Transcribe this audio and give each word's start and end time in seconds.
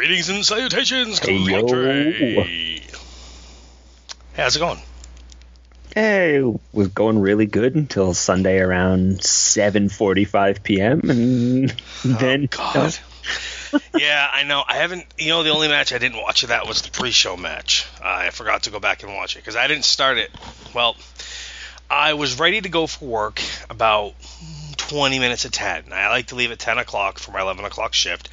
Greetings 0.00 0.30
and 0.30 0.46
salutations, 0.46 1.18
Hey. 1.18 1.36
Hey, 1.36 2.82
how's 4.34 4.56
it 4.56 4.58
going? 4.58 4.78
Hey, 5.94 6.36
it 6.36 6.60
was 6.72 6.88
going 6.88 7.18
really 7.18 7.44
good 7.44 7.74
until 7.74 8.14
Sunday 8.14 8.60
around 8.60 9.18
7:45 9.18 10.62
p.m. 10.62 11.02
and 11.10 11.70
oh, 11.70 12.16
then 12.18 12.48
Oh, 12.50 12.56
God. 12.56 12.98
yeah, 13.94 14.26
I 14.32 14.44
know. 14.44 14.64
I 14.66 14.76
haven't. 14.76 15.04
You 15.18 15.28
know, 15.28 15.42
the 15.42 15.50
only 15.50 15.68
match 15.68 15.92
I 15.92 15.98
didn't 15.98 16.22
watch 16.22 16.44
of 16.44 16.48
that 16.48 16.66
was 16.66 16.80
the 16.80 16.90
pre-show 16.90 17.36
match. 17.36 17.86
I 18.02 18.30
forgot 18.30 18.62
to 18.62 18.70
go 18.70 18.80
back 18.80 19.02
and 19.02 19.14
watch 19.14 19.36
it 19.36 19.40
because 19.40 19.54
I 19.54 19.66
didn't 19.66 19.84
start 19.84 20.16
it. 20.16 20.30
Well, 20.74 20.96
I 21.90 22.14
was 22.14 22.38
ready 22.38 22.62
to 22.62 22.70
go 22.70 22.86
for 22.86 23.04
work 23.04 23.42
about 23.68 24.14
20 24.78 25.18
minutes 25.18 25.44
at 25.44 25.52
10. 25.52 25.92
I 25.92 26.08
like 26.08 26.28
to 26.28 26.36
leave 26.36 26.52
at 26.52 26.58
10 26.58 26.78
o'clock 26.78 27.18
for 27.18 27.32
my 27.32 27.42
11 27.42 27.66
o'clock 27.66 27.92
shift. 27.92 28.30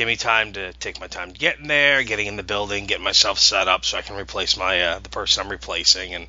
Give 0.00 0.06
me 0.06 0.16
time 0.16 0.54
to 0.54 0.72
take 0.72 0.98
my 0.98 1.08
time 1.08 1.28
getting 1.28 1.68
there, 1.68 2.02
getting 2.02 2.26
in 2.26 2.36
the 2.36 2.42
building, 2.42 2.86
getting 2.86 3.04
myself 3.04 3.38
set 3.38 3.68
up 3.68 3.84
so 3.84 3.98
I 3.98 4.00
can 4.00 4.16
replace 4.16 4.56
my 4.56 4.80
uh, 4.80 4.98
the 4.98 5.10
person 5.10 5.44
I'm 5.44 5.50
replacing 5.50 6.14
and 6.14 6.26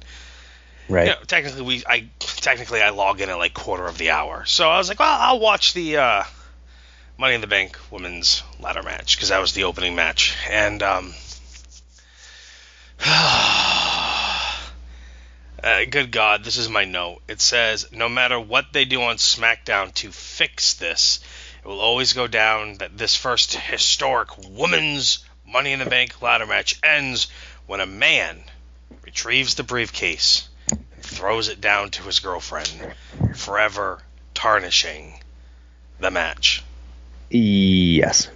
right. 0.89 1.07
you 1.07 1.13
know, 1.13 1.19
technically 1.25 1.61
we 1.61 1.83
I 1.87 2.09
technically 2.19 2.81
I 2.81 2.89
log 2.89 3.21
in 3.21 3.29
at 3.29 3.37
like 3.37 3.53
quarter 3.53 3.87
of 3.87 3.97
the 3.97 4.09
hour. 4.09 4.43
So 4.43 4.69
I 4.69 4.77
was 4.77 4.89
like, 4.89 4.99
well, 4.99 5.17
I'll 5.17 5.39
watch 5.39 5.71
the 5.71 5.95
uh, 5.95 6.23
Money 7.17 7.35
in 7.35 7.39
the 7.39 7.47
Bank 7.47 7.79
women's 7.89 8.43
ladder 8.59 8.83
match 8.83 9.15
because 9.15 9.29
that 9.29 9.39
was 9.39 9.53
the 9.53 9.63
opening 9.63 9.95
match. 9.95 10.35
And 10.49 10.83
um, 10.83 11.13
uh, 13.05 14.65
good 15.89 16.11
God, 16.11 16.43
this 16.43 16.57
is 16.57 16.67
my 16.67 16.83
note. 16.83 17.21
It 17.29 17.39
says, 17.39 17.89
no 17.93 18.09
matter 18.09 18.37
what 18.37 18.73
they 18.73 18.83
do 18.83 19.01
on 19.03 19.15
SmackDown 19.15 19.93
to 19.93 20.11
fix 20.11 20.73
this, 20.73 21.21
it 21.63 21.67
will 21.67 21.79
always 21.79 22.13
go 22.13 22.27
down 22.27 22.75
that 22.75 22.97
this 22.97 23.15
first 23.15 23.53
historic 23.53 24.29
women's 24.49 25.23
Money 25.47 25.73
in 25.73 25.79
the 25.79 25.85
Bank 25.85 26.21
ladder 26.21 26.45
match 26.45 26.79
ends 26.81 27.27
when 27.67 27.81
a 27.81 27.85
man 27.85 28.39
retrieves 29.03 29.55
the 29.55 29.63
briefcase 29.63 30.47
and 30.69 31.03
throws 31.03 31.49
it 31.49 31.59
down 31.59 31.89
to 31.91 32.03
his 32.03 32.19
girlfriend, 32.19 32.69
forever 33.35 34.01
tarnishing 34.33 35.13
the 35.99 36.09
match. 36.09 36.63
Yes. 37.29 38.29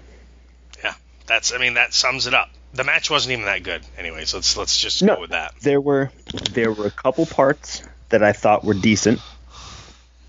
Yeah, 0.83 0.93
that's, 1.25 1.53
I 1.53 1.57
mean, 1.57 1.75
that 1.75 1.93
sums 1.93 2.27
it 2.27 2.33
up. 2.33 2.49
The 2.73 2.83
match 2.83 3.09
wasn't 3.09 3.33
even 3.33 3.45
that 3.45 3.63
good. 3.63 3.81
Anyways, 3.97 4.33
let's 4.33 4.57
let's 4.57 4.77
just 4.77 5.01
No. 5.01 5.15
go 5.15 5.21
with 5.21 5.29
that. 5.29 5.53
There 5.61 5.79
were 5.79 6.11
there 6.51 6.73
were 6.73 6.87
a 6.87 6.91
couple 6.91 7.25
parts 7.25 7.81
that 8.09 8.21
I 8.23 8.33
thought 8.33 8.65
were 8.65 8.73
decent, 8.73 9.21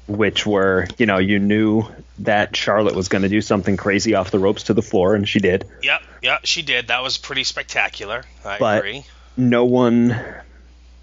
which 0.06 0.46
were 0.46 0.86
you 0.98 1.06
know 1.06 1.18
you 1.18 1.38
knew 1.38 1.84
that 2.20 2.56
Charlotte 2.56 2.94
was 2.94 3.08
going 3.08 3.22
to 3.22 3.28
do 3.28 3.40
something 3.40 3.76
crazy 3.76 4.14
off 4.14 4.30
the 4.30 4.38
ropes 4.38 4.64
to 4.64 4.74
the 4.74 4.82
floor, 4.82 5.14
and 5.14 5.28
she 5.28 5.38
did. 5.40 5.64
Yep, 5.82 6.02
yep, 6.22 6.40
she 6.44 6.62
did. 6.62 6.88
That 6.88 7.02
was 7.02 7.18
pretty 7.18 7.44
spectacular. 7.44 8.24
I 8.44 8.58
But- 8.58 8.78
agree. 8.78 9.04
No 9.36 9.64
one. 9.64 10.18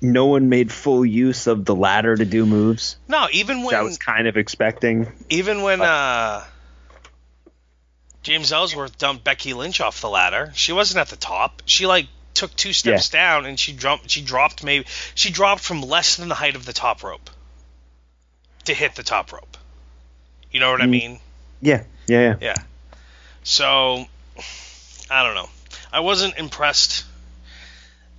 No 0.02 0.26
one 0.26 0.50
made 0.50 0.70
full 0.70 1.06
use 1.06 1.48
of 1.48 1.64
the 1.64 1.74
ladder 1.74 2.14
to 2.14 2.26
do 2.26 2.46
moves. 2.46 2.98
No, 3.08 3.28
even 3.32 3.64
which 3.64 3.74
I 3.74 3.84
was 3.84 3.98
kind 3.98 4.28
of 4.28 4.36
expecting. 4.36 5.10
even 5.30 5.62
when 5.62 5.80
uh, 5.80 6.44
James 8.22 8.52
Ellsworth 8.52 8.98
dumped 8.98 9.24
Becky 9.24 9.54
Lynch 9.54 9.80
off 9.80 10.02
the 10.02 10.10
ladder, 10.10 10.52
she 10.56 10.74
wasn't 10.74 11.00
at 11.00 11.08
the 11.08 11.16
top. 11.16 11.62
She 11.66 11.86
like 11.86 12.08
took 12.34 12.54
two 12.56 12.74
steps 12.74 13.10
down 13.10 13.46
and 13.46 13.58
she 13.58 13.72
dropped. 13.72 14.10
She 14.10 14.22
dropped 14.22 14.64
maybe 14.64 14.86
she 15.16 15.30
dropped 15.30 15.64
from 15.64 15.82
less 15.82 16.18
than 16.18 16.28
the 16.28 16.36
height 16.36 16.56
of 16.58 16.66
the 16.66 16.74
top 16.74 17.02
rope 17.04 17.30
to 18.66 18.74
hit 18.74 18.96
the 18.96 19.04
top 19.04 19.32
rope. 19.32 19.58
You 20.52 20.60
know 20.60 20.72
what 20.72 20.82
I 20.82 20.86
Mm. 20.86 20.90
mean? 20.90 21.20
Yeah, 21.62 21.84
yeah, 22.08 22.20
yeah. 22.22 22.36
Yeah. 22.42 22.56
So 23.44 24.06
I 25.10 25.24
don't 25.24 25.36
know. 25.36 25.50
I 25.92 26.00
wasn't 26.02 26.38
impressed 26.38 27.06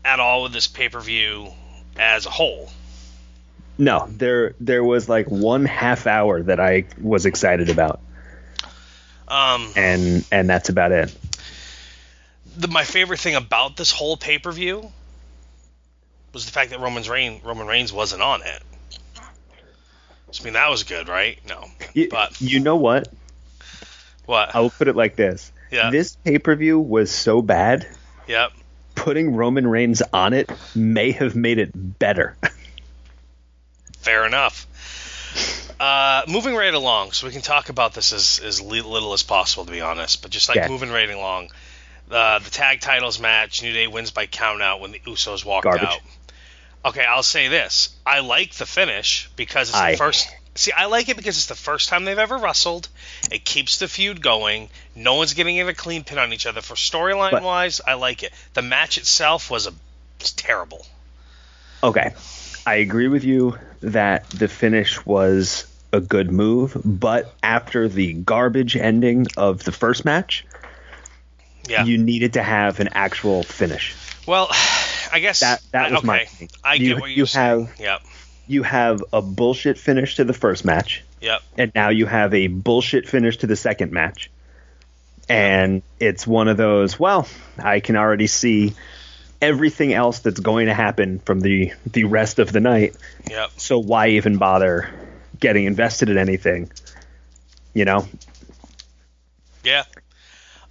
at 0.04 0.20
all 0.20 0.42
with 0.42 0.52
this 0.52 0.66
pay 0.66 0.88
per 0.88 1.00
view 1.00 1.52
as 1.98 2.26
a 2.26 2.30
whole. 2.30 2.70
No, 3.78 4.06
there 4.08 4.54
there 4.60 4.84
was 4.84 5.08
like 5.08 5.26
one 5.26 5.64
half 5.64 6.06
hour 6.06 6.42
that 6.42 6.60
I 6.60 6.84
was 7.00 7.26
excited 7.26 7.70
about, 7.70 8.00
Um, 9.26 9.72
and 9.76 10.24
and 10.30 10.48
that's 10.48 10.68
about 10.68 10.92
it. 10.92 11.12
the, 12.56 12.68
my 12.68 12.84
favorite 12.84 13.18
thing 13.18 13.34
about 13.34 13.76
this 13.76 13.90
whole 13.90 14.16
pay 14.16 14.38
per 14.38 14.52
view 14.52 14.92
was 16.32 16.46
the 16.46 16.52
fact 16.52 16.70
that 16.70 16.78
Roman's 16.80 17.08
Reign, 17.08 17.40
Roman 17.44 17.66
Reigns 17.66 17.92
wasn't 17.92 18.22
on 18.22 18.42
it. 18.42 18.62
I 20.40 20.44
mean, 20.44 20.52
that 20.54 20.68
was 20.70 20.82
good, 20.84 21.08
right? 21.08 21.38
No, 21.48 21.66
You, 21.92 22.08
but 22.10 22.40
you 22.40 22.60
know 22.60 22.76
what? 22.76 23.08
what? 24.26 24.54
I 24.54 24.60
will 24.60 24.70
put 24.70 24.88
it 24.88 24.96
like 24.96 25.16
this: 25.16 25.52
yeah, 25.70 25.90
this 25.90 26.16
pay 26.24 26.38
per 26.38 26.54
view 26.56 26.78
was 26.78 27.10
so 27.10 27.42
bad, 27.42 27.86
yep. 28.26 28.52
putting 28.94 29.34
Roman 29.34 29.66
Reigns 29.66 30.02
on 30.12 30.32
it 30.32 30.50
may 30.74 31.12
have 31.12 31.34
made 31.36 31.58
it 31.58 31.70
better. 31.74 32.36
Fair 33.98 34.26
enough. 34.26 34.66
Uh, 35.80 36.22
moving 36.28 36.54
right 36.54 36.72
along, 36.74 37.12
so 37.12 37.26
we 37.26 37.32
can 37.32 37.42
talk 37.42 37.68
about 37.68 37.94
this 37.94 38.12
as, 38.12 38.40
as 38.44 38.60
little 38.60 39.12
as 39.12 39.22
possible, 39.22 39.64
to 39.64 39.72
be 39.72 39.80
honest. 39.80 40.22
But 40.22 40.30
just 40.30 40.48
like 40.48 40.56
Yeah. 40.56 40.68
moving 40.68 40.90
right 40.90 41.10
along, 41.10 41.50
uh, 42.10 42.38
the 42.38 42.50
tag 42.50 42.80
titles 42.80 43.18
match, 43.18 43.62
New 43.62 43.72
Day 43.72 43.86
wins 43.88 44.10
by 44.10 44.26
count 44.26 44.62
out 44.62 44.80
when 44.80 44.92
the 44.92 45.00
Usos 45.00 45.44
walked 45.44 45.64
Garbage. 45.64 45.84
out. 45.88 46.00
Okay, 46.84 47.04
I'll 47.04 47.22
say 47.22 47.48
this: 47.48 47.88
I 48.04 48.20
like 48.20 48.52
the 48.54 48.66
finish 48.66 49.30
because 49.36 49.70
it's 49.70 49.78
I- 49.78 49.92
the 49.92 49.96
first. 49.98 50.28
See, 50.56 50.70
I 50.70 50.84
like 50.86 51.08
it 51.08 51.16
because 51.16 51.36
it's 51.36 51.46
the 51.46 51.56
first 51.56 51.88
time 51.88 52.04
they've 52.04 52.16
ever 52.16 52.38
wrestled. 52.38 52.88
It 53.32 53.44
keeps 53.44 53.78
the 53.78 53.88
feud 53.88 54.22
going. 54.22 54.68
No 54.94 55.14
one's 55.14 55.34
getting 55.34 55.56
in 55.56 55.68
a 55.68 55.74
clean 55.74 56.04
pin 56.04 56.16
on 56.18 56.32
each 56.32 56.46
other. 56.46 56.60
For 56.60 56.74
storyline 56.76 57.32
But- 57.32 57.42
wise, 57.42 57.80
I 57.84 57.94
like 57.94 58.22
it. 58.22 58.32
The 58.52 58.62
match 58.62 58.96
itself 58.96 59.50
was 59.50 59.66
a 59.66 59.72
was 60.20 60.30
terrible. 60.32 60.86
okay, 61.82 62.14
I 62.66 62.76
agree 62.76 63.08
with 63.08 63.24
you 63.24 63.58
that 63.80 64.30
the 64.30 64.46
finish 64.48 65.04
was 65.04 65.66
a 65.92 66.00
good 66.00 66.30
move, 66.30 66.80
but 66.84 67.34
after 67.42 67.88
the 67.88 68.12
garbage 68.14 68.76
ending 68.76 69.26
of 69.36 69.64
the 69.64 69.72
first 69.72 70.04
match, 70.04 70.46
Yeah. 71.68 71.84
you 71.84 71.98
needed 71.98 72.34
to 72.34 72.42
have 72.42 72.78
an 72.80 72.88
actual 72.92 73.42
finish. 73.42 73.94
well, 74.26 74.48
I 75.14 75.20
guess 75.20 75.40
That 75.40 75.62
that 75.70 75.90
was 75.92 75.98
okay. 76.00 76.06
my 76.06 76.24
thing. 76.24 76.48
I 76.64 76.74
you, 76.74 76.94
get 76.94 77.00
what 77.00 77.10
you 77.10 77.26
saying. 77.26 77.66
have 77.66 77.80
Yep. 77.80 78.02
you 78.48 78.62
have 78.64 79.04
a 79.12 79.22
bullshit 79.22 79.78
finish 79.78 80.16
to 80.16 80.24
the 80.24 80.32
first 80.32 80.64
match, 80.64 81.04
Yep. 81.20 81.42
and 81.56 81.72
now 81.74 81.90
you 81.90 82.06
have 82.06 82.34
a 82.34 82.48
bullshit 82.48 83.08
finish 83.08 83.36
to 83.38 83.46
the 83.46 83.56
second 83.56 83.92
match. 83.92 84.30
And 85.28 85.82
it's 86.00 86.26
one 86.26 86.48
of 86.48 86.56
those, 86.56 86.98
well, 86.98 87.26
I 87.58 87.78
can 87.80 87.96
already 87.96 88.26
see 88.26 88.74
everything 89.40 89.92
else 89.92 90.18
that's 90.18 90.40
going 90.40 90.66
to 90.66 90.74
happen 90.74 91.20
from 91.20 91.40
the 91.40 91.72
the 91.86 92.04
rest 92.04 92.38
of 92.40 92.52
the 92.52 92.60
night. 92.60 92.96
Yep. 93.30 93.50
So 93.56 93.78
why 93.78 94.08
even 94.08 94.36
bother 94.38 94.92
getting 95.38 95.64
invested 95.64 96.10
in 96.10 96.18
anything? 96.18 96.70
You 97.72 97.84
know, 97.84 98.06
Yeah. 99.62 99.84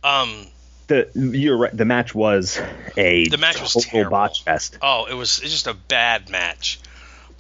Um. 0.04 0.48
The 0.88 1.10
you're 1.16 1.58
right. 1.58 1.76
The 1.76 1.86
match 1.86 2.14
was 2.16 2.60
a 2.98 3.28
The 3.28 3.38
match 3.38 3.60
was 3.62 3.74
terrible. 3.86 4.12
botch 4.12 4.44
fest. 4.44 4.78
Oh, 4.82 5.06
it 5.06 5.14
was 5.14 5.40
it's 5.40 5.52
just 5.52 5.68
a 5.68 5.74
bad 5.74 6.30
match. 6.30 6.80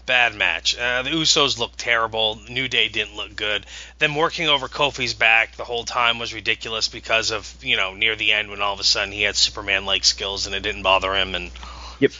Bad 0.05 0.35
match. 0.35 0.77
Uh, 0.77 1.03
the 1.03 1.11
Usos 1.11 1.57
looked 1.57 1.77
terrible. 1.77 2.37
New 2.49 2.67
Day 2.67 2.89
didn't 2.89 3.15
look 3.15 3.35
good. 3.37 3.65
Them 3.99 4.15
working 4.15 4.49
over 4.49 4.67
Kofi's 4.67 5.13
back 5.13 5.55
the 5.55 5.63
whole 5.63 5.85
time 5.85 6.19
was 6.19 6.33
ridiculous 6.33 6.89
because 6.89 7.31
of 7.31 7.55
you 7.61 7.77
know 7.77 7.93
near 7.93 8.15
the 8.17 8.33
end 8.33 8.49
when 8.49 8.61
all 8.61 8.73
of 8.73 8.79
a 8.81 8.83
sudden 8.83 9.13
he 9.13 9.21
had 9.21 9.35
Superman-like 9.37 10.03
skills 10.03 10.45
and 10.45 10.53
it 10.55 10.59
didn't 10.61 10.83
bother 10.83 11.13
him. 11.15 11.35
And 11.35 11.51
Yep. 11.99 12.11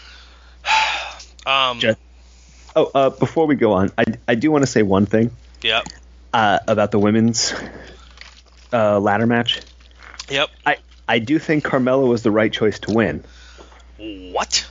um. 1.45 1.79
Just- 1.79 1.99
Oh, 2.75 2.89
uh, 2.95 3.09
before 3.11 3.45
we 3.45 3.53
go 3.53 3.73
on, 3.73 3.91
I 3.99 4.03
I 4.27 4.33
do 4.33 4.49
want 4.49 4.63
to 4.63 4.67
say 4.67 4.81
one 4.81 5.05
thing. 5.05 5.29
Yep. 5.61 5.85
uh, 6.33 6.57
about 6.67 6.89
the 6.89 6.97
women's 6.97 7.53
uh, 8.73 8.99
ladder 8.99 9.27
match. 9.27 9.61
Yep. 10.27 10.49
I 10.65 10.77
I 11.07 11.19
do 11.19 11.37
think 11.39 11.63
Carmella 11.63 12.07
was 12.07 12.23
the 12.23 12.31
right 12.31 12.51
choice 12.51 12.79
to 12.79 12.93
win, 12.93 13.23
What? 13.97 14.65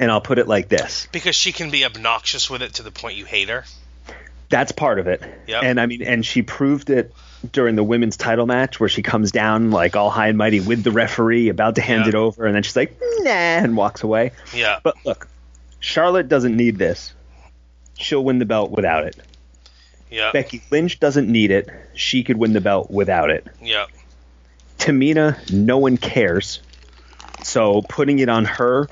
and 0.00 0.10
I'll 0.10 0.20
put 0.20 0.38
it 0.38 0.46
like 0.46 0.68
this: 0.68 1.08
Because 1.12 1.34
she 1.34 1.52
can 1.52 1.70
be 1.70 1.84
obnoxious 1.84 2.48
with 2.50 2.62
it 2.62 2.74
to 2.74 2.82
the 2.82 2.90
point 2.92 3.16
you 3.16 3.24
hate 3.24 3.48
her. 3.48 3.64
That's 4.50 4.72
part 4.72 4.98
of 4.98 5.06
it. 5.08 5.22
Yep. 5.46 5.62
And 5.62 5.80
I 5.80 5.86
mean, 5.86 6.02
and 6.02 6.24
she 6.24 6.40
proved 6.42 6.88
it 6.88 7.12
during 7.52 7.76
the 7.76 7.84
women's 7.84 8.16
title 8.16 8.46
match 8.46 8.80
where 8.80 8.88
she 8.88 9.02
comes 9.02 9.30
down 9.30 9.70
like 9.70 9.94
all 9.94 10.08
high 10.10 10.28
and 10.28 10.38
mighty 10.38 10.60
with 10.60 10.82
the 10.84 10.90
referee, 10.90 11.48
about 11.50 11.74
to 11.74 11.82
hand 11.82 12.04
Yeah. 12.04 12.08
it 12.10 12.14
over, 12.14 12.46
and 12.46 12.54
then 12.54 12.62
she's 12.62 12.76
like, 12.76 12.98
nah, 13.20 13.30
and 13.30 13.76
walks 13.76 14.02
away. 14.02 14.32
Yeah. 14.54 14.80
But 14.82 14.96
look, 15.04 15.28
Charlotte 15.80 16.28
doesn't 16.28 16.56
need 16.56 16.78
this. 16.78 17.12
She'll 17.98 18.24
win 18.24 18.38
the 18.38 18.46
belt 18.46 18.70
without 18.70 19.04
it. 19.04 19.16
yeah. 20.10 20.30
Becky 20.32 20.62
Lynch 20.70 20.98
doesn't 21.00 21.28
need 21.30 21.50
it. 21.50 21.68
She 21.94 22.22
could 22.24 22.36
win 22.38 22.52
the 22.54 22.60
belt 22.62 22.90
without 22.90 23.30
it. 23.30 23.46
Yeah. 23.60 23.86
Tamina, 24.78 25.52
no 25.52 25.78
one 25.78 25.96
cares. 25.96 26.60
So 27.42 27.82
putting 27.82 28.18
it 28.18 28.28
on 28.28 28.44
her, 28.46 28.88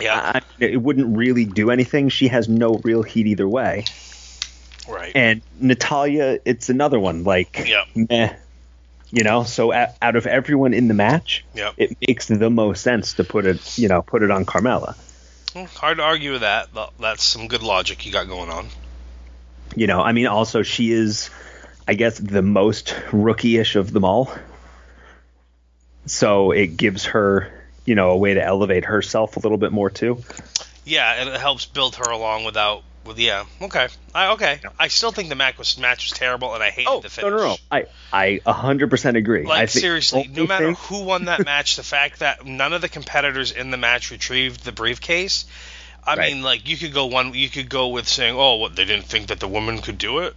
Yeah. 0.00 0.32
I, 0.36 0.40
it 0.64 0.80
wouldn't 0.80 1.16
really 1.16 1.44
do 1.44 1.70
anything. 1.70 2.08
She 2.08 2.28
has 2.28 2.48
no 2.48 2.74
real 2.84 3.02
heat 3.02 3.26
either 3.26 3.48
way. 3.48 3.84
right. 4.88 5.12
And 5.14 5.42
Natalya, 5.60 6.38
it's 6.44 6.68
another 6.70 6.98
one. 7.00 7.24
Like, 7.24 7.64
Yeah. 7.66 7.84
meh. 7.94 8.34
You 9.10 9.24
know, 9.24 9.42
so 9.44 9.72
a 9.72 9.88
out 10.02 10.16
of 10.16 10.26
everyone 10.26 10.74
in 10.74 10.86
the 10.88 10.94
match, 10.94 11.44
Yep. 11.54 11.74
it 11.78 11.96
makes 12.06 12.26
the 12.26 12.50
most 12.50 12.82
sense 12.82 13.14
to 13.14 13.24
put 13.24 13.46
it, 13.46 13.78
you 13.78 13.88
know, 13.88 14.02
put 14.02 14.22
it 14.22 14.30
on 14.30 14.44
Carmella. 14.44 14.96
Hard 15.76 15.96
to 15.96 16.02
argue 16.04 16.32
with 16.32 16.42
that. 16.42 16.72
Th- 16.74 16.88
That's 17.00 17.24
some 17.24 17.48
good 17.48 17.62
logic 17.62 18.04
you 18.04 18.12
got 18.12 18.28
going 18.28 18.50
on. 18.50 18.68
You 19.74 19.86
know, 19.86 20.00
I 20.02 20.12
mean, 20.12 20.26
also 20.26 20.62
she 20.62 20.92
is, 20.92 21.30
I 21.88 21.94
guess, 21.94 22.18
the 22.18 22.42
most 22.42 22.94
rookie-ish 23.12 23.76
of 23.76 23.92
them 23.92 24.04
all. 24.04 24.30
So 26.08 26.50
it 26.52 26.76
gives 26.76 27.04
her, 27.06 27.52
you 27.84 27.94
know, 27.94 28.10
a 28.10 28.16
way 28.16 28.34
to 28.34 28.42
elevate 28.44 28.84
herself 28.84 29.36
a 29.36 29.40
little 29.40 29.58
bit 29.58 29.72
more 29.72 29.90
too. 29.90 30.22
Yeah, 30.84 31.12
and 31.20 31.28
it 31.28 31.40
helps 31.40 31.66
build 31.66 31.96
her 31.96 32.10
along 32.10 32.44
without. 32.44 32.82
With 33.04 33.18
yeah, 33.18 33.44
okay, 33.62 33.88
I 34.14 34.32
okay. 34.32 34.60
I 34.78 34.88
still 34.88 35.12
think 35.12 35.30
the 35.30 35.34
match 35.34 35.56
was 35.56 35.78
match 35.78 36.10
was 36.10 36.18
terrible, 36.18 36.52
and 36.52 36.62
I 36.62 36.68
hated 36.68 36.88
Oh 36.90 37.00
the 37.00 37.06
no, 37.06 37.08
finish. 37.08 37.30
no, 37.30 37.36
no! 37.38 37.56
I 37.70 37.86
I 38.44 38.52
hundred 38.52 38.90
percent 38.90 39.16
agree. 39.16 39.44
I 39.44 39.48
Like 39.48 39.70
think 39.70 39.80
seriously, 39.80 40.28
no 40.30 40.46
matter 40.46 40.66
thing- 40.66 40.74
who 40.74 41.04
won 41.04 41.24
that 41.24 41.42
match, 41.46 41.76
the 41.76 41.82
fact 41.82 42.18
that 42.18 42.44
none 42.44 42.74
of 42.74 42.82
the 42.82 42.88
competitors 42.90 43.50
in 43.50 43.70
the 43.70 43.78
match 43.78 44.10
retrieved 44.10 44.62
the 44.62 44.72
briefcase. 44.72 45.46
I 46.06 46.16
Right. 46.16 46.32
mean, 46.34 46.42
like 46.42 46.68
you 46.68 46.76
could 46.76 46.92
go 46.92 47.06
one, 47.06 47.32
you 47.34 47.48
could 47.48 47.70
go 47.70 47.88
with 47.88 48.06
saying, 48.08 48.34
"Oh, 48.36 48.56
what 48.56 48.76
they 48.76 48.84
didn't 48.84 49.06
think 49.06 49.28
that 49.28 49.40
the 49.40 49.48
woman 49.48 49.78
could 49.80 49.96
do 49.96 50.18
it." 50.18 50.34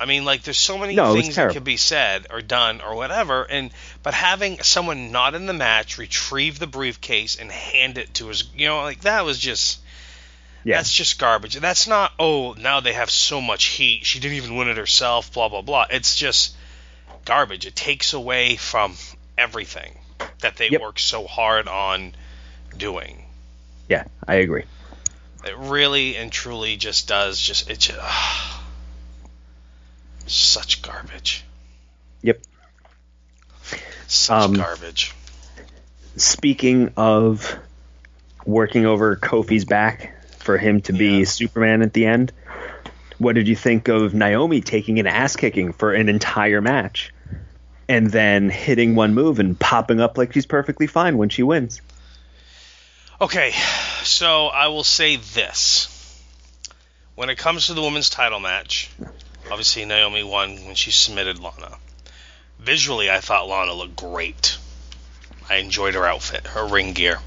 I 0.00 0.06
mean, 0.06 0.24
like 0.24 0.42
there's 0.42 0.58
so 0.58 0.78
many 0.78 0.94
No, 0.94 1.12
things 1.12 1.36
that 1.36 1.52
could 1.52 1.64
be 1.64 1.76
said 1.76 2.26
or 2.30 2.40
done 2.40 2.80
or 2.80 2.94
whatever, 2.94 3.42
and 3.44 3.70
but 4.02 4.14
having 4.14 4.62
someone 4.62 5.10
not 5.12 5.34
in 5.34 5.46
the 5.46 5.52
match 5.52 5.98
retrieve 5.98 6.58
the 6.58 6.66
briefcase 6.68 7.36
and 7.36 7.50
hand 7.50 7.98
it 7.98 8.14
to 8.14 8.28
his, 8.28 8.44
you 8.54 8.66
know, 8.68 8.82
like 8.82 9.00
that 9.02 9.24
was 9.24 9.38
just 9.38 9.80
yeah, 10.64 10.76
that's 10.76 10.92
just 10.92 11.18
garbage. 11.18 11.54
That's 11.56 11.86
not, 11.86 12.12
oh, 12.18 12.52
now 12.54 12.80
they 12.80 12.92
have 12.92 13.10
so 13.10 13.40
much 13.40 13.64
heat. 13.66 14.04
She 14.04 14.20
didn't 14.20 14.36
even 14.36 14.56
win 14.56 14.68
it 14.68 14.76
herself, 14.76 15.32
blah, 15.32 15.48
blah, 15.48 15.62
blah. 15.62 15.86
It's 15.90 16.14
just 16.14 16.56
garbage. 17.24 17.66
It 17.66 17.74
takes 17.76 18.12
away 18.12 18.56
from 18.56 18.94
everything 19.36 19.98
that 20.40 20.56
they 20.56 20.70
Yep. 20.70 20.80
work 20.80 20.98
so 20.98 21.26
hard 21.26 21.68
on 21.68 22.14
doing. 22.76 23.24
yeah, 23.88 24.04
I 24.26 24.36
agree. 24.36 24.64
It 25.44 25.56
really 25.56 26.16
and 26.16 26.30
truly 26.30 26.76
just 26.76 27.08
does 27.08 27.40
just, 27.40 27.70
it 27.70 27.78
just, 27.78 27.98
such 30.28 30.82
garbage. 30.82 31.44
Yep. 32.22 32.40
Such 34.06 34.44
Um, 34.44 34.54
garbage. 34.54 35.14
Speaking 36.16 36.92
of 36.96 37.56
working 38.44 38.86
over 38.86 39.16
Kofi's 39.16 39.64
back 39.64 40.14
for 40.38 40.56
him 40.58 40.80
to 40.82 40.92
be 40.92 41.18
Yeah. 41.18 41.24
Superman 41.24 41.82
at 41.82 41.92
the 41.92 42.06
end, 42.06 42.32
what 43.18 43.34
did 43.34 43.48
you 43.48 43.56
think 43.56 43.88
of 43.88 44.14
Naomi 44.14 44.60
taking 44.60 44.98
an 44.98 45.06
ass 45.06 45.36
kicking 45.36 45.72
for 45.72 45.92
an 45.92 46.08
entire 46.08 46.60
match? 46.60 47.12
And 47.88 48.10
then 48.10 48.50
hitting 48.50 48.94
one 48.94 49.14
move 49.14 49.38
and 49.38 49.58
popping 49.58 50.00
up 50.00 50.18
like 50.18 50.32
she's 50.34 50.44
perfectly 50.46 50.86
fine 50.86 51.16
when 51.16 51.30
she 51.30 51.42
wins. 51.42 51.80
Okay, 53.20 53.52
so 54.02 54.46
I 54.46 54.68
will 54.68 54.84
say 54.84 55.16
this. 55.16 55.88
When 57.14 57.30
it 57.30 57.38
comes 57.38 57.66
to 57.66 57.74
the 57.74 57.82
women's 57.82 58.10
title 58.10 58.40
match, 58.40 58.90
obviously 59.50 59.84
Naomi 59.84 60.22
won 60.22 60.56
when 60.66 60.74
she 60.74 60.90
submitted 60.90 61.38
Lana. 61.38 61.76
Visually, 62.58 63.10
I 63.10 63.20
thought 63.20 63.48
Lana 63.48 63.72
looked 63.72 63.96
great. 63.96 64.58
I 65.48 65.56
enjoyed 65.56 65.94
her 65.94 66.04
outfit, 66.04 66.46
her 66.48 66.66
ring 66.66 66.92
gear. 66.92 67.18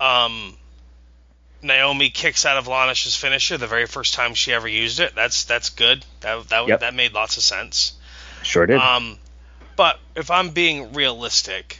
Um, 0.00 0.56
Naomi 1.62 2.10
kicks 2.10 2.44
out 2.44 2.56
of 2.56 2.66
Lana's 2.66 3.14
finisher 3.16 3.56
the 3.58 3.66
very 3.66 3.86
first 3.86 4.14
time 4.14 4.34
she 4.34 4.52
ever 4.52 4.68
used 4.68 5.00
it. 5.00 5.14
That's 5.14 5.44
that's 5.44 5.70
good. 5.70 6.04
That 6.20 6.48
that, 6.48 6.68
Yep. 6.68 6.80
that 6.80 6.94
made 6.94 7.12
lots 7.12 7.36
of 7.36 7.42
sense. 7.42 7.92
Sure 8.42 8.66
did. 8.66 8.78
Um, 8.78 9.18
but 9.76 9.98
if 10.14 10.30
I'm 10.30 10.50
being 10.50 10.92
realistic, 10.92 11.78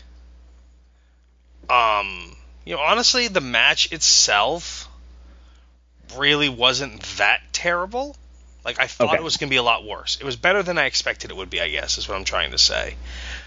um, 1.71 2.37
you 2.65 2.75
know, 2.75 2.81
honestly, 2.81 3.29
the 3.29 3.41
match 3.41 3.93
itself 3.93 4.89
really 6.17 6.49
wasn't 6.49 7.03
that 7.19 7.41
terrible. 7.53 8.17
Like 8.67 8.81
I 8.81 8.89
thought 8.89 9.09
Okay. 9.11 9.17
it 9.17 9.23
was 9.23 9.37
going 9.37 9.49
to 9.49 9.53
be 9.53 9.57
a 9.59 9.63
lot 9.63 9.85
worse. 9.87 10.19
It 10.21 10.25
was 10.25 10.35
better 10.37 10.63
than 10.63 10.77
I 10.77 10.87
expected 10.87 11.31
it 11.31 11.37
would 11.37 11.49
be. 11.51 11.61
I 11.61 11.71
guess 11.71 11.97
is 11.99 12.09
what 12.09 12.17
I'm 12.17 12.25
trying 12.25 12.51
to 12.51 12.59
say. 12.59 12.97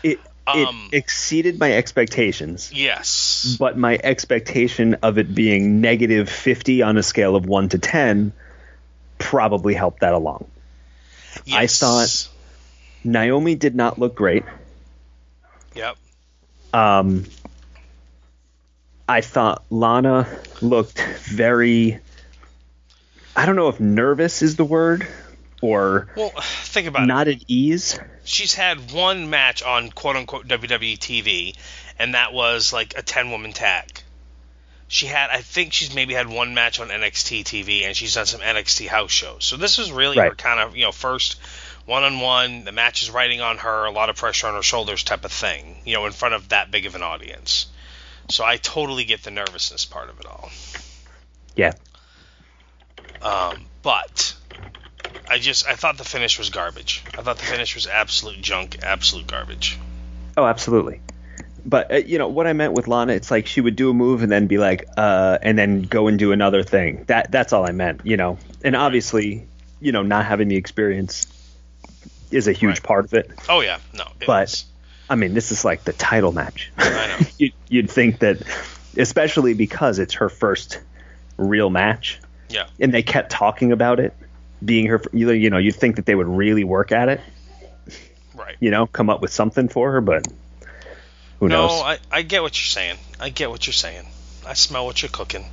it 0.02 0.18
um, 0.48 0.90
it 0.92 0.98
exceeded 0.98 1.60
my 1.60 1.74
expectations. 1.74 2.72
Yes. 2.74 3.58
but 3.60 3.78
my 3.78 4.00
expectation 4.04 4.96
of 5.04 5.18
it 5.20 5.36
being 5.36 5.82
negative 5.82 6.28
50 6.30 6.82
on 6.82 6.98
a 6.98 7.04
scale 7.04 7.36
of 7.36 7.46
1 7.46 7.70
to 7.70 7.78
10 7.80 8.32
probably 9.20 9.76
helped 9.76 10.00
that 10.00 10.14
along. 10.14 10.50
Yes. 11.46 11.84
I 11.84 11.86
thought- 11.86 12.30
Naomi 13.04 13.54
did 13.56 13.76
not 13.76 14.00
look 14.00 14.16
great. 14.16 14.44
Yep. 15.76 15.98
Um, 16.74 17.26
I 19.08 19.22
thought 19.22 19.64
Lana 19.70 20.28
looked 20.62 21.00
very. 21.30 22.00
I 23.40 23.46
don't 23.46 23.56
know 23.56 23.70
if 23.70 23.80
nervous 23.80 24.42
is 24.42 24.58
the 24.58 24.66
word 24.66 25.08
or 25.62 26.10
Well, 26.18 26.32
think 26.42 26.88
about 26.88 27.04
it. 27.04 27.06
not 27.06 27.30
at 27.30 27.38
ease. 27.48 27.98
she's 28.26 28.54
had 28.54 28.92
one 28.92 29.30
match 29.30 29.64
on 29.64 29.92
quote 29.92 30.18
unquote 30.18 30.46
WWE 30.46 30.98
TV, 31.00 31.56
and 31.98 32.16
that 32.16 32.34
was 32.34 32.74
like 32.74 32.96
a 32.98 33.02
10 33.02 33.32
woman 33.32 33.54
tag. 33.54 34.02
She 34.90 35.06
had, 35.06 35.30
I 35.30 35.40
think 35.40 35.72
she's 35.72 35.96
maybe 35.96 36.16
had 36.16 36.28
one 36.28 36.54
match 36.54 36.82
on 36.82 36.90
NXT 36.90 37.46
TV, 37.46 37.84
and 37.86 37.96
she's 37.96 38.16
done 38.16 38.26
some 38.26 38.42
NXT 38.42 38.90
house 38.90 39.12
shows. 39.12 39.46
So 39.46 39.56
this 39.56 39.78
was 39.78 39.90
really 39.90 40.18
her 40.18 40.36
kind 40.36 40.60
of, 40.60 40.76
you 40.76 40.84
know, 40.84 40.92
first 40.92 41.40
one 41.86 42.04
on 42.04 42.20
one. 42.20 42.66
The 42.66 42.74
match 42.74 43.04
is 43.04 43.10
riding 43.10 43.40
on 43.40 43.60
her, 43.60 43.86
a 43.86 43.92
lot 43.92 44.10
of 44.10 44.18
pressure 44.18 44.48
on 44.48 44.56
her 44.56 44.64
shoulders 44.64 45.04
type 45.04 45.24
of 45.24 45.32
thing, 45.32 45.78
you 45.86 45.94
know, 45.94 46.06
in 46.08 46.12
front 46.12 46.36
of 46.36 46.50
that 46.50 46.72
big 46.72 46.88
of 46.88 46.96
an 46.96 47.04
audience. 47.04 47.68
So 48.30 48.44
I 48.44 48.58
totally 48.58 49.06
get 49.06 49.24
the 49.24 49.32
nervousness 49.32 49.86
part 49.86 50.10
of 50.10 50.20
it 50.20 50.26
all. 50.26 50.50
Yeah. 51.56 51.72
Um, 53.22 53.66
but 53.82 54.36
I 55.30 55.38
just, 55.40 55.68
I 55.68 55.76
thought 55.76 55.98
the 55.98 56.04
finish 56.04 56.38
was 56.38 56.50
garbage. 56.50 57.04
I 57.18 57.22
thought 57.22 57.38
the 57.38 57.46
finish 57.46 57.76
was 57.76 57.88
absolute 57.88 58.42
junk, 58.42 58.80
absolute 58.84 59.28
garbage. 59.28 59.78
Oh, 60.38 60.46
absolutely. 60.46 61.02
But 61.66 61.92
uh, 61.92 61.96
you 61.98 62.18
know 62.18 62.30
what 62.30 62.48
I 62.48 62.54
meant 62.54 62.74
with 62.74 62.88
Lana, 62.88 63.14
it's 63.14 63.30
like 63.30 63.46
she 63.46 63.60
would 63.62 63.76
do 63.76 63.90
a 63.90 63.94
move 63.94 64.24
and 64.24 64.32
then 64.32 64.48
be 64.48 64.58
like, 64.58 64.88
uh, 64.96 65.38
and 65.42 65.58
then 65.60 65.82
go 65.82 66.08
and 66.08 66.18
do 66.18 66.32
another 66.32 66.64
thing. 66.64 67.04
That 67.08 67.32
that's 67.32 67.52
all 67.54 67.68
I 67.68 67.72
meant, 67.74 68.02
you 68.06 68.16
know. 68.18 68.38
And 68.64 68.76
obviously, 68.76 69.46
you 69.82 69.92
know, 69.92 70.02
not 70.02 70.26
having 70.26 70.48
the 70.48 70.56
experience 70.56 71.28
is 72.32 72.48
a 72.48 72.54
huge 72.54 72.76
Right. 72.80 72.84
part 72.84 73.06
of 73.06 73.14
it. 73.14 73.30
Oh 73.50 73.60
yeah, 73.62 73.80
no. 73.94 74.06
But- 74.20 74.28
was. 74.28 74.66
I 75.10 75.16
mean, 75.16 75.34
this 75.34 75.52
is 75.52 75.66
like 75.66 75.84
the 75.84 75.94
title 75.94 76.32
match. 76.32 76.72
I 76.78 77.08
know. 77.20 77.26
you, 77.40 77.52
you'd 77.68 77.90
think 77.90 78.20
that, 78.20 78.44
especially 78.96 79.56
because 79.56 79.98
it's 79.98 80.14
her 80.16 80.30
first 80.30 80.80
real 81.36 81.72
match, 81.72 82.20
Yeah. 82.50 82.68
and 82.80 82.94
they 82.94 83.04
kept 83.04 83.32
talking 83.32 83.72
about 83.72 84.00
it 84.00 84.14
being 84.64 84.88
her. 84.88 85.02
You 85.14 85.32
you 85.32 85.50
know, 85.50 85.58
you'd 85.58 85.76
think 85.76 85.96
that 85.98 86.06
they 86.06 86.16
would 86.16 86.28
really 86.28 86.64
work 86.64 86.92
at 86.92 87.10
it. 87.10 87.22
Right. 88.36 88.56
You 88.60 88.72
know, 88.72 88.88
come 88.88 89.10
up 89.10 89.22
with 89.22 89.32
something 89.32 89.70
for 89.70 89.92
her, 89.94 90.02
but 90.02 90.28
who 91.40 91.48
no, 91.48 91.68
knows? 91.68 91.82
I, 91.82 92.00
I 92.12 92.22
get 92.24 92.42
what 92.42 92.58
you're 92.60 92.70
saying. 92.70 92.98
I 93.20 93.30
get 93.30 93.50
what 93.50 93.66
you're 93.68 93.74
saying. 93.74 94.06
I 94.46 94.54
smell 94.54 94.86
what 94.86 95.02
you're 95.02 95.10
cooking. 95.10 95.46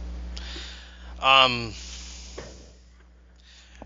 Um. 1.20 1.74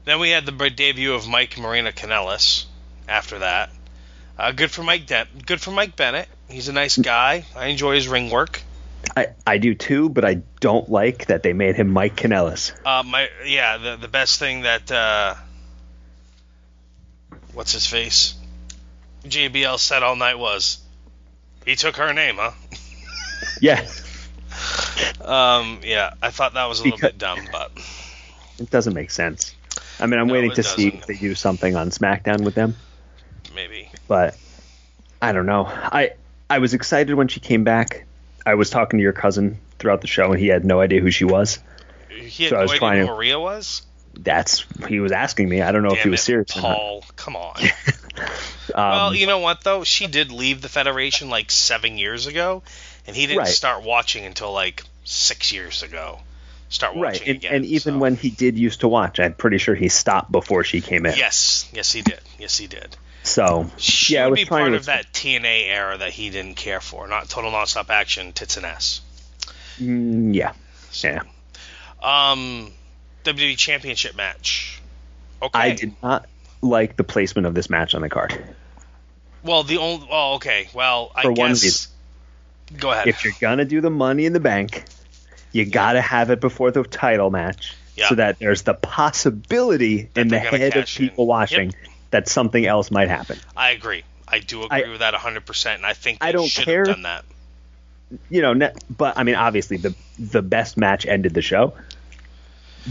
Then 0.05 0.19
we 0.19 0.31
had 0.31 0.47
the 0.47 0.71
debut 0.71 1.13
of 1.13 1.29
Mike 1.29 1.59
Marina 1.59 1.93
Kanellis. 1.93 2.65
After 3.09 3.41
that, 3.41 3.71
uh, 4.39 4.53
good 4.53 4.71
for 4.71 4.83
Mike. 4.83 5.07
De- 5.07 5.27
good 5.45 5.61
for 5.61 5.73
Mike 5.73 5.97
Bennett. 5.97 6.29
He's 6.49 6.69
a 6.69 6.73
nice 6.73 6.97
guy. 6.97 7.45
I 7.57 7.67
enjoy 7.67 7.97
his 7.97 8.07
ring 8.07 8.31
work. 8.31 8.63
I, 9.17 9.29
I 9.47 9.59
do 9.59 9.75
too, 9.75 10.09
but 10.09 10.25
I 10.25 10.43
don't 10.61 10.89
like 10.91 11.27
that 11.27 11.43
they 11.43 11.53
made 11.53 11.75
him 11.77 11.89
Mike 11.91 12.17
Kanellis. 12.17 12.73
Uh, 12.85 13.03
my 13.03 13.29
yeah, 13.45 13.77
the 13.79 13.97
the 13.97 14.09
best 14.09 14.39
thing 14.39 14.63
that 14.63 14.91
uh, 14.91 15.35
what's 17.55 17.73
his 17.73 17.87
face, 17.87 18.35
JBL 19.25 19.79
said 19.79 20.03
all 20.03 20.17
night 20.17 20.39
was, 20.39 20.79
he 21.65 21.77
took 21.77 21.97
her 21.97 22.13
name, 22.13 22.37
huh? 22.39 22.53
Yeah, 23.61 23.87
Um, 25.21 25.81
yeah, 25.83 26.15
I 26.23 26.31
thought 26.31 26.55
that 26.55 26.67
was 26.67 26.81
a 26.81 26.85
little 26.85 26.99
bit 26.99 27.17
dumb, 27.19 27.41
but 27.51 27.71
it 28.59 28.71
doesn't 28.71 28.95
make 28.95 29.11
sense. 29.11 29.55
I 29.99 30.07
mean, 30.07 30.21
I'm 30.21 30.27
No, 30.29 30.35
waiting 30.35 30.53
to 30.53 30.63
see 30.63 30.91
doesn't. 30.91 31.01
if 31.01 31.07
they 31.07 31.15
do 31.17 31.35
something 31.35 31.75
on 31.77 31.91
SmackDown 31.91 32.43
with 32.43 32.55
them, 32.55 32.77
Maybe. 33.55 33.91
but 34.09 34.37
I 35.23 35.33
don't 35.33 35.47
know. 35.47 35.65
I 35.67 36.13
I 36.49 36.59
was 36.59 36.75
excited 36.75 37.15
when 37.15 37.29
she 37.29 37.41
came 37.41 37.65
back. 37.65 38.05
I 38.47 38.55
was 38.55 38.71
talking 38.71 38.99
to 38.99 39.03
your 39.03 39.13
cousin 39.13 39.59
throughout 39.79 40.01
the 40.01 40.07
show, 40.07 40.33
and 40.33 40.41
he 40.41 40.49
had 40.49 40.65
no 40.65 40.81
idea 40.81 41.01
who 41.01 41.11
she 41.11 41.25
was. 41.25 41.59
He 42.09 42.45
had 42.45 42.51
So 42.51 42.57
I 42.57 42.59
no 42.59 42.63
was 42.63 42.71
idea 42.73 42.79
trying 42.79 43.01
who 43.01 43.07
Maria 43.15 43.41
was. 43.41 43.83
That's 44.15 44.65
he 44.89 45.01
was 45.01 45.13
asking 45.13 45.49
me. 45.49 45.63
I 45.63 45.73
don't 45.73 45.83
know 45.83 45.93
if 45.93 46.03
he 46.03 46.09
was 46.09 46.21
it, 46.21 46.25
serious. 46.25 46.51
Paul, 46.53 47.05
come 47.17 47.37
on. 47.37 47.57
Um, 48.73 48.91
well, 48.91 49.15
you 49.15 49.27
know 49.27 49.41
what 49.41 49.65
though? 49.65 49.83
She 49.83 50.07
did 50.07 50.31
leave 50.31 50.61
the 50.61 50.69
Federation 50.69 51.29
like 51.29 51.51
seven 51.51 51.99
years 51.99 52.27
ago, 52.27 52.63
and 53.07 53.17
he 53.17 53.27
didn't 53.27 53.39
Right. 53.39 53.49
start 53.49 53.83
watching 53.83 54.25
until 54.25 54.53
like 54.53 54.85
six 55.05 55.53
years 55.53 55.83
ago. 55.83 56.21
Start 56.69 56.95
watching 56.95 57.03
right, 57.21 57.29
and, 57.29 57.37
again. 57.39 57.55
and 57.55 57.65
even 57.65 57.95
so. 57.95 57.99
when 57.99 58.15
he 58.15 58.31
did 58.31 58.57
used 58.57 58.81
to 58.81 58.89
watch, 58.89 59.19
I'm 59.19 59.35
pretty 59.35 59.59
sure 59.59 59.75
he 59.75 59.89
stopped 59.89 60.31
before 60.31 60.63
she 60.63 60.81
came 60.81 61.05
in. 61.05 61.17
Yes, 61.17 61.69
yes, 61.73 61.91
he 61.93 62.03
did. 62.03 62.21
Yes, 62.39 62.57
he 62.59 62.69
did. 62.69 62.97
So 63.23 63.71
She 63.77 64.15
yeah, 64.15 64.27
would 64.27 64.35
be 64.37 64.45
part 64.45 64.73
of 64.73 64.87
that 64.87 65.13
TNA 65.13 65.69
era 65.69 65.99
that 65.99 66.11
he 66.13 66.31
didn't 66.31 66.55
care 66.57 66.81
for, 66.81 67.07
not 67.07 67.29
total 67.29 67.51
nonstop 67.51 67.91
action, 67.91 68.33
tits 68.33 68.57
and 68.57 68.65
ass. 68.67 69.03
Mm, 69.79 70.35
yeah, 70.35 70.53
yeah. 71.03 71.23
Um, 72.03 72.73
WWE 73.25 73.57
Championship 73.57 74.17
match. 74.17 74.81
Okay. 75.43 75.59
I 75.59 75.75
did 75.75 75.95
not 76.03 76.27
like 76.63 76.97
the 76.97 77.05
placement 77.05 77.47
of 77.47 77.55
this 77.55 77.71
match 77.71 77.95
on 77.95 78.03
the 78.03 78.09
card. 78.09 78.43
Well, 79.43 79.63
the 79.63 79.79
only. 79.79 80.07
Oh, 80.11 80.35
okay. 80.35 80.69
Well, 80.75 81.13
I 81.15 81.23
For 81.23 81.33
guess. 81.33 81.63
reason. 81.63 81.91
Go 82.79 82.91
ahead. 82.91 83.07
If 83.09 83.25
you're 83.25 83.35
gonna 83.41 83.65
do 83.65 83.81
the 83.81 83.91
Money 83.91 84.27
in 84.27 84.33
the 84.33 84.41
Bank, 84.41 84.85
you 85.53 85.65
gotta 85.67 86.01
have 86.01 86.31
it 86.31 86.41
before 86.41 86.71
the 86.71 86.83
title 86.85 87.31
match, 87.31 87.75
Yeah. 87.97 88.09
so 88.09 88.15
that 88.17 88.39
there's 88.39 88.63
the 88.63 88.75
possibility 88.75 90.09
in 90.15 90.29
the 90.29 90.39
head 90.39 90.77
of 90.77 90.85
cash 90.85 91.01
in. 91.01 91.09
people 91.09 91.27
watching 91.27 91.75
that 92.11 92.29
something 92.29 92.65
else 92.67 92.91
might 92.91 93.09
happen. 93.09 93.39
I 93.57 93.71
agree. 93.71 94.03
I 94.27 94.39
do 94.41 94.63
agree 94.65 94.85
I- 94.85 94.89
with 94.89 95.01
that 95.01 95.15
100%, 95.15 95.75
and 95.77 95.87
I 95.87 95.93
think 95.95 96.21
they 96.21 96.27
I 96.27 96.33
don't 96.33 96.47
should 96.49 96.65
care. 96.65 96.85
have 96.87 96.95
done 96.97 97.03
that. 97.03 97.25
You 98.29 98.43
know, 98.43 98.53
ne- 98.55 98.73
but 98.89 99.17
I 99.17 99.23
mean, 99.23 99.37
obviously 99.37 99.77
the 99.77 99.95
the 100.19 100.43
best 100.43 100.77
match 100.77 101.07
ended 101.07 101.33
the 101.33 101.43
show, 101.43 101.75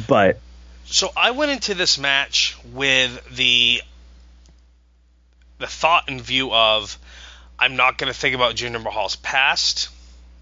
but 0.07 0.39
So 0.85 1.11
I 1.17 1.31
went 1.31 1.51
into 1.51 1.73
this 1.73 1.97
match 1.97 2.57
with 2.73 3.35
the 3.35 3.81
the 5.57 5.67
thought 5.67 6.05
and 6.09 6.21
view 6.21 6.53
of 6.53 6.97
I'm 7.57 7.75
not 7.75 7.97
going 7.97 8.11
to 8.11 8.17
think 8.17 8.33
about 8.33 8.55
Jinder 8.55 8.81
Mahal's 8.81 9.17
past. 9.17 9.89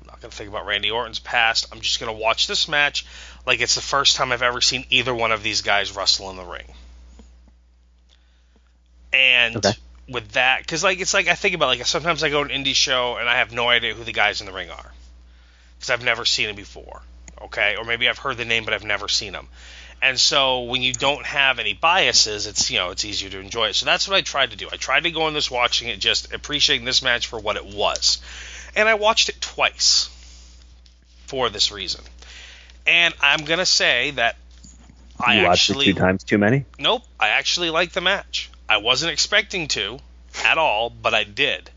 I'm 0.02 0.08
not 0.08 0.22
going 0.22 0.30
to 0.30 0.38
think 0.38 0.50
about 0.50 0.68
Randy 0.68 0.92
Orton's 0.92 1.18
past. 1.20 1.66
I'm 1.72 1.82
just 1.82 2.00
going 2.00 2.16
to 2.16 2.22
watch 2.22 2.46
this 2.46 2.68
match 2.68 3.06
like 3.48 3.62
it's 3.62 3.74
the 3.76 3.82
first 3.82 4.16
time 4.16 4.32
I've 4.32 4.44
ever 4.44 4.62
seen 4.62 4.86
either 4.92 5.14
one 5.14 5.32
of 5.32 5.42
these 5.42 5.62
guys 5.64 5.96
wrestle 5.96 6.30
in 6.30 6.36
the 6.38 6.44
ring. 6.46 6.66
And 9.14 9.56
Okay. 9.58 9.74
with 10.10 10.32
that, 10.34 10.60
because 10.60 10.84
like 10.84 11.00
it's 11.00 11.14
like 11.14 11.28
I 11.28 11.36
think 11.36 11.56
about 11.56 11.68
like 11.68 11.86
sometimes 11.86 12.24
I 12.24 12.30
go 12.30 12.44
to 12.44 12.54
an 12.54 12.64
indie 12.64 12.76
show 12.76 13.18
and 13.18 13.30
I 13.30 13.38
have 13.38 13.52
no 13.52 13.68
idea 13.68 13.94
who 13.94 14.04
the 14.04 14.12
guys 14.12 14.42
in 14.42 14.48
the 14.48 14.54
ring 14.54 14.70
are 14.70 14.92
because 15.78 15.90
I've 15.90 16.04
never 16.04 16.26
seen 16.26 16.48
them 16.48 16.56
before. 16.56 17.02
Okay, 17.42 17.76
or 17.78 17.84
maybe 17.84 18.10
I've 18.10 18.18
heard 18.18 18.38
the 18.38 18.46
name 18.46 18.66
but 18.66 18.74
I've 18.74 18.84
never 18.84 19.08
seen 19.08 19.34
them. 19.34 19.48
And 20.02 20.20
so 20.20 20.62
when 20.64 20.84
you 20.84 20.94
don't 20.94 21.26
have 21.26 21.58
any 21.58 21.74
biases, 21.74 22.46
it's 22.46 22.70
you 22.70 22.78
know 22.78 22.92
it's 22.92 23.06
easier 23.06 23.30
to 23.30 23.40
enjoy 23.40 23.70
it. 23.70 23.76
So 23.76 23.86
that's 23.86 24.08
what 24.08 24.16
I 24.16 24.22
tried 24.22 24.52
to 24.52 24.58
do. 24.58 24.70
I 24.72 24.78
tried 24.78 25.04
to 25.04 25.12
go 25.12 25.28
in 25.28 25.34
this 25.34 25.50
watching 25.50 25.90
it, 25.90 26.00
just 26.00 26.34
appreciating 26.34 26.86
this 26.86 27.02
match 27.02 27.28
for 27.28 27.40
what 27.40 27.56
it 27.56 27.66
was, 27.66 28.20
and 28.76 28.88
I 28.88 28.94
watched 28.94 29.30
it 29.30 29.42
twice 29.42 30.10
for 31.28 31.50
this 31.50 31.72
reason. 31.72 32.02
And 32.86 33.14
I'm 33.22 33.46
gonna 33.46 33.66
say 33.66 34.12
that 34.12 34.38
I 35.20 35.44
watched 35.44 35.70
actually 35.70 35.90
it 35.90 35.96
two 35.96 36.00
times 36.00 36.24
too 36.24 36.38
many. 36.38 36.66
Nope, 36.80 37.04
I 37.20 37.30
actually 37.30 37.70
liked 37.70 37.94
the 37.94 38.02
match. 38.02 38.52
I 38.70 38.78
wasn't 38.78 39.12
expecting 39.12 39.68
to 39.70 40.00
at 40.44 40.58
all, 40.58 40.90
but 40.90 41.14
I 41.14 41.24
did. 41.24 41.70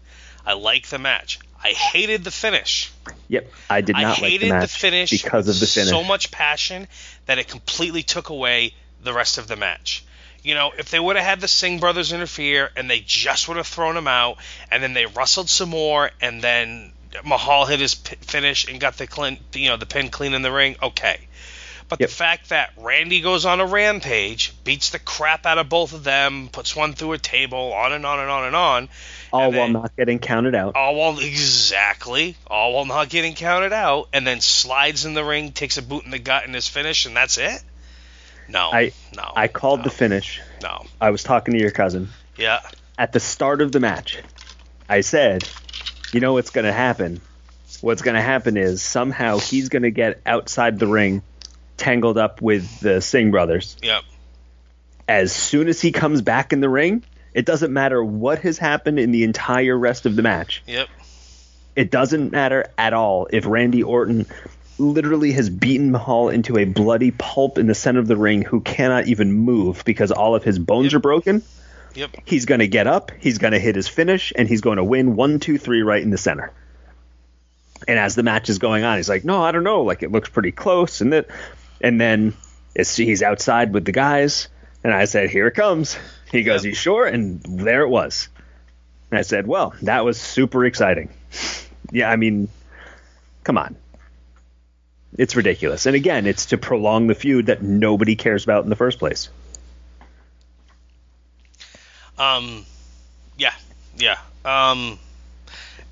I 0.45 0.55
liked 0.55 0.91
the 0.91 0.99
match. 0.99 1.39
I 1.63 1.69
hated 1.69 2.25
the 2.25 2.31
finish. 2.31 2.91
Yep, 3.29 3.53
I 3.69 3.81
did 3.83 3.97
I 3.97 4.03
not 4.03 4.21
like 4.21 4.31
hated 4.31 4.47
the 4.47 4.55
the, 4.55 4.61
match 4.61 4.79
finish 4.79 5.11
because 5.11 5.47
of 5.47 5.61
the 5.61 5.67
finish. 5.67 5.91
So 5.91 6.03
much 6.03 6.31
passion 6.31 6.89
that 7.27 7.39
it 7.39 7.49
completely 7.49 8.03
took 8.03 8.31
away 8.31 8.75
the 9.03 9.13
rest 9.13 9.39
of 9.39 9.47
the 9.47 9.57
match. 9.57 10.05
You 10.43 10.55
know, 10.55 10.73
if 10.77 10.91
they 10.91 10.99
would 10.99 11.17
have 11.17 11.25
had 11.25 11.41
the 11.41 11.49
Singh 11.49 11.81
brothers 11.81 12.13
interfere 12.13 12.71
and 12.75 12.91
they 12.91 13.01
just 13.01 13.47
would 13.49 13.59
have 13.59 13.67
thrown 13.67 13.97
him 13.97 14.09
out, 14.09 14.39
and 14.71 14.83
then 14.83 14.95
they 14.95 15.05
wrestled 15.05 15.51
some 15.51 15.69
more, 15.69 16.11
and 16.21 16.43
then 16.43 16.93
Mahal 17.25 17.67
hit 17.67 17.81
his 17.81 17.95
p- 17.95 18.17
finish 18.23 18.67
and 18.67 18.81
got 18.81 18.97
the 18.97 19.07
clean, 19.07 19.39
you 19.53 19.69
know, 19.69 19.77
the 19.77 19.87
pin 19.87 20.09
clean 20.09 20.33
in 20.33 20.41
the 20.41 20.51
ring. 20.51 20.77
Okay, 20.83 21.21
but 21.91 22.01
Yep. 22.01 22.09
the 22.09 22.15
fact 22.15 22.49
that 22.49 22.71
Randy 22.79 23.21
goes 23.21 23.45
on 23.45 23.61
a 23.61 23.67
rampage, 23.67 24.53
beats 24.65 24.91
the 24.91 24.99
crap 24.99 25.45
out 25.45 25.59
of 25.59 25.69
both 25.69 25.93
of 25.93 26.05
them, 26.05 26.49
puts 26.51 26.75
one 26.75 26.95
through 26.95 27.13
a 27.13 27.19
table, 27.19 27.73
on 27.75 27.93
and 27.93 28.07
on 28.07 28.21
and 28.21 28.31
on 28.31 28.45
and 28.47 28.57
on, 28.57 28.89
all 29.33 29.43
and 29.49 29.57
while 29.57 29.67
then- 29.67 29.73
not 29.75 29.97
getting 29.97 30.19
counted 30.21 30.55
out. 30.55 30.77
all 30.77 30.95
while 30.95 31.19
exactly, 31.19 32.37
all 32.47 32.73
while 32.75 32.85
not 32.87 33.09
getting 33.09 33.35
counted 33.35 33.73
out, 33.73 34.09
and 34.13 34.27
then 34.27 34.41
slides 34.41 35.05
in 35.05 35.15
the 35.15 35.25
ring, 35.25 35.53
takes 35.53 35.77
a 35.77 35.83
boot 35.83 36.05
in 36.05 36.11
the 36.11 36.19
gut 36.19 36.47
in 36.47 36.55
his 36.55 36.69
finish, 36.69 37.05
and 37.07 37.17
that's 37.17 37.37
it. 37.39 37.61
No, 38.49 38.71
I- 38.73 38.93
no, 39.15 39.33
I 39.37 39.49
called 39.49 39.81
no, 39.81 39.85
the 39.85 39.91
finish. 39.91 40.41
no. 40.63 40.87
I 41.01 41.11
was 41.11 41.23
talking 41.23 41.55
to 41.55 41.61
your 41.61 41.71
cousin 41.73 42.09
Yeah, 42.37 42.61
at 42.97 43.13
the 43.13 43.21
start 43.21 43.61
of 43.63 43.73
the 43.73 43.81
match. 43.81 44.19
I 44.89 45.03
said, 45.03 45.47
"You 46.13 46.21
know 46.21 46.33
what's 46.35 46.51
going 46.51 46.65
to 46.67 46.73
happen? 46.73 47.21
What's 47.81 48.03
going 48.03 48.17
to 48.17 48.23
happen 48.23 48.57
is 48.57 48.83
somehow 48.83 49.39
he's 49.39 49.69
going 49.71 49.85
to 49.85 49.91
get 49.91 50.21
outside 50.27 50.79
the 50.79 50.87
ring, 50.87 51.23
tangled 51.81 52.17
up 52.19 52.41
with 52.41 52.81
the 52.81 53.01
Singh 53.01 53.31
brothers. 53.33 53.77
yep, 53.83 54.03
As 55.09 55.33
soon 55.33 55.67
as 55.69 55.81
he 55.81 55.91
comes 55.91 56.23
back 56.23 56.53
in 56.53 56.61
the 56.61 56.69
ring, 56.69 57.03
it 57.35 57.45
doesn't 57.47 57.73
matter 57.73 58.03
what 58.05 58.41
has 58.41 58.59
happened 58.59 58.99
in 59.01 59.11
the 59.11 59.25
entire 59.25 59.77
rest 59.77 60.07
of 60.07 60.15
the 60.17 60.23
match. 60.23 60.63
yep, 60.67 60.89
It 61.75 61.91
doesn't 61.91 62.31
matter 62.33 62.71
at 62.79 62.93
all 62.93 63.27
if 63.33 63.47
Randy 63.47 63.83
Orton 63.83 64.27
literally 64.79 65.33
has 65.33 65.51
beaten 65.51 65.91
Mahal 65.91 66.29
into 66.31 66.57
a 66.59 66.65
bloody 66.65 67.11
pulp 67.11 67.59
in 67.59 67.67
the 67.67 67.75
center 67.75 68.01
of 68.01 68.07
the 68.07 68.17
ring 68.17 68.43
who 68.43 68.61
cannot 68.61 69.07
even 69.09 69.33
move 69.33 69.83
because 69.85 70.11
all 70.11 70.35
of 70.35 70.43
his 70.45 70.59
bones 70.59 70.93
Yep. 70.93 70.95
are 70.95 71.01
broken. 71.01 71.43
yep. 71.95 72.11
He's 72.25 72.47
going 72.47 72.61
to 72.61 72.69
get 72.69 72.87
up, 72.87 73.11
he's 73.19 73.39
going 73.39 73.53
to 73.53 73.59
hit 73.59 73.77
his 73.77 73.89
finish, 73.89 74.33
and 74.37 74.49
he's 74.49 74.61
going 74.63 74.77
to 74.79 74.85
win 74.85 75.17
one, 75.17 75.39
two, 75.41 75.59
three 75.59 75.83
right 75.83 76.03
in 76.03 76.11
the 76.11 76.19
center. 76.19 76.51
And 77.89 77.99
as 77.99 78.15
the 78.15 78.23
match 78.23 78.49
is 78.51 78.59
going 78.59 78.85
on, 78.85 78.99
he's 78.99 79.09
like, 79.09 79.25
"No, 79.25 79.43
I 79.43 79.53
don't 79.53 79.65
know. 79.65 79.83
Like 79.83 80.03
it 80.03 80.13
looks 80.13 80.29
pretty 80.29 80.53
close." 80.53 81.01
And 81.01 81.15
that, 81.15 81.29
and 81.81 82.01
then 82.01 82.35
it's, 82.75 82.97
he's 82.97 83.23
outside 83.23 83.73
with 83.73 83.85
the 83.85 83.93
guys, 83.93 84.49
and 84.85 84.93
I 84.93 85.05
said, 85.05 85.31
"Here 85.31 85.47
it 85.47 85.55
comes." 85.55 85.97
He 86.31 86.45
goes, 86.45 86.65
"You 86.65 86.75
sure?" 86.75 87.07
And 87.07 87.43
there 87.43 87.83
it 87.83 87.89
was. 87.89 88.29
And 89.11 89.19
I 89.19 89.23
said, 89.23 89.47
"Well, 89.47 89.75
that 89.83 90.05
was 90.05 90.21
super 90.21 90.65
exciting." 90.65 91.11
Yeah, 91.93 92.09
I 92.09 92.15
mean, 92.15 92.49
come 93.43 93.59
on. 93.59 93.75
It's 95.19 95.35
ridiculous. 95.35 95.87
And 95.87 95.97
again, 95.97 96.27
it's 96.27 96.47
to 96.47 96.57
prolong 96.59 97.09
the 97.09 97.17
feud 97.17 97.47
that 97.47 97.63
nobody 97.63 98.15
cares 98.15 98.45
about 98.45 98.63
in 98.63 98.71
the 98.71 98.77
first 98.77 99.01
place. 99.01 99.29
Um, 102.17 102.65
yeah, 103.37 103.55
yeah. 103.97 104.19
Um, 104.45 104.99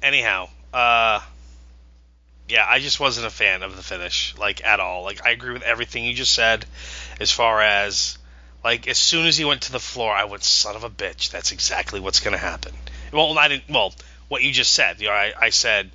anyhow, 0.03 0.51
uh, 0.73 1.21
yeah, 2.49 2.65
I 2.69 2.79
just 2.79 2.99
wasn't 2.99 3.27
a 3.27 3.31
fan 3.31 3.63
of 3.63 3.77
the 3.77 3.83
finish, 3.83 4.35
like 4.39 4.65
at 4.65 4.81
all. 4.81 5.03
Like 5.03 5.25
I 5.27 5.31
agree 5.31 5.53
with 5.53 5.63
everything 5.63 6.05
you 6.05 6.15
just 6.15 6.35
said, 6.35 6.65
as 7.21 7.31
far 7.31 7.61
as 7.61 8.19
like 8.65 8.89
as 8.89 8.99
soon 8.99 9.27
as 9.27 9.37
he 9.37 9.45
went 9.45 9.63
to 9.63 9.73
the 9.73 9.81
floor, 9.81 10.13
I 10.13 10.25
went, 10.25 10.45
son 10.45 10.77
of 10.77 10.85
a 10.85 10.91
bitch, 10.91 11.31
that's 11.31 11.53
exactly 11.53 12.01
what's 12.01 12.21
gonna 12.21 12.39
happen. 12.39 12.73
Well, 13.13 13.39
I 13.39 13.49
didn't. 13.49 13.69
Well, 13.71 13.95
what 14.29 14.43
you 14.43 14.53
just 14.53 14.75
said, 14.75 15.01
you 15.01 15.09
know, 15.09 15.15
I, 15.15 15.33
I 15.39 15.51
said. 15.51 15.91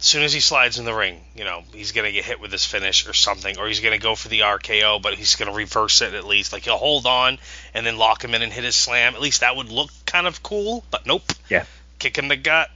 As 0.00 0.04
soon 0.04 0.22
as 0.22 0.32
he 0.32 0.38
slides 0.38 0.78
in 0.78 0.84
the 0.84 0.94
ring, 0.94 1.20
you 1.34 1.42
know, 1.42 1.64
he's 1.74 1.90
going 1.90 2.04
to 2.04 2.12
get 2.12 2.24
hit 2.24 2.38
with 2.38 2.52
his 2.52 2.64
finish 2.64 3.08
or 3.08 3.12
something, 3.12 3.58
or 3.58 3.66
he's 3.66 3.80
going 3.80 3.94
to 3.94 3.98
go 3.98 4.14
for 4.14 4.28
the 4.28 4.42
RKO, 4.42 5.02
but 5.02 5.14
he's 5.14 5.34
going 5.34 5.50
to 5.50 5.56
reverse 5.56 6.02
it 6.02 6.14
at 6.14 6.24
least. 6.24 6.52
Like, 6.52 6.62
he'll 6.62 6.76
hold 6.76 7.04
on 7.04 7.40
and 7.74 7.84
then 7.84 7.98
lock 7.98 8.22
him 8.22 8.32
in 8.32 8.42
and 8.42 8.52
hit 8.52 8.62
his 8.62 8.76
slam. 8.76 9.16
At 9.16 9.20
least 9.20 9.40
that 9.40 9.56
would 9.56 9.70
look 9.72 9.90
kind 10.06 10.28
of 10.28 10.40
cool, 10.40 10.84
but 10.92 11.04
nope. 11.04 11.24
Yeah. 11.48 11.64
Kick 11.98 12.16
in 12.16 12.28
the 12.28 12.36
gut, 12.36 12.70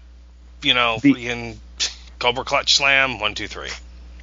you 0.62 0.74
know, 0.74 0.98
The- 1.00 1.14
freaking 1.14 1.58
Cobra 2.22 2.44
Clutch 2.44 2.74
Slam, 2.76 3.18
one, 3.18 3.34
two, 3.34 3.48
three. 3.48 3.68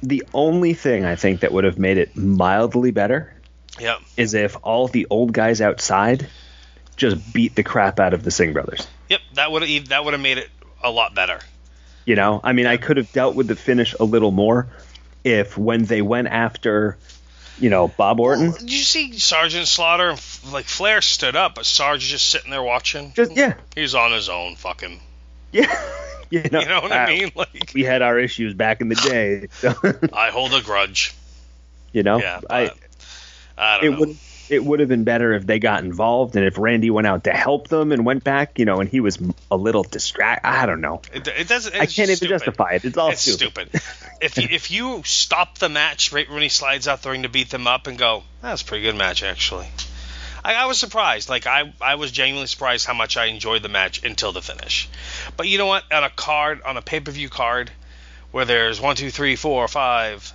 The 0.02 0.24
only 0.32 0.72
thing 0.72 1.04
I 1.04 1.16
think 1.16 1.40
that 1.40 1.52
would 1.52 1.64
have 1.64 1.78
made 1.78 1.98
it 1.98 2.16
mildly 2.16 2.90
better 2.92 3.32
Yep. 3.78 3.98
is 4.16 4.32
if 4.34 4.56
all 4.62 4.88
the 4.88 5.06
old 5.10 5.32
guys 5.34 5.60
outside 5.60 6.26
just 6.96 7.32
beat 7.34 7.54
the 7.54 7.62
crap 7.62 8.00
out 8.00 8.14
of 8.14 8.22
the 8.22 8.30
Singh 8.30 8.52
brothers. 8.54 8.86
Yep, 9.10 9.20
that 9.34 9.52
would 9.52 9.68
have 9.68 9.88
that 9.88 10.04
would 10.04 10.14
have 10.14 10.20
made 10.22 10.38
it 10.38 10.48
a 10.82 10.90
lot 10.90 11.14
better. 11.14 11.40
You 12.06 12.16
know, 12.16 12.40
I 12.42 12.52
mean, 12.54 12.66
I 12.66 12.78
could 12.78 12.96
have 12.96 13.12
dealt 13.12 13.34
with 13.36 13.46
the 13.48 13.54
finish 13.56 13.94
a 14.00 14.04
little 14.04 14.30
more 14.30 14.66
if 15.22 15.58
when 15.58 15.84
they 15.84 16.00
went 16.00 16.28
after, 16.28 16.96
you 17.58 17.68
know, 17.68 17.88
Bob 17.88 18.18
Orton. 18.20 18.52
Did 18.52 18.72
you 18.72 18.78
see 18.82 19.18
Sergeant 19.18 19.68
Slaughter? 19.68 20.16
Like 20.50 20.64
Flair 20.64 21.02
stood 21.02 21.36
up, 21.36 21.54
but 21.56 21.66
Sarge 21.66 22.00
just 22.00 22.26
sitting 22.30 22.50
there 22.50 22.62
watching. 22.62 23.12
Just 23.12 23.36
yeah, 23.36 23.54
He's 23.74 23.94
on 23.94 24.12
his 24.12 24.30
own, 24.30 24.56
fucking. 24.56 25.00
yeah. 25.52 25.66
you 26.44 26.48
know, 26.50 26.60
You 26.60 26.66
know 26.66 26.80
what 26.80 26.92
uh, 26.92 26.94
I 26.94 27.06
mean? 27.06 27.32
Like, 27.34 27.72
We 27.74 27.82
had 27.84 28.02
our 28.02 28.18
issues 28.18 28.54
back 28.54 28.80
in 28.80 28.88
the 28.88 28.94
day, 28.94 29.48
so, 29.52 29.74
I 30.12 30.30
hold 30.30 30.54
a 30.54 30.62
grudge. 30.62 31.14
you 31.92 32.02
know. 32.02 32.18
Yeah, 32.20 32.40
I 32.48 32.70
I 33.58 33.76
don't 33.78 33.84
it 33.84 33.90
know. 33.90 33.98
would 34.00 34.16
it 34.48 34.64
would 34.64 34.80
have 34.80 34.88
been 34.88 35.04
better 35.04 35.32
if 35.34 35.46
they 35.46 35.60
got 35.60 35.84
involved 35.84 36.34
and 36.34 36.44
if 36.44 36.58
Randy 36.58 36.90
went 36.90 37.06
out 37.06 37.22
to 37.24 37.30
help 37.32 37.68
them 37.68 37.92
and 37.92 38.04
went 38.04 38.24
back, 38.24 38.58
you 38.58 38.64
know, 38.64 38.80
and 38.80 38.88
he 38.90 38.98
was 38.98 39.16
a 39.48 39.56
little 39.56 39.84
distract. 39.84 40.44
I 40.44 40.66
don't 40.66 40.80
know. 40.80 41.02
It, 41.14 41.28
it 41.28 41.46
doesn't. 41.46 41.72
I 41.72 41.86
can't 41.86 41.98
even 42.10 42.16
stupid. 42.16 42.30
justify 42.30 42.70
it. 42.72 42.84
It's 42.84 42.96
all 42.98 43.10
It's 43.10 43.20
stupid. 43.22 43.68
stupid. 43.70 43.80
if 44.20 44.38
you, 44.38 44.48
if 44.50 44.70
you 44.72 45.02
stop 45.04 45.58
the 45.58 45.68
match 45.68 46.10
right 46.12 46.28
when 46.28 46.42
he 46.42 46.48
slides 46.48 46.88
out 46.88 47.02
the 47.02 47.10
ring 47.10 47.22
to 47.22 47.28
beat 47.28 47.50
them 47.50 47.68
up 47.68 47.86
and 47.86 47.96
go, 47.96 48.24
that's 48.42 48.62
a 48.62 48.64
pretty 48.64 48.82
good 48.82 48.96
match 48.96 49.22
actually. 49.22 49.68
I, 50.44 50.54
I 50.54 50.66
was 50.66 50.78
surprised. 50.78 51.28
Like 51.28 51.46
I 51.46 51.72
I 51.80 51.96
was 51.96 52.10
genuinely 52.12 52.46
surprised 52.46 52.86
how 52.86 52.94
much 52.94 53.16
I 53.16 53.26
enjoyed 53.26 53.62
the 53.62 53.68
match 53.68 54.04
until 54.04 54.32
the 54.32 54.42
finish. 54.42 54.88
But 55.36 55.48
you 55.48 55.58
know 55.58 55.66
what? 55.66 55.90
On 55.92 56.04
a 56.04 56.10
card, 56.10 56.62
on 56.62 56.76
a 56.76 56.82
pay 56.82 57.00
per 57.00 57.10
view 57.10 57.28
card, 57.28 57.70
where 58.30 58.44
there's 58.44 58.80
one, 58.80 58.96
two, 58.96 59.10
three, 59.10 59.36
four, 59.36 59.66
five, 59.68 60.32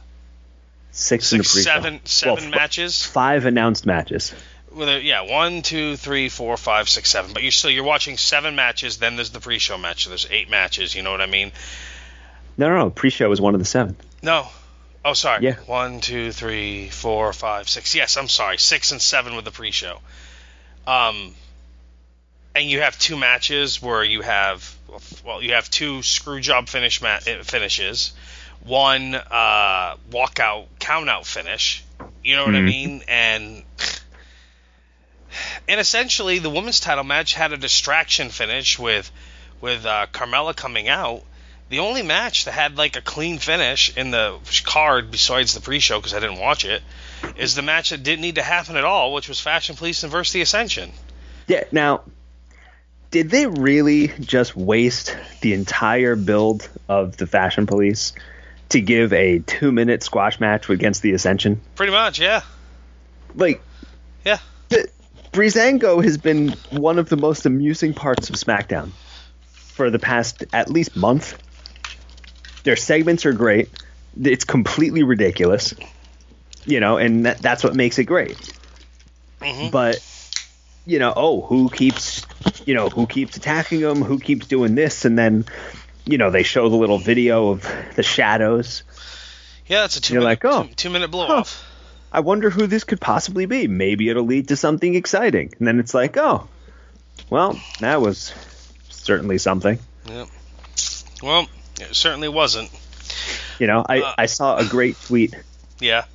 Six, 0.91 1.31
in 1.33 1.39
the 1.39 1.43
six, 1.43 1.53
pre-show. 1.53 1.69
seven, 1.69 1.99
seven 2.05 2.43
Well, 2.51 2.59
matches. 2.59 3.03
Five 3.05 3.45
announced 3.45 3.85
matches. 3.85 4.33
Well, 4.71 4.99
yeah, 4.99 5.21
one, 5.21 5.61
two, 5.61 5.95
three, 5.97 6.29
four, 6.29 6.55
five, 6.57 6.87
six, 6.89 7.09
seven. 7.09 7.33
But 7.33 7.43
you're 7.43 7.51
still 7.51 7.71
you're 7.71 7.83
watching 7.83 8.17
seven 8.17 8.55
matches. 8.55 8.97
Then 8.97 9.15
there's 9.15 9.29
the 9.31 9.39
pre-show 9.39 9.77
match. 9.77 10.03
So 10.05 10.09
there's 10.09 10.27
eight 10.29 10.49
matches. 10.49 10.93
You 10.95 11.01
know 11.03 11.11
what 11.11 11.21
I 11.21 11.25
mean? 11.25 11.51
No, 12.57 12.69
no, 12.69 12.77
no. 12.77 12.89
Pre-show 12.89 13.27
was 13.29 13.41
one 13.41 13.55
of 13.55 13.59
the 13.59 13.65
seven. 13.65 13.95
No. 14.21 14.47
Oh, 15.05 15.13
sorry. 15.13 15.43
Yeah. 15.45 15.55
One, 15.67 16.01
two, 16.01 16.31
three, 16.31 16.89
four, 16.89 17.31
five, 17.31 17.69
six. 17.69 17.93
Yes, 17.93 18.17
I'm 18.17 18.27
sorry. 18.27 18.57
Six 18.57 18.91
and 18.91 18.99
seven 18.99 19.35
with 19.35 19.45
the 19.45 19.51
pre-show. 19.51 19.99
Um, 20.87 21.35
and 22.55 22.65
you 22.67 22.81
have 22.81 22.97
two 22.97 23.15
matches 23.15 23.79
where 23.81 24.03
you 24.03 24.21
have 24.21 24.75
well, 25.23 25.43
you 25.43 25.53
have 25.53 25.69
two 25.69 26.01
screw 26.01 26.39
job 26.39 26.69
finish 26.69 27.01
ma- 27.01 27.19
eh, 27.27 27.43
finishes, 27.43 28.13
one 28.63 29.13
uh, 29.13 29.95
walkout 30.09 30.65
countout 30.79 31.25
finish. 31.25 31.83
You 32.23 32.35
know 32.37 32.45
what 32.45 32.55
I 32.55 32.59
Mhm. 32.59 32.65
mean? 32.65 33.03
And 33.07 33.63
and 35.67 35.79
essentially 35.79 36.39
the 36.39 36.49
women's 36.49 36.79
title 36.79 37.03
match 37.03 37.33
had 37.33 37.51
a 37.51 37.57
distraction 37.57 38.29
finish 38.29 38.79
with 38.79 39.11
with 39.61 39.85
uh, 39.85 40.07
Carmella 40.13 40.55
coming 40.55 40.87
out. 40.87 41.23
The 41.69 41.79
only 41.79 42.03
match 42.03 42.45
that 42.45 42.51
had 42.51 42.77
like 42.77 42.95
a 42.95 43.01
clean 43.01 43.39
finish 43.39 43.95
in 43.97 44.11
the 44.11 44.37
card, 44.65 45.09
besides 45.09 45.53
the 45.53 45.61
pre-show 45.61 45.99
because 45.99 46.13
I 46.13 46.19
didn't 46.19 46.39
watch 46.39 46.63
it, 46.63 46.83
is 47.37 47.55
the 47.55 47.63
match 47.63 47.89
that 47.89 48.03
didn't 48.03 48.21
need 48.21 48.35
to 48.35 48.43
happen 48.43 48.77
at 48.77 48.83
all, 48.83 49.13
which 49.13 49.27
was 49.27 49.39
Fashion 49.39 49.75
Police 49.75 50.03
and 50.03 50.11
versus 50.11 50.33
the 50.33 50.41
Ascension. 50.41 50.91
Yeah. 51.47 51.63
Now, 51.71 52.03
did 53.09 53.29
they 53.29 53.47
really 53.47 54.09
just 54.19 54.55
waste 54.55 55.15
the 55.41 55.53
entire 55.53 56.15
build 56.15 56.69
of 56.87 57.17
the 57.17 57.25
Fashion 57.25 57.65
Police 57.65 58.13
to 58.69 58.81
give 58.81 59.13
a 59.13 59.39
two-minute 59.39 60.03
squash 60.03 60.39
match 60.39 60.69
against 60.69 61.01
the 61.01 61.13
Ascension? 61.13 61.61
Pretty 61.75 61.91
much, 61.91 62.19
yeah, 62.19 62.41
Like, 63.35 63.61
yeah. 64.23 64.37
the, 64.69 64.87
Breezango 65.31 66.03
has 66.03 66.17
been 66.17 66.49
one 66.71 66.99
of 66.99 67.09
the 67.09 67.17
most 67.17 67.45
amusing 67.45 67.93
parts 67.93 68.29
of 68.29 68.35
SmackDown 68.35 68.91
for 69.51 69.89
the 69.89 69.99
past 69.99 70.43
at 70.53 70.69
least 70.69 70.95
month. 70.95 71.41
Their 72.65 72.75
segments 72.75 73.25
are 73.25 73.33
great. 73.33 73.69
It's 74.21 74.43
completely 74.43 75.03
ridiculous, 75.03 75.73
you 76.65 76.81
know, 76.81 76.97
and 76.97 77.25
that, 77.25 77.37
that's 77.37 77.63
what 77.63 77.75
makes 77.75 77.97
it 77.99 78.03
great. 78.05 78.37
Mhm. 79.41 79.71
But 79.71 80.03
you 80.85 80.99
know, 80.99 81.13
oh, 81.15 81.41
who 81.41 81.69
keeps, 81.69 82.25
you 82.65 82.75
know, 82.75 82.89
who 82.89 83.07
keeps 83.07 83.37
attacking 83.37 83.81
them? 83.81 84.03
Who 84.03 84.19
keeps 84.19 84.47
doing 84.47 84.75
this? 84.75 85.05
And 85.05 85.17
then, 85.17 85.45
you 86.05 86.17
know, 86.17 86.29
they 86.29 86.43
show 86.43 86.69
the 86.69 86.75
little 86.75 86.99
video 86.99 87.49
of 87.49 87.67
the 87.95 88.03
shadows. 88.03 88.83
Yeah, 89.67 89.85
it's 89.85 89.97
a 89.97 90.01
2 90.01 90.13
You're 90.13 90.21
minute, 90.21 90.43
like, 90.43 90.45
oh, 90.45 90.63
two, 90.63 90.73
two 90.75 90.89
minute 90.91 91.09
blow 91.09 91.25
off. 91.27 91.63
I 92.11 92.19
wonder 92.19 92.49
who 92.51 92.67
this 92.67 92.83
could 92.83 93.01
possibly 93.01 93.47
be. 93.47 93.67
Maybe 93.67 94.09
it'll 94.09 94.25
lead 94.25 94.49
to 94.49 94.55
something 94.55 94.93
exciting. 94.93 95.53
And 95.57 95.67
then 95.67 95.79
it's 95.79 95.93
like, 95.93 96.17
oh, 96.17 96.47
well, 97.29 97.59
that 97.79 97.99
was 97.99 98.33
certainly 98.89 99.39
something. 99.39 99.79
Yep. 100.07 100.27
Well, 101.23 101.47
it 101.79 101.95
certainly 101.95 102.29
wasn't. 102.29 102.69
You 103.59 103.67
know, 103.67 103.85
I, 103.87 103.99
Uh, 104.01 104.13
I 104.17 104.25
saw 104.25 104.57
a 104.57 104.65
great 104.65 104.99
tweet 105.01 105.33
Yeah. 105.79 106.05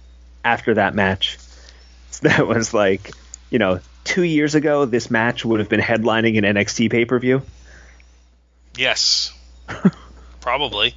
after 0.44 0.74
that 0.74 0.94
match 0.94 1.38
that 2.22 2.46
was 2.46 2.74
like, 2.74 3.12
you 3.50 3.58
know, 3.58 3.80
two 4.04 4.22
years 4.22 4.54
ago, 4.54 4.84
this 4.84 5.10
match 5.10 5.44
would 5.44 5.60
have 5.60 5.68
been 5.68 5.80
headlining 5.80 6.36
an 6.38 6.44
NXT 6.56 6.90
pay 6.90 7.04
per 7.04 7.18
view. 7.18 7.42
Yes. 8.76 9.32
Probably. 10.40 10.94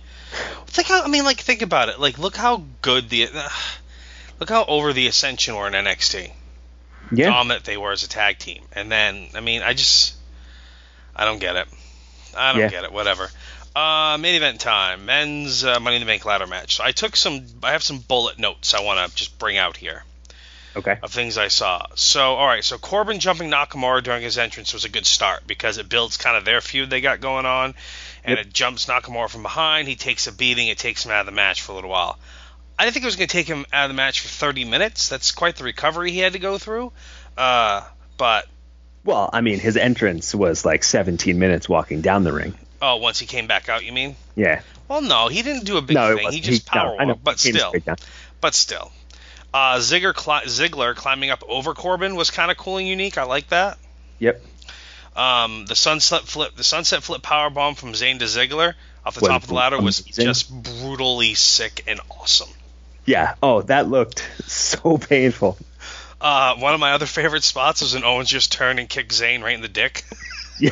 Think 0.67 0.87
how 0.87 1.03
I 1.03 1.07
mean, 1.07 1.23
like 1.23 1.39
think 1.39 1.61
about 1.61 1.89
it. 1.89 1.99
Like 1.99 2.17
look 2.17 2.35
how 2.35 2.63
good 2.81 3.09
the 3.09 3.27
uh, 3.33 3.49
look 4.39 4.49
how 4.49 4.65
over 4.65 4.93
the 4.93 5.07
Ascension 5.07 5.55
were 5.55 5.67
in 5.67 5.73
NXT. 5.73 6.31
Yeah. 7.11 7.29
Dominant 7.29 7.63
they 7.65 7.77
were 7.77 7.91
as 7.91 8.03
a 8.03 8.09
tag 8.09 8.39
team, 8.39 8.63
and 8.71 8.91
then 8.91 9.27
I 9.35 9.39
mean, 9.41 9.61
I 9.61 9.73
just 9.73 10.15
I 11.15 11.25
don't 11.25 11.39
get 11.39 11.55
it. 11.55 11.67
I 12.35 12.51
don't 12.53 12.61
Yeah. 12.61 12.69
get 12.69 12.83
it. 12.85 12.91
Whatever. 12.91 13.29
Uh, 13.75 14.17
main 14.19 14.35
event 14.35 14.59
time. 14.59 15.05
Men's 15.05 15.63
uh, 15.63 15.79
Money 15.79 15.95
in 15.95 16.01
the 16.01 16.05
Bank 16.05 16.25
ladder 16.25 16.45
match. 16.47 16.75
So 16.77 16.83
I 16.83 16.91
took 16.91 17.15
some. 17.15 17.43
I 17.63 17.71
have 17.71 17.81
some 17.83 17.99
bullet 17.99 18.37
notes 18.37 18.73
I 18.73 18.81
want 18.81 19.09
to 19.09 19.15
just 19.15 19.39
bring 19.39 19.57
out 19.57 19.77
here. 19.77 20.03
okay. 20.75 20.97
of 21.01 21.11
things 21.11 21.37
I 21.37 21.47
saw. 21.47 21.85
So, 21.95 22.21
all 22.35 22.47
right, 22.47 22.63
so 22.63 22.77
Corbin 22.77 23.19
jumping 23.19 23.49
Nakamura 23.51 24.03
during 24.03 24.23
his 24.23 24.37
entrance 24.37 24.73
was 24.73 24.85
a 24.85 24.89
good 24.89 25.05
start 25.05 25.45
because 25.47 25.77
it 25.77 25.87
builds 25.89 26.17
kind 26.17 26.35
of 26.37 26.45
their 26.45 26.61
feud 26.61 26.89
they 26.89 27.01
got 27.01 27.19
going 27.21 27.45
on, 27.45 27.75
and 28.23 28.37
Yep. 28.37 28.45
it 28.47 28.53
jumps 28.53 28.85
Nakamura 28.85 29.29
from 29.29 29.43
behind. 29.43 29.87
He 29.87 29.95
takes 29.95 30.27
a 30.27 30.31
beating. 30.31 30.67
It 30.67 30.77
takes 30.79 31.05
him 31.05 31.11
out 31.11 31.21
of 31.21 31.25
the 31.27 31.31
match 31.31 31.61
for 31.61 31.71
a 31.73 31.75
little 31.75 31.89
while. 31.91 32.17
I 32.77 32.85
didn't 32.85 32.93
think 32.95 33.03
it 33.03 33.07
was 33.07 33.15
going 33.17 33.27
to 33.27 33.31
take 33.33 33.47
him 33.47 33.65
out 33.71 33.85
of 33.85 33.89
the 33.89 33.95
match 33.95 34.21
for 34.21 34.27
30 34.29 34.65
minutes. 34.65 35.09
That's 35.09 35.31
quite 35.31 35.55
the 35.57 35.63
recovery 35.63 36.11
he 36.11 36.19
had 36.19 36.33
to 36.33 36.39
go 36.39 36.57
through. 36.57 36.91
Uh, 37.37 37.81
but 38.17 38.47
Well, 39.03 39.29
I 39.31 39.41
mean, 39.41 39.59
his 39.59 39.77
entrance 39.77 40.33
was 40.33 40.65
like 40.65 40.83
17 40.83 41.37
minutes 41.37 41.69
walking 41.69 42.01
down 42.01 42.23
the 42.23 42.33
ring. 42.33 42.55
Oh, 42.83 42.97
once 42.97 43.17
he 43.17 43.25
came 43.25 43.47
back 43.47 43.69
out, 43.69 43.85
you 43.85 43.91
mean? 43.91 44.15
Yeah. 44.35 44.61
Well, 44.87 45.01
no, 45.01 45.29
he 45.29 45.41
didn't 45.41 45.65
do 45.65 45.77
a 45.77 45.81
big 45.81 45.95
no, 45.95 46.15
thing. 46.15 46.31
He 46.31 46.41
just 46.41 46.67
no, 46.67 46.79
power 46.79 47.05
walked, 47.05 47.23
but 47.23 47.39
still. 47.39 47.73
but 48.41 48.53
still. 48.53 48.91
Uh, 49.53 49.77
Ziggler, 49.77 50.13
cli- 50.13 50.47
Ziggler 50.47 50.95
climbing 50.95 51.29
up 51.29 51.43
over 51.47 51.73
Corbin 51.73 52.15
was 52.15 52.29
kind 52.31 52.51
of 52.51 52.57
cool 52.57 52.77
and 52.77 52.87
unique. 52.87 53.17
I 53.17 53.23
like 53.23 53.49
that. 53.49 53.77
Yep. 54.19 54.43
Um, 55.15 55.65
the 55.67 55.75
sunset 55.75 56.23
flip, 56.23 56.55
the 56.55 56.63
sunset 56.63 57.03
flip 57.03 57.21
power 57.21 57.49
bomb 57.49 57.75
from 57.75 57.93
Zayn 57.93 58.19
to 58.19 58.25
Ziggler 58.25 58.73
off 59.05 59.15
the 59.15 59.21
Was 59.21 59.29
top 59.29 59.43
of 59.43 59.49
the 59.49 59.53
ladder 59.53 59.79
was 59.79 60.01
amazing. 60.01 60.25
just 60.25 60.63
brutally 60.81 61.35
sick 61.35 61.83
and 61.87 61.99
awesome. 62.09 62.49
Yeah. 63.05 63.35
Oh, 63.43 63.61
that 63.63 63.87
looked 63.87 64.27
so 64.45 64.97
painful. 64.97 65.57
Uh, 66.19 66.55
one 66.55 66.73
of 66.73 66.79
my 66.79 66.93
other 66.93 67.05
favorite 67.05 67.43
spots 67.43 67.81
was 67.81 67.93
when 67.93 68.03
Owens 68.03 68.29
just 68.29 68.51
turned 68.51 68.79
and 68.79 68.89
kicked 68.89 69.11
Zayn 69.11 69.43
right 69.43 69.55
in 69.55 69.61
the 69.61 69.67
dick. 69.67 70.03
Yeah. 70.59 70.71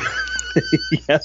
yeah. 1.08 1.18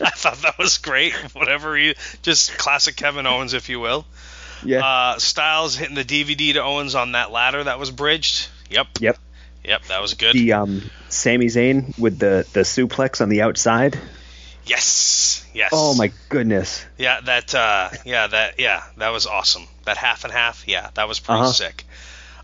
I 0.00 0.10
thought 0.10 0.38
that 0.42 0.56
was 0.58 0.78
great. 0.78 1.12
Whatever 1.34 1.76
he, 1.76 1.94
just 2.22 2.56
classic 2.58 2.94
Kevin 2.96 3.26
Owens, 3.26 3.52
if 3.54 3.68
you 3.68 3.80
will. 3.80 4.06
Yeah. 4.64 4.84
Uh, 4.86 5.18
Styles 5.18 5.74
hitting 5.76 5.94
the 5.96 6.04
DVD 6.04 6.52
to 6.54 6.62
Owens 6.62 6.94
on 6.94 7.12
that 7.12 7.30
ladder 7.32 7.64
that 7.64 7.78
was 7.78 7.90
bridged. 7.90 8.48
Yep. 8.70 8.86
Yep. 9.00 9.18
Yep, 9.64 9.84
that 9.86 10.00
was 10.00 10.14
good. 10.14 10.34
The 10.34 10.52
um, 10.54 10.82
Sami 11.08 11.46
Zayn 11.46 11.98
with 11.98 12.18
the 12.18 12.46
the 12.52 12.60
suplex 12.60 13.20
on 13.20 13.28
the 13.28 13.42
outside. 13.42 13.98
yes. 14.64 15.44
Yes. 15.54 15.70
Oh 15.72 15.94
my 15.94 16.12
goodness. 16.28 16.84
Yeah, 16.96 17.20
that 17.22 17.54
uh 17.54 17.90
yeah, 18.04 18.26
that 18.28 18.60
yeah, 18.60 18.84
that 18.98 19.08
was 19.10 19.26
awesome. 19.26 19.66
That 19.84 19.96
half 19.96 20.24
and 20.24 20.32
half, 20.32 20.66
yeah, 20.68 20.90
that 20.94 21.08
was 21.08 21.18
pretty 21.18 21.40
Uh-huh. 21.40 21.52
sick. 21.52 21.84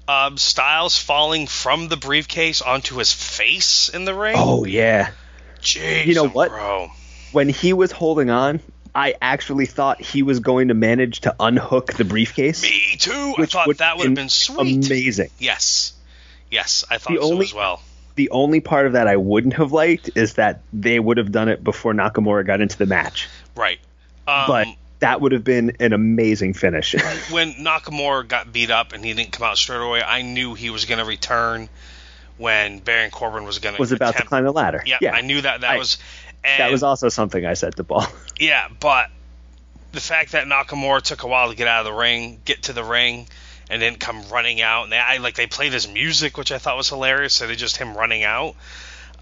Um 0.08 0.36
Styles 0.36 0.98
falling 0.98 1.46
from 1.46 1.88
the 1.88 1.96
briefcase 1.96 2.60
onto 2.60 2.96
his 2.96 3.12
face 3.12 3.88
in 3.88 4.04
the 4.04 4.14
ring. 4.14 4.34
Oh 4.36 4.64
yeah. 4.64 5.10
Jeez, 5.64 6.06
you 6.06 6.14
know 6.14 6.28
what? 6.28 6.50
bro? 6.50 6.90
When 7.32 7.48
he 7.48 7.72
was 7.72 7.90
holding 7.90 8.30
on, 8.30 8.60
I 8.94 9.14
actually 9.20 9.66
thought 9.66 10.00
he 10.00 10.22
was 10.22 10.38
going 10.40 10.68
to 10.68 10.74
manage 10.74 11.20
to 11.22 11.34
unhook 11.40 11.92
the 11.94 12.04
briefcase. 12.04 12.62
Me 12.62 12.96
too. 12.98 13.34
I 13.38 13.46
thought 13.46 13.66
would 13.66 13.78
that 13.78 13.96
would 13.96 14.04
have 14.04 14.14
been 14.14 14.24
been 14.24 14.28
sweet. 14.28 14.86
Amazing. 14.86 15.30
Yes. 15.38 15.94
Yes, 16.50 16.84
I 16.90 16.98
thought 16.98 17.14
The 17.14 17.20
so 17.22 17.32
only- 17.32 17.46
as 17.46 17.54
well. 17.54 17.82
The 18.16 18.30
only 18.30 18.60
part 18.60 18.86
of 18.86 18.92
that 18.92 19.08
I 19.08 19.16
wouldn't 19.16 19.54
have 19.54 19.72
liked 19.72 20.10
is 20.14 20.34
that 20.34 20.60
they 20.72 21.00
would 21.00 21.16
have 21.16 21.32
done 21.32 21.48
it 21.48 21.64
before 21.64 21.92
Nakamura 21.92 22.46
got 22.46 22.60
into 22.60 22.78
the 22.78 22.86
match. 22.86 23.28
Right. 23.56 23.80
Um, 24.28 24.44
But 24.46 24.68
that 25.00 25.20
would 25.20 25.32
have 25.32 25.42
been 25.42 25.76
an 25.80 25.92
amazing 25.92 26.54
finish. 26.54 26.94
when 27.32 27.54
Nakamura 27.54 28.28
got 28.28 28.52
beat 28.52 28.70
up 28.70 28.92
and 28.92 29.04
he 29.04 29.12
didn't 29.14 29.32
come 29.32 29.44
out 29.44 29.58
straight 29.58 29.80
away, 29.80 30.00
I 30.00 30.22
knew 30.22 30.54
he 30.54 30.70
was 30.70 30.84
going 30.84 31.00
to 31.00 31.04
return 31.04 31.68
when 32.36 32.78
Baron 32.80 33.10
Corbin 33.10 33.44
was 33.44 33.58
going 33.58 33.74
to 33.76 33.80
was 33.80 33.92
about 33.92 34.16
to 34.16 34.24
climb 34.24 34.44
the 34.44 34.52
ladder. 34.52 34.82
Yeah, 34.86 34.98
yeah. 35.00 35.14
I 35.14 35.20
knew 35.20 35.40
that. 35.40 35.60
That 35.62 35.70
I- 35.72 35.78
was. 35.78 35.98
And 36.42 36.60
that 36.60 36.70
was 36.70 36.82
also 36.82 37.08
something 37.08 37.46
I 37.46 37.54
said 37.54 37.74
to 37.76 37.84
Paul. 37.84 38.06
Yeah, 38.38 38.66
but 38.80 39.10
the 39.92 40.00
fact 40.00 40.32
that 40.32 40.46
Nakamura 40.48 41.00
took 41.00 41.22
a 41.22 41.26
while 41.28 41.48
to 41.50 41.56
get 41.56 41.68
out 41.68 41.86
of 41.86 41.92
the 41.92 41.98
ring, 41.98 42.40
get 42.44 42.64
to 42.64 42.72
the 42.72 42.82
ring, 42.82 43.28
and 43.70 43.80
didn't 43.80 44.00
come 44.00 44.22
running 44.30 44.60
out, 44.60 44.82
and 44.84 44.92
they 44.92 44.98
I, 44.98 45.18
like 45.18 45.36
they 45.36 45.46
played 45.46 45.72
his 45.72 45.88
music, 45.88 46.36
which 46.36 46.50
I 46.52 46.58
thought 46.58 46.76
was 46.76 46.88
hilarious. 46.88 47.32
So 47.32 47.46
they 47.46 47.54
just 47.54 47.76
him 47.76 47.96
running 47.96 48.24
out. 48.24 48.56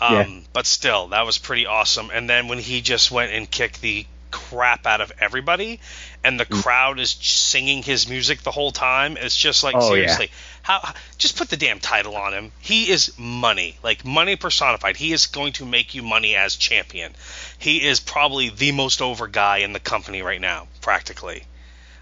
Um, 0.01 0.15
Yeah. 0.15 0.41
But 0.55 0.67
still, 0.67 1.09
that 1.09 1.27
was 1.27 1.37
pretty 1.39 1.67
awesome. 1.67 2.11
And 2.13 2.29
then 2.29 2.49
when 2.49 2.59
he 2.59 2.81
just 2.81 3.11
went 3.13 3.33
and 3.33 3.49
kicked 3.49 3.83
the 3.83 4.07
crap 4.31 4.87
out 4.87 5.01
of 5.03 5.13
everybody, 5.21 5.79
and 6.25 6.41
the 6.41 6.47
Mm. 6.47 6.63
crowd 6.63 6.99
is 6.99 7.11
singing 7.11 7.83
his 7.83 8.09
music 8.09 8.41
the 8.43 8.51
whole 8.51 8.73
time. 8.73 9.17
It's 9.19 9.37
just 9.37 9.63
like 9.63 9.75
Oh, 9.77 9.93
yeah. 9.95 10.17
How? 10.63 10.95
Just 11.19 11.37
put 11.37 11.49
the 11.51 11.57
damn 11.57 11.81
title 11.81 12.17
on 12.17 12.33
him. 12.33 12.53
He 12.61 12.91
is 12.91 13.13
money, 13.19 13.77
like 13.83 14.05
money 14.05 14.37
personified. 14.37 14.97
He 14.97 15.13
is 15.13 15.27
going 15.27 15.53
to 15.55 15.67
make 15.67 15.95
you 15.95 16.03
money 16.03 16.37
as 16.37 16.57
champion. 16.57 17.13
He 17.59 17.85
is 17.87 18.01
probably 18.01 18.49
the 18.49 18.73
most 18.73 19.03
over 19.03 19.27
guy 19.27 19.59
in 19.59 19.73
the 19.73 19.81
company 19.81 20.23
right 20.23 20.41
now, 20.41 20.69
practically. 20.81 21.45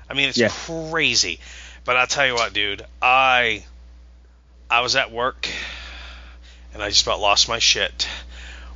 I 0.09 0.15
mean, 0.15 0.29
it's 0.29 0.39
Yeah. 0.39 0.49
crazy. 0.51 1.41
But 1.85 1.97
I'll 1.97 2.07
tell 2.07 2.27
you 2.27 2.35
what, 2.35 2.53
dude, 2.53 2.85
I 3.01 3.65
I 4.71 4.83
was 4.83 4.95
at 4.95 5.11
work 5.11 5.49
and 6.73 6.83
I 6.83 6.89
just 6.91 7.03
about 7.03 7.21
lost 7.21 7.49
my 7.49 7.59
shit 7.59 8.07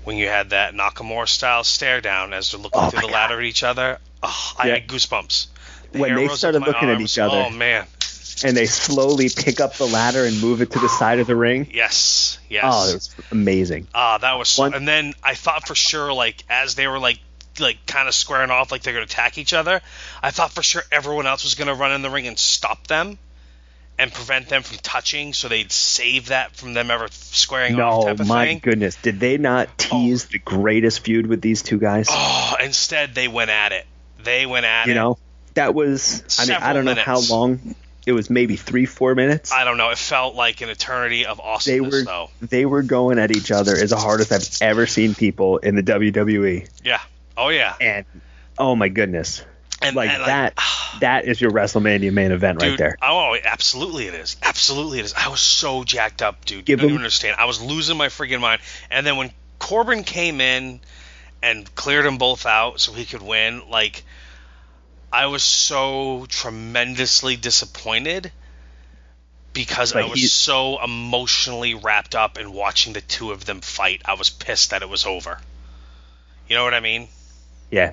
when 0.05 0.17
you 0.17 0.29
had 0.29 0.51
that 0.51 0.75
Nakamura 0.75 1.29
style 1.29 1.63
stare 1.65 2.01
down 2.01 2.33
as 2.33 2.51
they're 2.51 2.61
looking 2.61 2.81
Oh 2.83 2.91
through 2.91 3.01
the 3.01 3.09
ladder 3.09 3.39
at 3.39 3.45
each 3.45 3.63
other. 3.63 3.99
Oh, 4.23 4.53
I 4.59 4.69
Yeah. 4.69 4.75
had 4.75 4.89
goosebumps. 4.89 5.47
The 5.93 5.99
When 6.01 6.15
they 6.15 6.29
started 6.29 6.61
looking 6.61 6.89
at 6.89 7.01
each 7.01 7.19
other. 7.19 7.37
Oh 7.37 7.51
man, 7.51 7.87
and 8.43 8.57
they 8.57 8.67
slowly 8.67 9.29
pick 9.29 9.61
up 9.61 9.75
the 9.75 9.87
ladder 9.87 10.25
and 10.25 10.41
move 10.41 10.63
it 10.63 10.71
to 10.73 10.79
the 10.79 10.89
side 10.89 11.19
of 11.19 11.27
the 11.27 11.37
ring. 11.37 11.69
yes, 11.73 12.39
yes. 12.49 12.65
Oh, 12.67 12.91
it 12.91 12.95
was 12.95 13.15
amazing. 13.31 13.87
Ah, 13.95 14.19
that 14.19 14.39
was. 14.39 14.57
One- 14.59 14.75
and 14.75 14.89
then 14.89 15.15
I 15.23 15.35
thought 15.35 15.67
for 15.69 15.75
sure, 15.75 16.13
like 16.13 16.43
as 16.49 16.75
they 16.75 16.89
were 16.89 16.99
like 16.99 17.19
like 17.61 17.87
kind 17.87 18.09
of 18.09 18.15
squaring 18.15 18.51
off, 18.51 18.73
like 18.73 18.83
they're 18.83 18.95
gonna 18.95 19.05
attack 19.05 19.39
each 19.39 19.53
other. 19.53 19.81
I 20.23 20.31
thought 20.31 20.53
for 20.53 20.63
sure 20.63 20.83
everyone 20.91 21.27
else 21.27 21.45
was 21.45 21.55
gonna 21.55 21.75
run 21.75 21.93
in 21.93 22.03
the 22.03 22.11
ring 22.11 22.27
and 22.27 22.39
stop 22.39 22.87
them 22.87 23.19
and 23.97 24.13
prevent 24.13 24.49
them 24.49 24.63
from 24.63 24.79
touching, 24.79 25.33
so 25.33 25.47
they'd 25.47 25.71
save 25.71 26.29
that 26.29 26.57
from 26.57 26.75
them 26.75 26.91
ever 26.91 27.07
squaring 27.11 27.79
off. 27.79 28.19
No, 28.19 28.25
my 28.25 28.47
thing. 28.47 28.59
goodness, 28.59 28.97
did 28.97 29.21
they 29.21 29.39
not 29.39 29.79
tease 29.79 30.25
the 30.25 30.41
greatest 30.41 31.01
feud 31.01 31.29
with 31.29 31.41
these 31.41 31.63
two 31.63 31.79
guys? 31.79 32.09
Oh, 32.11 32.57
instead 32.61 33.15
they 33.15 33.29
went 33.29 33.51
at 33.51 33.71
it. 33.71 33.87
They 34.25 34.47
went 34.47 34.67
at 34.67 34.87
you 34.87 34.93
it. 34.93 34.95
You 34.95 35.01
know, 35.01 35.19
that 35.55 35.75
was. 35.75 36.25
I 36.41 36.47
mean, 36.47 36.57
I 36.57 36.73
don't 36.73 36.85
know 36.85 36.95
how 36.95 37.21
long. 37.21 37.77
It 38.07 38.13
was 38.13 38.29
maybe 38.29 38.57
three, 38.57 38.85
four 38.85 39.15
minutes. 39.15 39.53
I 39.53 39.65
don't 39.65 39.79
know. 39.79 39.91
It 39.91 39.99
felt 39.99 40.35
like 40.35 40.61
an 40.61 40.69
eternity 40.69 41.25
of 41.25 41.41
they 41.65 41.81
were 41.81 42.03
though. 42.03 42.31
they 42.43 42.67
were 42.67 42.83
going 42.83 43.19
at 43.19 43.35
each 43.35 43.51
other 43.51 43.75
as 43.77 43.91
the 43.91 43.97
hardest 43.97 44.33
I've 44.33 44.69
ever 44.69 44.87
seen 44.87 45.15
people 45.15 45.59
in 45.59 45.75
the 45.75 45.83
WWE, 45.83 46.69
Yeah. 46.83 47.01
Oh 47.37 47.49
yeah. 47.49 47.75
and 47.81 48.05
oh 48.59 48.77
my 48.77 48.89
goodness, 48.89 49.45
And 49.81 49.97
like 49.97 50.11
and, 50.11 50.25
that 50.25 50.59
that 51.01 51.25
is 51.25 51.41
your 51.41 51.51
WrestleMania 51.51 52.13
main 52.13 52.31
event 52.31 52.63
right 52.63 52.77
there. 52.77 52.97
Oh, 53.01 53.33
oh, 53.33 53.37
absolutely 53.43 54.07
it 54.07 54.15
is. 54.15 54.37
Absolutely 54.43 54.99
it 54.99 55.07
is. 55.07 55.15
I 55.15 55.29
was 55.29 55.41
so 55.41 55.83
jacked 55.83 56.21
up, 56.21 56.45
dude. 56.45 56.65
Give 56.65 56.83
you 56.83 56.89
don't 56.89 56.99
understand. 56.99 57.37
I 57.39 57.47
was 57.47 57.61
losing 57.61 57.97
my 57.97 58.09
freaking 58.09 58.41
mind. 58.41 58.61
And 58.91 59.07
then 59.07 59.17
when 59.17 59.33
Corbin 59.59 60.05
came 60.05 60.43
in 60.43 60.81
and 61.43 61.75
cleared 61.75 62.05
them 62.05 62.19
both 62.19 62.45
out 62.45 62.81
so 62.81 62.93
he 62.93 63.05
could 63.07 63.23
win, 63.23 63.63
like 63.71 64.05
I 65.15 65.27
was 65.27 65.45
so 65.45 66.27
tremendously 66.29 67.37
disappointed 67.37 68.33
because 69.53 69.95
I 69.95 70.07
was 70.09 70.33
so 70.33 70.83
emotionally 70.83 71.75
wrapped 71.75 72.17
up 72.17 72.37
in 72.37 72.53
watching 72.53 72.95
the 72.95 73.01
two 73.01 73.31
of 73.31 73.45
them 73.45 73.61
fight. 73.61 74.03
I 74.05 74.15
was 74.15 74.29
pissed 74.29 74.71
that 74.71 74.83
it 74.83 74.89
was 74.89 75.07
over. 75.07 75.39
You 76.49 76.57
know 76.57 76.65
what 76.65 76.75
I 76.75 76.81
mean? 76.81 77.07
Yeah. 77.71 77.93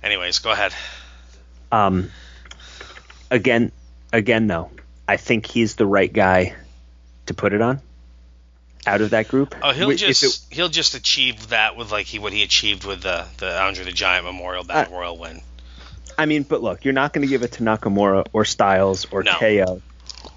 Anyways, 0.00 0.38
go 0.38 0.52
ahead. 0.52 0.72
Um. 1.72 2.12
Again, 3.32 3.72
again 4.12 4.46
though, 4.46 4.70
I 5.08 5.16
think 5.16 5.46
he's 5.46 5.74
the 5.74 5.86
right 5.86 6.12
guy 6.12 6.54
to 7.26 7.34
put 7.34 7.52
it 7.52 7.60
on. 7.60 7.80
Out 8.86 9.00
of 9.00 9.10
that 9.10 9.26
group. 9.26 9.56
Oh, 9.60 9.72
he'll 9.72 9.88
Which- 9.88 9.98
just 10.00 10.52
he'll 10.52 10.68
just 10.68 10.94
achieve 10.94 11.48
that 11.48 11.76
with 11.76 11.90
like 11.90 12.06
he 12.06 12.20
what 12.20 12.32
he 12.32 12.44
achieved 12.44 12.84
with 12.84 13.02
the 13.02 13.26
the 13.38 13.60
Andre 13.60 13.84
the 13.84 13.92
Giant 13.92 14.24
Memorial 14.24 14.62
Battle 14.62 14.94
Uh, 14.94 14.98
Royal 15.00 15.18
win. 15.18 15.42
I 16.20 16.26
mean, 16.26 16.42
but 16.42 16.62
look, 16.62 16.84
you're 16.84 16.94
not 16.94 17.12
going 17.12 17.22
to 17.26 17.28
give 17.28 17.42
it 17.42 17.52
to 17.52 17.62
Nakamura 17.62 18.26
or 18.32 18.44
Styles 18.44 19.06
or 19.10 19.22
No. 19.22 19.32
KO 19.32 19.82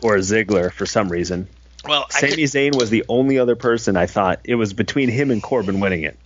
or 0.01 0.17
Ziggler 0.17 0.71
for 0.71 0.85
some 0.85 1.09
reason. 1.09 1.47
Well, 1.85 2.09
Sami 2.09 2.31
could- 2.31 2.39
Zayn 2.39 2.77
was 2.77 2.89
the 2.89 3.03
only 3.09 3.37
other 3.39 3.55
person 3.55 3.97
I 3.97 4.05
thought 4.05 4.39
it 4.45 4.55
was 4.55 4.73
between 4.73 5.09
him 5.09 5.31
and 5.31 5.43
Corbin 5.43 5.79
winning 5.81 6.03
it. 6.03 6.17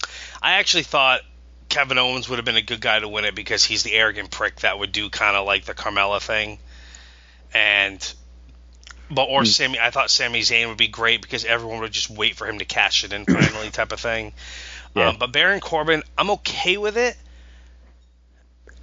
I 0.42 0.54
actually 0.54 0.84
thought 0.84 1.22
Kevin 1.70 1.98
Owens 1.98 2.30
would 2.30 2.38
have 2.38 2.46
been 2.46 2.56
a 2.58 2.62
good 2.62 2.80
guy 2.82 3.00
to 3.00 3.08
win 3.08 3.26
it 3.26 3.34
because 3.34 3.64
he's 3.64 3.82
the 3.84 3.94
arrogant 3.94 4.30
prick 4.30 4.58
that 4.58 4.78
would 4.78 4.92
do 4.92 5.10
kind 5.10 5.36
of 5.36 5.46
like 5.46 5.66
the 5.66 5.74
Carmella 5.74 6.22
thing, 6.22 6.60
and 7.54 8.14
but 9.10 9.24
or 9.24 9.46
Sami. 9.46 9.80
I 9.80 9.90
thought 9.90 10.12
Sami 10.12 10.42
Zayn 10.42 10.68
would 10.70 10.78
be 10.78 10.88
great 10.88 11.22
because 11.22 11.46
everyone 11.46 11.80
would 11.80 11.92
just 11.92 12.10
wait 12.10 12.36
for 12.36 12.48
him 12.48 12.60
to 12.60 12.66
cash 12.66 13.04
it 13.04 13.14
in 13.14 13.26
finally, 13.26 13.70
type 13.72 13.92
of 13.92 14.00
thing. 14.00 14.34
Yeah. 14.96 15.10
Um, 15.10 15.18
but 15.18 15.32
Baron 15.32 15.60
Corbin, 15.60 16.04
I'm 16.18 16.30
okay 16.32 16.78
with 16.78 16.98
it, 16.98 17.18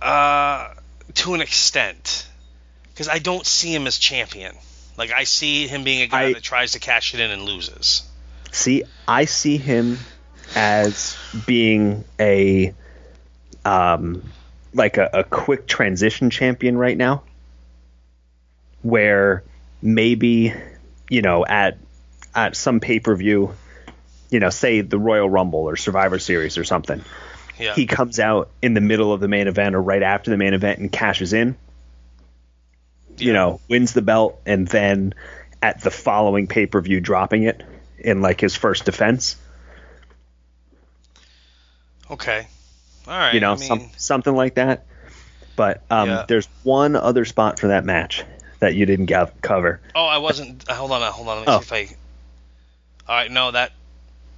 uh, 0.01 0.75
to 1.15 1.35
an 1.35 1.41
extent, 1.41 2.27
because 2.93 3.09
I 3.09 3.19
don't 3.19 3.47
see 3.47 3.75
him 3.75 3.87
as 3.87 3.99
champion. 3.99 4.55
Like 4.97 5.11
I 5.13 5.25
see 5.25 5.67
him 5.67 5.85
being 5.85 6.03
a 6.03 6.07
guy 6.07 6.23
I- 6.25 6.33
that 6.35 6.43
tries 6.43 6.73
to 6.73 6.79
cash 6.79 7.15
it 7.15 7.21
in 7.21 7.31
and 7.31 7.43
loses. 7.43 8.03
See, 8.53 8.85
I 9.09 9.25
see 9.25 9.57
him 9.57 9.99
as 10.55 11.17
being 11.47 12.05
a 12.21 12.73
um 13.65 14.23
like 14.73 14.99
a, 14.99 15.11
a 15.13 15.25
quick 15.25 15.67
transition 15.67 16.31
champion 16.31 16.77
right 16.77 16.97
now 16.97 17.23
where 18.83 19.43
maybe 19.83 20.55
you 21.09 21.23
know 21.23 21.45
at 21.45 21.79
at 22.35 22.55
some 22.57 22.81
pay-per-view 22.81 23.55
you 24.31 24.41
know 24.41 24.51
say 24.51 24.83
the 24.83 24.99
Royal 24.99 25.29
Rumble 25.29 25.61
or 25.61 25.77
Survivor 25.77 26.19
Series 26.19 26.59
or 26.59 26.65
something 26.65 27.03
Yeah. 27.59 27.75
he 27.75 27.87
comes 27.87 28.19
out 28.19 28.51
in 28.63 28.75
the 28.75 28.81
middle 28.81 29.13
of 29.13 29.21
the 29.21 29.29
main 29.29 29.47
event 29.49 29.75
or 29.75 29.83
right 29.83 30.03
after 30.03 30.31
the 30.31 30.37
main 30.37 30.55
event 30.55 30.81
and 30.81 30.91
cashes 30.91 31.33
in 31.33 31.57
you 33.17 33.33
know 33.33 33.61
wins 33.69 33.93
the 33.93 34.03
belt 34.03 34.41
and 34.45 34.67
then 34.67 35.15
at 35.63 35.81
the 35.83 35.91
following 35.91 36.47
pay-per-view 36.49 37.01
dropping 37.01 37.45
it 37.45 37.63
in 37.99 38.21
like 38.23 38.41
his 38.41 38.57
first 38.57 38.85
defense 38.85 39.37
Okay. 42.11 42.47
All 43.07 43.17
right. 43.19 43.35
you 43.35 43.41
know 43.41 43.53
I 43.53 43.57
mean, 43.57 43.69
some, 43.69 43.91
something 43.97 44.35
like 44.35 44.55
that 44.55 44.87
but 45.57 45.83
um, 45.91 46.09
Yeah. 46.09 46.25
there's 46.29 46.47
one 46.65 46.97
other 46.97 47.25
spot 47.25 47.59
for 47.61 47.69
that 47.69 47.85
match 47.85 48.25
that 48.59 48.75
you 48.75 48.87
didn't 48.87 49.13
cover 49.43 49.81
Oh, 49.95 50.07
I 50.07 50.19
wasn't. 50.19 50.69
uh, 50.69 50.75
Hold 50.75 50.91
on, 50.93 51.03
uh, 51.03 51.11
hold 51.13 51.29
on. 51.29 51.39
Let 51.39 51.47
me 51.47 51.53
Oh. 51.53 51.61
see 51.61 51.77
if 51.83 51.91
I. 53.07 53.13
All 53.13 53.17
right, 53.19 53.31
no, 53.31 53.51
that. 53.51 53.73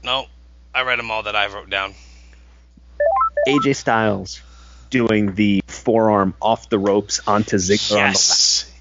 No, 0.02 0.26
I 0.74 0.82
read 0.82 0.98
them 0.98 1.10
all 1.10 1.22
that 1.22 1.34
I 1.36 1.46
wrote 1.46 1.70
down. 1.70 1.94
AJ 3.46 3.76
Styles 3.76 4.40
doing 4.90 5.34
the 5.34 5.62
forearm 5.66 6.34
off 6.40 6.68
the 6.68 6.78
ropes 6.78 7.20
onto 7.26 7.56
Ziggler 7.56 7.92
on 7.92 7.98
the 7.98 8.08
Yes. 8.12 8.72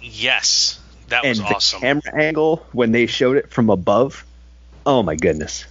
Yes. 0.00 0.80
That 1.08 1.24
and 1.24 1.38
was 1.38 1.48
the 1.48 1.54
awesome. 1.56 1.80
camera 1.80 2.14
angle 2.14 2.66
when 2.72 2.92
they 2.92 3.06
showed 3.06 3.36
it 3.36 3.50
from 3.50 3.70
above 3.70 4.24
oh 4.86 5.02
my 5.02 5.16
goodness 5.16 5.64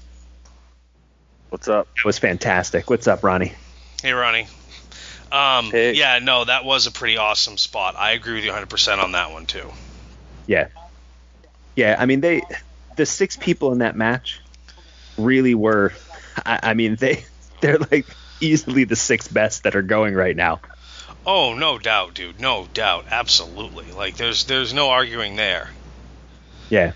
What's 1.50 1.68
up? 1.68 1.88
it 1.96 2.06
was 2.06 2.20
fantastic 2.20 2.90
what's 2.90 3.08
up 3.08 3.24
Ronnie 3.24 3.54
hey, 4.02 4.12
Ronnie. 4.14 4.48
Um, 5.32 5.72
Hey. 5.72 5.94
Yeah, 5.94 6.20
no, 6.22 6.46
that 6.46 6.64
was 6.66 6.86
a 6.86 6.92
pretty 6.92 7.18
awesome 7.18 7.58
spot. 7.58 7.96
I 7.98 8.12
agree 8.12 8.36
with 8.36 8.44
you 8.44 8.52
100% 8.52 9.04
on 9.04 9.14
that 9.14 9.32
one, 9.32 9.48
too. 9.48 9.68
Yeah. 10.46 10.68
Yeah, 11.76 11.96
I 11.98 12.06
mean 12.06 12.22
they 12.22 12.44
the 12.98 13.06
six 13.06 13.36
people 13.36 13.72
in 13.72 13.80
that 13.80 13.96
match 13.96 14.40
really 15.18 15.56
were 15.56 15.94
I, 16.46 16.60
I 16.62 16.74
mean 16.76 16.96
they 16.98 17.26
they're 17.62 17.80
like 17.80 18.06
easily 18.44 18.84
the 18.84 18.96
six 18.96 19.28
best 19.28 19.64
that 19.64 19.76
are 19.76 19.82
going 19.82 20.14
right 20.14 20.36
now. 20.36 20.60
Oh, 21.26 21.54
no 21.54 21.78
doubt, 21.80 22.14
dude. 22.16 22.40
No 22.40 22.68
doubt. 22.74 23.06
Absolutely. 23.10 23.92
Like, 23.92 24.18
there's 24.18 24.44
there's 24.46 24.74
no 24.74 24.90
arguing 24.90 25.36
there. 25.36 25.70
Yeah. 26.70 26.92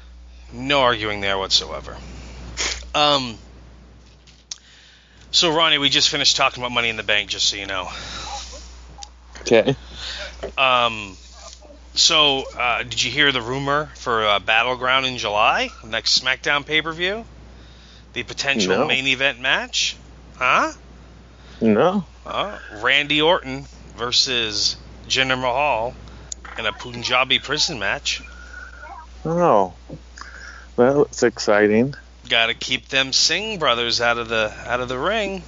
No 0.52 0.82
arguing 0.82 1.22
there 1.22 1.38
whatsoever. 1.38 1.98
Um. 2.94 3.38
So, 5.32 5.54
Ronnie, 5.56 5.78
we 5.78 5.90
just 5.90 6.10
finished 6.10 6.36
talking 6.38 6.64
about 6.64 6.72
Money 6.72 6.90
in 6.90 6.98
the 6.98 7.04
Bank, 7.04 7.30
just 7.30 7.48
so 7.50 7.58
you 7.58 7.68
know. 7.68 7.90
Okay. 9.42 9.76
Um, 10.58 11.16
so, 11.94 12.44
uh, 12.58 12.84
did 12.84 13.04
you 13.04 13.12
hear 13.12 13.32
the 13.32 13.42
rumor 13.42 13.90
for 13.96 14.26
uh, 14.26 14.40
Battleground 14.40 15.06
in 15.06 15.18
July, 15.18 15.70
next 15.86 16.20
SmackDown 16.20 16.66
pay 16.66 16.82
per 16.82 16.92
view? 16.92 17.26
The 18.14 18.24
potential 18.24 18.78
No. 18.78 18.88
main 18.88 19.06
event 19.08 19.40
match? 19.40 19.96
Huh? 20.38 20.72
No. 21.62 22.06
Uh, 22.26 22.58
Randy 22.82 23.22
Orton 23.22 23.65
versus 23.96 24.78
Jinder 25.08 25.39
Mahal 25.39 25.96
in 26.58 26.65
a 26.65 26.74
Punjabi 26.74 27.39
prison 27.39 27.80
match. 27.80 28.22
Oh. 29.26 29.74
Well, 30.76 31.04
it's 31.04 31.24
exciting. 31.24 31.96
Got 32.30 32.48
to 32.48 32.54
keep 32.54 32.89
them 32.89 33.13
Singh 33.13 33.58
brothers 33.58 34.02
out 34.02 34.17
of 34.17 34.30
the 34.30 34.54
out 34.65 34.80
of 34.80 34.89
the 34.89 35.00
ring. 35.00 35.43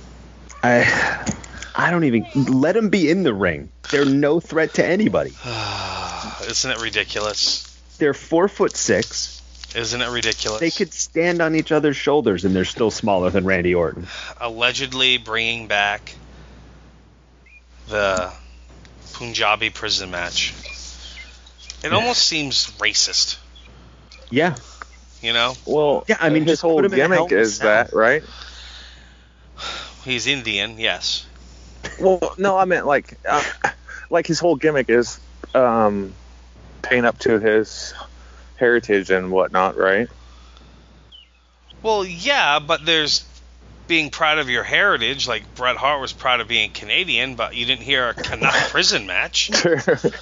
I 0.63 1.35
I 1.75 1.91
don't 1.91 2.03
even 2.05 2.25
let 2.59 2.73
them 2.73 2.89
be 2.89 3.09
in 3.09 3.23
the 3.23 3.33
ring. 3.33 3.69
They're 3.91 4.05
no 4.05 4.39
threat 4.39 4.75
to 4.75 4.85
anybody. 4.85 5.33
Isn't 6.47 6.71
it 6.71 6.81
ridiculous? 6.81 7.65
They're 7.97 8.13
four 8.13 8.47
foot 8.47 8.75
six. 8.75 9.38
Isn't 9.75 10.01
it 10.01 10.09
ridiculous? 10.09 10.59
They 10.59 10.71
could 10.71 10.93
stand 10.93 11.41
on 11.41 11.55
each 11.55 11.71
other's 11.71 11.95
shoulders 11.95 12.43
and 12.45 12.55
they're 12.55 12.65
still 12.65 12.89
smaller 12.91 13.29
than 13.29 13.45
Randy 13.45 13.75
Orton. 13.75 14.07
allegedly 14.39 15.17
bringing 15.17 15.67
back 15.67 16.15
the 17.87 18.31
Punjabi 19.13 19.69
prison 19.69 20.09
match. 20.11 20.53
It 21.83 21.93
almost 21.93 22.25
seems 22.25 22.67
racist, 22.79 23.37
Yeah, 24.29 24.55
you 25.21 25.33
know? 25.33 25.53
Well, 25.65 26.03
Yeah, 26.07 26.17
I 26.19 26.29
mean, 26.29 26.45
his 26.45 26.59
whole 26.61 26.75
put 26.77 26.85
him 26.85 26.93
in 26.93 26.99
a 26.99 27.03
gimmick 27.03 27.17
Hell 27.17 27.27
in 27.27 27.37
a 27.37 27.41
is 27.41 27.55
Cell. 27.57 27.67
that, 27.67 27.93
right? 27.93 28.23
He's 30.03 30.27
Indian, 30.27 30.77
yes. 30.79 31.25
Well, 31.99 32.19
no, 32.37 32.57
I 32.57 32.65
meant 32.65 32.85
like, 32.85 33.13
uh, 33.27 33.43
like 34.09 34.27
his 34.27 34.39
whole 34.39 34.55
gimmick 34.55 34.89
is 34.89 35.19
um, 35.53 36.13
paying 36.81 37.05
up 37.05 37.17
to 37.19 37.39
his 37.39 37.93
heritage 38.59 39.09
and 39.09 39.31
whatnot, 39.31 39.77
right? 39.77 40.09
Well, 41.81 42.05
yeah, 42.05 42.59
but 42.59 42.85
there's 42.85 43.25
being 43.87 44.09
proud 44.09 44.37
of 44.37 44.49
your 44.49 44.63
heritage. 44.63 45.27
Like 45.27 45.55
Bret 45.55 45.77
Hart 45.77 46.01
was 46.01 46.13
proud 46.13 46.41
of 46.41 46.47
being 46.47 46.71
Canadian, 46.71 47.35
but 47.35 47.55
you 47.55 47.65
didn't 47.65 47.83
hear 47.83 48.09
a 48.09 48.13
Canuck 48.13 48.53
prison 48.69 49.07
match. 49.07 49.49
True, 49.53 49.77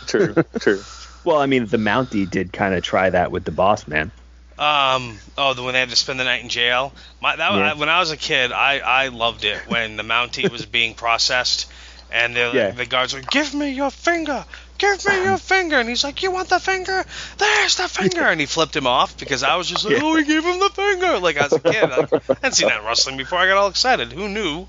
true, 0.07 0.35
true. 0.59 0.83
Well, 1.23 1.37
I 1.37 1.45
mean, 1.47 1.65
the 1.65 1.77
Mountie 1.77 2.29
did 2.29 2.53
kind 2.53 2.73
of 2.75 2.83
try 2.83 3.09
that 3.09 3.31
with 3.31 3.43
the 3.43 3.51
Boss 3.51 3.87
Man. 3.87 4.11
Um, 4.57 5.17
oh, 5.37 5.53
the 5.53 5.61
when 5.61 5.73
they 5.73 5.79
had 5.81 5.89
to 5.89 5.95
spend 5.95 6.19
the 6.19 6.23
night 6.23 6.41
in 6.41 6.49
jail. 6.49 6.93
My 7.21 7.35
that 7.35 7.51
Yeah. 7.53 7.73
when 7.73 7.89
I 7.89 7.99
was 7.99 8.11
a 8.11 8.17
kid, 8.17 8.51
I 8.51 8.79
I 8.79 9.07
loved 9.09 9.43
it 9.43 9.59
when 9.67 9.97
the 9.97 10.03
Mountie 10.03 10.49
was 10.49 10.65
being 10.65 10.93
processed, 10.95 11.69
and 12.11 12.35
the 12.35 12.51
Yeah. 12.53 12.71
the 12.71 12.85
guards 12.85 13.13
were, 13.13 13.21
"Give 13.21 13.53
me 13.53 13.69
your 13.71 13.91
finger, 13.91 14.45
give 14.77 15.05
me 15.05 15.23
your 15.23 15.37
finger," 15.37 15.77
and 15.79 15.87
he's 15.89 16.03
like, 16.03 16.21
"You 16.23 16.31
want 16.31 16.49
the 16.49 16.59
finger? 16.59 17.03
There's 17.37 17.75
the 17.75 17.87
finger," 17.87 18.21
and 18.21 18.39
he 18.39 18.45
flipped 18.45 18.75
him 18.75 18.87
off 18.87 19.17
because 19.17 19.43
I 19.43 19.55
was 19.55 19.67
just 19.67 19.85
like, 19.85 20.01
"Oh, 20.01 20.15
he 20.15 20.23
gave 20.23 20.43
him 20.43 20.59
the 20.59 20.69
finger!" 20.69 21.19
Like 21.19 21.37
as 21.37 21.53
a 21.53 21.59
kid, 21.59 21.89
like, 21.89 22.13
I 22.13 22.19
hadn't 22.41 22.53
seen 22.53 22.69
that 22.69 22.83
wrestling 22.83 23.17
before. 23.17 23.39
I 23.39 23.47
got 23.47 23.57
all 23.57 23.69
excited. 23.69 24.11
Who 24.11 24.27
knew? 24.29 24.67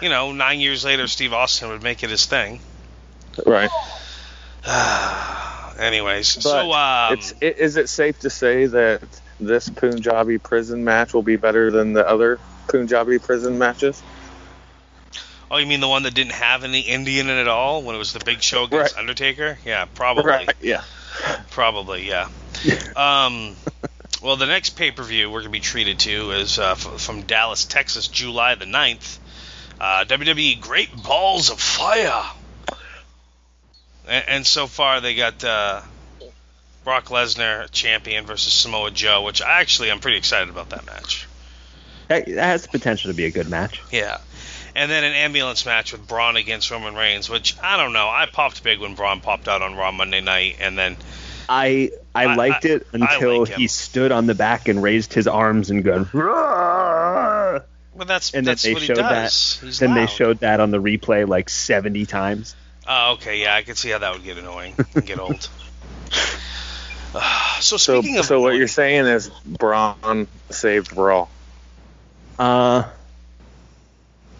You 0.00 0.08
know, 0.08 0.32
nine 0.32 0.60
years 0.60 0.84
later, 0.84 1.06
Steve 1.06 1.32
Austin 1.32 1.70
would 1.70 1.82
make 1.82 2.02
it 2.02 2.10
his 2.10 2.26
thing. 2.26 2.60
Right. 3.46 3.70
Anyways, 5.78 6.34
But 6.34 6.42
so 6.42 6.72
um, 6.72 7.12
it's 7.14 7.32
i- 7.42 7.44
is 7.46 7.76
it 7.76 7.88
safe 7.88 8.18
to 8.20 8.30
say 8.30 8.66
that 8.66 9.00
this 9.38 9.68
Punjabi 9.68 10.38
prison 10.38 10.84
match 10.84 11.14
will 11.14 11.22
be 11.22 11.36
better 11.36 11.70
than 11.70 11.92
the 11.92 12.06
other 12.08 12.40
Punjabi 12.68 13.18
prison 13.20 13.58
matches? 13.58 14.02
Oh, 15.50 15.56
you 15.56 15.66
mean 15.66 15.80
the 15.80 15.88
one 15.88 16.02
that 16.02 16.14
didn't 16.14 16.32
have 16.32 16.62
any 16.64 16.80
Indian 16.80 17.28
in 17.30 17.38
it 17.38 17.40
at 17.42 17.48
all 17.48 17.82
when 17.82 17.94
it 17.94 17.98
was 17.98 18.12
the 18.12 18.20
big 18.20 18.42
show 18.42 18.64
against 18.64 18.94
Right. 18.94 19.00
Undertaker? 19.00 19.58
Yeah, 19.64 19.86
probably. 19.94 20.24
Right. 20.24 20.50
Yeah. 20.60 20.82
Probably, 21.50 22.06
yeah. 22.06 22.28
um, 22.96 23.56
well, 24.22 24.36
the 24.36 24.46
next 24.46 24.70
pay 24.70 24.90
per 24.90 25.02
view 25.02 25.30
we're 25.30 25.40
going 25.40 25.50
to 25.52 25.56
be 25.58 25.60
treated 25.60 26.00
to 26.00 26.32
is 26.32 26.58
uh, 26.58 26.72
f- 26.72 27.00
from 27.00 27.22
Dallas, 27.22 27.64
Texas, 27.64 28.08
July 28.08 28.54
the 28.56 28.66
9th. 28.66 29.18
Uh, 29.80 30.04
WWE 30.06 30.60
Great 30.60 30.90
Balls 31.02 31.50
of 31.50 31.60
Fire. 31.60 32.24
And, 34.08 34.24
and 34.28 34.46
so 34.46 34.66
far 34.66 35.00
they 35.00 35.14
got 35.14 35.42
uh, 35.44 35.80
Brock 36.84 37.06
Lesnar 37.06 37.70
champion 37.70 38.26
versus 38.26 38.52
Samoa 38.52 38.90
Joe, 38.90 39.22
which 39.22 39.40
I 39.42 39.60
actually 39.60 39.90
I'm 39.90 40.00
pretty 40.00 40.18
excited 40.18 40.48
about 40.50 40.70
that 40.70 40.84
match. 40.86 41.26
That, 42.08 42.26
that 42.26 42.36
has 42.44 42.62
the 42.62 42.68
potential 42.68 43.10
to 43.10 43.16
be 43.16 43.24
a 43.26 43.30
good 43.30 43.48
match. 43.48 43.80
Yeah. 43.92 44.18
And 44.74 44.90
then 44.90 45.04
an 45.04 45.12
ambulance 45.12 45.64
match 45.66 45.92
with 45.92 46.06
Braun 46.06 46.36
against 46.36 46.70
Roman 46.70 46.94
Reigns, 46.94 47.28
which 47.28 47.56
I 47.62 47.76
don't 47.76 47.92
know. 47.92 48.08
I 48.08 48.26
popped 48.32 48.62
big 48.62 48.78
when 48.80 48.94
Braun 48.94 49.20
popped 49.20 49.48
out 49.48 49.62
on 49.62 49.74
Raw 49.76 49.90
Monday 49.92 50.20
night, 50.20 50.56
and 50.60 50.78
then 50.78 50.96
I 51.48 51.90
I, 52.14 52.24
I- 52.26 52.34
liked 52.36 52.64
I- 52.64 52.68
it 52.70 52.86
until 52.92 53.40
like 53.44 53.54
he 53.54 53.66
stood 53.66 54.12
on 54.12 54.26
the 54.26 54.34
back 54.34 54.68
and 54.68 54.82
raised 54.82 55.12
his 55.14 55.26
arms 55.26 55.70
and 55.70 55.82
gone. 55.82 56.08
"Roar!" 56.12 57.64
well, 57.94 58.06
that's 58.06 58.32
And 58.34 58.46
then 58.46 58.56
they 58.62 58.74
showed 58.74 58.96
that. 58.98 59.32
He's 59.62 59.78
Then 59.78 59.94
they 59.94 60.06
showed 60.06 60.40
that 60.40 60.60
on 60.60 60.70
the 60.70 60.80
replay 60.80 61.26
like 61.26 61.48
70 61.48 62.06
times. 62.06 62.54
Oh, 62.86 63.12
okay, 63.14 63.40
yeah, 63.42 63.54
I 63.54 63.62
could 63.62 63.76
see 63.76 63.90
how 63.90 63.98
that 63.98 64.12
would 64.12 64.24
get 64.24 64.38
annoying 64.38 64.74
and 64.94 65.04
get 65.06 65.18
old. 65.18 65.48
Uh, 67.14 67.20
so 67.60 67.76
So, 67.76 68.00
speaking 68.00 68.18
of 68.18 68.24
so 68.26 68.40
what 68.40 68.48
annoying- 68.48 68.58
you're 68.58 68.68
saying 68.68 69.06
is 69.06 69.30
Braun 69.44 70.28
saved 70.50 70.96
Raw. 70.96 71.26
Uh, 72.38 72.84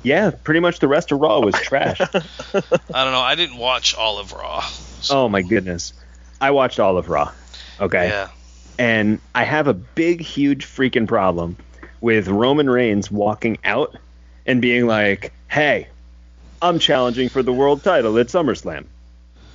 yeah, 0.02 0.30
pretty 0.30 0.60
much 0.60 0.78
the 0.78 0.88
rest 0.88 1.12
of 1.12 1.20
Raw 1.20 1.40
was 1.40 1.54
trash. 1.62 2.00
I 2.00 2.06
don't 2.12 3.12
know. 3.12 3.20
I 3.20 3.34
didn't 3.34 3.58
watch 3.58 3.94
all 3.94 4.18
of 4.18 4.32
Raw. 4.32 4.60
So, 5.00 5.24
oh 5.24 5.28
my 5.28 5.42
goodness, 5.42 5.92
I 6.40 6.50
watched 6.50 6.80
all 6.80 6.98
of 6.98 7.08
Raw. 7.08 7.32
Okay, 7.80 8.08
yeah. 8.08 8.28
and 8.78 9.20
I 9.34 9.44
have 9.44 9.66
a 9.68 9.74
big, 9.74 10.20
huge 10.20 10.66
freaking 10.66 11.06
problem 11.06 11.56
with 12.00 12.28
Roman 12.28 12.68
Reigns 12.68 13.10
walking 13.10 13.58
out 13.64 13.96
and 14.46 14.60
being 14.60 14.86
like, 14.86 15.32
"Hey, 15.48 15.88
I'm 16.60 16.78
challenging 16.78 17.28
for 17.28 17.42
the 17.42 17.52
world 17.52 17.82
title 17.84 18.18
at 18.18 18.26
SummerSlam," 18.26 18.86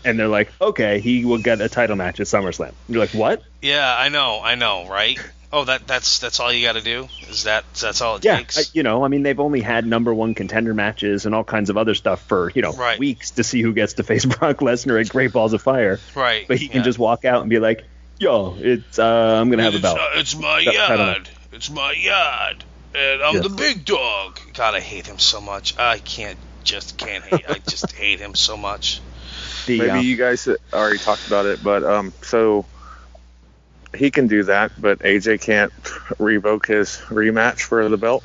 and 0.05 0.17
they're 0.17 0.27
like, 0.29 0.51
"Okay, 0.61 0.99
he 0.99 1.25
will 1.25 1.37
get 1.39 1.59
a 1.59 1.67
title 1.67 1.95
match 1.97 2.19
at 2.21 2.27
SummerSlam." 2.27 2.73
You're 2.87 2.99
like, 3.01 3.13
"What?" 3.13 3.41
Yeah, 3.61 3.93
I 3.97 4.07
know, 4.09 4.39
I 4.41 4.55
know, 4.55 4.87
right? 4.87 5.19
Oh, 5.55 5.65
that 5.65 5.85
that's 5.85 6.17
that's 6.17 6.39
all 6.39 6.51
you 6.51 6.65
got 6.65 6.73
to 6.73 6.81
do. 6.81 7.07
Is 7.29 7.43
that 7.43 7.63
that's 7.75 8.01
all 8.01 8.15
it 8.15 8.25
Yeah, 8.25 8.37
takes? 8.37 8.57
I- 8.57 8.63
you 8.73 8.81
know, 8.81 9.05
I 9.05 9.07
mean, 9.07 9.21
they've 9.21 9.39
only 9.39 9.61
had 9.61 9.85
number 9.85 10.11
one 10.11 10.33
contender 10.33 10.73
matches 10.73 11.27
and 11.27 11.35
all 11.35 11.43
kinds 11.43 11.69
of 11.69 11.77
other 11.77 11.93
stuff 11.93 12.23
for 12.27 12.51
you 12.55 12.63
know 12.63 12.73
Right. 12.73 12.97
weeks 12.97 13.31
to 13.31 13.43
see 13.43 13.61
who 13.61 13.71
gets 13.71 13.93
to 13.93 14.03
face 14.03 14.25
Brock 14.39 14.57
Lesnar 14.57 14.99
at 14.99 15.09
Great 15.09 15.31
Balls 15.31 15.53
of 15.53 15.61
Fire. 15.61 15.99
right. 16.15 16.47
But 16.47 16.57
he 16.57 16.67
can 16.67 16.77
yeah. 16.77 16.83
just 16.85 16.97
walk 16.97 17.23
out 17.23 17.41
and 17.41 17.51
be 17.51 17.59
like, 17.59 17.83
"Yo, 18.19 18.57
it's 18.59 18.97
uh, 18.97 19.05
I'm 19.39 19.51
gonna 19.51 19.61
have 19.63 19.73
a 19.73 19.77
it's, 19.77 19.83
belt." 19.83 19.99
uh, 19.99 20.09
it's 20.15 20.35
my 20.35 20.57
I 20.57 20.63
don't 20.63 20.73
yard. 20.73 21.29
It's 21.51 21.69
my 21.69 21.91
yard, 21.91 22.63
and 22.95 23.21
I'm 23.21 23.35
Yeah. 23.35 23.41
the 23.41 23.49
big 23.49 23.85
dog. 23.85 24.39
God, 24.55 24.73
I 24.73 24.79
hate 24.79 25.05
him 25.05 25.19
so 25.19 25.39
much. 25.39 25.77
I 25.77 25.99
can't 25.99 26.39
just 26.63 26.97
can't 26.97 27.23
hate. 27.23 27.45
I 27.47 27.59
just 27.59 27.91
hate 27.95 28.19
him 28.19 28.33
so 28.33 28.57
much. 28.57 29.01
The, 29.67 29.77
Maybe 29.77 29.89
um, 29.91 29.99
you 30.03 30.15
guys 30.15 30.47
already 30.73 30.97
talked 30.97 31.27
about 31.27 31.45
it, 31.45 31.63
but 31.63 31.83
um, 31.83 32.11
so 32.23 32.65
he 33.95 34.11
can 34.11 34.27
do 34.27 34.43
that, 34.43 34.71
but 34.79 34.99
AJ 34.99 35.41
can't 35.41 35.71
revoke 36.19 36.67
his 36.67 36.97
rematch 37.09 37.61
for 37.61 37.87
the 37.89 37.97
belt. 37.97 38.23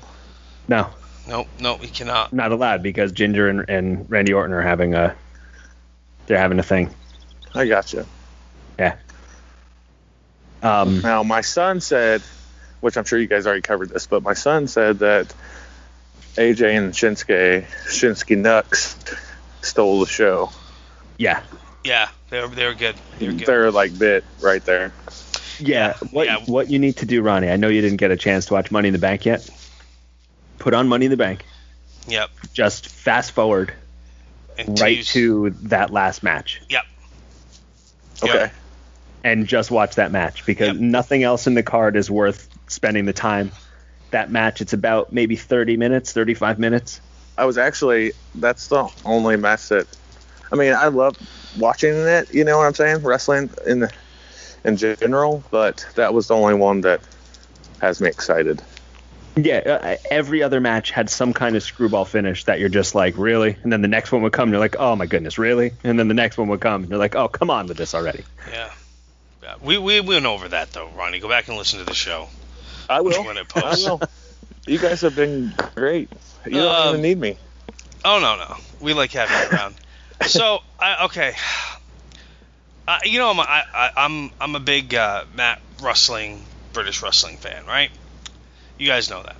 no, 0.68 0.90
No, 1.26 1.46
no, 1.60 1.76
he 1.76 1.88
cannot. 1.88 2.32
not 2.32 2.52
allowed 2.52 2.82
because 2.82 3.12
Jinder 3.12 3.50
and, 3.50 3.68
and 3.68 4.10
Randy 4.10 4.32
Orton 4.32 4.52
are 4.54 4.62
having 4.62 4.94
a 4.94 5.14
they're 6.26 6.38
having 6.38 6.58
a 6.58 6.62
thing. 6.62 6.90
I 7.54 7.66
gotcha. 7.66 8.04
Yeah. 8.78 8.96
Um, 10.62 11.00
Now, 11.00 11.22
my 11.22 11.40
son 11.40 11.80
said, 11.80 12.22
which 12.80 12.96
I'm 12.96 13.04
sure 13.04 13.18
you 13.18 13.26
guys 13.26 13.46
already 13.46 13.62
covered 13.62 13.88
this, 13.90 14.06
but 14.06 14.22
my 14.22 14.34
son 14.34 14.66
said 14.68 14.98
that 14.98 15.32
AJ 16.36 16.76
and 16.76 16.92
Shinsuke, 16.92 17.64
Shinsuke 17.86 18.36
Nux, 18.36 18.96
stole 19.62 20.00
the 20.00 20.06
show. 20.06 20.50
yeah, 21.16 21.42
Yeah, 21.84 22.08
they're 22.30 22.46
they're 22.48 22.74
good. 22.74 22.96
They're 23.18 23.32
good. 23.32 23.46
They're 23.46 23.70
like 23.70 23.98
bit 23.98 24.24
right 24.40 24.64
there. 24.64 24.92
Yeah. 25.60 25.94
What 26.10 26.26
yeah. 26.26 26.38
what 26.46 26.70
you 26.70 26.78
need 26.78 26.96
to 26.98 27.06
do, 27.06 27.22
Ronnie? 27.22 27.50
I 27.50 27.56
know 27.56 27.68
you 27.68 27.80
didn't 27.80 27.98
get 27.98 28.10
a 28.10 28.16
chance 28.16 28.46
to 28.46 28.54
watch 28.54 28.70
Money 28.70 28.88
in 28.88 28.92
the 28.92 28.98
Bank 28.98 29.24
yet. 29.24 29.48
Put 30.58 30.74
on 30.74 30.88
Money 30.88 31.06
in 31.06 31.10
the 31.10 31.16
Bank. 31.16 31.44
Yep. 32.08 32.30
Just 32.52 32.88
fast 32.88 33.32
forward 33.32 33.72
And 34.56 34.80
right 34.80 35.04
to 35.06 35.50
that 35.50 35.90
last 35.90 36.22
match. 36.22 36.60
Yep. 36.68 36.82
Okay. 38.22 38.34
Yep. 38.34 38.52
and 39.24 39.46
just 39.46 39.70
watch 39.70 39.96
that 39.96 40.10
match 40.12 40.46
because 40.46 40.68
Yep. 40.68 40.76
nothing 40.76 41.22
else 41.22 41.46
in 41.46 41.54
the 41.54 41.62
card 41.62 41.96
is 41.96 42.10
worth 42.10 42.48
spending 42.68 43.04
the 43.04 43.12
time. 43.12 43.50
That 44.10 44.30
match, 44.30 44.60
it's 44.60 44.72
about 44.72 45.12
maybe 45.12 45.36
30 45.36 45.76
minutes, 45.76 46.12
35 46.12 46.58
minutes. 46.58 47.00
I 47.36 47.44
was 47.44 47.58
actually, 47.58 48.12
that's 48.36 48.68
the 48.68 48.88
only 49.04 49.36
match 49.36 49.68
that, 49.68 49.86
I 50.50 50.56
mean, 50.56 50.72
I 50.72 50.86
love 50.88 51.16
watching 51.58 51.94
it, 51.94 52.32
you 52.32 52.42
know 52.44 52.58
what 52.58 52.64
I'm 52.66 52.74
saying? 52.74 53.02
Wrestling 53.02 53.50
in 53.66 53.80
the, 53.80 53.92
in 54.68 54.76
general, 54.76 55.42
but 55.50 55.84
that 55.96 56.14
was 56.14 56.28
the 56.28 56.34
only 56.36 56.54
one 56.54 56.82
that 56.82 57.00
has 57.80 58.00
me 58.00 58.08
excited. 58.08 58.62
Yeah, 59.36 59.58
uh, 59.58 59.96
every 60.10 60.42
other 60.42 60.60
match 60.60 60.90
had 60.90 61.08
some 61.08 61.32
kind 61.32 61.54
of 61.56 61.62
screwball 61.62 62.04
finish 62.04 62.44
that 62.44 62.58
you're 62.58 62.68
just 62.68 62.94
like, 62.96 63.16
really? 63.16 63.56
And 63.62 63.72
then 63.72 63.82
the 63.82 63.88
next 63.88 64.10
one 64.10 64.22
would 64.22 64.32
come, 64.32 64.44
and 64.48 64.52
you're 64.52 64.60
like, 64.60 64.76
oh 64.80 64.96
my 64.96 65.06
goodness, 65.06 65.38
really? 65.38 65.72
And 65.84 65.96
then 65.98 66.08
the 66.08 66.14
next 66.14 66.38
one 66.38 66.48
would 66.48 66.60
come, 66.60 66.82
and 66.82 66.90
you're 66.90 66.98
like, 66.98 67.14
oh, 67.14 67.28
come 67.28 67.48
on 67.50 67.66
with 67.68 67.76
this 67.76 67.94
already. 67.94 68.24
Yeah. 68.50 68.70
yeah. 69.42 69.54
We 69.62 69.78
we 69.78 70.00
went 70.00 70.26
over 70.26 70.48
that 70.48 70.72
though, 70.72 70.88
Ronnie. 70.96 71.20
Go 71.20 71.28
back 71.28 71.46
and 71.48 71.56
listen 71.56 71.78
to 71.78 71.84
the 71.84 71.94
show. 71.94 72.28
I 72.90 73.00
will. 73.00 73.24
When 73.26 73.36
it 73.36 73.46
I 73.54 73.60
posts. 73.60 73.84
will. 73.86 74.00
You 74.66 74.78
guys 74.78 75.00
have 75.02 75.14
been 75.14 75.52
great. 75.76 76.10
You 76.44 76.52
don't 76.52 76.74
Um, 76.74 76.88
even 76.90 77.02
need 77.02 77.18
me. 77.18 77.36
Oh 78.04 78.18
no 78.20 78.36
no, 78.36 78.56
we 78.80 78.92
like 78.92 79.12
having 79.12 79.36
you 79.52 79.56
around. 79.56 79.74
So 80.26 80.58
I 80.80 81.04
okay, 81.06 81.34
uh, 82.88 82.98
you 83.04 83.18
know 83.18 83.30
I'm 83.30 83.38
a, 83.38 83.42
I, 83.42 83.62
I, 83.74 83.90
I'm 83.96 84.30
I'm 84.40 84.56
a 84.56 84.60
big 84.60 84.94
uh, 84.94 85.24
mat 85.34 85.60
wrestling 85.82 86.42
British 86.72 87.02
wrestling 87.02 87.36
fan, 87.36 87.66
right? 87.66 87.90
You 88.78 88.86
guys 88.86 89.10
know 89.10 89.22
that. 89.22 89.36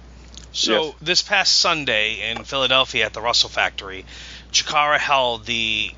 So 0.52 0.72
Yes. 0.72 0.94
this 1.00 1.22
past 1.22 1.58
Sunday 1.58 2.30
in 2.30 2.44
Philadelphia 2.44 3.06
at 3.06 3.14
the 3.14 3.20
Wrestle 3.20 3.48
Factory, 3.48 4.04
Chikara 4.52 4.98
held 4.98 5.46
the 5.46 5.90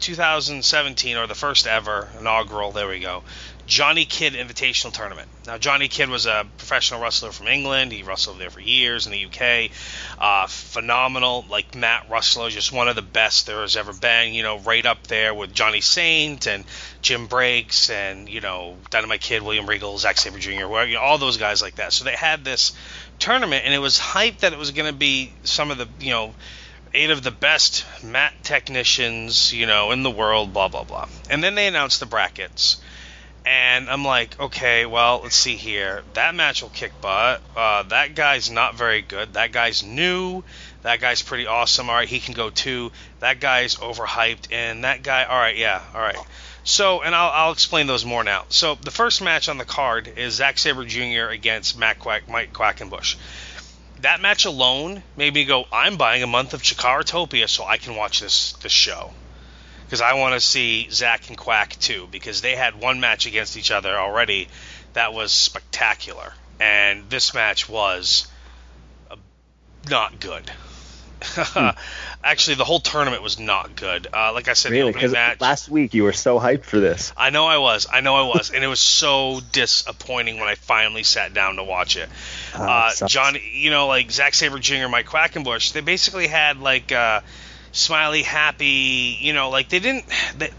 2017 0.00 1.16
or 1.16 1.26
the 1.26 1.34
first 1.34 1.66
ever 1.66 2.08
inaugural. 2.18 2.72
There 2.72 2.88
we 2.88 2.98
go. 3.00 3.22
Johnny 3.72 4.04
Kidd 4.04 4.34
Invitational 4.34 4.92
Tournament. 4.92 5.30
Now, 5.46 5.56
Johnny 5.56 5.88
Kidd 5.88 6.10
was 6.10 6.26
a 6.26 6.46
professional 6.58 7.00
wrestler 7.00 7.32
from 7.32 7.48
England. 7.48 7.90
He 7.90 8.02
wrestled 8.02 8.38
there 8.38 8.50
for 8.50 8.60
years 8.60 9.06
in 9.06 9.12
the 9.12 9.24
UK. 9.24 9.70
Uh, 10.18 10.46
phenomenal, 10.46 11.46
like 11.48 11.74
mat 11.74 12.04
wrestler, 12.10 12.50
just 12.50 12.70
one 12.70 12.88
of 12.88 12.96
the 12.96 13.00
best 13.00 13.46
there 13.46 13.62
has 13.62 13.74
ever 13.74 13.94
been. 13.94 14.34
You 14.34 14.42
know, 14.42 14.58
right 14.58 14.84
up 14.84 15.06
there 15.06 15.32
with 15.32 15.54
Johnny 15.54 15.80
Saint 15.80 16.46
and 16.46 16.66
Jim 17.00 17.28
Breaks 17.28 17.88
and 17.88 18.28
you 18.28 18.42
know 18.42 18.76
Dynamite 18.90 19.22
Kid, 19.22 19.40
William 19.40 19.66
Regal, 19.66 19.96
Zack 19.96 20.18
Sabre 20.18 20.38
Jr., 20.38 20.50
you 20.50 20.94
know, 20.94 21.00
all 21.00 21.16
those 21.16 21.38
guys 21.38 21.62
like 21.62 21.76
that. 21.76 21.94
So 21.94 22.04
they 22.04 22.14
had 22.14 22.44
this 22.44 22.72
tournament, 23.18 23.64
and 23.64 23.72
it 23.72 23.78
was 23.78 23.98
hyped 23.98 24.40
that 24.40 24.52
it 24.52 24.58
was 24.58 24.72
going 24.72 24.92
to 24.92 24.98
be 24.98 25.32
some 25.44 25.70
of 25.70 25.78
the 25.78 25.88
you 25.98 26.10
know 26.10 26.34
eight 26.92 27.08
of 27.08 27.22
the 27.22 27.30
best 27.30 27.86
mat 28.04 28.34
technicians, 28.42 29.50
you 29.50 29.64
know, 29.64 29.92
in 29.92 30.02
the 30.02 30.10
world, 30.10 30.52
blah 30.52 30.68
blah 30.68 30.84
blah. 30.84 31.08
And 31.30 31.42
then 31.42 31.54
they 31.54 31.66
announced 31.66 32.00
the 32.00 32.06
brackets, 32.06 32.76
and 33.44 33.90
I'm 33.90 34.04
like, 34.04 34.38
okay, 34.38 34.86
well, 34.86 35.20
let's 35.22 35.36
see 35.36 35.56
here. 35.56 36.02
That 36.14 36.34
match 36.34 36.62
will 36.62 36.70
kick 36.70 36.92
butt. 37.00 37.42
Uh, 37.56 37.82
that 37.84 38.14
guy's 38.14 38.50
not 38.50 38.74
very 38.74 39.02
good. 39.02 39.34
That 39.34 39.52
guy's 39.52 39.82
new. 39.82 40.44
That 40.82 41.00
guy's 41.00 41.22
pretty 41.22 41.46
awesome. 41.46 41.90
All 41.90 41.96
right, 41.96 42.08
he 42.08 42.20
can 42.20 42.34
go 42.34 42.50
too. 42.50 42.92
That 43.20 43.40
guy's 43.40 43.76
overhyped, 43.76 44.52
and 44.52 44.84
that 44.84 45.02
guy, 45.02 45.24
all 45.24 45.38
right, 45.38 45.56
yeah, 45.56 45.82
all 45.94 46.00
right. 46.00 46.16
So, 46.64 47.02
and 47.02 47.14
I'll, 47.14 47.30
I'll 47.30 47.52
explain 47.52 47.88
those 47.88 48.04
more 48.04 48.22
now. 48.22 48.44
So, 48.48 48.76
the 48.76 48.92
first 48.92 49.20
match 49.20 49.48
on 49.48 49.58
the 49.58 49.64
card 49.64 50.12
is 50.16 50.34
Zack 50.34 50.58
Sabre 50.58 50.84
Jr. 50.84 51.30
against 51.30 51.76
Matt 51.76 51.98
Quack, 51.98 52.28
Mike 52.28 52.52
Quackenbush 52.52 53.16
that 54.02 54.20
match 54.20 54.44
alone 54.44 55.02
made 55.16 55.32
me 55.32 55.44
go, 55.44 55.64
I'm 55.72 55.96
buying 55.96 56.22
a 56.22 56.26
month 56.26 56.54
of 56.54 56.62
Chikaratopia 56.62 57.48
so 57.48 57.64
I 57.64 57.78
can 57.78 57.94
watch 57.94 58.20
this 58.20 58.52
this 58.54 58.72
show. 58.72 59.12
Because 59.92 60.00
I 60.00 60.14
want 60.14 60.32
to 60.32 60.40
see 60.40 60.88
Zack 60.88 61.28
and 61.28 61.36
Quack 61.36 61.78
too, 61.78 62.08
because 62.10 62.40
they 62.40 62.56
had 62.56 62.80
one 62.80 63.00
match 63.00 63.26
against 63.26 63.58
each 63.58 63.70
other 63.70 63.94
already 63.94 64.48
that 64.94 65.12
was 65.12 65.32
spectacular. 65.32 66.32
And 66.58 67.10
this 67.10 67.34
match 67.34 67.68
was 67.68 68.26
uh, 69.10 69.16
not 69.90 70.18
good. 70.18 70.50
hmm. 71.22 71.68
Actually, 72.24 72.54
the 72.54 72.64
whole 72.64 72.80
tournament 72.80 73.22
was 73.22 73.38
not 73.38 73.76
good. 73.76 74.06
Uh, 74.10 74.32
like 74.32 74.48
I 74.48 74.54
said, 74.54 74.72
really, 74.72 74.94
because 74.94 75.12
last 75.12 75.68
week 75.68 75.92
you 75.92 76.04
were 76.04 76.14
so 76.14 76.40
hyped 76.40 76.64
for 76.64 76.80
this. 76.80 77.12
I 77.14 77.28
know 77.28 77.44
I 77.44 77.58
was. 77.58 77.86
I 77.92 78.00
know 78.00 78.14
I 78.14 78.34
was, 78.34 78.50
and 78.50 78.64
it 78.64 78.68
was 78.68 78.80
so 78.80 79.40
disappointing 79.52 80.38
when 80.38 80.48
I 80.48 80.54
finally 80.54 81.02
sat 81.02 81.34
down 81.34 81.56
to 81.56 81.64
watch 81.64 81.98
it. 81.98 82.08
Oh, 82.54 82.64
uh, 82.64 83.06
John, 83.08 83.36
you 83.52 83.68
know, 83.68 83.88
like 83.88 84.10
Zack 84.10 84.32
Sabre 84.32 84.58
Jr., 84.58 84.88
Mike 84.88 85.06
Quackenbush, 85.06 85.74
they 85.74 85.82
basically 85.82 86.28
had 86.28 86.60
like 86.60 86.92
uh, 86.92 87.20
smiley, 87.72 88.22
happy. 88.22 89.16
You 89.20 89.32
know, 89.32 89.50
like 89.50 89.68
they 89.68 89.80
didn't. 89.80 90.04
They, 90.38 90.50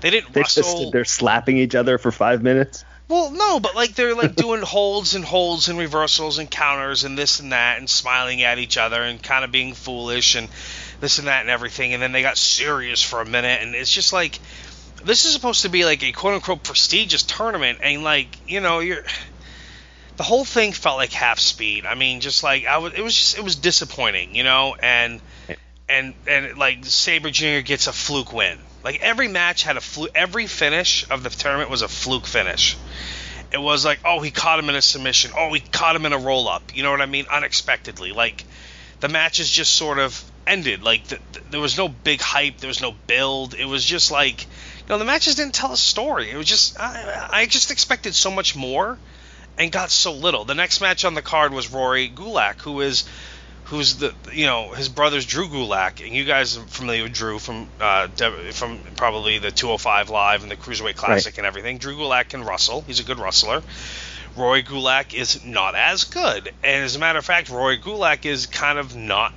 they 0.00 0.10
didn't 0.10 0.32
they. 0.32 0.42
Just, 0.42 0.92
they're 0.92 1.04
slapping 1.04 1.58
each 1.58 1.74
other 1.74 1.98
for 1.98 2.10
five 2.10 2.42
minutes. 2.42 2.84
Well, 3.08 3.30
no, 3.30 3.58
but 3.58 3.74
like 3.74 3.94
they're 3.94 4.14
like 4.14 4.36
doing 4.36 4.62
holds 4.62 5.14
and 5.14 5.24
holds 5.24 5.68
and 5.68 5.78
reversals 5.78 6.38
and 6.38 6.50
counters 6.50 7.04
and 7.04 7.16
this 7.16 7.40
and 7.40 7.52
that 7.52 7.78
and 7.78 7.88
smiling 7.88 8.42
at 8.42 8.58
each 8.58 8.76
other 8.76 9.02
and 9.02 9.22
kind 9.22 9.44
of 9.44 9.52
being 9.52 9.74
foolish 9.74 10.34
and 10.34 10.48
this 11.00 11.18
and 11.18 11.28
that 11.28 11.40
and 11.42 11.50
everything. 11.50 11.94
And 11.94 12.02
then 12.02 12.12
they 12.12 12.22
got 12.22 12.36
serious 12.36 13.02
for 13.02 13.20
a 13.20 13.26
minute 13.26 13.62
and 13.62 13.74
it's 13.74 13.92
just 13.92 14.12
like 14.12 14.38
this 15.04 15.24
is 15.24 15.32
supposed 15.32 15.62
to 15.62 15.68
be 15.68 15.84
like 15.84 16.02
a 16.02 16.12
quote 16.12 16.34
unquote 16.34 16.62
prestigious 16.62 17.22
tournament 17.22 17.78
and 17.82 18.02
like 18.02 18.36
you 18.48 18.60
know 18.60 18.80
you're 18.80 19.04
the 20.18 20.24
whole 20.24 20.44
thing 20.44 20.72
felt 20.72 20.96
like 20.96 21.12
half 21.12 21.38
speed. 21.38 21.86
I 21.86 21.94
mean, 21.94 22.20
just 22.20 22.42
like 22.42 22.66
I 22.66 22.78
was, 22.78 22.92
it 22.92 23.02
was 23.02 23.14
just 23.14 23.38
it 23.38 23.44
was 23.44 23.56
disappointing, 23.56 24.34
you 24.34 24.42
know, 24.42 24.76
and 24.78 25.20
eh, 25.48 25.54
and 25.88 26.14
and 26.26 26.58
like 26.58 26.84
Sabre 26.84 27.30
Jr. 27.30 27.60
gets 27.60 27.86
a 27.86 27.92
fluke 27.92 28.32
win. 28.32 28.58
Like 28.84 29.00
every 29.00 29.28
match 29.28 29.62
had 29.62 29.76
a 29.76 29.80
fluke. 29.80 30.10
Every 30.14 30.46
finish 30.46 31.08
of 31.10 31.22
the 31.22 31.30
tournament 31.30 31.70
was 31.70 31.82
a 31.82 31.88
fluke 31.88 32.26
finish. 32.26 32.76
It 33.50 33.58
was 33.58 33.84
like, 33.84 34.00
oh, 34.04 34.20
he 34.20 34.30
caught 34.30 34.58
him 34.58 34.68
in 34.68 34.74
a 34.74 34.82
submission. 34.82 35.30
Oh, 35.36 35.52
he 35.54 35.60
caught 35.60 35.96
him 35.96 36.04
in 36.04 36.12
a 36.12 36.18
roll 36.18 36.48
up. 36.48 36.76
You 36.76 36.82
know 36.82 36.90
what 36.90 37.00
I 37.00 37.06
mean? 37.06 37.26
Unexpectedly. 37.30 38.12
Like 38.12 38.44
the 39.00 39.08
matches 39.08 39.50
just 39.50 39.74
sort 39.74 39.98
of 39.98 40.22
ended. 40.46 40.82
Like 40.82 41.04
the, 41.04 41.18
the, 41.32 41.40
there 41.50 41.60
was 41.60 41.78
no 41.78 41.88
big 41.88 42.20
hype. 42.20 42.58
There 42.58 42.68
was 42.68 42.82
no 42.82 42.92
build. 43.06 43.54
It 43.54 43.64
was 43.64 43.84
just 43.84 44.10
like, 44.10 44.42
you 44.42 44.88
know, 44.88 44.98
the 44.98 45.04
matches 45.04 45.36
didn't 45.36 45.54
tell 45.54 45.72
a 45.72 45.76
story. 45.76 46.30
It 46.30 46.36
was 46.36 46.46
just 46.46 46.78
I, 46.78 47.28
I 47.30 47.46
just 47.46 47.70
expected 47.70 48.14
so 48.14 48.30
much 48.30 48.54
more, 48.54 48.98
and 49.56 49.72
got 49.72 49.90
so 49.90 50.12
little. 50.12 50.44
The 50.44 50.54
next 50.54 50.80
match 50.80 51.04
on 51.04 51.14
the 51.14 51.22
card 51.22 51.52
was 51.52 51.70
Rory 51.70 52.08
Gulak, 52.08 52.60
who 52.62 52.80
is 52.80 53.04
who's 53.68 53.96
the 53.96 54.14
you 54.32 54.46
know 54.46 54.72
his 54.72 54.88
brother's 54.88 55.26
Drew 55.26 55.48
Gulak, 55.48 56.04
and 56.04 56.14
you 56.14 56.24
guys 56.24 56.56
are 56.56 56.62
familiar 56.62 57.04
with 57.04 57.12
Drew 57.12 57.38
from 57.38 57.68
uh, 57.80 58.08
from 58.52 58.78
probably 58.96 59.38
the 59.38 59.50
205 59.50 60.10
Live 60.10 60.42
and 60.42 60.50
the 60.50 60.56
Cruiserweight 60.56 60.96
Classic 60.96 61.32
right. 61.32 61.38
and 61.38 61.46
everything. 61.46 61.78
Drew 61.78 61.96
Gulak 61.96 62.30
can 62.30 62.44
wrestle; 62.44 62.82
he's 62.86 63.00
a 63.00 63.04
good 63.04 63.18
wrestler. 63.18 63.62
Rory 64.36 64.62
Gulak 64.62 65.14
is 65.14 65.44
not 65.44 65.74
as 65.74 66.04
good, 66.04 66.52
and 66.62 66.84
as 66.84 66.96
a 66.96 66.98
matter 66.98 67.18
of 67.18 67.24
fact, 67.24 67.50
Rory 67.50 67.78
Gulak 67.78 68.24
is 68.24 68.46
kind 68.46 68.78
of 68.78 68.96
not. 68.96 69.32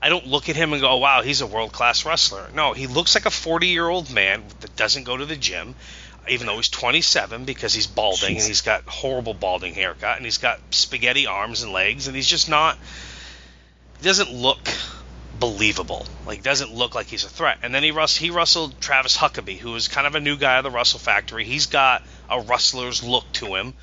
I 0.00 0.08
don't 0.08 0.26
look 0.26 0.48
at 0.48 0.56
him 0.56 0.72
and 0.72 0.80
go, 0.80 0.96
"Wow, 0.96 1.22
he's 1.22 1.40
a 1.40 1.46
world 1.46 1.72
class 1.72 2.04
wrestler." 2.04 2.48
No, 2.54 2.72
he 2.72 2.86
looks 2.86 3.14
like 3.14 3.26
a 3.26 3.30
40 3.30 3.68
year 3.68 3.88
old 3.88 4.10
man 4.10 4.42
that 4.60 4.76
doesn't 4.76 5.04
go 5.04 5.16
to 5.16 5.26
the 5.26 5.36
gym 5.36 5.74
even 6.28 6.46
though 6.46 6.56
he's 6.56 6.68
27 6.68 7.44
because 7.44 7.72
he's 7.72 7.86
balding 7.86 8.36
Jeez. 8.36 8.40
and 8.40 8.48
he's 8.48 8.60
got 8.62 8.82
horrible 8.86 9.34
balding 9.34 9.74
haircut 9.74 10.16
and 10.16 10.24
he's 10.24 10.38
got 10.38 10.60
spaghetti 10.70 11.26
arms 11.26 11.62
and 11.62 11.72
legs 11.72 12.06
and 12.06 12.16
he's 12.16 12.28
just 12.28 12.48
not 12.48 12.78
doesn't 14.02 14.32
look 14.32 14.68
believable. 15.38 16.06
Like 16.26 16.42
doesn't 16.42 16.72
look 16.72 16.94
like 16.94 17.06
he's 17.06 17.24
a 17.24 17.28
threat. 17.28 17.58
And 17.62 17.74
then 17.74 17.82
he 17.82 17.90
rus- 17.90 18.16
he 18.16 18.30
rustled 18.30 18.80
Travis 18.80 19.16
Huckabee 19.16 19.58
who 19.58 19.74
is 19.74 19.88
kind 19.88 20.06
of 20.06 20.14
a 20.14 20.20
new 20.20 20.36
guy 20.36 20.58
of 20.58 20.64
the 20.64 20.70
Wrestle 20.70 20.98
Factory. 21.00 21.44
He's 21.44 21.66
got 21.66 22.02
a 22.28 22.40
wrestler's 22.40 23.02
look 23.02 23.30
to 23.34 23.54
him 23.54 23.74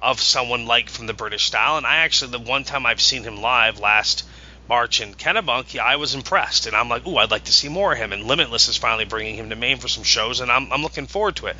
of 0.00 0.20
someone 0.20 0.66
like 0.66 0.88
from 0.88 1.06
the 1.06 1.14
British 1.14 1.44
style. 1.44 1.76
And 1.76 1.86
I 1.86 1.98
actually 1.98 2.32
the 2.32 2.38
one 2.38 2.64
time 2.64 2.86
I've 2.86 3.00
seen 3.00 3.24
him 3.24 3.40
live 3.40 3.80
last 3.80 4.24
March 4.68 5.00
in 5.00 5.14
Kennebunk, 5.14 5.78
I 5.78 5.96
was 5.96 6.14
impressed, 6.14 6.66
and 6.66 6.76
I'm 6.76 6.88
like, 6.88 7.06
ooh, 7.06 7.16
I'd 7.16 7.30
like 7.30 7.44
to 7.44 7.52
see 7.52 7.68
more 7.68 7.92
of 7.92 7.98
him. 7.98 8.12
And 8.12 8.24
Limitless 8.24 8.68
is 8.68 8.76
finally 8.76 9.04
bringing 9.04 9.36
him 9.36 9.50
to 9.50 9.56
Maine 9.56 9.78
for 9.78 9.88
some 9.88 10.04
shows, 10.04 10.40
and 10.40 10.50
I'm, 10.50 10.72
I'm 10.72 10.82
looking 10.82 11.06
forward 11.06 11.36
to 11.36 11.46
it. 11.46 11.56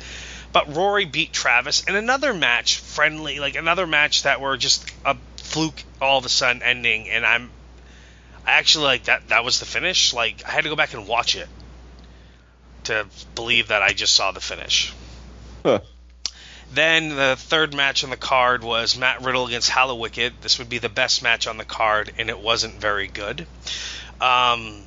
But 0.51 0.75
Rory 0.75 1.05
beat 1.05 1.33
Travis 1.33 1.83
in 1.83 1.95
another 1.95 2.33
match, 2.33 2.77
friendly, 2.77 3.39
like 3.39 3.55
another 3.55 3.87
match 3.87 4.23
that 4.23 4.41
were 4.41 4.57
just 4.57 4.91
a 5.05 5.15
fluke 5.37 5.83
all 6.01 6.19
of 6.19 6.25
a 6.25 6.29
sudden 6.29 6.61
ending, 6.61 7.09
and 7.09 7.25
I'm 7.25 7.51
I 8.45 8.53
actually 8.53 8.85
like 8.85 9.03
that. 9.03 9.27
That 9.29 9.43
was 9.43 9.59
the 9.59 9.65
finish. 9.65 10.11
Like 10.11 10.43
I 10.45 10.49
had 10.49 10.63
to 10.63 10.69
go 10.69 10.75
back 10.75 10.93
and 10.93 11.07
watch 11.07 11.35
it 11.35 11.47
to 12.85 13.05
believe 13.35 13.67
that 13.67 13.83
I 13.83 13.93
just 13.93 14.15
saw 14.15 14.31
the 14.31 14.39
finish. 14.39 14.91
Huh. 15.63 15.81
Then 16.71 17.09
the 17.09 17.35
third 17.35 17.73
match 17.73 18.03
on 18.03 18.11
the 18.11 18.17
card 18.17 18.63
was 18.63 18.97
Matt 18.97 19.21
Riddle 19.21 19.47
against 19.47 19.71
Hallowicked. 19.71 20.41
This 20.41 20.59
would 20.59 20.69
be 20.69 20.77
the 20.77 20.89
best 20.89 21.23
match 21.23 21.47
on 21.47 21.57
the 21.57 21.65
card, 21.65 22.13
and 22.17 22.29
it 22.29 22.39
wasn't 22.39 22.75
very 22.75 23.07
good. 23.07 23.47
Um, 24.21 24.83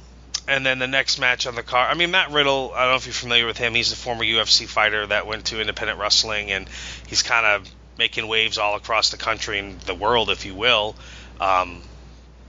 and 0.46 0.64
then 0.64 0.78
the 0.78 0.86
next 0.86 1.18
match 1.18 1.46
on 1.46 1.54
the 1.56 1.62
card. 1.62 1.90
I 1.90 1.94
mean, 1.94 2.12
Matt 2.12 2.30
Riddle. 2.30 2.72
I 2.74 2.82
don't 2.82 2.92
know 2.92 2.96
if 2.96 3.06
you're 3.06 3.12
familiar 3.12 3.46
with 3.46 3.58
him. 3.58 3.74
He's 3.74 3.90
a 3.92 3.96
former 3.96 4.24
UFC 4.24 4.66
fighter 4.66 5.06
that 5.06 5.26
went 5.26 5.46
to 5.46 5.60
independent 5.60 5.98
wrestling, 5.98 6.52
and 6.52 6.68
he's 7.08 7.22
kind 7.22 7.46
of 7.46 7.68
making 7.98 8.28
waves 8.28 8.58
all 8.58 8.76
across 8.76 9.10
the 9.10 9.16
country 9.16 9.58
and 9.58 9.80
the 9.80 9.94
world, 9.94 10.30
if 10.30 10.46
you 10.46 10.54
will, 10.54 10.94
um, 11.40 11.82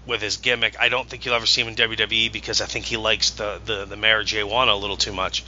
with 0.05 0.21
his 0.21 0.37
gimmick. 0.37 0.75
I 0.79 0.89
don't 0.89 1.09
think 1.09 1.25
you'll 1.25 1.35
ever 1.35 1.45
see 1.45 1.61
him 1.61 1.69
in 1.69 1.75
WWE 1.75 2.31
because 2.31 2.61
I 2.61 2.65
think 2.65 2.85
he 2.85 2.97
likes 2.97 3.31
the 3.31 3.59
the, 3.65 3.85
the 3.85 3.97
Mara 3.97 4.23
a 4.23 4.75
little 4.75 4.97
too 4.97 5.13
much. 5.13 5.43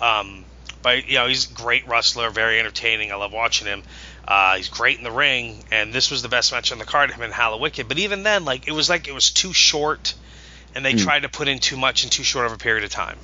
Um, 0.00 0.44
but 0.82 1.08
you 1.08 1.14
know, 1.14 1.26
he's 1.26 1.50
a 1.50 1.54
great 1.54 1.86
wrestler, 1.86 2.30
very 2.30 2.58
entertaining. 2.58 3.12
I 3.12 3.16
love 3.16 3.32
watching 3.32 3.66
him. 3.66 3.82
Uh, 4.26 4.56
he's 4.56 4.68
great 4.68 4.98
in 4.98 5.04
the 5.04 5.10
ring, 5.10 5.64
and 5.70 5.92
this 5.92 6.10
was 6.10 6.22
the 6.22 6.28
best 6.28 6.52
match 6.52 6.72
on 6.72 6.78
the 6.78 6.84
card, 6.84 7.10
him 7.10 7.22
and 7.22 7.32
Hallowicked. 7.32 7.88
But 7.88 7.98
even 7.98 8.22
then, 8.22 8.44
like 8.44 8.68
it 8.68 8.72
was 8.72 8.88
like 8.88 9.08
it 9.08 9.14
was 9.14 9.30
too 9.30 9.52
short 9.52 10.14
and 10.74 10.84
they 10.84 10.94
mm. 10.94 11.02
tried 11.02 11.20
to 11.20 11.28
put 11.28 11.48
in 11.48 11.58
too 11.58 11.76
much 11.76 12.04
in 12.04 12.10
too 12.10 12.22
short 12.22 12.46
of 12.46 12.52
a 12.52 12.58
period 12.58 12.84
of 12.84 12.90
time. 12.90 13.18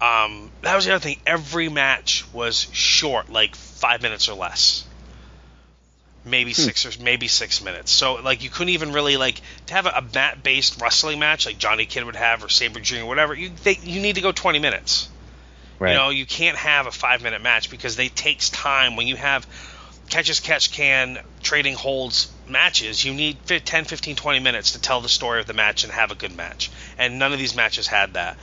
Um, 0.00 0.50
that 0.62 0.76
was 0.76 0.86
the 0.86 0.92
other 0.92 1.02
thing. 1.02 1.20
Every 1.26 1.68
match 1.68 2.24
was 2.32 2.68
short, 2.72 3.30
like 3.30 3.54
five 3.54 4.00
minutes 4.00 4.28
or 4.30 4.34
less, 4.34 4.86
maybe 6.24 6.52
hmm. 6.52 6.62
six 6.62 6.86
or 6.86 7.02
maybe 7.02 7.28
six 7.28 7.62
minutes. 7.62 7.90
So 7.90 8.14
like 8.14 8.42
you 8.42 8.48
couldn't 8.48 8.70
even 8.70 8.92
really 8.92 9.18
like 9.18 9.42
to 9.66 9.74
have 9.74 9.84
a, 9.84 9.90
a 9.90 10.02
mat-based 10.02 10.80
wrestling 10.80 11.18
match 11.18 11.44
like 11.44 11.58
Johnny 11.58 11.84
Kidd 11.84 12.04
would 12.04 12.16
have 12.16 12.42
or 12.42 12.48
Sabre 12.48 12.80
Jr. 12.80 13.00
or 13.00 13.06
whatever. 13.06 13.34
You 13.34 13.50
they, 13.62 13.78
you 13.82 14.00
need 14.00 14.14
to 14.14 14.22
go 14.22 14.32
20 14.32 14.58
minutes. 14.58 15.10
Right. 15.80 15.92
You 15.92 15.96
know, 15.96 16.10
you 16.10 16.26
can't 16.26 16.58
have 16.58 16.86
a 16.86 16.92
five-minute 16.92 17.42
match 17.42 17.70
because 17.70 17.96
they 17.96 18.08
takes 18.08 18.50
time 18.50 18.94
when 18.94 19.08
you 19.08 19.16
have 19.16 19.46
catch 20.10 20.28
as 20.28 20.40
catch 20.40 20.72
can 20.72 21.18
trading 21.42 21.74
holds 21.74 22.30
matches, 22.46 23.04
you 23.04 23.14
need 23.14 23.38
10, 23.46 23.84
15, 23.84 24.16
20 24.16 24.40
minutes 24.40 24.72
to 24.72 24.80
tell 24.80 25.00
the 25.00 25.08
story 25.08 25.40
of 25.40 25.46
the 25.46 25.54
match 25.54 25.84
and 25.84 25.92
have 25.92 26.10
a 26.10 26.14
good 26.14 26.36
match. 26.36 26.70
And 26.98 27.18
none 27.18 27.32
of 27.32 27.38
these 27.38 27.56
matches 27.56 27.86
had 27.86 28.14
that. 28.14 28.36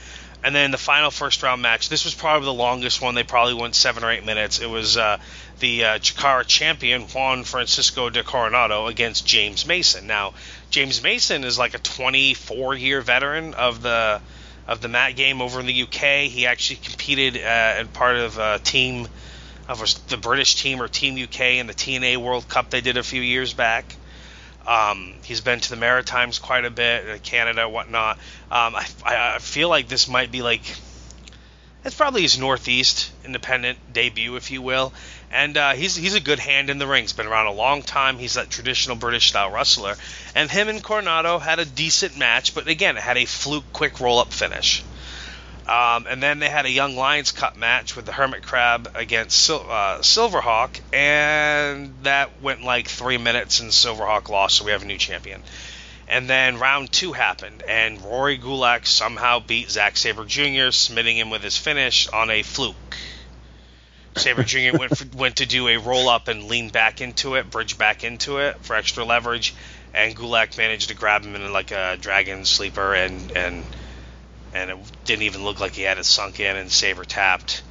And 0.44 0.56
then 0.56 0.72
the 0.72 0.78
final 0.78 1.12
first 1.12 1.44
round 1.44 1.62
match, 1.62 1.90
this 1.90 2.06
was 2.06 2.14
probably 2.14 2.46
the 2.46 2.54
longest 2.54 3.02
one. 3.02 3.16
They 3.16 3.24
probably 3.24 3.56
went 3.56 3.76
seven 3.76 4.04
or 4.04 4.12
eight 4.12 4.26
minutes. 4.26 4.60
It 4.60 4.70
was 4.70 4.96
uh, 4.96 5.18
the 5.60 5.84
uh, 5.84 6.00
Chikara 6.00 6.46
champion, 6.46 7.04
Juan 7.04 7.44
Francisco 7.44 8.10
de 8.10 8.24
Coronado, 8.24 8.88
against 8.88 9.26
James 9.26 9.66
Mason. 9.66 10.08
Now, 10.08 10.34
James 10.70 11.04
Mason 11.04 11.44
is 11.44 11.58
like 11.58 11.74
a 11.74 11.80
24 11.80 12.76
year 12.76 13.02
veteran 13.02 13.56
of 13.56 13.82
the 13.82 14.22
of 14.68 14.82
the 14.82 14.88
mat 14.88 15.16
game 15.16 15.42
over 15.42 15.60
in 15.60 15.66
the 15.66 15.84
UK. 15.84 16.30
He 16.30 16.46
actually 16.46 16.78
competed 16.78 17.38
uh, 17.38 17.40
and 17.78 17.92
part 17.92 18.18
of 18.18 18.38
a 18.38 18.60
team 18.60 19.08
of 19.68 19.84
the 20.08 20.18
British 20.18 20.56
team 20.56 20.82
or 20.82 20.88
Team 20.88 21.22
UK 21.22 21.42
in 21.60 21.68
the 21.68 21.74
TNA 21.74 22.18
World 22.18 22.48
Cup 22.48 22.70
they 22.70 22.82
did 22.82 22.98
a 22.98 23.04
few 23.04 23.22
years 23.22 23.54
back. 23.54 23.96
Um, 24.66 25.14
he's 25.24 25.42
been 25.42 25.62
to 25.62 25.70
the 25.70 25.78
Maritimes 25.78 26.40
quite 26.40 26.66
a 26.66 26.70
bit, 26.70 27.10
uh, 27.10 27.18
Canada, 27.20 27.70
whatnot. 27.70 28.18
Um, 28.52 28.76
I, 28.76 28.86
I 29.06 29.40
feel 29.40 29.70
like 29.70 29.88
this 29.88 30.10
might 30.10 30.32
be 30.32 30.42
like 30.42 30.62
it's 31.86 31.96
probably 31.96 32.22
his 32.22 32.38
Northeast 32.38 33.12
independent 33.24 33.78
debut, 33.92 34.36
if 34.36 34.52
you 34.52 34.62
will. 34.62 34.92
And 35.30 35.58
uh, 35.58 35.74
he's 35.74 35.96
he's 35.96 36.16
a 36.16 36.22
good 36.22 36.40
hand 36.40 36.70
in 36.70 36.78
the 36.78 36.88
ring. 36.88 37.04
He's 37.04 37.14
been 37.14 37.28
around 37.28 37.48
a 37.48 37.52
long 37.52 37.82
time. 37.82 38.18
He's 38.18 38.36
that 38.36 38.50
traditional 38.50 38.96
British 38.96 39.28
style 39.28 39.52
wrestler. 39.52 39.96
And 40.34 40.50
him 40.50 40.70
and 40.70 40.82
Coronado 40.82 41.38
had 41.38 41.60
a 41.60 41.66
decent 41.66 42.18
match, 42.18 42.56
but 42.56 42.68
again, 42.68 42.98
it 42.98 43.04
had 43.04 43.18
a 43.18 43.26
fluke 43.26 43.66
quick 43.74 44.00
roll 44.00 44.20
up 44.20 44.32
finish. 44.32 44.84
Um, 45.68 46.08
and 46.10 46.24
then 46.24 46.40
they 46.40 46.48
had 46.48 46.66
a 46.66 46.72
Young 46.72 46.96
Lions 46.96 47.34
Cup 47.34 47.58
match 47.58 47.94
with 47.94 48.06
the 48.06 48.14
Hermit 48.14 48.42
Crab 48.42 48.90
against 48.96 49.38
Sil- 49.44 49.68
uh, 49.68 50.00
Silverhawk, 50.00 50.80
and 50.94 51.94
that 52.04 52.42
went 52.42 52.64
like 52.64 52.88
three 52.88 53.18
minutes, 53.18 53.60
and 53.60 53.70
Silverhawk 53.72 54.30
lost, 54.30 54.56
so 54.56 54.66
we 54.66 54.72
have 54.72 54.84
a 54.84 54.86
new 54.86 54.98
champion. 54.98 55.44
And 56.08 56.30
then 56.30 56.58
round 56.58 56.94
two 56.94 57.12
happened, 57.12 57.64
and 57.68 58.02
Rory 58.02 58.38
Gulak 58.38 58.88
somehow 58.88 59.42
beat 59.42 59.70
Zack 59.70 59.98
Sabre 59.98 60.24
Jr., 60.24 60.72
submitting 60.72 61.18
him 61.18 61.30
with 61.30 61.44
his 61.44 61.58
finish 61.58 62.08
on 62.08 62.30
a 62.30 62.44
fluke. 62.44 62.98
Sabre 64.18 64.44
Jr. 64.44 64.78
went 64.78 64.98
for, 64.98 65.18
went 65.18 65.36
to 65.38 65.46
do 65.46 65.68
a 65.68 65.78
roll 65.78 66.10
up 66.10 66.28
and 66.28 66.46
lean 66.46 66.70
back 66.70 67.02
into 67.02 67.36
it, 67.36 67.50
bridge 67.50 67.78
back 67.78 68.04
into 68.04 68.40
it 68.40 68.58
for 68.62 68.76
extra 68.76 69.04
leverage, 69.04 69.54
and 69.94 70.16
Gulak 70.16 70.58
managed 70.58 70.90
to 70.90 70.96
grab 70.96 71.24
him 71.24 71.36
in 71.36 71.54
like 71.54 71.72
a 71.72 71.98
dragon 72.00 72.46
sleeper 72.46 72.94
and 72.94 73.32
and 73.36 73.64
and 74.54 74.72
it 74.72 74.78
didn't 75.06 75.24
even 75.24 75.44
look 75.44 75.60
like 75.60 75.74
he 75.74 75.84
had 75.84 75.98
it 75.98 76.06
sunk 76.06 76.40
in 76.40 76.56
and 76.56 76.72
Sabre 76.72 77.06
tapped. 77.06 77.62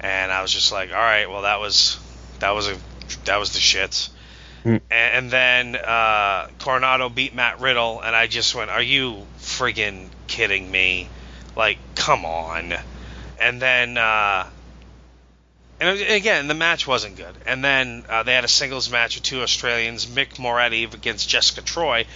And 0.00 0.32
I 0.32 0.42
was 0.42 0.52
just 0.52 0.72
like, 0.72 0.90
all 0.90 0.96
right, 0.96 1.28
well 1.30 1.42
that 1.42 1.60
was 1.60 1.98
that 2.40 2.50
was 2.50 2.68
a 2.68 2.76
that 3.24 3.36
was 3.36 3.52
the 3.52 3.58
shits. 3.58 4.10
Mm. 4.64 4.80
And, 4.90 5.30
then 5.30 5.74
uh, 5.74 6.46
Coronado 6.60 7.08
beat 7.08 7.34
Matt 7.34 7.60
Riddle, 7.60 8.00
and 8.00 8.14
I 8.14 8.28
just 8.28 8.54
went, 8.54 8.70
"Are 8.70 8.82
you 8.82 9.26
friggin' 9.40 10.10
kidding 10.28 10.70
me? 10.70 11.08
Like, 11.56 11.78
come 11.96 12.24
on!" 12.24 12.74
And 13.40 13.60
then, 13.60 13.98
uh, 13.98 14.46
and 15.82 16.00
again, 16.00 16.48
the 16.48 16.54
match 16.54 16.86
wasn't 16.86 17.16
good. 17.16 17.34
And 17.46 17.64
then 17.64 18.04
uh, 18.08 18.22
they 18.22 18.34
had 18.34 18.44
a 18.44 18.48
singles 18.48 18.90
match 18.90 19.16
with 19.16 19.24
two 19.24 19.42
Australians, 19.42 20.06
Mick 20.06 20.38
Moretti 20.38 20.84
against 20.84 21.28
Jessica 21.28 21.62
Troy. 21.62 22.06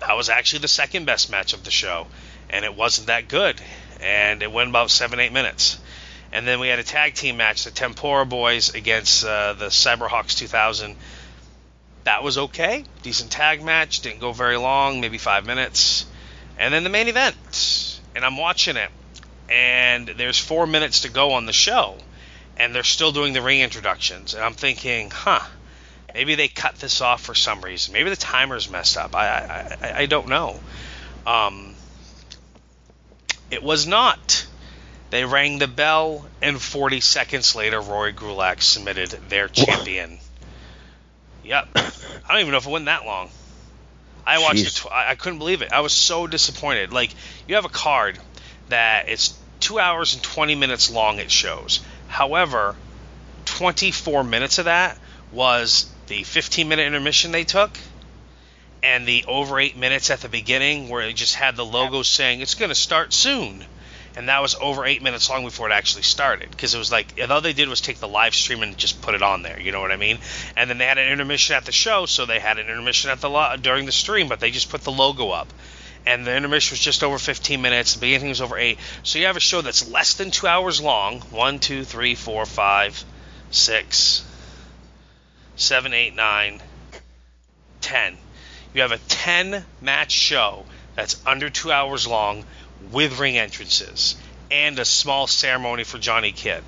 That 0.00 0.16
was 0.16 0.28
actually 0.28 0.60
the 0.60 0.68
second 0.68 1.04
best 1.04 1.30
match 1.30 1.52
of 1.52 1.62
the 1.64 1.70
show 1.70 2.06
and 2.50 2.64
it 2.64 2.74
wasn't 2.74 3.06
that 3.06 3.28
good. 3.28 3.60
And 4.00 4.42
it 4.42 4.50
went 4.50 4.70
about 4.70 4.90
seven, 4.90 5.20
eight 5.20 5.32
minutes. 5.32 5.78
And 6.32 6.46
then 6.46 6.60
we 6.60 6.68
had 6.68 6.78
a 6.78 6.84
tag 6.84 7.14
team 7.14 7.36
match, 7.36 7.64
the 7.64 7.70
Tempora 7.70 8.26
Boys 8.26 8.74
against 8.74 9.24
uh, 9.24 9.54
the 9.54 9.66
Cyberhawks 9.66 10.36
2000. 10.36 10.96
That 12.04 12.22
was 12.22 12.38
okay. 12.38 12.84
Decent 13.02 13.30
tag 13.30 13.62
match. 13.62 14.00
Didn't 14.00 14.20
go 14.20 14.32
very 14.32 14.56
long, 14.56 15.00
maybe 15.00 15.18
five 15.18 15.44
minutes. 15.44 16.06
And 16.58 16.72
then 16.72 16.84
the 16.84 16.90
main 16.90 17.08
event. 17.08 18.00
And 18.14 18.24
I'm 18.24 18.36
watching 18.36 18.76
it. 18.76 18.90
And 19.48 20.08
there's 20.08 20.38
four 20.38 20.66
minutes 20.66 21.00
to 21.00 21.08
go 21.08 21.32
on 21.32 21.46
the 21.46 21.52
show. 21.52 21.98
And 22.60 22.74
they're 22.74 22.82
still 22.82 23.12
doing 23.12 23.32
the 23.32 23.42
ring 23.42 23.60
introductions. 23.60 24.34
And 24.34 24.44
I'm 24.44 24.52
thinking, 24.52 25.10
huh, 25.10 25.40
maybe 26.14 26.34
they 26.34 26.48
cut 26.48 26.74
this 26.76 27.00
off 27.00 27.22
for 27.22 27.34
some 27.34 27.62
reason. 27.62 27.92
Maybe 27.92 28.10
the 28.10 28.16
timer's 28.16 28.70
messed 28.70 28.96
up. 28.96 29.14
I, 29.14 29.76
I, 29.82 29.92
I, 30.02 30.06
don't 30.06 30.28
know. 30.28 30.60
Um, 31.26 31.74
it 33.50 33.62
was 33.62 33.86
not. 33.86 34.46
They 35.10 35.24
rang 35.24 35.58
the 35.58 35.66
bell, 35.66 36.26
and 36.40 36.60
40 36.60 37.00
seconds 37.00 37.54
later, 37.56 37.80
Rory 37.80 38.12
Gulak 38.12 38.62
submitted 38.62 39.10
their 39.28 39.48
champion. 39.48 40.18
Yep. 41.44 41.68
I 41.74 41.90
don't 42.28 42.40
even 42.40 42.52
know 42.52 42.58
if 42.58 42.66
it 42.66 42.70
went 42.70 42.84
that 42.84 43.06
long. 43.06 43.30
I 44.26 44.38
watched 44.38 44.64
Jeez. 44.64 44.84
it. 44.84 44.88
Tw- 44.88 44.92
I 44.92 45.14
couldn't 45.14 45.38
believe 45.38 45.62
it. 45.62 45.72
I 45.72 45.80
was 45.80 45.92
so 45.92 46.26
disappointed. 46.26 46.92
Like 46.92 47.10
you 47.48 47.56
have 47.56 47.64
a 47.64 47.70
card 47.70 48.18
that 48.68 49.08
it's 49.08 49.36
two 49.58 49.78
hours 49.78 50.14
and 50.14 50.22
20 50.22 50.54
minutes 50.54 50.90
long. 50.90 51.18
It 51.18 51.30
shows. 51.30 51.80
However, 52.10 52.74
24 53.46 54.24
minutes 54.24 54.58
of 54.58 54.64
that 54.64 54.98
was 55.32 55.86
the 56.08 56.24
15 56.24 56.68
minute 56.68 56.86
intermission 56.86 57.30
they 57.30 57.44
took 57.44 57.78
and 58.82 59.06
the 59.06 59.24
over 59.28 59.60
eight 59.60 59.76
minutes 59.76 60.10
at 60.10 60.20
the 60.20 60.28
beginning 60.28 60.88
where 60.88 61.02
it 61.02 61.14
just 61.14 61.36
had 61.36 61.54
the 61.54 61.64
logo 61.64 62.02
saying 62.02 62.40
it's 62.40 62.56
going 62.56 62.68
to 62.68 62.74
start 62.74 63.12
soon. 63.12 63.64
And 64.16 64.28
that 64.28 64.42
was 64.42 64.56
over 64.60 64.84
eight 64.84 65.02
minutes 65.02 65.30
long 65.30 65.44
before 65.44 65.70
it 65.70 65.72
actually 65.72 66.02
started 66.02 66.50
because 66.50 66.74
it 66.74 66.78
was 66.78 66.90
like 66.90 67.14
all 67.30 67.40
they 67.40 67.52
did 67.52 67.68
was 67.68 67.80
take 67.80 67.98
the 67.98 68.08
live 68.08 68.34
stream 68.34 68.64
and 68.64 68.76
just 68.76 69.00
put 69.02 69.14
it 69.14 69.22
on 69.22 69.42
there 69.42 69.60
you 69.60 69.70
know 69.70 69.80
what 69.80 69.92
i 69.92 69.96
mean? 69.96 70.18
And 70.56 70.68
then 70.68 70.78
they 70.78 70.86
had 70.86 70.98
an 70.98 71.12
intermission 71.12 71.54
at 71.54 71.64
the 71.64 71.72
show 71.72 72.06
so 72.06 72.26
they 72.26 72.40
had 72.40 72.58
an 72.58 72.66
intermission 72.66 73.10
at 73.10 73.20
the 73.20 73.30
lo- 73.30 73.54
during 73.56 73.86
the 73.86 73.92
stream 73.92 74.26
but 74.26 74.40
they 74.40 74.50
just 74.50 74.68
put 74.68 74.82
the 74.82 74.90
logo 74.90 75.30
up 75.30 75.52
and 76.06 76.26
the 76.26 76.34
intermission 76.34 76.74
was 76.74 76.80
just 76.80 77.02
over 77.02 77.18
15 77.18 77.60
minutes 77.60 77.94
the 77.94 78.00
beginning 78.00 78.28
was 78.28 78.40
over 78.40 78.56
eight 78.56 78.78
so 79.02 79.18
you 79.18 79.26
have 79.26 79.36
a 79.36 79.40
show 79.40 79.60
that's 79.60 79.88
less 79.90 80.14
than 80.14 80.30
two 80.30 80.46
hours 80.46 80.80
long 80.80 81.20
one 81.30 81.58
two 81.58 81.84
three 81.84 82.14
four 82.14 82.46
five 82.46 83.04
six 83.50 84.24
seven 85.56 85.92
eight 85.92 86.14
nine 86.14 86.60
ten 87.80 88.16
you 88.72 88.82
have 88.82 88.92
a 88.92 88.98
10 88.98 89.64
match 89.80 90.12
show 90.12 90.64
that's 90.94 91.20
under 91.26 91.50
two 91.50 91.72
hours 91.72 92.06
long 92.06 92.44
with 92.92 93.18
ring 93.18 93.36
entrances 93.36 94.16
and 94.50 94.78
a 94.78 94.84
small 94.84 95.26
ceremony 95.26 95.84
for 95.84 95.98
Johnny 95.98 96.32
Kidd. 96.32 96.62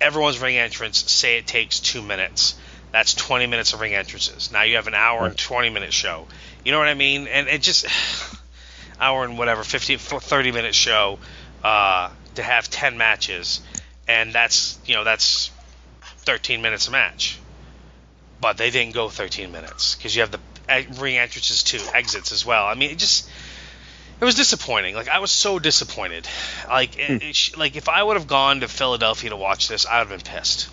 Everyone's 0.00 0.38
ring 0.38 0.56
entrance, 0.56 1.10
say 1.10 1.38
it 1.38 1.46
takes 1.46 1.80
two 1.80 2.02
minutes. 2.02 2.54
That's 2.92 3.14
20 3.14 3.46
minutes 3.46 3.72
of 3.72 3.80
ring 3.80 3.94
entrances. 3.94 4.52
Now 4.52 4.62
you 4.62 4.76
have 4.76 4.86
an 4.86 4.94
hour 4.94 5.26
and 5.26 5.36
20 5.36 5.70
minute 5.70 5.92
show. 5.92 6.26
You 6.64 6.72
know 6.72 6.78
what 6.78 6.88
I 6.88 6.94
mean? 6.94 7.26
And 7.28 7.48
it 7.48 7.62
just, 7.62 7.86
hour 9.00 9.24
and 9.24 9.38
whatever, 9.38 9.64
50, 9.64 9.96
30 9.96 10.52
minute 10.52 10.74
show 10.74 11.18
uh, 11.64 12.10
to 12.34 12.42
have 12.42 12.68
10 12.68 12.98
matches. 12.98 13.60
And 14.06 14.32
that's, 14.32 14.78
you 14.86 14.94
know, 14.94 15.04
that's 15.04 15.50
13 16.24 16.62
minutes 16.62 16.88
a 16.88 16.90
match 16.90 17.38
but 18.40 18.56
they 18.56 18.70
didn't 18.70 18.94
go 18.94 19.08
13 19.08 19.52
minutes 19.52 19.94
because 19.94 20.14
you 20.14 20.22
have 20.22 20.30
the 20.30 20.40
ring 21.00 21.16
entrances 21.16 21.62
too, 21.62 21.80
exits 21.94 22.32
as 22.32 22.44
well. 22.44 22.66
I 22.66 22.74
mean, 22.74 22.90
it 22.90 22.98
just 22.98 23.28
it 24.20 24.24
was 24.24 24.34
disappointing. 24.34 24.94
Like 24.94 25.08
I 25.08 25.18
was 25.18 25.30
so 25.30 25.58
disappointed. 25.58 26.28
Like 26.68 26.98
it, 26.98 27.08
hmm. 27.08 27.28
it, 27.28 27.58
like 27.58 27.76
if 27.76 27.88
I 27.88 28.02
would 28.02 28.16
have 28.16 28.26
gone 28.26 28.60
to 28.60 28.68
Philadelphia 28.68 29.30
to 29.30 29.36
watch 29.36 29.68
this, 29.68 29.86
I 29.86 29.98
would 29.98 30.08
have 30.08 30.24
been 30.24 30.34
pissed. 30.34 30.68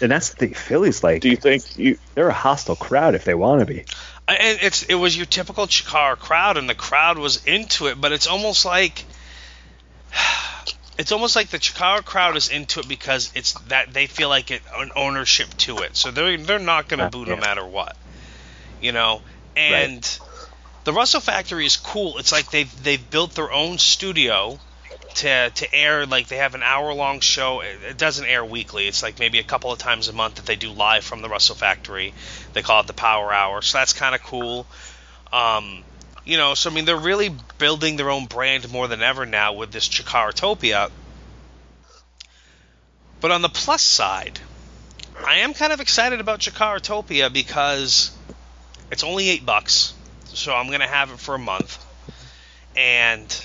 And 0.00 0.10
that's 0.10 0.34
the 0.34 0.48
Phillies 0.48 1.04
like. 1.04 1.22
Do 1.22 1.28
you 1.28 1.36
think 1.36 1.78
you 1.78 1.98
they're 2.14 2.28
a 2.28 2.32
hostile 2.32 2.76
crowd 2.76 3.14
if 3.14 3.24
they 3.24 3.34
want 3.34 3.60
to 3.60 3.66
be? 3.66 3.84
And 4.28 4.58
it's 4.62 4.84
it 4.84 4.94
was 4.94 5.16
your 5.16 5.26
typical 5.26 5.66
Chikara 5.66 6.16
crowd, 6.16 6.56
and 6.56 6.68
the 6.68 6.74
crowd 6.74 7.18
was 7.18 7.44
into 7.44 7.86
it. 7.86 8.00
But 8.00 8.12
it's 8.12 8.26
almost 8.26 8.64
like 8.64 9.04
it's 10.98 11.12
almost 11.12 11.36
like 11.36 11.48
the 11.48 11.58
Chikara 11.58 12.04
crowd 12.04 12.36
is 12.36 12.48
into 12.48 12.80
it 12.80 12.88
because 12.88 13.32
it's 13.34 13.52
that 13.68 13.92
they 13.92 14.06
feel 14.06 14.28
like 14.28 14.50
it 14.50 14.62
an 14.76 14.92
ownership 14.94 15.48
to 15.58 15.78
it, 15.78 15.96
so 15.96 16.10
they're 16.10 16.36
they're 16.38 16.58
not 16.58 16.88
going 16.88 16.98
to 16.98 17.06
uh, 17.06 17.10
boo 17.10 17.24
yeah. 17.26 17.34
no 17.34 17.36
matter 17.36 17.66
what, 17.66 17.96
you 18.80 18.92
know. 18.92 19.22
And 19.54 19.96
right. 19.96 20.20
the 20.84 20.92
Wrestle 20.92 21.20
Factory 21.20 21.66
is 21.66 21.76
cool. 21.76 22.18
It's 22.18 22.32
like 22.32 22.50
they've 22.50 22.82
they've 22.82 23.10
built 23.10 23.34
their 23.34 23.52
own 23.52 23.78
studio 23.78 24.58
to 25.14 25.50
to 25.50 25.74
air 25.74 26.06
like 26.06 26.28
they 26.28 26.38
have 26.38 26.54
an 26.54 26.62
hour 26.62 26.92
long 26.94 27.20
show. 27.20 27.60
It 27.60 27.98
doesn't 27.98 28.26
air 28.26 28.44
weekly. 28.44 28.86
It's 28.86 29.02
like 29.02 29.18
maybe 29.18 29.38
a 29.38 29.44
couple 29.44 29.72
of 29.72 29.78
times 29.78 30.08
a 30.08 30.12
month 30.12 30.36
that 30.36 30.46
they 30.46 30.56
do 30.56 30.70
live 30.70 31.04
from 31.04 31.22
the 31.22 31.28
Wrestle 31.28 31.54
Factory. 31.54 32.14
They 32.52 32.62
call 32.62 32.80
it 32.80 32.86
the 32.86 32.92
Power 32.92 33.32
Hour, 33.32 33.62
so 33.62 33.78
that's 33.78 33.92
kind 33.92 34.14
of 34.14 34.22
cool. 34.22 34.66
Um, 35.32 35.82
you 36.24 36.36
know, 36.36 36.54
so 36.54 36.70
I 36.70 36.74
mean, 36.74 36.84
they're 36.84 36.96
really 36.96 37.30
building 37.58 37.96
their 37.96 38.10
own 38.10 38.26
brand 38.26 38.70
more 38.70 38.88
than 38.88 39.02
ever 39.02 39.26
now 39.26 39.54
with 39.54 39.72
this 39.72 39.88
Chikaratopia. 39.88 40.90
But 43.20 43.30
on 43.30 43.42
the 43.42 43.48
plus 43.48 43.82
side, 43.82 44.38
I 45.24 45.36
am 45.38 45.54
kind 45.54 45.72
of 45.72 45.80
excited 45.80 46.20
about 46.20 46.40
Chikaratopia 46.40 47.32
because 47.32 48.10
it's 48.90 49.04
only 49.04 49.30
eight 49.30 49.46
bucks, 49.46 49.94
so 50.24 50.54
I'm 50.54 50.70
gonna 50.70 50.86
have 50.86 51.10
it 51.10 51.18
for 51.18 51.34
a 51.34 51.38
month, 51.38 51.84
and 52.76 53.44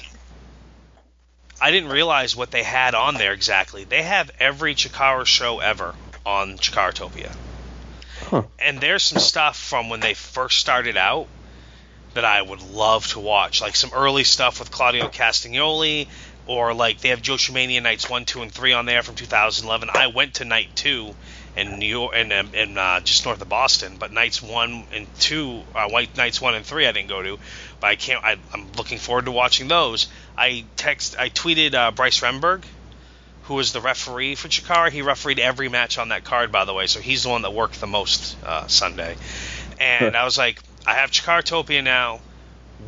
I 1.61 1.71
didn't 1.71 1.89
realize 1.89 2.35
what 2.35 2.51
they 2.51 2.63
had 2.63 2.95
on 2.95 3.15
there 3.15 3.33
exactly. 3.33 3.83
They 3.83 4.03
have 4.03 4.31
every 4.39 4.75
Chikara 4.75 5.25
show 5.25 5.59
ever 5.59 5.95
on 6.25 6.57
Chikaratopia. 6.57 7.35
Huh. 8.27 8.43
And 8.59 8.79
there's 8.79 9.03
some 9.03 9.19
stuff 9.19 9.57
from 9.57 9.89
when 9.89 9.99
they 9.99 10.13
first 10.13 10.59
started 10.59 10.97
out 10.97 11.27
that 12.13 12.25
I 12.25 12.41
would 12.41 12.61
love 12.61 13.07
to 13.07 13.19
watch, 13.19 13.61
like 13.61 13.75
some 13.75 13.91
early 13.93 14.23
stuff 14.23 14.59
with 14.59 14.71
Claudio 14.71 15.07
Castagnoli, 15.07 16.07
or 16.45 16.73
like 16.73 16.99
they 16.99 17.09
have 17.09 17.21
Joshimania 17.21 17.81
nights 17.81 18.09
one, 18.09 18.25
two, 18.25 18.41
and 18.41 18.51
three 18.51 18.73
on 18.73 18.85
there 18.85 19.03
from 19.03 19.15
2011. 19.15 19.89
I 19.93 20.07
went 20.07 20.35
to 20.35 20.45
night 20.45 20.69
two, 20.75 21.15
in 21.57 21.79
New 21.79 21.87
York 21.87 22.11
and 22.15 22.31
um, 22.31 22.49
in 22.53 22.77
uh, 22.77 22.99
just 22.99 23.25
north 23.25 23.41
of 23.41 23.49
Boston. 23.49 23.97
But 23.97 24.13
nights 24.13 24.41
one 24.41 24.85
and 24.93 25.07
two, 25.19 25.63
uh, 25.75 25.89
white 25.89 26.15
nights 26.15 26.39
one 26.39 26.53
and 26.53 26.65
three, 26.65 26.85
I 26.87 26.91
didn't 26.91 27.09
go 27.09 27.21
to. 27.21 27.39
But 27.79 27.87
I 27.87 27.95
can't. 27.95 28.23
I, 28.23 28.37
I'm 28.53 28.71
looking 28.77 28.99
forward 28.99 29.25
to 29.25 29.31
watching 29.31 29.67
those. 29.67 30.07
I 30.37 30.65
text, 30.77 31.15
I 31.17 31.29
tweeted 31.29 31.73
uh, 31.73 31.91
Bryce 31.91 32.19
Remsburg, 32.21 32.63
who 33.47 33.55
was 33.55 33.71
the 33.71 33.81
referee 33.81 34.35
for 34.35 34.49
Chikara. 34.49 34.91
He 34.91 35.01
refereed 35.01 35.39
every 35.39 35.69
match 35.69 35.97
on 35.97 36.09
that 36.09 36.23
card, 36.25 36.51
by 36.51 36.65
the 36.65 36.73
way. 36.73 36.87
So 36.87 36.99
he's 36.99 37.23
the 37.23 37.29
one 37.29 37.43
that 37.43 37.53
worked 37.53 37.79
the 37.79 37.87
most 37.87 38.35
uh, 38.43 38.67
Sunday. 38.67 39.15
And 39.79 40.15
I 40.17 40.25
was 40.25 40.37
like, 40.37 40.61
I 40.85 40.95
have 40.95 41.11
Chikaratopia 41.11 41.83
now. 41.83 42.19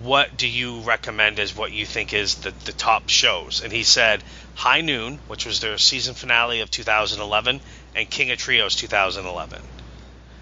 What 0.03 0.37
do 0.37 0.47
you 0.47 0.81
recommend 0.81 1.39
as 1.39 1.55
what 1.55 1.71
you 1.71 1.85
think 1.85 2.13
is 2.13 2.35
the, 2.35 2.53
the 2.65 2.73
top 2.73 3.09
shows? 3.09 3.61
And 3.63 3.71
he 3.71 3.83
said 3.83 4.23
High 4.53 4.81
Noon, 4.81 5.19
which 5.27 5.45
was 5.45 5.61
their 5.61 5.77
season 5.77 6.13
finale 6.13 6.59
of 6.59 6.69
2011, 6.69 7.61
and 7.95 8.09
King 8.09 8.31
of 8.31 8.37
Trios 8.37 8.75
2011. 8.75 9.61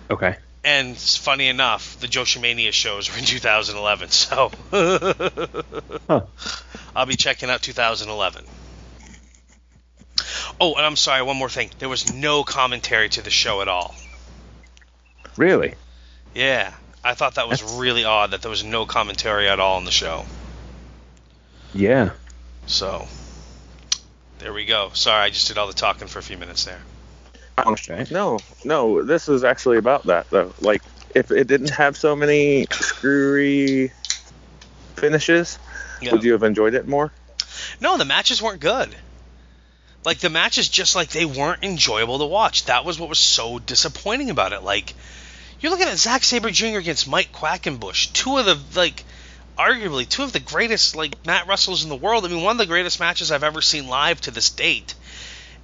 Okay. 0.10 0.36
And 0.64 0.98
funny 0.98 1.48
enough, 1.48 2.00
the 2.00 2.08
Joshimania 2.08 2.74
shows 2.74 3.10
were 3.10 3.18
in 3.18 3.24
2011, 3.24 4.10
so 4.10 4.52
Huh. 6.08 6.22
I'll 6.96 7.06
be 7.06 7.16
checking 7.16 7.50
out 7.50 7.62
2011. 7.62 8.44
Oh, 10.60 10.74
and 10.76 10.86
I'm 10.86 10.96
sorry, 10.96 11.22
one 11.22 11.38
more 11.38 11.50
thing. 11.50 11.70
There 11.80 11.90
was 11.90 12.14
no 12.14 12.44
commentary 12.44 13.10
to 13.10 13.22
the 13.22 13.30
show 13.30 13.62
at 13.62 13.68
all. 13.68 13.96
Really? 15.36 15.76
Yeah, 16.34 16.74
I 17.04 17.14
thought 17.14 17.36
that 17.36 17.48
was 17.48 17.62
really 17.64 18.04
odd 18.04 18.32
that 18.32 18.42
there 18.42 18.50
was 18.50 18.64
no 18.64 18.86
commentary 18.86 19.48
at 19.48 19.60
all 19.60 19.78
on 19.78 19.86
the 19.86 19.92
show. 19.92 20.26
Yeah. 21.74 22.12
So, 22.66 23.08
there 24.40 24.52
we 24.54 24.66
go. 24.66 24.90
Sorry, 24.94 25.22
I 25.26 25.30
just 25.30 25.48
did 25.48 25.58
all 25.58 25.68
the 25.68 25.74
talking 25.74 26.08
for 26.08 26.20
a 26.20 26.24
few 26.24 26.38
minutes 26.38 26.66
there. 26.66 26.82
Okay. 27.60 28.06
No, 28.12 28.40
no, 28.66 29.04
this 29.04 29.30
is 29.30 29.44
actually 29.44 29.78
about 29.78 30.04
that 30.08 30.30
though. 30.30 30.54
Like, 30.60 30.82
if 31.16 31.32
it 31.32 31.48
didn't 31.48 31.72
have 31.72 31.98
so 31.98 32.16
many 32.16 32.68
screwy 32.72 33.92
finishes, 34.96 35.58
Yeah. 36.02 36.12
would 36.12 36.24
you 36.24 36.34
have 36.34 36.44
enjoyed 36.44 36.74
it 36.76 36.88
more? 36.88 37.12
No, 37.80 37.98
the 37.98 38.06
matches 38.06 38.42
weren't 38.42 38.60
good. 38.60 38.96
Like 40.08 40.20
the 40.20 40.30
matches, 40.30 40.70
just 40.70 40.96
like 40.96 41.10
they 41.10 41.26
weren't 41.26 41.66
enjoyable 41.66 42.20
to 42.20 42.26
watch. 42.26 42.64
That 42.64 42.86
was 42.86 42.98
what 42.98 43.10
was 43.10 43.20
so 43.20 43.60
disappointing 43.60 44.30
about 44.30 44.54
it. 44.54 44.64
Like 44.64 44.94
you're 45.60 45.70
looking 45.70 45.90
at 45.90 45.98
Zack 45.98 46.24
Sabre 46.24 46.50
Jr. 46.50 46.78
against 46.78 47.10
Mike 47.10 47.34
Quackenbush, 47.34 48.14
two 48.14 48.38
of 48.38 48.46
the 48.46 48.58
like, 48.80 49.04
arguably 49.58 50.08
two 50.08 50.24
of 50.24 50.32
the 50.32 50.40
greatest 50.40 50.96
like 50.96 51.26
mat 51.26 51.46
wrestlers 51.46 51.84
in 51.84 51.90
the 51.90 51.96
world. 51.98 52.24
I 52.24 52.30
mean, 52.30 52.42
one 52.42 52.54
of 52.54 52.58
the 52.58 52.66
greatest 52.66 53.02
matches 53.02 53.34
I've 53.34 53.44
ever 53.44 53.62
seen 53.62 53.90
live 53.90 54.22
to 54.22 54.32
this 54.32 54.50
date 54.50 54.96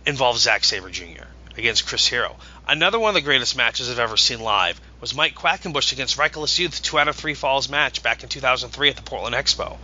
involves 0.05 0.41
Zack 0.41 0.65
Sabre 0.65 0.89
Jr. 0.89 1.23
against 1.55 1.87
Chris 1.87 2.05
Hero. 2.05 2.35
Another 2.67 2.99
one 2.99 3.11
of 3.11 3.15
the 3.15 3.21
greatest 3.21 3.55
matches 3.55 3.89
I've 3.89 3.97
ever 3.97 4.17
seen 4.17 4.41
live 4.41 4.81
was 4.99 5.15
Mike 5.15 5.35
Quackenbush 5.35 5.93
against 5.93 6.17
Reckless 6.17 6.59
Youth, 6.59 6.81
two 6.81 6.99
out 6.99 7.07
of 7.07 7.15
three 7.15 7.33
falls 7.33 7.69
match 7.69 8.03
back 8.03 8.23
in 8.23 8.27
2003 8.27 8.89
at 8.89 8.97
the 8.97 9.03
Portland 9.03 9.35
Expo. 9.37 9.77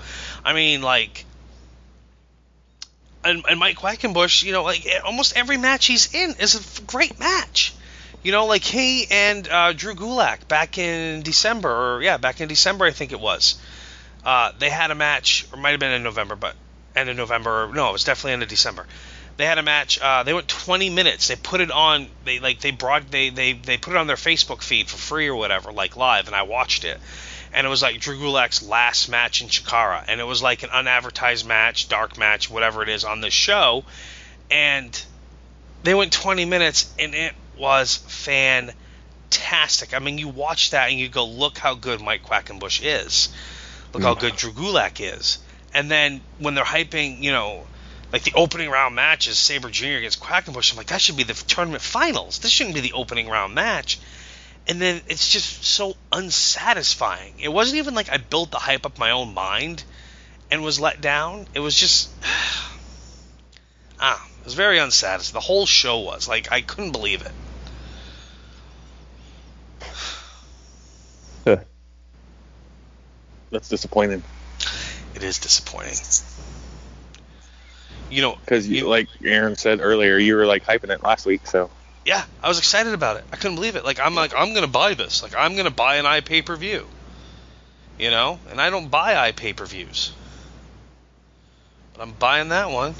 I 0.43 0.51
mean, 0.51 0.81
like 0.81 1.23
and, 3.23 3.43
and 3.49 3.59
Mike 3.59 3.77
Quackenbush, 3.77 4.43
you 4.43 4.51
know, 4.51 4.63
like 4.63 4.85
eh, 4.85 4.99
almost 5.03 5.35
every 5.35 5.57
match 5.57 5.85
he's 5.85 6.13
in 6.13 6.35
is 6.39 6.79
a 6.79 6.81
great 6.83 7.19
match. 7.19 7.73
You 8.23 8.31
know, 8.31 8.45
like 8.45 8.63
he 8.63 9.07
and 9.09 9.47
uh, 9.47 9.73
Drew 9.73 9.95
Gulak 9.95 10.47
back 10.47 10.77
in 10.77 11.21
December, 11.21 11.69
or 11.69 12.01
yeah, 12.01 12.17
back 12.17 12.41
in 12.41 12.47
December 12.47 12.85
I 12.85 12.91
think 12.91 13.11
it 13.11 13.19
was. 13.19 13.59
Uh, 14.23 14.51
they 14.59 14.69
had 14.69 14.91
a 14.91 14.95
match, 14.95 15.47
or 15.53 15.59
might 15.59 15.71
have 15.71 15.79
been 15.79 15.93
in 15.93 16.03
November, 16.03 16.35
but 16.35 16.55
end 16.95 17.09
of 17.09 17.15
November. 17.15 17.63
Or, 17.63 17.73
No, 17.73 17.89
it 17.89 17.93
was 17.93 18.03
definitely 18.03 18.33
end 18.33 18.43
of 18.43 18.49
December. 18.49 18.85
They 19.37 19.45
had 19.45 19.57
a 19.57 19.63
match. 19.63 19.97
Uh, 20.01 20.23
they 20.23 20.33
went 20.33 20.49
20 20.49 20.89
minutes. 20.89 21.29
They 21.29 21.37
put 21.37 21.61
it 21.61 21.71
on. 21.71 22.09
They 22.25 22.39
like 22.39 22.59
they 22.59 22.71
brought 22.71 23.09
they 23.09 23.29
they 23.29 23.53
they 23.53 23.77
put 23.77 23.91
it 23.91 23.97
on 23.97 24.07
their 24.07 24.17
Facebook 24.17 24.61
feed 24.61 24.89
for 24.89 24.97
free 24.97 25.27
or 25.27 25.35
whatever, 25.35 25.71
like 25.71 25.95
live, 25.95 26.27
and 26.27 26.35
I 26.35 26.43
watched 26.43 26.83
it 26.83 26.99
and 27.53 27.65
it 27.65 27.69
was 27.69 27.81
like 27.81 27.99
Drew 27.99 28.17
Gulak's 28.17 28.61
last 28.63 29.09
match 29.09 29.41
in 29.41 29.47
Chikara, 29.47 30.03
and 30.07 30.21
it 30.21 30.23
was 30.23 30.41
like 30.41 30.63
an 30.63 30.69
unadvertised 30.69 31.45
match, 31.45 31.89
dark 31.89 32.17
match, 32.17 32.49
whatever 32.49 32.83
it 32.83 32.89
is 32.89 33.03
on 33.03 33.21
this 33.21 33.33
show, 33.33 33.83
and 34.51 35.03
they 35.83 35.93
went 35.93 36.11
20 36.13 36.45
minutes, 36.45 36.93
and 36.99 37.15
it 37.15 37.33
was 37.57 37.97
fantastic. 38.07 39.93
I 39.93 39.99
mean, 39.99 40.17
you 40.17 40.27
watch 40.27 40.71
that 40.71 40.89
and 40.89 40.99
you 40.99 41.09
go, 41.09 41.25
look 41.25 41.57
how 41.57 41.75
good 41.75 42.01
Mike 42.01 42.23
Quackenbush 42.23 42.81
is, 42.83 43.29
look 43.93 44.03
how 44.03 44.15
mm. 44.15 44.19
good 44.19 44.35
Drew 44.35 44.51
Gulak 44.51 44.99
is, 44.99 45.39
and 45.73 45.89
then 45.89 46.21
when 46.37 46.55
they're 46.55 46.63
hyping, 46.63 47.21
you 47.21 47.31
know. 47.31 47.65
Like 48.11 48.23
the 48.23 48.33
opening 48.33 48.71
round 48.71 48.95
match 48.95 49.27
is 49.27 49.37
Sabre 49.37 49.69
Jr. 49.69 49.97
against 49.97 50.19
Quackenbush. 50.19 50.71
I'm 50.71 50.77
like, 50.77 50.87
that 50.87 50.99
should 50.99 51.15
be 51.15 51.21
the 51.21 51.35
tournament 51.35 51.83
finals. 51.83 52.39
This 52.39 52.49
shouldn't 52.49 52.73
be 52.73 52.81
the 52.81 52.93
opening 52.93 53.29
round 53.29 53.53
match 53.53 53.99
and 54.69 54.79
then 54.79 55.01
it's 55.07 55.27
just 55.27 55.65
so 55.65 55.95
unsatisfying. 56.11 57.33
It 57.39 57.49
wasn't 57.49 57.79
even 57.79 57.95
like 57.95 58.11
I 58.11 58.17
built 58.17 58.51
the 58.51 58.59
hype 58.59 58.85
up 58.85 58.99
my 58.99 59.09
own 59.11 59.33
mind 59.33 59.83
and 60.51 60.63
was 60.63 60.79
let 60.79 61.01
down. 61.01 61.47
It 61.55 61.59
was 61.59 61.75
just 61.75 62.11
ah, 63.99 64.23
it 64.39 64.45
was 64.45 64.53
very 64.53 64.77
unsatisfying. 64.77 65.41
The 65.41 65.45
whole 65.45 65.65
show 65.65 65.99
was 66.01 66.27
like 66.27 66.51
I 66.51 66.61
couldn't 66.61 66.91
believe 66.91 67.21
it. 67.23 67.31
Huh. 71.47 71.57
That's 73.51 73.69
disappointing 73.69 74.23
It 75.15 75.23
is 75.23 75.39
disappointing. 75.39 75.95
You 78.11 78.21
know, 78.21 78.35
because, 78.39 78.67
you, 78.67 78.87
like 78.87 79.07
Aaron 79.23 79.55
said 79.55 79.79
earlier, 79.81 80.17
you 80.17 80.35
were 80.35 80.45
like 80.45 80.63
hyping 80.63 80.89
it 80.91 81.03
last 81.03 81.25
week. 81.25 81.47
So 81.47 81.71
yeah, 82.05 82.23
I 82.41 82.47
was 82.47 82.57
excited 82.57 82.93
about 82.93 83.17
it. 83.17 83.25
I 83.31 83.35
couldn't 83.35 83.55
believe 83.55 83.75
it. 83.75 83.85
Like 83.85 83.99
I'm 83.99 84.15
like 84.15 84.33
I'm 84.35 84.53
gonna 84.53 84.67
buy 84.67 84.93
this. 84.93 85.21
Like 85.23 85.35
I'm 85.37 85.55
gonna 85.55 85.71
buy 85.71 85.97
an 85.97 86.05
i 86.05 86.21
pay 86.21 86.41
per 86.41 86.55
view. 86.55 86.87
You 87.97 88.11
know, 88.11 88.39
and 88.49 88.61
I 88.61 88.69
don't 88.69 88.89
buy 88.89 89.17
i 89.17 89.31
pay 89.31 89.53
per 89.53 89.65
views, 89.65 90.13
but 91.93 92.01
I'm 92.01 92.13
buying 92.13 92.49
that 92.49 92.71
one. 92.71 92.95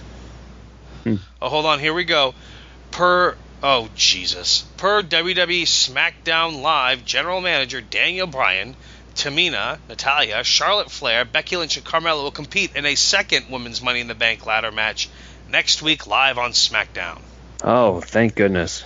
Hmm. 1.03 1.15
Oh, 1.41 1.49
hold 1.49 1.65
on. 1.65 1.79
Here 1.79 1.93
we 1.93 2.03
go. 2.03 2.33
Per 2.91 3.37
oh 3.63 3.89
Jesus. 3.95 4.63
Per 4.77 5.01
WWE 5.03 5.63
SmackDown 5.63 6.61
Live 6.61 7.05
General 7.05 7.39
Manager 7.39 7.79
Daniel 7.79 8.27
Bryan, 8.27 8.75
Tamina, 9.15 9.79
Natalya, 9.87 10.43
Charlotte 10.43 10.91
Flair, 10.91 11.23
Becky 11.23 11.55
Lynch, 11.55 11.77
and 11.77 11.85
Carmella 11.85 12.23
will 12.23 12.31
compete 12.31 12.75
in 12.75 12.85
a 12.85 12.95
second 12.95 13.49
Women's 13.49 13.81
Money 13.81 14.01
in 14.01 14.07
the 14.07 14.15
Bank 14.15 14.45
ladder 14.45 14.71
match 14.71 15.09
next 15.49 15.81
week 15.81 16.07
live 16.07 16.37
on 16.37 16.51
SmackDown. 16.51 17.19
Oh, 17.63 18.01
thank 18.01 18.35
goodness. 18.35 18.83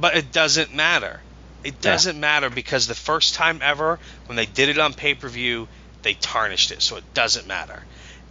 But 0.00 0.16
it 0.16 0.32
doesn't 0.32 0.74
matter. 0.74 1.20
It 1.62 1.80
doesn't 1.80 2.18
matter 2.18 2.48
because 2.48 2.86
the 2.86 2.94
first 2.94 3.34
time 3.34 3.60
ever 3.62 3.98
when 4.26 4.36
they 4.36 4.46
did 4.46 4.70
it 4.70 4.78
on 4.78 4.94
pay 4.94 5.14
per 5.14 5.28
view, 5.28 5.68
they 6.02 6.14
tarnished 6.14 6.70
it, 6.70 6.80
so 6.80 6.96
it 6.96 7.04
doesn't 7.12 7.46
matter. 7.46 7.82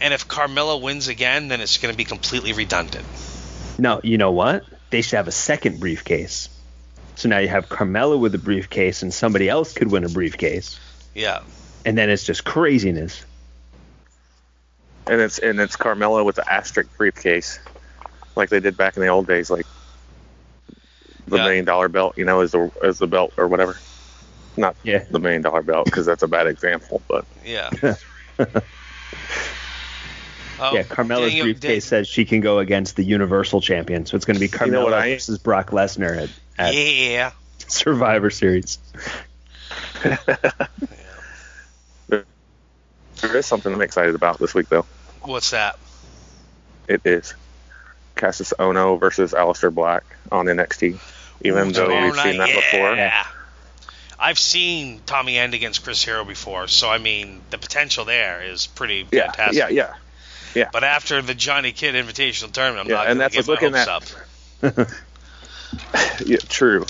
And 0.01 0.13
if 0.13 0.27
Carmella 0.27 0.81
wins 0.81 1.07
again, 1.09 1.47
then 1.49 1.61
it's 1.61 1.77
going 1.77 1.93
to 1.93 1.97
be 1.97 2.05
completely 2.05 2.53
redundant. 2.53 3.05
No, 3.77 4.01
you 4.03 4.17
know 4.17 4.31
what? 4.31 4.63
They 4.89 5.01
should 5.01 5.17
have 5.17 5.27
a 5.27 5.31
second 5.31 5.79
briefcase. 5.79 6.49
So 7.15 7.29
now 7.29 7.37
you 7.37 7.49
have 7.49 7.69
Carmella 7.69 8.17
with 8.19 8.33
a 8.33 8.39
briefcase, 8.39 9.03
and 9.03 9.13
somebody 9.13 9.47
else 9.49 9.73
could 9.73 9.91
win 9.91 10.05
a 10.05 10.09
briefcase, 10.09 10.79
Yeah. 11.13 11.41
and 11.85 11.97
then 11.97 12.09
it's 12.09 12.23
just 12.23 12.43
craziness. 12.45 13.25
and 15.05 15.21
it's 15.21 15.39
and 15.39 15.59
it's 15.59 15.75
Carmella 15.75 16.23
with 16.23 16.35
the 16.35 16.51
asterisk 16.51 16.95
briefcase, 16.97 17.59
like 18.35 18.49
they 18.49 18.59
did 18.59 18.77
back 18.77 18.95
in 18.95 19.01
the 19.01 19.07
old 19.09 19.27
days, 19.27 19.49
like 19.49 19.65
the 21.29 21.37
Yeah. 21.37 21.43
million 21.43 21.65
dollar 21.65 21.89
belt, 21.89 22.17
you 22.17 22.25
know, 22.25 22.41
as 22.41 22.51
the 22.51 22.71
as 22.83 22.99
the 22.99 23.07
belt 23.07 23.33
or 23.37 23.47
whatever. 23.47 23.77
Not 24.57 24.75
Yeah. 24.83 25.03
the 25.09 25.19
million 25.19 25.41
dollar 25.41 25.61
belt 25.61 25.85
because 25.85 26.05
that's 26.05 26.23
a 26.23 26.27
bad 26.27 26.47
example, 26.47 27.01
but 27.07 27.25
Yeah. 27.45 27.69
oh, 27.79 27.95
yeah, 30.73 30.83
Carmella's 30.83 31.29
Daniel- 31.31 31.45
briefcase 31.45 31.83
Dan- 31.83 31.89
says 31.89 32.07
she 32.07 32.25
can 32.25 32.41
go 32.41 32.59
against 32.59 32.95
the 32.95 33.03
Universal 33.03 33.61
Champion, 33.61 34.05
so 34.05 34.15
it's 34.17 34.25
going 34.25 34.35
to 34.35 34.39
be 34.41 34.49
Carmella 34.49 34.65
You 34.65 34.71
know 34.71 34.83
what 34.83 34.93
I- 34.93 35.13
versus 35.13 35.37
Brock 35.37 35.71
Lesnar 35.71 36.23
at, 36.23 36.29
at 36.57 36.73
Yeah. 36.75 37.31
Survivor 37.67 38.29
Series. 38.29 38.79
there 42.07 42.25
is 43.35 43.45
something 43.45 43.73
I'm 43.73 43.81
excited 43.81 44.15
about 44.15 44.39
this 44.39 44.53
week 44.53 44.69
though. 44.69 44.85
What's 45.21 45.51
that? 45.51 45.77
It 46.87 47.01
is 47.05 47.33
Kassius 48.15 48.53
Ohno 48.59 48.99
versus 48.99 49.33
Aleister 49.33 49.73
Black 49.73 50.03
on 50.31 50.45
NXT. 50.47 50.99
Even 51.41 51.69
Ooh, 51.69 51.71
though 51.71 51.85
tomorrow 51.85 52.05
we've 52.05 52.15
seen 52.15 52.37
night, 52.37 52.47
that 52.53 52.55
before. 52.71 52.95
Yeah. 52.95 53.25
I've 54.21 54.39
seen 54.39 54.99
Tommy 55.05 55.37
End 55.37 55.53
against 55.53 55.83
Chris 55.83 56.03
Hero 56.03 56.25
before, 56.25 56.67
so 56.67 56.89
I 56.89 56.97
mean 56.97 57.41
the 57.51 57.57
potential 57.57 58.03
there 58.05 58.41
is 58.43 58.67
pretty 58.67 59.07
Yeah, 59.11 59.31
fantastic. 59.31 59.71
yeah, 59.71 59.93
yeah. 60.53 60.69
But 60.73 60.83
after 60.83 61.21
the 61.21 61.33
Johnny 61.33 61.71
Kidd 61.71 61.95
Invitational 61.95 62.51
Tournament, 62.51 62.87
I'm 62.87 62.89
Yeah, 62.89 62.95
not 62.97 63.07
and 63.07 63.19
going 63.19 63.29
to 63.31 63.35
that's 63.35 63.47
get 63.47 63.63
my 63.63 63.71
what's 63.71 63.87
hopes 63.87 64.13
looking 64.61 64.85
up. 64.85 64.89
Yeah, 66.25 66.37
true. 66.49 66.85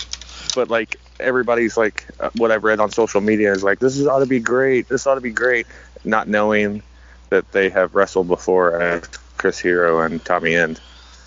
But 0.56 0.70
like 0.70 0.96
everybody's 1.20 1.78
like, 1.78 2.06
uh, 2.20 2.30
what 2.38 2.52
I've 2.52 2.64
read 2.64 2.80
on 2.80 2.92
social 2.92 3.22
media 3.22 3.52
is 3.52 3.64
like, 3.64 3.80
this 3.80 3.98
is 3.98 4.08
ought 4.08 4.20
to 4.20 4.26
be 4.26 4.40
great. 4.40 4.88
This 4.88 5.06
ought 5.06 5.16
to 5.16 5.22
be 5.22 5.32
great. 5.32 5.68
Not 6.04 6.28
knowing 6.28 6.82
that 7.30 7.52
they 7.52 7.70
have 7.70 7.94
wrestled 7.94 8.28
before 8.28 8.82
as 8.82 9.06
Chris 9.38 9.60
Hero 9.60 10.02
and 10.02 10.24
Tommy 10.24 10.56
End. 10.56 10.80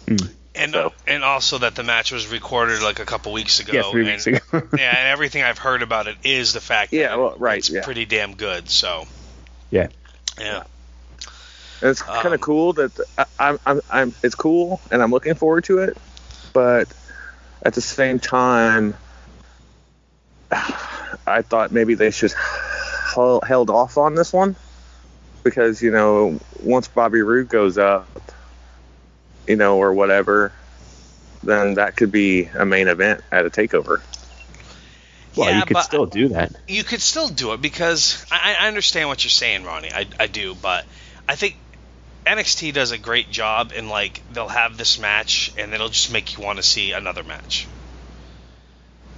And 0.08 0.20
and 0.62 0.72
so 0.72 0.92
and 1.06 1.24
also 1.24 1.58
that 1.58 1.74
the 1.74 1.82
match 1.82 2.12
was 2.12 2.26
recorded 2.28 2.82
like 2.82 2.98
a 3.00 3.04
couple 3.04 3.32
weeks 3.32 3.60
ago. 3.60 3.72
Yeah, 3.72 3.90
three 3.90 4.02
and, 4.02 4.10
weeks 4.10 4.26
ago. 4.26 4.38
yeah, 4.78 4.96
and 4.96 5.08
everything 5.08 5.42
I've 5.42 5.58
heard 5.58 5.82
about 5.82 6.06
it 6.06 6.16
is 6.24 6.52
the 6.52 6.60
fact 6.60 6.90
that 6.90 6.96
Yeah, 6.96 7.16
well, 7.16 7.34
right, 7.38 7.58
it's 7.58 7.70
yeah. 7.70 7.82
pretty 7.84 8.04
damn 8.06 8.34
good. 8.34 8.68
So 8.68 9.04
yeah. 9.70 9.88
yeah, 10.38 10.64
And 11.80 11.90
it's 11.90 12.02
kind 12.02 12.26
Um, 12.28 12.32
of 12.34 12.40
cool 12.40 12.72
that 12.74 12.92
I, 13.18 13.24
I'm, 13.38 13.58
I'm, 13.66 13.80
I'm, 13.90 14.14
it's 14.22 14.34
cool, 14.34 14.80
and 14.90 15.02
I'm 15.02 15.10
looking 15.10 15.34
forward 15.34 15.64
to 15.64 15.78
it. 15.78 15.96
But 16.52 16.88
at 17.62 17.74
the 17.74 17.80
same 17.80 18.18
time, 18.18 18.94
I 20.50 21.42
thought 21.42 21.72
maybe 21.72 21.94
they 21.94 22.10
should 22.10 22.32
hel- 23.14 23.40
held 23.40 23.70
off 23.70 23.96
on 23.96 24.14
this 24.14 24.32
one 24.32 24.56
because 25.44 25.82
you 25.82 25.90
know 25.90 26.38
once 26.62 26.88
Bobby 26.88 27.22
Roode 27.22 27.48
goes 27.48 27.78
up, 27.78 28.06
you 29.46 29.56
know, 29.56 29.78
or 29.78 29.92
whatever, 29.92 30.52
then 31.42 31.74
that 31.74 31.96
could 31.96 32.12
be 32.12 32.44
a 32.54 32.64
main 32.64 32.88
event 32.88 33.22
at 33.30 33.46
a 33.46 33.50
takeover. 33.50 34.00
Well, 35.36 35.48
yeah, 35.48 35.60
you 35.60 35.64
could 35.64 35.78
still 35.78 36.06
do 36.06 36.28
that. 36.28 36.52
you 36.68 36.84
could 36.84 37.00
still 37.00 37.28
do 37.28 37.52
it 37.54 37.62
because 37.62 38.24
I, 38.30 38.56
I 38.60 38.68
understand 38.68 39.08
what 39.08 39.24
you're 39.24 39.30
saying, 39.30 39.64
Ronnie. 39.64 39.90
I, 39.90 40.06
I 40.20 40.26
do, 40.26 40.54
but 40.54 40.84
I 41.26 41.36
think 41.36 41.56
NXT 42.26 42.74
does 42.74 42.90
a 42.90 42.98
great 42.98 43.30
job 43.30 43.72
in 43.74 43.88
like 43.88 44.20
they'll 44.32 44.48
have 44.48 44.76
this 44.76 44.98
match 44.98 45.52
and 45.56 45.72
it'll 45.72 45.88
just 45.88 46.12
make 46.12 46.36
you 46.36 46.44
want 46.44 46.58
to 46.58 46.62
see 46.62 46.92
another 46.92 47.22
match. 47.22 47.66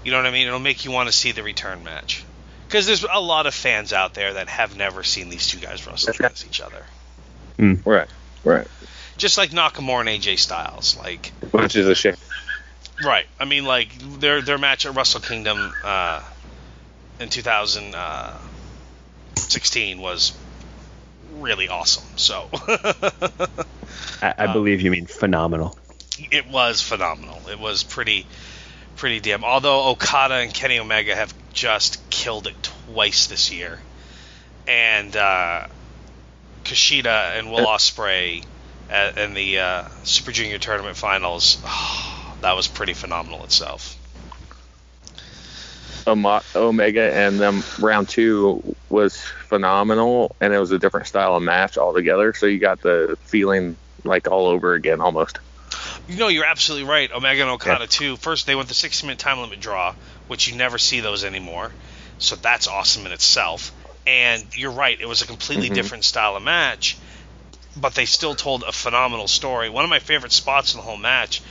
You 0.05 0.13
know 0.13 0.19
what 0.19 0.27
I 0.27 0.31
mean? 0.31 0.47
It'll 0.47 0.61
make 0.61 0.85
you 0.85 0.91
want 0.91 1.09
to 1.09 1.13
see 1.13 1.33
the 1.33 1.43
return 1.43 1.83
match 1.83 2.25
because 2.69 2.87
there's 2.87 3.05
a 3.11 3.21
lot 3.21 3.47
of 3.47 3.55
fans 3.55 3.93
out 3.93 4.15
there 4.15 4.35
that 4.35 4.49
have 4.49 4.77
never 4.77 5.03
seen 5.03 5.31
these 5.31 5.49
two 5.49 5.59
guys 5.59 5.87
wrestle 5.87 6.13
against 6.15 6.47
each 6.47 6.61
other. 6.61 6.85
Hmm. 7.59 7.75
Right. 7.85 8.09
Right. 8.45 8.67
Just 9.17 9.39
like 9.39 9.51
Nakamura 9.51 10.01
and 10.01 10.09
AJ 10.09 10.39
Styles, 10.39 10.97
like 10.97 11.29
Which 11.53 11.77
is 11.77 11.87
a 11.89 11.95
shame. 11.95 12.17
Right. 13.05 13.27
I 13.41 13.45
mean, 13.45 13.65
like 13.65 13.89
their 14.21 14.41
their 14.43 14.59
match 14.59 14.87
at 14.87 14.95
Wrestle 14.95 15.21
Kingdom 15.21 15.73
uh, 15.85 16.21
in 17.21 17.29
2016 17.29 20.01
was 20.01 20.33
really 21.39 21.69
awesome. 21.69 22.05
So 22.17 22.49
I, 24.23 24.35
I 24.39 24.47
Um, 24.47 24.53
believe 24.53 24.81
you 24.81 24.91
mean 24.91 25.07
phenomenal. 25.07 25.77
it 26.31 26.47
was 26.49 26.81
phenomenal. 26.83 27.41
It 27.51 27.59
was 27.59 27.83
pretty 27.83 28.27
pretty 28.97 29.21
damn. 29.21 29.45
Although 29.45 29.89
Okada 29.91 30.35
and 30.35 30.55
Kenny 30.55 30.79
Omega 30.79 31.15
have 31.17 31.35
just 31.53 31.99
killed 32.11 32.47
it 32.47 32.55
twice 32.63 33.27
this 33.27 33.51
year, 33.53 33.81
and 34.69 35.17
uh, 35.17 35.67
Kushida 36.65 37.39
and 37.39 37.51
Will 37.51 37.67
Ospreay 37.67 38.45
at, 38.91 39.19
in 39.19 39.35
the 39.35 39.59
uh, 39.59 39.83
Super 40.03 40.33
Junior 40.33 40.59
Tournament 40.59 40.97
Finals. 40.97 41.59
that 42.41 42.53
was 42.53 42.69
pretty 42.69 42.95
phenomenal 42.95 43.45
itself. 43.45 43.97
Omega 46.07 47.15
and 47.15 47.41
them 47.41 47.63
round 47.79 48.09
two 48.09 48.77
was 48.91 49.17
phenomenal, 49.17 50.37
and 50.41 50.53
it 50.53 50.59
was 50.59 50.71
a 50.71 50.79
different 50.79 51.07
style 51.07 51.35
of 51.37 51.43
match 51.43 51.79
altogether. 51.79 52.35
So 52.35 52.47
you 52.47 52.59
got 52.59 52.83
the 52.83 53.17
feeling 53.23 53.77
like 54.05 54.29
all 54.29 54.47
over 54.47 54.75
again 54.75 55.01
almost. 55.01 55.39
You 56.07 56.17
know, 56.17 56.29
you're 56.29 56.45
absolutely 56.45 56.89
right. 56.89 57.11
Omega 57.11 57.43
and 57.43 57.51
Okada 57.51 57.81
Yeah. 57.81 57.87
too. 57.87 58.17
First, 58.17 58.47
they 58.47 58.55
went 58.55 58.69
the 58.69 58.75
60 58.75 59.07
minute 59.07 59.19
time 59.19 59.41
limit 59.41 59.61
draw, 59.61 59.95
which 60.29 60.47
you 60.47 60.57
never 60.57 60.77
see 60.77 61.01
those 61.01 61.25
anymore. 61.25 61.73
So 62.19 62.37
that's 62.37 62.69
awesome 62.69 63.07
in 63.07 63.13
itself. 63.13 63.73
And 64.07 64.45
you're 64.55 64.71
right, 64.71 64.99
it 65.01 65.07
was 65.07 65.23
a 65.23 65.27
completely 65.27 65.71
Mhm. 65.71 65.75
different 65.75 66.05
style 66.05 66.37
of 66.37 66.43
match, 66.43 66.99
but 67.77 67.95
they 67.95 68.05
still 68.07 68.35
told 68.35 68.63
a 68.63 68.73
phenomenal 68.73 69.29
story. 69.29 69.69
One 69.69 69.85
of 69.85 69.91
my 69.91 69.99
favorite 69.99 70.33
spots 70.33 70.75
in 70.75 70.79
the 70.79 70.85
whole 70.85 70.97
match 70.97 71.43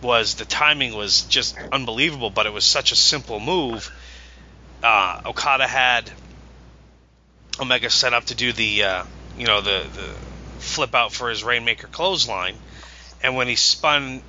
was 0.00 0.34
the 0.34 0.44
timing 0.44 0.94
was 0.94 1.22
just 1.22 1.56
unbelievable, 1.70 2.30
but 2.30 2.46
it 2.46 2.52
was 2.52 2.64
such 2.64 2.92
a 2.92 2.96
simple 2.96 3.40
move. 3.40 3.90
Uh, 4.82 5.20
Okada 5.26 5.66
had 5.66 6.10
Omega 7.60 7.90
set 7.90 8.12
up 8.12 8.24
to 8.26 8.34
do 8.34 8.52
the, 8.52 8.82
uh, 8.82 9.04
you 9.38 9.46
know, 9.46 9.60
the, 9.60 9.84
the 9.94 10.08
flip 10.58 10.94
out 10.94 11.12
for 11.12 11.30
his 11.30 11.44
Rainmaker 11.44 11.86
clothesline 11.86 12.56
and 13.22 13.36
when 13.36 13.48
he 13.48 13.56
spun 13.56 14.22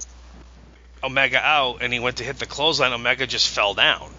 Omega 1.04 1.39
out 1.39 1.78
and 1.82 1.91
he 1.91 1.99
went 1.99 2.18
to 2.18 2.24
hit 2.24 2.39
the 2.39 2.45
clothesline, 2.45 2.93
Omega 2.93 3.28
just 3.28 3.49
fell 3.49 3.74
down. 3.74 4.12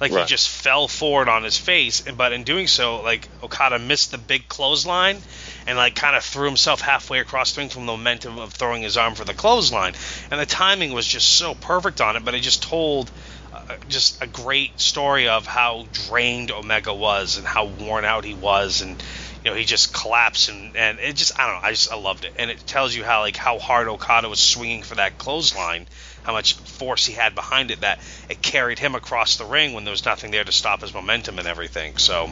Like 0.00 0.12
Right. 0.12 0.22
he 0.22 0.26
just 0.26 0.48
fell 0.48 0.88
forward 0.88 1.28
on 1.28 1.42
his 1.42 1.58
face, 1.58 2.06
and 2.06 2.16
but 2.16 2.32
in 2.32 2.44
doing 2.44 2.68
so, 2.68 3.02
like 3.02 3.28
Okada 3.42 3.78
missed 3.78 4.12
the 4.12 4.18
big 4.18 4.48
clothesline 4.48 5.20
and 5.68 5.76
like 5.76 5.94
kind 5.94 6.16
of 6.16 6.24
threw 6.24 6.46
himself 6.46 6.80
halfway 6.80 7.20
across 7.20 7.52
the 7.52 7.60
ring 7.60 7.68
from 7.68 7.84
the 7.84 7.92
momentum 7.92 8.38
of 8.38 8.54
throwing 8.54 8.82
his 8.82 8.96
arm 8.96 9.14
for 9.14 9.26
the 9.26 9.34
clothesline. 9.34 9.92
And 10.30 10.40
the 10.40 10.46
timing 10.46 10.92
was 10.92 11.06
just 11.06 11.28
so 11.28 11.54
perfect 11.54 12.00
on 12.00 12.16
it, 12.16 12.24
but 12.24 12.34
it 12.34 12.40
just 12.40 12.62
told 12.62 13.12
uh, 13.52 13.58
just 13.86 14.22
a 14.22 14.26
great 14.26 14.80
story 14.80 15.28
of 15.28 15.46
how 15.46 15.86
drained 15.92 16.50
Omega 16.50 16.94
was 16.94 17.36
and 17.36 17.46
how 17.46 17.66
worn 17.66 18.06
out 18.06 18.24
he 18.24 18.32
was 18.32 18.80
and 18.80 19.02
you 19.44 19.50
know 19.50 19.56
he 19.56 19.64
just 19.64 19.92
collapsed 19.92 20.48
and, 20.48 20.74
and 20.74 20.98
it 21.00 21.14
just 21.16 21.38
I 21.38 21.46
don't 21.46 21.56
know 21.56 21.68
I 21.68 21.70
just 21.72 21.92
I 21.92 21.96
loved 21.96 22.24
it 22.24 22.32
and 22.36 22.50
it 22.50 22.66
tells 22.66 22.94
you 22.94 23.04
how 23.04 23.20
like 23.20 23.36
how 23.36 23.58
hard 23.58 23.88
Okada 23.88 24.28
was 24.28 24.40
swinging 24.40 24.82
for 24.82 24.94
that 24.96 25.18
clothesline 25.18 25.86
how 26.24 26.32
much 26.32 26.54
force 26.54 27.06
he 27.06 27.12
had 27.12 27.34
behind 27.34 27.70
it 27.70 27.80
that 27.80 28.00
it 28.28 28.42
carried 28.42 28.78
him 28.78 28.94
across 28.94 29.36
the 29.36 29.46
ring 29.46 29.72
when 29.74 29.84
there 29.84 29.92
was 29.92 30.04
nothing 30.04 30.30
there 30.30 30.44
to 30.44 30.52
stop 30.52 30.80
his 30.80 30.92
momentum 30.92 31.38
and 31.38 31.48
everything 31.48 31.96
so 31.96 32.30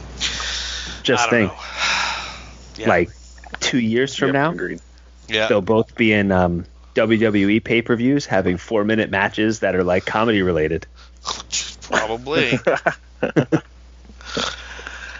Just 1.03 1.29
think. 1.29 1.51
Yeah. 2.77 2.89
like 2.89 3.09
two 3.59 3.79
years 3.79 4.15
from 4.15 4.27
Yep, 4.29 4.33
now, 4.33 4.51
agreed. 4.51 4.79
yeah 5.27 5.47
they'll 5.47 5.61
both 5.61 5.95
be 5.95 6.11
in 6.13 6.31
um, 6.31 6.65
WWE 6.95 7.63
pay 7.63 7.81
per 7.81 7.95
views 7.95 8.25
having 8.25 8.57
four 8.57 8.83
minute 8.83 9.09
matches 9.09 9.59
that 9.61 9.75
are 9.75 9.83
like 9.83 10.05
comedy 10.05 10.41
related. 10.41 10.85
probably 11.81 12.57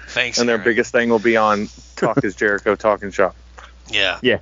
thanks 0.07 0.39
And 0.39 0.47
their 0.49 0.55
Aaron. 0.57 0.65
biggest 0.65 0.91
thing 0.91 1.09
will 1.09 1.19
be 1.19 1.37
on 1.37 1.69
Talk 1.95 2.23
is 2.23 2.35
Jericho 2.35 2.75
Talking 2.75 3.11
Shop. 3.11 3.35
yeah 3.89 4.19
Yeah. 4.21 4.39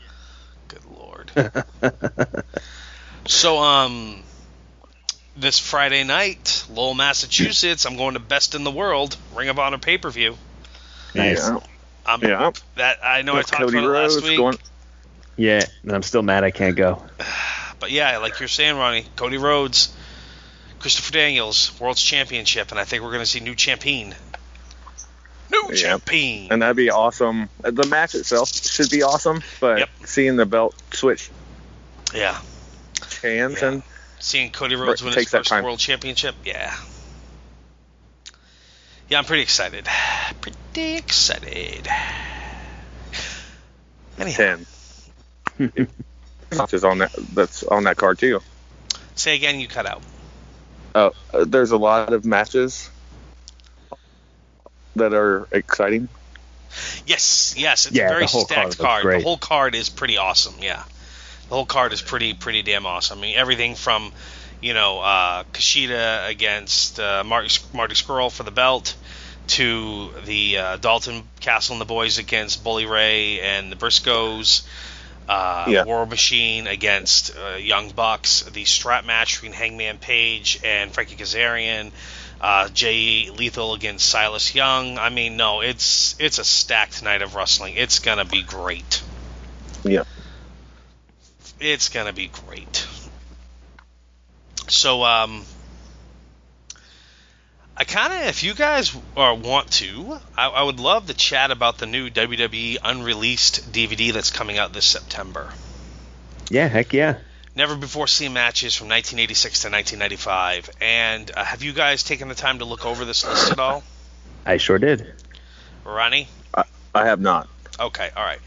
Good 0.68 0.82
lord. 0.98 1.32
so, 3.28 3.60
um, 3.60 4.22
this 5.38 5.60
Friday 5.60 6.04
night, 6.04 6.66
Lowell, 6.72 6.94
Massachusetts, 6.94 7.86
I'm 7.86 7.98
going 7.98 8.14
to 8.14 8.20
Best 8.20 8.56
in 8.56 8.64
the 8.64 8.72
World 8.72 9.18
Ring 9.36 9.50
of 9.50 9.60
Honor 9.60 9.78
pay 9.78 9.98
per 9.98 10.10
view. 10.10 10.38
Nice. 11.14 11.48
Yeah. 11.48 11.60
Um, 12.06 12.22
Yeah. 12.24 12.52
That 12.76 12.98
I 13.04 13.22
know 13.22 13.36
With 13.36 13.48
I 13.48 13.58
talked 13.58 13.62
Cody 13.72 13.78
about 13.80 13.88
it 13.90 13.94
last 13.94 14.14
Rhodes 14.16 14.28
week, 14.28 14.38
going. 14.38 14.58
Yeah, 15.38 15.66
and 15.84 15.92
I'm 15.92 16.04
still 16.04 16.22
mad 16.22 16.44
I 16.44 16.52
can't 16.52 16.76
go. 16.76 17.02
but 17.80 17.92
yeah, 17.92 18.18
like 18.18 18.40
you're 18.40 18.48
saying, 18.48 18.78
Ronnie, 18.78 19.06
Cody 19.16 19.38
Rhodes, 19.38 19.94
Christopher 20.80 21.12
Daniels, 21.14 21.78
World's 21.80 22.02
Championship, 22.02 22.72
and 22.72 22.80
I 22.80 22.84
think 22.86 23.04
we're 23.04 23.10
going 23.12 23.22
to 23.24 23.26
see 23.26 23.40
new 23.40 23.56
champion. 23.56 24.14
New 25.52 25.70
Yeah. 25.72 25.76
champion. 25.76 26.52
And 26.54 26.62
that'd 26.62 26.76
be 26.78 26.90
awesome. 26.90 27.50
The 27.62 27.86
match 27.88 28.16
itself 28.16 28.54
should 28.54 28.90
be 28.90 29.04
awesome, 29.04 29.42
but 29.60 29.80
Yep. 29.80 29.90
seeing 30.06 30.36
the 30.38 30.46
belt 30.46 30.76
switch 30.94 31.30
yeah. 32.14 32.40
hands 33.22 33.62
Yeah. 33.62 33.68
and 33.70 33.84
Seeing 34.20 34.50
Cody 34.52 34.76
Rhodes 34.76 35.04
win 35.04 35.14
his 35.14 35.30
first 35.30 35.50
time. 35.50 35.64
world 35.64 35.78
championship, 35.80 36.36
yeah. 36.44 36.74
Yeah, 39.10 39.20
I'm 39.20 39.26
pretty 39.26 39.44
excited. 39.44 39.88
Pretty 40.42 40.96
excited. 40.96 41.88
Anyhow, 44.18 44.38
ten 44.38 44.66
matches 46.58 46.84
on 46.84 47.00
that. 47.00 47.14
That's 47.34 47.64
on 47.64 47.84
that 47.84 47.98
card 47.98 48.18
too. 48.20 48.42
say 49.16 49.36
again, 49.36 49.60
you 49.60 49.68
cut 49.68 49.86
out. 49.86 50.02
Uh, 50.96 51.10
there's 51.46 51.72
a 51.72 51.78
lot 51.78 52.14
of 52.14 52.26
matches 52.26 52.90
that 54.96 55.14
are 55.14 55.48
exciting. 55.52 56.08
Yes, 57.06 57.54
yes, 57.58 57.88
it's 57.88 57.96
Yeah, 57.96 58.06
a 58.06 58.10
very 58.10 58.26
the 58.26 58.32
whole 58.32 58.46
card 58.46 58.74
stacked 58.74 58.82
card. 58.82 59.20
The 59.20 59.24
whole 59.24 59.38
card 59.38 59.76
is 59.76 59.90
pretty 59.90 60.18
awesome. 60.18 60.56
Yeah, 60.62 60.84
the 61.50 61.56
whole 61.56 61.66
card 61.66 61.94
is 61.94 62.02
pretty 62.02 62.34
pretty 62.34 62.64
damn 62.64 62.86
awesome. 62.86 63.20
I 63.20 63.22
mean, 63.22 63.38
everything 63.38 63.76
from 63.76 64.12
you 64.62 64.74
know 64.74 65.00
uh, 65.00 65.44
Kushida 65.54 66.30
against 66.30 67.00
uh, 67.00 67.24
Marty 67.24 67.50
Marty 67.74 67.96
Scurll 67.96 68.32
for 68.32 68.44
the 68.44 68.52
belt 68.52 68.96
to 69.48 70.12
the 70.26 70.58
uh, 70.58 70.78
Dalton 70.78 71.24
Castle 71.40 71.74
and 71.74 71.82
the 71.82 71.86
boys 71.86 72.18
against 72.18 72.64
Bully 72.64 72.86
Ray 72.86 73.40
and 73.42 73.72
the 73.72 73.76
Briscoes. 73.76 74.66
Uh, 75.28 75.66
Yeah. 75.68 75.84
War 75.86 76.06
Machine 76.06 76.68
against 76.68 77.36
uh, 77.36 77.56
Young 77.56 77.90
Bucks, 77.90 78.44
the 78.44 78.66
strap 78.66 79.06
match 79.06 79.36
between 79.36 79.54
Hangman 79.54 79.98
Page 79.98 80.60
and 80.64 80.92
Frankie 80.92 81.16
Kazarian, 81.16 81.92
uh, 82.42 82.70
Jay 82.70 83.30
Lethal 83.32 83.74
against 83.74 84.08
Silas 84.08 84.54
Young. 84.54 85.00
I 85.00 85.10
mean, 85.10 85.36
no, 85.38 85.62
it's 85.62 86.16
it's 86.20 86.38
a 86.38 86.44
stacked 86.44 87.02
night 87.04 87.22
of 87.24 87.34
wrestling. 87.36 87.74
It's 87.76 88.00
gonna 88.00 88.26
be 88.26 88.44
great. 88.44 89.02
Yeah. 89.84 90.04
It's 91.60 91.90
gonna 91.90 92.14
be 92.14 92.28
great. 92.28 92.86
So, 94.68 95.04
um, 95.04 95.44
I 97.78 97.84
kind 97.84 98.14
of, 98.14 98.30
if 98.30 98.44
you 98.44 98.54
guys 98.54 98.96
uh, 99.18 99.38
want 99.42 99.70
to, 99.74 100.18
I, 100.38 100.48
I 100.48 100.64
would 100.64 100.80
love 100.80 101.08
to 101.08 101.14
chat 101.14 101.52
about 101.52 101.78
the 101.78 101.86
new 101.86 102.10
WWE 102.10 102.78
unreleased 102.84 103.72
DVD 103.72 104.14
that's 104.14 104.32
coming 104.32 104.58
out 104.58 104.72
this 104.74 104.86
September. 104.86 105.52
Yeah, 106.50 106.68
heck 106.68 106.94
yeah. 106.94 107.18
never 107.56 107.76
before 107.76 108.08
seen 108.08 108.34
matches 108.34 108.76
from 108.76 108.88
1986 108.88 109.62
to 109.64 109.70
1995. 109.70 110.70
And 110.80 111.32
uh, 111.36 111.44
have 111.44 111.64
you 111.64 111.74
guys 111.74 112.04
taken 112.04 112.30
the 112.30 112.36
time 112.36 112.60
to 112.60 112.66
look 112.66 112.86
over 112.86 113.04
this 113.04 113.26
list 113.28 113.52
at 113.52 113.60
all? 113.60 113.84
I 114.46 114.58
sure 114.58 114.80
did. 114.80 115.14
Ronnie? 115.84 116.28
I, 116.56 116.64
I 116.94 117.06
have 117.08 117.20
not. 117.20 117.50
Okay, 117.80 118.10
all 118.16 118.24
right. 118.24 118.40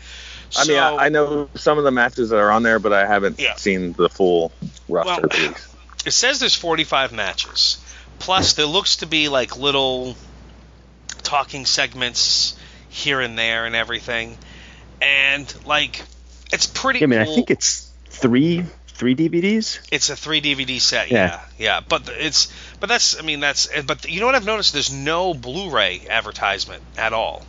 I 0.57 0.67
mean, 0.67 0.79
I, 0.79 0.97
I 0.97 1.09
know 1.11 1.51
some 1.55 1.77
of 1.77 1.85
the 1.85 1.91
matches 1.91 2.31
that 2.31 2.39
are 2.39 2.51
on 2.51 2.63
there, 2.63 2.79
but 2.79 2.95
I 2.95 3.07
haven't 3.07 3.39
Yeah. 3.39 3.57
seen 3.57 3.93
the 3.93 4.09
full 4.09 4.53
roster. 4.89 5.29
Well, 5.29 5.31
release. 5.49 5.75
It 6.07 6.13
says 6.13 6.41
there's 6.41 6.55
45 6.55 7.13
matches. 7.13 7.79
Plus, 8.19 8.55
there 8.55 8.67
looks 8.67 8.97
to 8.97 9.07
be 9.07 9.29
like 9.29 9.57
little 9.57 10.17
talking 11.23 11.67
segments 11.67 12.57
here 12.89 13.21
and 13.21 13.39
there 13.39 13.67
and 13.67 13.77
everything. 13.77 14.37
And 15.01 15.53
like, 15.65 16.03
it's 16.53 16.67
pretty. 16.67 17.03
I 17.03 17.07
mean, 17.07 17.21
I 17.21 17.25
think 17.25 17.51
it's 17.51 17.91
three 18.07 18.65
three 18.99 19.15
DVDs. 19.15 19.79
It's 19.93 20.11
a 20.11 20.17
three 20.17 20.41
DVD 20.41 20.81
set, 20.81 21.11
Yeah. 21.11 21.27
yeah, 21.27 21.41
yeah. 21.57 21.81
But 21.89 22.11
it's, 22.19 22.53
but 22.81 22.89
that's, 22.89 23.17
I 23.17 23.23
mean, 23.23 23.39
that's, 23.39 23.69
eh, 23.73 23.83
but 23.87 24.11
you 24.11 24.19
know 24.19 24.27
what 24.27 24.35
I've 24.35 24.45
noticed? 24.45 24.73
There's 24.73 24.93
no 24.93 25.35
Blu-ray 25.35 26.09
advertisement 26.11 26.83
at 26.97 27.13
all, 27.13 27.47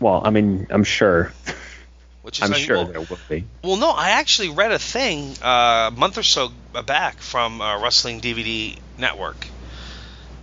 Well, 0.00 0.22
I 0.24 0.30
mean, 0.30 0.66
I'm 0.70 0.84
sure. 0.84 1.32
which 2.22 2.40
is 2.40 2.50
I'm 2.50 2.56
sure 2.56 2.76
well, 2.76 2.86
there 2.86 3.00
will 3.00 3.18
be. 3.28 3.44
Well, 3.62 3.76
no, 3.76 3.90
I 3.90 4.10
actually 4.10 4.50
read 4.50 4.72
a 4.72 4.78
thing 4.78 5.34
uh, 5.42 5.90
a 5.92 5.96
month 5.96 6.18
or 6.18 6.22
so 6.22 6.50
back 6.86 7.20
from 7.20 7.60
uh, 7.60 7.80
Wrestling 7.82 8.20
DVD 8.20 8.78
Network, 8.96 9.46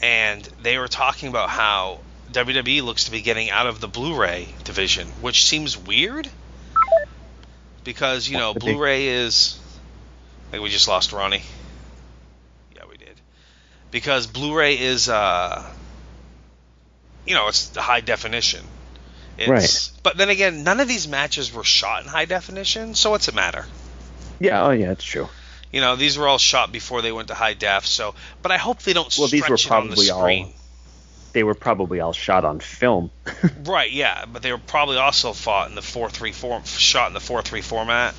and 0.01 0.43
they 0.61 0.77
were 0.77 0.87
talking 0.87 1.29
about 1.29 1.49
how 1.49 1.99
WWE 2.31 2.83
looks 2.83 3.05
to 3.05 3.11
be 3.11 3.21
getting 3.21 3.49
out 3.49 3.67
of 3.67 3.79
the 3.79 3.87
Blu-ray 3.87 4.47
division, 4.63 5.07
which 5.21 5.45
seems 5.45 5.77
weird 5.77 6.29
because 7.83 8.27
you 8.27 8.37
know 8.37 8.53
Blu-ray 8.53 9.07
is. 9.07 9.59
I 10.47 10.51
think 10.51 10.63
we 10.63 10.69
just 10.69 10.87
lost 10.87 11.13
Ronnie. 11.13 11.43
Yeah, 12.75 12.83
we 12.89 12.97
did. 12.97 13.21
Because 13.91 14.25
Blu-ray 14.25 14.79
is, 14.79 15.07
uh, 15.07 15.63
you 17.25 17.35
know, 17.35 17.47
it's 17.47 17.69
the 17.69 17.81
high 17.81 18.01
definition. 18.01 18.63
It's, 19.39 19.49
Right. 19.49 19.91
But 20.03 20.17
then 20.17 20.29
again, 20.29 20.63
none 20.63 20.79
of 20.79 20.87
these 20.87 21.07
matches 21.07 21.53
were 21.53 21.63
shot 21.63 22.03
in 22.03 22.09
high 22.09 22.25
definition, 22.25 22.95
so 22.95 23.11
what's 23.11 23.27
it 23.27 23.35
matter? 23.35 23.65
Yeah. 24.39 24.65
Oh, 24.65 24.71
yeah, 24.71 24.91
it's 24.91 25.03
true. 25.03 25.27
You 25.71 25.81
know, 25.81 25.95
these 25.95 26.17
were 26.17 26.27
all 26.27 26.37
shot 26.39 26.71
before 26.71 27.01
they 27.01 27.11
went 27.11 27.27
to 27.27 27.35
high 27.35 27.53
def. 27.53 27.85
So, 27.85 28.15
but 28.41 28.51
I 28.51 28.57
hope 28.57 28.81
they 28.81 28.93
don't 28.93 29.05
Well, 29.17 29.27
stretch 29.27 29.31
these 29.31 29.49
were 29.49 29.55
it 29.55 29.71
on 29.71 29.89
the 29.89 29.95
probably 29.95 30.09
all- 30.09 30.53
They 31.33 31.43
were 31.43 31.53
probably 31.53 31.99
all 31.99 32.13
shot 32.13 32.43
on 32.45 32.59
film. 32.59 33.11
Right? 33.65 33.91
Yeah, 33.91 34.25
but 34.25 34.41
they 34.41 34.51
were 34.51 34.57
probably 34.57 34.97
also 34.97 35.33
fought 35.33 35.69
in 35.69 35.75
the 35.75 35.81
four 35.83 36.09
three 36.09 36.31
four 36.31 36.63
shot 36.65 37.07
in 37.07 37.13
the 37.13 37.19
four 37.19 37.41
three 37.43 37.61
format. 37.61 38.15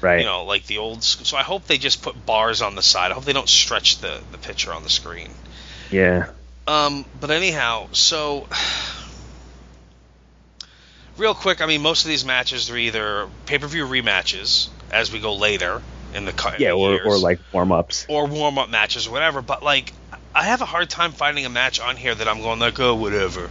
right. 0.00 0.20
You 0.20 0.26
know, 0.26 0.44
like 0.44 0.66
the 0.66 0.78
old. 0.78 1.02
So 1.02 1.36
I 1.36 1.42
hope 1.42 1.66
they 1.66 1.78
just 1.78 2.02
put 2.02 2.24
bars 2.24 2.62
on 2.62 2.76
the 2.76 2.82
side. 2.82 3.10
I 3.10 3.14
hope 3.14 3.24
they 3.24 3.32
don't 3.32 3.48
stretch 3.48 3.98
the 3.98 4.20
the 4.30 4.38
picture 4.38 4.72
on 4.72 4.84
the 4.84 4.90
screen. 4.90 5.30
Yeah. 5.90 6.30
Um, 6.68 7.04
but 7.20 7.30
anyhow, 7.32 7.88
so 7.90 8.46
real 11.22 11.34
quick, 11.34 11.62
I 11.62 11.66
mean, 11.66 11.80
most 11.80 12.04
of 12.04 12.08
these 12.08 12.24
matches 12.24 12.68
are 12.68 12.76
either 12.76 13.28
pay 13.46 13.58
per 13.58 13.66
view 13.68 13.86
rematches 13.86 14.68
as 14.90 15.10
we 15.10 15.20
go 15.20 15.34
later 15.36 15.80
in 16.12 16.26
the 16.26 16.32
cut. 16.32 16.60
Yeah. 16.60 16.72
Or, 16.72 16.90
years, 16.90 17.06
or 17.06 17.16
like 17.16 17.40
warm 17.52 17.72
ups. 17.72 18.04
or 18.08 18.26
warm 18.26 18.58
up 18.58 18.68
matches 18.68 19.06
or 19.06 19.12
whatever. 19.12 19.40
But 19.40 19.62
like, 19.62 19.92
I 20.34 20.42
have 20.44 20.60
a 20.60 20.66
hard 20.66 20.90
time 20.90 21.12
finding 21.12 21.46
a 21.46 21.48
match 21.48 21.80
on 21.80 21.96
here 21.96 22.14
that 22.14 22.28
I'm 22.28 22.42
going 22.42 22.58
like, 22.58 22.78
oh, 22.80 22.96
whatever. 22.96 23.48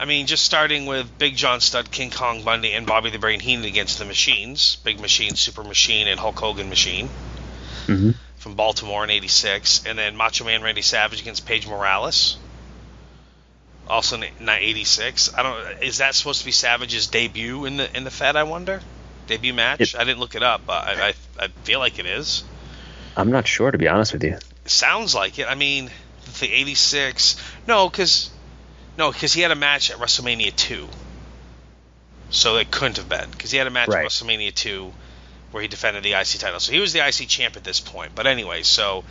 I 0.00 0.06
mean, 0.06 0.26
just 0.26 0.44
starting 0.44 0.86
with 0.86 1.18
Big 1.18 1.36
John 1.36 1.60
Studd, 1.60 1.90
King 1.90 2.10
Kong 2.10 2.42
Bundy, 2.42 2.72
and 2.72 2.84
Bobby 2.84 3.10
the 3.10 3.18
Brain 3.18 3.38
Heenan 3.38 3.66
against 3.66 3.98
the 4.00 4.04
Machines, 4.04 4.76
Big 4.82 4.98
Machine, 4.98 5.36
Super 5.36 5.62
Machine, 5.62 6.08
and 6.08 6.18
Hulk 6.18 6.38
Hogan 6.38 6.68
Machine 6.68 7.08
hmm 7.86 8.10
from 8.38 8.56
Baltimore 8.56 9.02
in 9.04 9.08
'86, 9.08 9.86
and 9.86 9.96
then 9.96 10.16
Macho 10.16 10.44
Man 10.44 10.60
Randy 10.62 10.82
Savage 10.82 11.22
against 11.22 11.46
Paige 11.46 11.66
Morales, 11.66 12.36
also 13.88 14.16
in 14.20 14.48
'86. 14.48 15.34
I 15.34 15.42
don't. 15.42 15.82
Is 15.82 15.98
that 15.98 16.14
supposed 16.14 16.40
to 16.40 16.46
be 16.46 16.52
Savage's 16.52 17.06
debut 17.06 17.64
in 17.64 17.76
the 17.76 17.96
in 17.96 18.04
the 18.04 18.10
Fed? 18.10 18.36
I 18.36 18.42
wonder. 18.44 18.80
Debut 19.26 19.54
match. 19.54 19.80
It- 19.80 19.94
I 19.96 20.04
didn't 20.04 20.20
look 20.20 20.34
it 20.34 20.42
up, 20.42 20.62
but 20.66 20.84
I, 20.86 21.08
I 21.08 21.14
I 21.38 21.48
feel 21.64 21.78
like 21.78 21.98
it 21.98 22.06
is. 22.06 22.44
I'm 23.16 23.30
not 23.30 23.46
sure 23.46 23.70
to 23.70 23.78
be 23.78 23.88
honest 23.88 24.12
with 24.12 24.24
you. 24.24 24.38
Sounds 24.64 25.14
like 25.14 25.38
it. 25.38 25.46
I 25.48 25.54
mean, 25.54 25.90
the 26.40 26.50
'86. 26.52 27.36
No, 27.66 27.88
because 27.88 28.30
no, 28.98 29.10
because 29.12 29.32
he 29.32 29.40
had 29.42 29.50
a 29.50 29.54
match 29.56 29.90
at 29.90 29.98
WrestleMania 29.98 30.54
two. 30.54 30.88
So 32.30 32.56
it 32.56 32.70
couldn't 32.70 32.96
have 32.96 33.08
been 33.08 33.30
because 33.30 33.50
he 33.50 33.58
had 33.58 33.66
a 33.66 33.70
match 33.70 33.88
Right. 33.88 34.04
at 34.04 34.10
WrestleMania 34.10 34.54
two 34.54 34.92
where 35.52 35.62
he 35.62 35.68
defended 35.68 36.02
the 36.02 36.14
IC 36.14 36.38
title. 36.40 36.58
So 36.58 36.72
he 36.72 36.80
was 36.80 36.92
the 36.92 37.06
IC 37.06 37.28
champ 37.28 37.56
at 37.56 37.62
this 37.62 37.78
point. 37.78 38.12
But 38.16 38.26
anyway, 38.26 38.62
so 38.62 39.04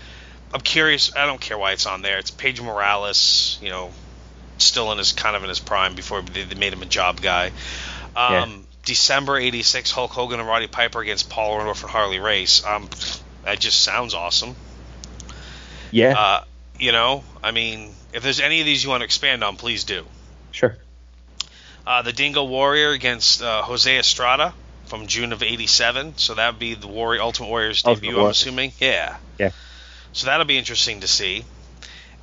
I'm 0.54 0.60
curious. 0.62 1.16
I 1.16 1.26
don't 1.26 1.40
care 1.40 1.58
why 1.58 1.72
it's 1.72 1.86
on 1.86 2.02
there. 2.02 2.18
It's 2.18 2.32
Paige 2.32 2.60
Morales. 2.62 3.58
You 3.62 3.70
know, 3.70 3.92
still 4.66 4.92
in 4.92 4.98
his 4.98 5.12
kind 5.12 5.36
of 5.36 5.44
in 5.44 5.50
his 5.50 5.60
prime 5.60 5.96
before 5.96 6.22
they, 6.22 6.44
they 6.44 6.56
made 6.56 6.74
him 6.74 6.82
a 6.82 6.86
job 6.88 7.22
guy. 7.22 7.48
Um, 8.16 8.34
Yeah. 8.34 8.48
December 8.86 9.38
'86, 9.38 9.92
Hulk 9.92 10.12
Hogan 10.12 10.40
and 10.42 10.48
Roddy 10.48 10.68
Piper 10.68 11.00
against 11.00 11.30
Paul 11.30 11.58
Orndorff 11.58 11.82
and 11.84 11.90
Harley 11.92 12.20
Race. 12.20 12.66
Um, 12.66 12.90
that 13.46 13.60
just 13.60 13.80
sounds 13.82 14.14
awesome. 14.14 14.56
Yeah. 15.92 16.20
Uh, 16.20 16.44
you 16.80 16.92
know, 16.92 17.24
I 17.42 17.52
mean, 17.52 17.92
if 18.14 18.24
there's 18.24 18.40
any 18.42 18.60
of 18.60 18.66
these 18.66 18.84
you 18.84 18.90
want 18.90 19.02
to 19.02 19.06
expand 19.06 19.44
on, 19.44 19.56
please 19.56 19.84
do. 19.86 20.06
sure. 20.52 20.78
Uh, 21.86 22.02
the 22.02 22.14
Dingo 22.14 22.46
Warrior 22.46 22.92
against 22.92 23.42
uh, 23.42 23.62
Jose 23.64 23.98
Estrada 24.00 24.54
from 24.86 25.08
June 25.08 25.34
of 25.34 25.44
'87, 25.44 26.18
so 26.18 26.36
that 26.36 26.52
would 26.54 26.60
be 26.60 26.76
the 26.76 26.88
Warrior 26.88 27.22
Ultimate 27.22 27.48
Warrior's 27.50 27.84
Ultimate 27.86 28.08
debut. 28.08 28.22
I'm 28.24 28.30
assuming, 28.32 28.72
yeah. 28.80 29.18
Yeah. 29.38 29.52
So 30.14 30.28
that'll 30.28 30.46
be 30.46 30.58
interesting 30.58 31.02
to 31.02 31.08
see. 31.08 31.44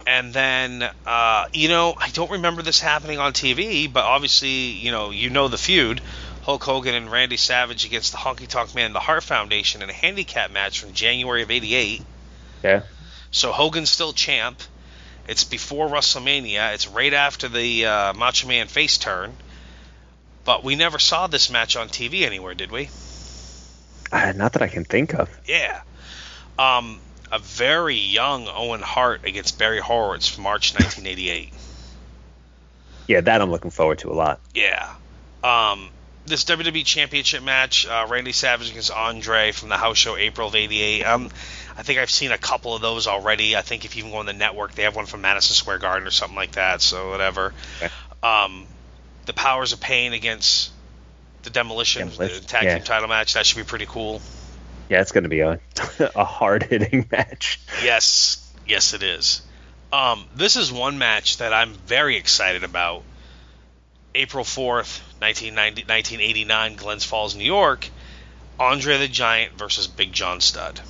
And 0.07 0.32
then, 0.32 0.88
uh, 1.07 1.44
you 1.53 1.68
know, 1.68 1.94
I 1.96 2.09
don't 2.09 2.30
remember 2.30 2.62
this 2.62 2.80
happening 2.80 3.18
on 3.18 3.32
TV, 3.32 3.92
but 3.92 4.05
obviously, 4.05 4.48
you 4.48 4.90
know, 4.90 5.11
you 5.11 5.30
know 5.30 5.48
the 5.48 5.59
feud. 5.59 6.01
Hulk 6.42 6.64
Hogan 6.64 6.94
and 6.94 7.11
Randy 7.12 7.36
Savage 7.36 7.84
against 7.84 8.12
the 8.12 8.18
Honky 8.18 8.48
Tonk 8.48 8.74
Man, 8.74 8.86
and 8.86 8.94
the 8.94 9.01
Hart 9.01 9.22
Foundation, 9.22 9.82
in 9.82 9.90
a 9.90 9.92
handicap 9.92 10.51
match 10.51 10.80
from 10.80 10.94
January 10.94 11.42
of 11.42 11.51
'88. 11.51 12.03
Yeah. 12.62 12.82
So 13.30 13.53
Hogan's 13.53 13.90
still 13.90 14.12
champ. 14.12 14.61
It's 15.28 15.44
before 15.44 15.88
WrestleMania. 15.88 16.74
It's 16.74 16.88
right 16.88 17.12
after 17.12 17.48
the 17.48 17.86
uh, 17.86 18.12
Macho 18.14 18.48
Man 18.48 18.66
face 18.66 18.98
turn. 18.98 19.34
But 20.44 20.64
we 20.64 20.74
never 20.74 20.98
saw 20.98 21.26
this 21.26 21.51
match 21.51 21.76
on 21.76 21.88
TV 21.88 22.22
anywhere, 22.22 22.55
did 22.55 22.72
we? 22.72 22.88
Uh, 24.11 24.32
not 24.34 24.55
that 24.55 24.62
I 24.62 24.68
can 24.68 24.84
think 24.84 25.14
of. 25.14 25.28
Yeah. 25.46 25.82
Um, 26.59 26.98
a 27.32 27.38
very 27.38 27.96
young 27.96 28.48
Owen 28.48 28.80
Hart 28.80 29.24
against 29.24 29.58
Barry 29.58 29.80
Horowitz 29.80 30.28
from 30.28 30.44
March 30.44 30.72
1988. 30.74 31.52
Yeah, 33.06 33.20
that 33.22 33.40
I'm 33.40 33.50
looking 33.50 33.70
forward 33.70 33.98
to 34.00 34.10
a 34.10 34.14
lot. 34.14 34.40
Yeah. 34.54 34.88
Um, 35.42 35.90
this 36.26 36.44
WWE 36.44 36.84
Championship 36.84 37.42
match, 37.42 37.86
uh, 37.86 38.06
Randy 38.08 38.32
Savage 38.32 38.70
against 38.70 38.90
Andre 38.90 39.52
from 39.52 39.68
the 39.68 39.76
house 39.76 39.96
show 39.96 40.16
April 40.16 40.48
of 40.48 40.54
'88. 40.54 41.02
Um, 41.02 41.30
I 41.76 41.82
think 41.82 41.98
I've 41.98 42.10
seen 42.10 42.30
a 42.30 42.38
couple 42.38 42.74
of 42.74 42.82
those 42.82 43.06
already. 43.06 43.56
I 43.56 43.62
think 43.62 43.84
if 43.84 43.96
you 43.96 44.00
even 44.00 44.12
go 44.12 44.18
on 44.18 44.26
the 44.26 44.32
network, 44.32 44.74
they 44.74 44.84
have 44.84 44.94
one 44.94 45.06
from 45.06 45.22
Madison 45.22 45.54
Square 45.54 45.78
Garden 45.78 46.06
or 46.06 46.10
something 46.10 46.36
like 46.36 46.52
that. 46.52 46.82
So 46.82 47.10
whatever. 47.10 47.54
Okay. 47.78 47.92
Um, 48.22 48.66
the 49.26 49.32
Powers 49.32 49.72
of 49.72 49.80
Pain 49.80 50.12
against 50.12 50.70
the 51.42 51.50
Demolition, 51.50 52.10
the 52.10 52.40
tag 52.46 52.64
yeah. 52.64 52.74
team 52.76 52.84
title 52.84 53.08
match. 53.08 53.34
That 53.34 53.46
should 53.46 53.56
be 53.56 53.64
pretty 53.64 53.86
cool. 53.86 54.20
Yeah, 54.91 55.01
it's 55.01 55.12
going 55.12 55.24
to 55.24 55.30
be 55.30 55.41
a 55.41 55.59
a 56.14 56.24
hard 56.24 56.64
hitting 56.64 57.07
match. 57.11 57.61
Yes, 57.82 58.53
yes, 58.66 58.93
it 58.93 59.03
is. 59.03 59.41
Um, 59.93 60.24
this 60.36 60.57
is 60.57 60.70
one 60.72 60.99
match 60.99 61.38
that 61.38 61.53
I'm 61.53 61.72
very 61.86 62.16
excited 62.16 62.64
about. 62.64 63.03
April 64.14 64.45
4th, 64.45 65.01
1990, 65.20 65.82
1989, 65.82 66.76
Glens 66.76 67.05
Falls, 67.05 67.34
New 67.36 67.45
York. 67.45 67.88
Andre 68.59 68.99
the 68.99 69.09
Giant 69.09 69.57
versus 69.57 69.86
Big 69.86 70.12
John 70.12 70.41
Studd. 70.41 70.80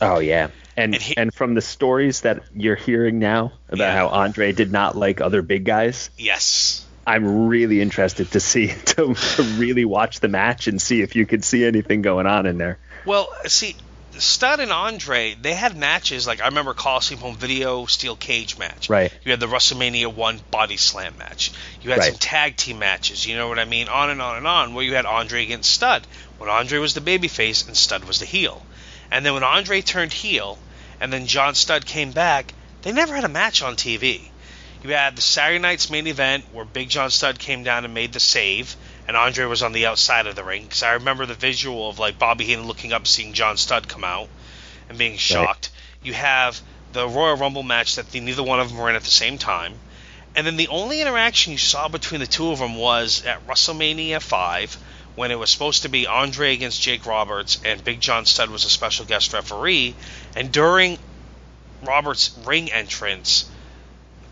Oh 0.00 0.20
yeah, 0.20 0.48
and 0.76 0.94
And 0.94 1.02
he- 1.02 1.16
and 1.16 1.34
from 1.34 1.54
the 1.54 1.60
stories 1.62 2.20
that 2.20 2.42
you're 2.54 2.76
hearing 2.76 3.18
now 3.18 3.52
about 3.68 3.78
Yeah. 3.86 3.92
how 3.96 4.08
Andre 4.08 4.52
did 4.52 4.70
not 4.70 4.96
like 4.96 5.20
other 5.20 5.42
big 5.42 5.64
guys, 5.64 6.10
Yes. 6.18 6.84
I'm 7.06 7.48
really 7.48 7.80
interested 7.80 8.30
to 8.32 8.40
see 8.40 8.68
to, 8.86 9.14
to 9.14 9.42
really 9.58 9.84
watch 9.84 10.20
the 10.20 10.28
match 10.28 10.68
and 10.68 10.80
see 10.80 11.00
if 11.02 11.16
you 11.16 11.26
could 11.26 11.44
see 11.44 11.64
anything 11.64 12.02
going 12.02 12.26
on 12.26 12.46
in 12.46 12.58
there. 12.58 12.78
Well, 13.04 13.28
see, 13.46 13.76
Studd 14.18 14.60
and 14.60 14.72
Andre, 14.72 15.34
they 15.40 15.54
had 15.54 15.76
matches 15.76 16.26
like 16.26 16.40
I 16.40 16.46
remember 16.46 16.72
Coliseum 16.72 17.20
Home 17.20 17.36
Video 17.36 17.86
Steel 17.86 18.16
Cage 18.16 18.58
match. 18.58 18.88
Right. 18.88 19.12
You 19.24 19.32
had 19.32 19.40
the 19.40 19.46
WrestleMania 19.46 20.12
One 20.14 20.40
Body 20.50 20.76
Slam 20.76 21.14
match. 21.18 21.52
You 21.82 21.90
had 21.90 21.98
Right. 21.98 22.10
some 22.10 22.18
tag 22.18 22.56
team 22.56 22.78
matches. 22.78 23.26
You 23.26 23.36
know 23.36 23.48
what 23.48 23.58
I 23.58 23.64
mean? 23.64 23.88
On 23.88 24.10
and 24.10 24.22
on 24.22 24.36
and 24.36 24.46
on. 24.46 24.74
Where 24.74 24.84
you 24.84 24.94
had 24.94 25.06
Andre 25.06 25.42
against 25.42 25.72
Studd 25.72 26.06
When 26.38 26.48
Andre 26.48 26.78
was 26.78 26.94
the 26.94 27.00
babyface 27.00 27.66
and 27.66 27.76
Studd 27.76 28.04
was 28.04 28.18
the 28.20 28.26
heel. 28.26 28.64
And 29.10 29.24
then 29.24 29.34
when 29.34 29.44
Andre 29.44 29.80
turned 29.82 30.12
heel, 30.12 30.58
and 31.00 31.12
then 31.12 31.26
John 31.26 31.54
Studd 31.54 31.86
came 31.86 32.12
back, 32.12 32.52
they 32.82 32.92
never 32.92 33.14
had 33.14 33.24
a 33.24 33.28
match 33.28 33.62
on 33.62 33.76
TV. 33.76 34.20
You 34.82 34.90
had 34.90 35.16
the 35.16 35.22
Saturday 35.22 35.58
night's 35.58 35.90
main 35.90 36.06
event 36.06 36.44
where 36.52 36.64
Big 36.64 36.88
John 36.90 37.10
Studd 37.10 37.38
came 37.38 37.62
down 37.62 37.84
and 37.84 37.94
made 37.94 38.12
the 38.12 38.20
save, 38.20 38.76
and 39.06 39.16
Andre 39.16 39.46
was 39.46 39.62
on 39.62 39.72
the 39.72 39.86
outside 39.86 40.26
of 40.26 40.36
the 40.36 40.44
ring. 40.44 40.64
Because 40.64 40.82
I 40.82 40.94
remember 40.94 41.26
the 41.26 41.34
visual 41.34 41.88
of 41.88 41.98
like 41.98 42.18
Bobby 42.18 42.44
Heenan 42.44 42.66
looking 42.66 42.92
up, 42.92 43.06
seeing 43.06 43.32
John 43.32 43.56
Studd 43.56 43.88
come 43.88 44.04
out, 44.04 44.28
and 44.88 44.98
being 44.98 45.16
shocked. 45.16 45.70
Right. 45.72 46.06
You 46.06 46.14
have 46.14 46.60
the 46.92 47.08
Royal 47.08 47.36
Rumble 47.36 47.62
match 47.62 47.96
that 47.96 48.10
the, 48.10 48.20
neither 48.20 48.42
one 48.42 48.60
of 48.60 48.68
them 48.68 48.78
were 48.78 48.88
in 48.88 48.96
at 48.96 49.02
the 49.02 49.10
same 49.10 49.38
time. 49.38 49.74
And 50.36 50.46
then 50.46 50.56
the 50.56 50.68
only 50.68 51.00
interaction 51.00 51.52
you 51.52 51.58
saw 51.58 51.88
between 51.88 52.20
the 52.20 52.26
two 52.26 52.50
of 52.50 52.58
them 52.58 52.76
was 52.76 53.24
at 53.24 53.46
WrestleMania 53.46 54.20
5 54.20 54.76
when 55.14 55.30
it 55.30 55.38
was 55.38 55.50
supposed 55.50 55.82
to 55.82 55.88
be 55.88 56.06
Andre 56.06 56.54
against 56.54 56.82
Jake 56.82 57.06
Roberts 57.06 57.60
and 57.64 57.84
Big 57.84 58.00
John 58.00 58.26
Studd 58.26 58.50
was 58.50 58.64
a 58.64 58.70
special 58.70 59.04
guest 59.04 59.32
referee. 59.32 59.94
And 60.34 60.50
during 60.50 60.98
Roberts' 61.82 62.36
ring 62.44 62.72
entrance, 62.72 63.48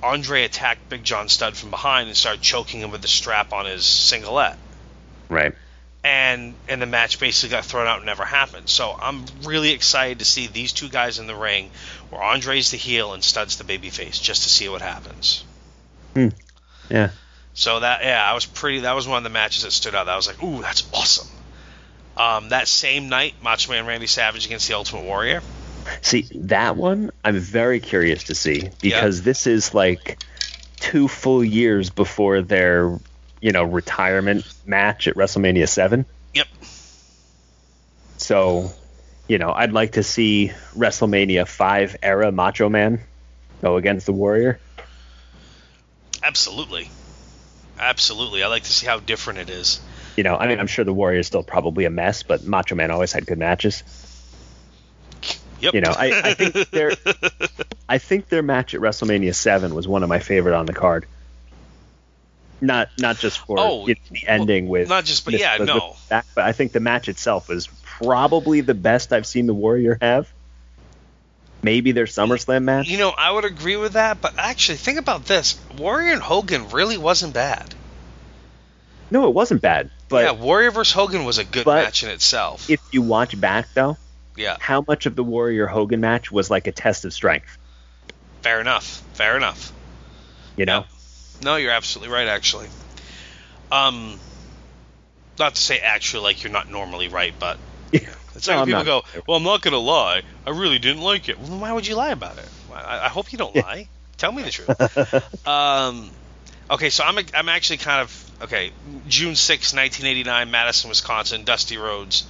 Andre 0.03 0.45
attacked 0.45 0.89
Big 0.89 1.05
John 1.05 1.29
Studd 1.29 1.57
from 1.57 1.71
behind 1.71 2.09
and 2.09 2.17
started 2.17 2.43
choking 2.43 2.81
him 2.81 2.91
with 2.91 3.03
the 3.03 3.09
strap 3.09 3.53
on 3.53 3.67
his 3.67 3.85
singlet. 3.85 4.57
Right. 5.29 5.55
And 6.05 6.55
and 6.69 6.83
the 6.83 6.87
match 6.87 7.21
basically 7.21 7.51
got 7.57 7.65
thrown 7.65 7.87
out 7.87 7.99
and 7.99 8.07
never 8.07 8.25
happened. 8.25 8.69
So 8.69 8.97
I'm 9.01 9.25
really 9.45 9.71
excited 9.71 10.19
to 10.19 10.25
see 10.25 10.49
these 10.49 10.73
two 10.73 10.89
guys 10.89 11.21
in 11.21 11.29
the 11.29 11.35
ring 11.35 11.71
where 12.11 12.21
Andre's 12.21 12.73
the 12.73 12.77
heel 12.77 13.13
and 13.13 13.23
Studd's 13.23 13.57
the 13.57 13.65
babyface, 13.65 14.21
just 14.21 14.43
to 14.43 14.49
see 14.49 14.69
what 14.69 14.83
happens. 14.83 15.45
Hmm. 16.15 16.29
Yeah. 16.91 17.11
So 17.55 17.81
that 17.81 18.03
yeah, 18.03 18.29
I 18.29 18.35
was 18.35 18.47
pretty. 18.47 18.81
That 18.81 18.95
was 18.95 19.07
one 19.07 19.19
of 19.19 19.25
the 19.25 19.31
matches 19.31 19.63
that 19.63 19.71
stood 19.71 19.95
out. 19.95 20.07
That 20.07 20.17
was 20.17 20.27
like, 20.27 20.43
ooh, 20.43 20.61
that's 20.61 20.85
awesome. 20.93 21.29
Um, 22.17 22.49
that 22.49 22.67
same 22.67 23.09
night, 23.09 23.35
Macho 23.43 23.71
Man 23.71 23.87
Randy 23.87 24.07
Savage 24.07 24.45
against 24.47 24.69
the 24.69 24.75
Ultimate 24.75 25.05
Warrior. 25.05 25.43
See 26.01 26.29
that 26.35 26.77
one, 26.77 27.11
I'm 27.25 27.39
very 27.39 27.81
curious 27.81 28.25
to 28.25 28.35
see 28.35 28.71
because 28.81 29.19
yeah. 29.21 29.25
this 29.25 29.47
is 29.47 29.75
like 29.75 30.23
two 30.77 31.09
full 31.09 31.45
years 31.45 31.91
before 31.91 32.43
their, 32.43 32.99
you 33.41 33.53
know, 33.53 33.65
retirement 33.65 34.45
match 34.67 35.09
at 35.09 35.15
WrestleMania 35.15 35.69
Seven. 35.69 36.05
Yep. 36.35 36.49
So, 38.19 38.71
you 39.29 39.39
know, 39.39 39.53
I'd 39.53 39.73
like 39.73 39.93
to 39.93 40.03
see 40.03 40.53
WrestleMania 40.77 41.47
Five 41.47 41.97
era 42.03 42.33
Macho 42.33 42.69
Man 42.69 43.01
go 43.61 43.77
against 43.77 44.07
the 44.07 44.13
Warrior. 44.13 44.59
Absolutely. 46.23 46.91
Absolutely. 47.79 48.43
I 48.43 48.49
like 48.49 48.65
to 48.65 48.73
see 48.73 48.87
how 48.87 49.01
different 49.01 49.41
it 49.41 49.51
is. 49.51 49.81
You 50.17 50.25
know, 50.25 50.37
I 50.37 50.47
mean, 50.47 50.61
I'm 50.61 50.67
sure 50.67 50.85
the 50.85 50.93
Warrior 50.93 51.21
is 51.21 51.27
still 51.27 51.43
probably 51.43 51.85
a 51.85 51.91
mess, 51.91 52.23
but 52.23 52.45
Macho 52.45 52.75
Man 52.75 52.91
always 52.91 53.13
had 53.13 53.27
good 53.27 53.39
matches. 53.39 53.83
Yep. 55.63 55.75
You 55.75 55.81
know, 55.81 55.95
I, 55.97 56.21
I 56.25 56.35
think 56.35 56.71
their 56.71 56.93
I 57.89 57.99
think 57.99 58.29
their 58.29 58.43
match 58.43 58.75
at 58.75 58.81
WrestleMania 58.81 59.35
Seven 59.35 59.75
was 59.75 59.87
one 59.87 60.03
of 60.03 60.09
my 60.09 60.19
favorite 60.19 60.57
on 60.57 60.67
the 60.67 60.73
card. 60.73 61.07
Not 62.61 62.91
not 62.99 63.17
just 63.19 63.39
for 63.39 63.57
oh, 63.59 63.87
the 63.87 63.97
ending 64.27 64.67
well, 64.67 64.81
with 64.81 64.89
not 64.89 65.05
just 65.05 65.25
but 65.25 65.35
yeah 65.35 65.57
no 65.59 65.97
but 66.09 66.25
I 66.37 66.53
think 66.53 66.73
the 66.73 66.81
match 66.81 67.09
itself 67.09 67.49
was 67.49 67.69
probably 67.85 68.61
the 68.61 68.75
best 68.75 69.13
I've 69.13 69.27
seen 69.27 69.47
the 69.47 69.55
Warrior 69.55 69.99
have. 70.01 70.33
Maybe 71.65 71.93
their 71.93 72.07
SummerSlam 72.07 72.65
match. 72.65 72.89
You 72.89 72.99
know, 72.99 73.11
I 73.11 73.31
would 73.31 73.45
agree 73.45 73.77
with 73.77 73.93
that, 73.93 74.21
but 74.21 74.35
actually, 74.37 74.79
think 74.79 74.99
about 74.99 75.27
this: 75.27 75.61
Warrior 75.79 76.13
and 76.13 76.23
Hogan 76.23 76.71
really 76.71 76.99
wasn't 76.99 77.35
bad. 77.35 77.73
No, 79.13 79.29
it 79.29 79.35
wasn't 79.35 79.63
bad. 79.63 79.91
But 80.09 80.25
yeah, 80.25 80.33
Warrior 80.33 80.73
versus 80.73 80.93
Hogan 80.93 81.25
was 81.25 81.39
a 81.39 81.45
good 81.45 81.67
match 81.67 82.03
in 82.03 82.11
itself. 82.11 82.69
If 82.69 82.81
you 82.91 83.03
watch 83.03 83.41
back 83.41 83.69
though, 83.75 83.97
yeah. 84.37 84.57
How 84.61 84.85
much 84.87 85.07
of 85.07 85.17
the 85.17 85.25
Warrior 85.25 85.67
Hogan 85.67 86.01
match 86.01 86.31
was 86.31 86.51
like 86.51 86.67
a 86.67 86.73
test 86.73 87.05
of 87.05 87.13
strength? 87.13 87.59
Fair 88.43 88.61
enough. 88.61 89.03
Fair 89.15 89.37
enough. 89.37 89.73
You 90.57 90.67
know? 90.67 90.85
No, 91.43 91.57
you're 91.57 91.73
absolutely 91.73 92.13
right, 92.13 92.29
actually. 92.29 92.69
Um, 93.71 94.19
not 95.39 95.55
to 95.55 95.61
say 95.61 95.79
actually 95.79 96.25
like 96.25 96.43
you're 96.43 96.53
not 96.53 96.71
normally 96.71 97.09
right, 97.09 97.35
but 97.39 97.59
yeah. 97.93 98.01
it's 98.35 98.47
like 98.47 98.59
no, 98.59 98.65
people 98.67 98.85
go, 98.85 99.03
"Well, 99.27 99.39
I'm 99.39 99.43
not 99.43 99.63
gonna 99.63 99.79
lie. 99.79 100.23
I 100.47 100.51
really 100.51 100.79
didn't 100.79 101.03
like 101.03 101.29
it." 101.29 101.39
Well, 101.39 101.49
then 101.49 101.61
why 101.61 101.73
would 101.73 101.87
you 101.87 101.97
lie 101.97 102.11
about 102.11 102.39
it? 102.39 102.49
I, 102.73 103.07
I 103.07 103.09
hope 103.09 103.33
you 103.33 103.39
don't 103.39 103.57
lie. 103.57 103.89
Tell 104.19 104.31
me 104.31 104.43
the 104.43 104.51
truth. 104.51 105.47
um, 105.49 106.11
okay, 106.71 106.91
so 106.91 107.03
I'm 107.05 107.19
I'm 107.35 107.49
actually 107.49 107.79
kind 107.79 108.03
of 108.03 108.31
okay. 108.43 108.73
June 109.09 109.35
6, 109.35 109.75
1989, 109.75 110.51
Madison, 110.51 110.91
Wisconsin. 110.91 111.45
Dusty 111.45 111.77
Rhodes 111.77 112.27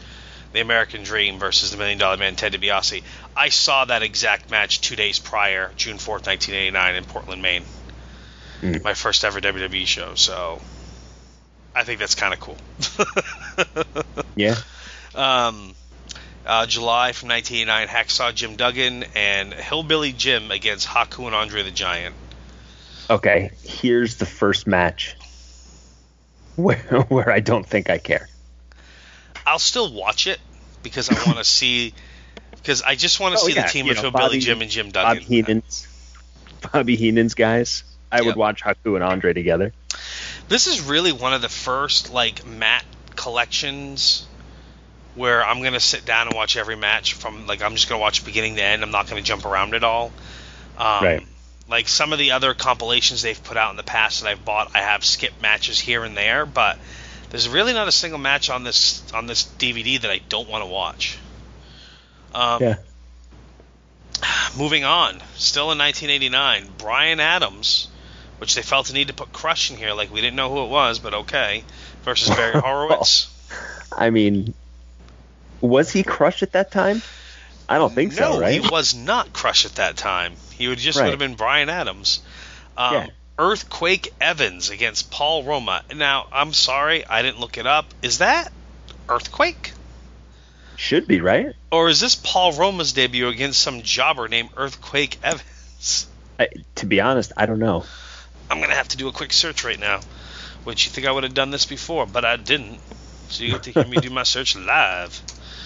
the 0.52 0.60
American 0.60 1.02
Dream 1.02 1.38
versus 1.38 1.70
the 1.70 1.76
Million 1.76 1.98
Dollar 1.98 2.16
Man 2.16 2.36
Ted 2.36 2.52
DiBiase. 2.52 3.02
I 3.36 3.48
saw 3.48 3.84
that 3.86 4.02
exact 4.02 4.50
match 4.50 4.80
two 4.80 4.96
days 4.96 5.18
prior, 5.18 5.72
June 5.76 5.96
4th, 5.96 6.26
1989, 6.26 6.94
in 6.94 7.04
Portland, 7.04 7.42
Maine. 7.42 7.64
Mm. 8.60 8.84
My 8.84 8.94
first 8.94 9.24
ever 9.24 9.40
WWE 9.40 9.86
show, 9.86 10.14
so 10.14 10.60
I 11.74 11.84
think 11.84 11.98
that's 11.98 12.14
kind 12.14 12.34
of 12.34 12.40
cool. 12.40 12.56
yeah. 14.36 14.56
Um, 15.14 15.74
uh, 16.46 16.66
July 16.66 17.12
from 17.12 17.28
1989, 17.30 17.88
Hacksaw 17.88 18.34
Jim 18.34 18.56
Duggan 18.56 19.04
and 19.14 19.52
Hillbilly 19.52 20.12
Jim 20.12 20.50
against 20.50 20.86
Haku 20.86 21.26
and 21.26 21.34
Andre 21.34 21.62
the 21.62 21.70
Giant. 21.70 22.14
Okay, 23.10 23.50
here's 23.62 24.16
the 24.16 24.26
first 24.26 24.66
match 24.66 25.16
where, 26.56 26.78
where 27.08 27.30
I 27.30 27.40
don't 27.40 27.66
think 27.66 27.90
I 27.90 27.98
care. 27.98 28.28
I'll 29.46 29.58
still 29.58 29.92
watch 29.92 30.26
it 30.26 30.40
because 30.82 31.10
I 31.10 31.14
want 31.26 31.38
to 31.38 31.44
see 31.58 31.94
because 32.52 32.82
I 32.82 32.94
just 32.94 33.20
want 33.20 33.36
to 33.36 33.40
oh, 33.42 33.46
see 33.46 33.54
yeah. 33.54 33.62
the 33.62 33.68
team 33.68 33.88
of 33.88 34.02
know, 34.02 34.10
Billy 34.10 34.38
Jim 34.38 34.62
and 34.62 34.70
Jim 34.70 34.90
Duggan. 34.90 35.22
Bobby 35.22 35.24
Heenan's, 35.24 35.88
Bobby 36.72 36.96
Heenan's 36.96 37.34
guys. 37.34 37.84
I 38.10 38.18
yep. 38.18 38.26
would 38.26 38.36
watch 38.36 38.62
Haku 38.62 38.94
and 38.94 39.02
Andre 39.02 39.32
together. 39.32 39.72
This 40.48 40.66
is 40.66 40.82
really 40.82 41.12
one 41.12 41.32
of 41.32 41.42
the 41.42 41.48
first 41.48 42.12
like 42.12 42.46
Matt 42.46 42.84
collections 43.16 44.26
where 45.14 45.44
I'm 45.44 45.62
gonna 45.62 45.80
sit 45.80 46.04
down 46.04 46.28
and 46.28 46.36
watch 46.36 46.56
every 46.56 46.76
match 46.76 47.14
from 47.14 47.46
like 47.46 47.62
I'm 47.62 47.74
just 47.74 47.88
gonna 47.88 48.00
watch 48.00 48.24
beginning 48.24 48.56
to 48.56 48.62
end. 48.62 48.82
I'm 48.82 48.90
not 48.90 49.08
gonna 49.08 49.22
jump 49.22 49.44
around 49.44 49.74
at 49.74 49.84
all. 49.84 50.12
Um, 50.78 51.04
right. 51.04 51.26
Like 51.68 51.88
some 51.88 52.12
of 52.12 52.18
the 52.18 52.32
other 52.32 52.54
compilations 52.54 53.22
they've 53.22 53.42
put 53.42 53.56
out 53.56 53.70
in 53.70 53.76
the 53.76 53.82
past 53.82 54.22
that 54.22 54.28
I've 54.28 54.44
bought, 54.44 54.72
I 54.74 54.80
have 54.80 55.04
skipped 55.04 55.40
matches 55.40 55.78
here 55.80 56.04
and 56.04 56.16
there, 56.16 56.44
but 56.44 56.78
there's 57.32 57.48
really 57.48 57.72
not 57.72 57.88
a 57.88 57.92
single 57.92 58.18
match 58.18 58.50
on 58.50 58.62
this 58.62 59.02
on 59.14 59.26
this 59.26 59.44
DVD 59.44 59.98
that 60.02 60.10
I 60.10 60.18
don't 60.28 60.48
want 60.48 60.62
to 60.62 60.70
watch. 60.70 61.18
Um, 62.34 62.62
yeah. 62.62 62.76
Moving 64.56 64.84
on, 64.84 65.20
still 65.36 65.72
in 65.72 65.78
1989, 65.78 66.68
Brian 66.76 67.20
Adams, 67.20 67.88
which 68.36 68.54
they 68.54 68.60
felt 68.60 68.86
the 68.86 68.92
need 68.92 69.08
to 69.08 69.14
put 69.14 69.32
Crush 69.32 69.70
in 69.70 69.78
here, 69.78 69.94
like 69.94 70.12
we 70.12 70.20
didn't 70.20 70.36
know 70.36 70.52
who 70.54 70.64
it 70.64 70.68
was, 70.68 70.98
but 70.98 71.14
okay, 71.14 71.64
versus 72.02 72.28
Barry 72.36 72.60
Horowitz. 72.60 73.30
I 73.90 74.10
mean, 74.10 74.52
was 75.62 75.90
he 75.90 76.02
Crush 76.02 76.42
at 76.42 76.52
that 76.52 76.70
time? 76.70 77.00
I 77.66 77.78
don't 77.78 77.94
think 77.94 78.10
no, 78.12 78.32
so, 78.32 78.40
right? 78.40 78.60
he 78.60 78.68
was 78.68 78.94
not 78.94 79.32
Crush 79.32 79.64
at 79.64 79.76
that 79.76 79.96
time. 79.96 80.34
He 80.52 80.68
would 80.68 80.78
just 80.78 80.98
right. 80.98 81.06
would 81.06 81.12
have 81.12 81.18
been 81.18 81.34
Brian 81.34 81.70
Adams. 81.70 82.20
Um, 82.76 82.94
yeah. 82.94 83.06
Earthquake 83.42 84.14
Evans 84.20 84.70
against 84.70 85.10
Paul 85.10 85.42
Roma. 85.42 85.82
Now, 85.92 86.28
I'm 86.32 86.52
sorry, 86.52 87.04
I 87.04 87.22
didn't 87.22 87.40
look 87.40 87.58
it 87.58 87.66
up. 87.66 87.86
Is 88.00 88.18
that 88.18 88.52
Earthquake? 89.08 89.72
Should 90.76 91.08
be, 91.08 91.20
right? 91.20 91.52
Or 91.72 91.88
is 91.88 91.98
this 91.98 92.14
Paul 92.14 92.52
Roma's 92.52 92.92
debut 92.92 93.26
against 93.26 93.60
some 93.60 93.82
jobber 93.82 94.28
named 94.28 94.50
Earthquake 94.56 95.18
Evans? 95.24 96.06
I, 96.38 96.50
to 96.76 96.86
be 96.86 97.00
honest, 97.00 97.32
I 97.36 97.46
don't 97.46 97.58
know. 97.58 97.84
I'm 98.48 98.58
going 98.58 98.70
to 98.70 98.76
have 98.76 98.88
to 98.88 98.96
do 98.96 99.08
a 99.08 99.12
quick 99.12 99.32
search 99.32 99.64
right 99.64 99.78
now. 99.78 99.98
Which 100.62 100.86
you 100.86 100.92
think 100.92 101.08
I 101.08 101.10
would 101.10 101.24
have 101.24 101.34
done 101.34 101.50
this 101.50 101.66
before, 101.66 102.06
but 102.06 102.24
I 102.24 102.36
didn't. 102.36 102.78
So 103.30 103.42
you 103.42 103.50
get 103.50 103.64
to 103.64 103.72
hear 103.72 103.84
me 103.84 103.96
do 103.96 104.10
my 104.10 104.22
search 104.22 104.54
live. 104.54 105.20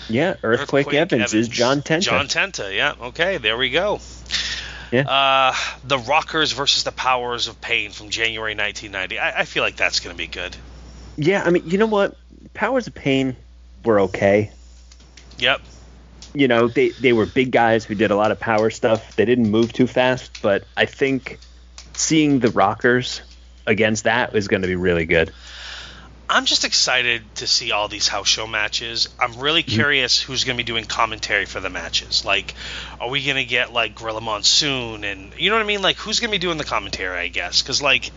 Yeah, 0.09 0.37
Earthquake, 0.43 0.87
Earthquake 0.87 0.95
Evans, 0.95 1.23
Evans, 1.25 1.35
is 1.35 1.49
John 1.49 1.83
Tenta. 1.83 2.01
John 2.01 2.27
Tenta, 2.27 2.75
yeah. 2.75 2.95
Okay, 3.09 3.37
there 3.37 3.59
we 3.59 3.69
go. 3.69 4.01
Yeah. 4.91 5.09
Uh, 5.09 5.55
the 5.85 5.99
Rockers 5.99 6.53
versus 6.53 6.85
the 6.85 6.93
Powers 6.93 7.49
of 7.49 7.61
Pain 7.61 7.91
from 7.91 8.11
January 8.11 8.55
1990. 8.55 9.19
I, 9.19 9.41
I 9.41 9.45
feel 9.45 9.63
like 9.63 9.77
that's 9.77 10.01
going 10.01 10.15
to 10.15 10.19
be 10.19 10.27
good. 10.27 10.57
Yeah, 11.17 11.43
I 11.45 11.51
mean, 11.51 11.69
you 11.69 11.79
know 11.79 11.87
what? 11.87 12.17
Powers 12.55 12.87
of 12.87 12.95
Pain 12.95 13.37
were 13.85 14.01
okay. 14.01 14.51
Yep. 15.39 15.61
You 16.35 16.49
know, 16.49 16.69
they, 16.69 16.91
they 16.91 17.13
were 17.13 17.27
big 17.27 17.51
guys 17.51 17.85
who 17.85 17.95
did 17.95 18.11
a 18.11 18.17
lot 18.17 18.31
of 18.31 18.39
power 18.39 18.71
stuff. 18.71 19.17
They 19.17 19.25
didn't 19.25 19.51
move 19.51 19.73
too 19.73 19.87
fast, 19.87 20.43
but 20.43 20.65
I 20.77 20.87
think 20.87 21.39
seeing 21.95 22.41
the 22.41 22.51
Rockers 22.51 23.23
against 23.67 24.05
that 24.05 24.35
is 24.35 24.49
going 24.49 24.63
to 24.63 24.69
be 24.69 24.77
really 24.77 25.07
good. 25.07 25.33
I'm 26.29 26.45
just 26.45 26.65
excited 26.65 27.23
to 27.37 27.47
see 27.47 27.71
all 27.71 27.89
these 27.89 28.09
house 28.09 28.27
show 28.27 28.47
matches. 28.47 29.09
I'm 29.19 29.39
really 29.39 29.63
mm-hmm. 29.63 29.75
curious 29.75 30.21
who's 30.21 30.45
going 30.45 30.57
to 30.57 30.63
be 30.63 30.67
doing 30.67 30.85
commentary 30.85 31.45
for 31.47 31.61
the 31.61 31.71
matches. 31.71 32.25
Like, 32.25 32.55
are 33.01 33.09
we 33.09 33.25
going 33.25 33.37
to 33.37 33.45
get 33.45 33.73
like 33.73 33.95
Gorilla 33.95 34.21
Monsoon 34.21 35.05
and 35.05 35.33
you 35.39 35.51
know 35.51 35.57
what 35.57 35.63
I 35.63 35.67
mean? 35.67 35.83
Like, 35.83 35.97
who's 35.97 36.19
going 36.19 36.31
to 36.31 36.35
be 36.35 36.39
doing 36.39 36.59
the 36.59 36.65
commentary? 36.65 37.19
I 37.19 37.29
guess 37.29 37.63
because 37.63 37.81
like 37.81 38.11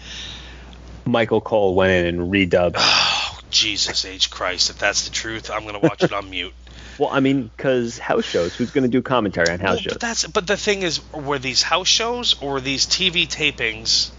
Michael 1.05 1.41
Cole 1.41 1.75
went 1.75 2.07
in 2.07 2.19
and 2.19 2.31
redubbed. 2.31 2.75
Oh 3.31 3.39
Jesus 3.51 4.05
H 4.05 4.29
Christ! 4.29 4.69
If 4.69 4.77
that's 4.77 5.05
the 5.05 5.11
truth, 5.11 5.49
I'm 5.49 5.63
going 5.63 5.73
to 5.73 5.79
watch 5.79 6.03
it 6.03 6.13
on 6.13 6.29
mute. 6.29 6.53
Well, 6.99 7.09
I 7.09 7.19
mean, 7.19 7.49
because 7.55 7.97
house 7.97 8.25
shows, 8.25 8.55
who's 8.55 8.71
going 8.71 8.83
to 8.83 8.89
do 8.89 9.01
commentary 9.01 9.49
on 9.49 9.59
house 9.59 9.77
well, 9.77 9.77
shows? 9.77 9.93
But 9.93 10.01
that's 10.01 10.27
but 10.27 10.45
the 10.45 10.57
thing 10.57 10.83
is, 10.83 11.01
were 11.11 11.39
these 11.39 11.63
house 11.63 11.87
shows 11.87 12.39
or 12.41 12.53
were 12.53 12.61
these 12.61 12.85
TV 12.85 13.27
tapings 13.27 14.11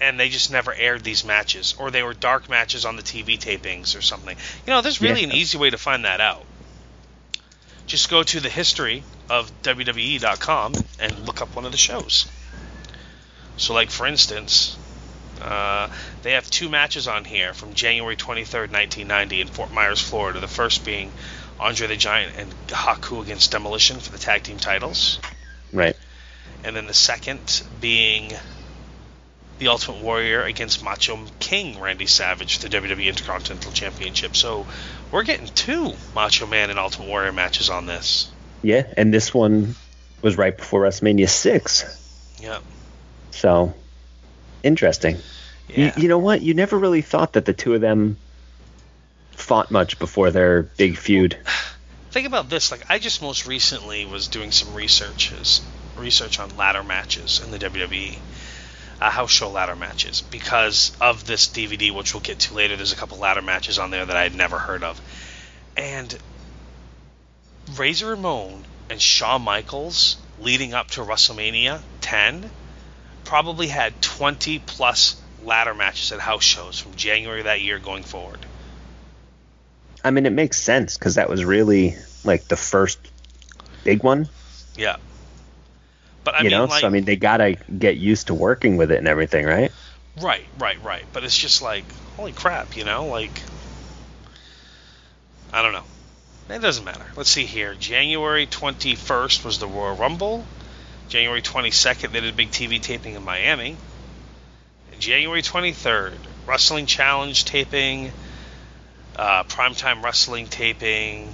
and 0.00 0.18
they 0.20 0.28
just 0.28 0.50
never 0.50 0.74
aired 0.74 1.02
these 1.04 1.24
matches, 1.24 1.74
or 1.78 1.90
they 1.90 2.02
were 2.02 2.14
dark 2.14 2.48
matches 2.48 2.84
on 2.84 2.96
the 2.96 3.02
TV 3.02 3.38
tapings 3.38 3.96
or 3.96 4.02
something. 4.02 4.36
You 4.66 4.72
know, 4.72 4.80
there's 4.82 5.00
really 5.00 5.22
Yeah. 5.22 5.28
an 5.28 5.32
easy 5.34 5.58
way 5.58 5.70
to 5.70 5.78
find 5.78 6.04
that 6.04 6.20
out. 6.20 6.44
Just 7.86 8.10
go 8.10 8.22
to 8.22 8.40
the 8.40 8.48
history 8.50 9.04
of 9.28 9.50
WWE.com 9.62 10.74
and 10.98 11.18
look 11.26 11.40
up 11.40 11.54
one 11.54 11.64
of 11.64 11.72
the 11.72 11.78
shows. 11.78 12.26
So, 13.56 13.74
like 13.74 13.90
for 13.90 14.06
instance, 14.06 14.76
uh, 15.40 15.88
they 16.22 16.32
have 16.32 16.50
two 16.50 16.68
matches 16.68 17.06
on 17.08 17.24
here 17.24 17.54
from 17.54 17.74
January 17.74 18.16
23rd, 18.16 18.70
1990, 18.70 19.40
in 19.40 19.48
Fort 19.48 19.70
Myers, 19.72 20.00
Florida. 20.00 20.40
The 20.40 20.48
first 20.48 20.84
being 20.84 21.12
Andre 21.58 21.86
the 21.86 21.96
Giant 21.96 22.36
and 22.36 22.54
Haku 22.68 23.22
against 23.22 23.50
Demolition 23.52 23.98
for 24.00 24.10
the 24.10 24.18
tag 24.18 24.42
team 24.42 24.58
titles 24.58 25.18
Right. 25.72 25.96
and 26.64 26.76
then 26.76 26.86
the 26.86 26.94
second 26.94 27.62
being 27.80 28.32
the 29.58 29.68
Ultimate 29.68 30.02
Warrior 30.02 30.42
against 30.42 30.84
Macho 30.84 31.18
King 31.40 31.80
Randy 31.80 32.06
Savage 32.06 32.58
for 32.58 32.68
the 32.68 32.76
WWE 32.76 33.06
Intercontinental 33.06 33.72
Championship. 33.72 34.36
So 34.36 34.66
we're 35.10 35.22
getting 35.24 35.46
two 35.46 35.94
Macho 36.14 36.46
Man 36.46 36.70
and 36.70 36.78
Ultimate 36.78 37.08
Warrior 37.08 37.32
matches 37.32 37.70
on 37.70 37.86
this. 37.86 38.30
Yeah, 38.62 38.86
and 38.96 39.12
this 39.12 39.32
one 39.32 39.74
was 40.22 40.36
right 40.36 40.56
before 40.56 40.82
WrestleMania 40.82 41.28
six. 41.28 41.84
Yep. 42.40 42.62
So 43.30 43.74
interesting. 44.62 45.18
Yeah. 45.68 45.92
You, 45.96 46.02
you 46.02 46.08
know 46.08 46.18
what? 46.18 46.42
You 46.42 46.54
never 46.54 46.78
really 46.78 47.02
thought 47.02 47.34
that 47.34 47.44
the 47.44 47.52
two 47.52 47.74
of 47.74 47.80
them 47.80 48.16
fought 49.32 49.70
much 49.70 49.98
before 49.98 50.30
their 50.30 50.62
big 50.62 50.96
feud. 50.96 51.36
Think 52.10 52.26
about 52.26 52.48
this. 52.48 52.70
Like 52.70 52.88
I 52.88 52.98
just 52.98 53.20
most 53.20 53.46
recently 53.46 54.06
was 54.06 54.28
doing 54.28 54.50
some 54.50 54.74
researches, 54.74 55.60
research 55.96 56.40
on 56.40 56.56
ladder 56.56 56.82
matches 56.82 57.42
in 57.44 57.50
the 57.50 57.58
WWE. 57.58 58.18
Uh, 58.98 59.10
house 59.10 59.30
show 59.30 59.50
ladder 59.50 59.76
matches 59.76 60.22
because 60.22 60.96
of 61.02 61.26
this 61.26 61.48
DVD, 61.48 61.94
which 61.94 62.14
we'll 62.14 62.22
get 62.22 62.38
to 62.38 62.54
later. 62.54 62.76
There's 62.76 62.92
a 62.92 62.96
couple 62.96 63.18
ladder 63.18 63.42
matches 63.42 63.78
on 63.78 63.90
there 63.90 64.06
that 64.06 64.16
I 64.16 64.22
had 64.22 64.34
never 64.34 64.58
heard 64.58 64.82
of, 64.82 64.98
and 65.76 66.16
Razor 67.76 68.10
Ramon 68.10 68.64
and 68.88 69.00
Shawn 69.00 69.42
Michaels 69.42 70.16
leading 70.38 70.74
up 70.74 70.88
to 70.92 71.00
WrestleMania 71.02 71.80
10 72.00 72.50
probably 73.24 73.66
had 73.66 74.00
20 74.00 74.60
plus 74.60 75.20
ladder 75.42 75.74
matches 75.74 76.12
at 76.12 76.20
house 76.20 76.44
shows 76.44 76.78
from 76.78 76.94
January 76.94 77.40
of 77.40 77.44
that 77.44 77.60
year 77.60 77.78
going 77.78 78.02
forward. 78.02 78.38
I 80.04 80.10
mean, 80.10 80.26
it 80.26 80.32
makes 80.32 80.60
sense 80.60 80.96
because 80.96 81.16
that 81.16 81.28
was 81.28 81.44
really 81.44 81.96
like 82.24 82.44
the 82.44 82.56
first 82.56 82.98
big 83.82 84.02
one. 84.02 84.28
Yeah. 84.76 84.96
But 86.26 86.34
I 86.34 86.38
you 86.38 86.44
mean, 86.46 86.58
know, 86.58 86.64
like, 86.64 86.80
so 86.80 86.88
I 86.88 86.90
mean, 86.90 87.04
they 87.04 87.14
gotta 87.14 87.56
get 87.78 87.98
used 87.98 88.26
to 88.26 88.34
working 88.34 88.76
with 88.76 88.90
it 88.90 88.98
and 88.98 89.06
everything, 89.06 89.46
right? 89.46 89.70
Right, 90.20 90.44
right, 90.58 90.82
right. 90.82 91.04
But 91.12 91.22
it's 91.22 91.38
just 91.38 91.62
like, 91.62 91.84
holy 92.16 92.32
crap, 92.32 92.76
you 92.76 92.82
know? 92.82 93.06
Like, 93.06 93.40
I 95.52 95.62
don't 95.62 95.72
know. 95.72 95.84
It 96.50 96.60
doesn't 96.60 96.84
matter. 96.84 97.06
Let's 97.14 97.30
see 97.30 97.44
here. 97.44 97.76
January 97.76 98.48
21st 98.48 99.44
was 99.44 99.60
the 99.60 99.68
Royal 99.68 99.94
Rumble. 99.94 100.44
January 101.08 101.42
22nd, 101.42 102.10
they 102.10 102.20
did 102.20 102.34
a 102.34 102.36
big 102.36 102.50
TV 102.50 102.82
taping 102.82 103.14
in 103.14 103.22
Miami. 103.22 103.76
And 104.90 105.00
January 105.00 105.42
23rd, 105.42 106.14
Wrestling 106.44 106.86
Challenge 106.86 107.44
taping, 107.44 108.10
uh, 109.14 109.44
Primetime 109.44 110.02
Wrestling 110.02 110.48
taping. 110.48 111.32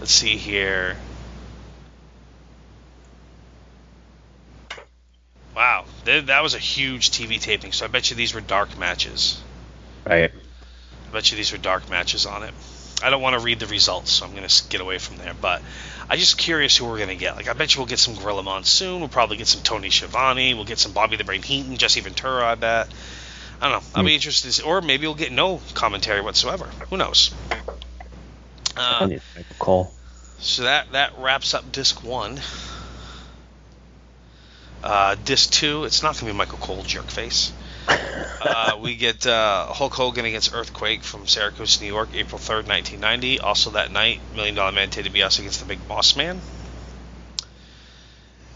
Let's 0.00 0.12
see 0.12 0.36
here. 0.36 0.98
Wow, 5.58 5.86
th- 6.04 6.26
that 6.26 6.44
was 6.44 6.54
a 6.54 6.58
huge 6.58 7.10
TV 7.10 7.40
taping. 7.40 7.72
So 7.72 7.84
I 7.84 7.88
bet 7.88 8.10
you 8.10 8.16
these 8.16 8.32
were 8.32 8.40
dark 8.40 8.78
matches. 8.78 9.42
Right. 10.06 10.30
I 10.30 11.12
bet 11.12 11.32
you 11.32 11.36
these 11.36 11.50
were 11.50 11.58
dark 11.58 11.90
matches 11.90 12.26
on 12.26 12.44
it. 12.44 12.54
I 13.02 13.10
don't 13.10 13.20
want 13.20 13.36
to 13.36 13.44
read 13.44 13.58
the 13.58 13.66
results, 13.66 14.12
so 14.12 14.24
I'm 14.24 14.36
going 14.36 14.46
to 14.46 14.68
get 14.68 14.80
away 14.80 14.98
from 14.98 15.16
there. 15.16 15.34
But 15.34 15.60
I'm 16.08 16.16
just 16.16 16.38
curious 16.38 16.76
who 16.76 16.84
we're 16.86 16.98
going 16.98 17.08
to 17.08 17.16
get. 17.16 17.34
Like, 17.34 17.48
I 17.48 17.54
bet 17.54 17.74
you 17.74 17.80
we'll 17.80 17.88
get 17.88 17.98
some 17.98 18.14
Gorilla 18.14 18.44
Monsoon. 18.44 19.00
We'll 19.00 19.08
probably 19.08 19.36
get 19.36 19.48
some 19.48 19.62
Tony 19.62 19.90
Schiavone. 19.90 20.54
We'll 20.54 20.64
get 20.64 20.78
some 20.78 20.92
Bobby 20.92 21.16
the 21.16 21.24
Brain 21.24 21.42
Heenan, 21.42 21.76
Jesse 21.76 22.02
Ventura. 22.02 22.46
I 22.46 22.54
bet. 22.54 22.88
I 23.60 23.68
don't 23.68 23.82
know. 23.82 23.88
I'll 23.96 24.04
be 24.04 24.14
interested. 24.14 24.46
To 24.46 24.52
see, 24.52 24.62
or 24.62 24.80
maybe 24.80 25.08
we'll 25.08 25.16
get 25.16 25.32
no 25.32 25.60
commentary 25.74 26.20
whatsoever. 26.20 26.66
Who 26.90 26.96
knows? 26.96 27.34
Uh, 28.76 29.08
Michael 29.08 29.56
Cole. 29.58 29.92
so 30.38 30.62
that 30.62 30.92
that 30.92 31.18
wraps 31.18 31.52
up 31.52 31.72
disc 31.72 32.04
one. 32.04 32.38
Uh, 34.82 35.16
disc 35.24 35.50
two, 35.50 35.84
it's 35.84 36.02
not 36.02 36.14
going 36.14 36.26
to 36.26 36.32
be 36.32 36.36
Michael 36.36 36.58
Cole 36.58 36.82
jerkface. 36.82 37.50
uh, 37.88 38.78
we 38.80 38.96
get 38.96 39.26
uh, 39.26 39.66
Hulk 39.66 39.94
Hogan 39.94 40.24
against 40.24 40.54
Earthquake 40.54 41.02
from 41.02 41.26
Syracuse, 41.26 41.80
New 41.80 41.86
York, 41.86 42.10
April 42.14 42.38
3rd, 42.38 42.68
1990. 42.68 43.40
Also 43.40 43.70
that 43.70 43.90
night, 43.90 44.20
Million 44.34 44.54
Dollar 44.54 44.72
Man 44.72 44.90
Ted 44.90 45.04
DiBiase 45.04 45.40
against 45.40 45.60
the 45.60 45.66
Big 45.66 45.86
Boss 45.88 46.16
Man. 46.16 46.40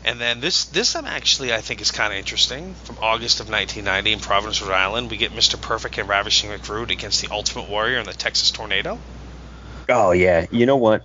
And 0.05 0.21
then 0.21 0.41
this 0.41 0.65
this 0.67 0.97
I'm 0.97 1.07
actually 1.07 1.53
I 1.53 1.61
think 1.61 1.81
is 1.81 1.93
kind 1.93 2.13
of 2.13 2.19
interesting. 2.19 2.75
From 2.75 2.99
August 3.01 3.41
of 3.41 3.49
1990 3.49 4.13
in 4.13 4.19
Providence, 4.19 4.61
Rhode 4.61 4.73
Island, 4.73 5.11
we 5.11 5.17
get 5.17 5.33
Mr. 5.33 5.61
Perfect 5.61 5.97
and 5.99 6.09
Ravishing 6.09 6.51
Rick 6.51 6.69
Rude 6.69 6.91
against 6.91 7.23
the 7.23 7.29
Ultimate 7.31 7.69
Warrior 7.69 7.99
and 7.99 8.07
the 8.07 8.13
Texas 8.13 8.51
Tornado. 8.51 8.99
Oh 9.89 10.11
yeah. 10.11 10.47
You 10.51 10.67
know 10.67 10.77
what? 10.77 11.05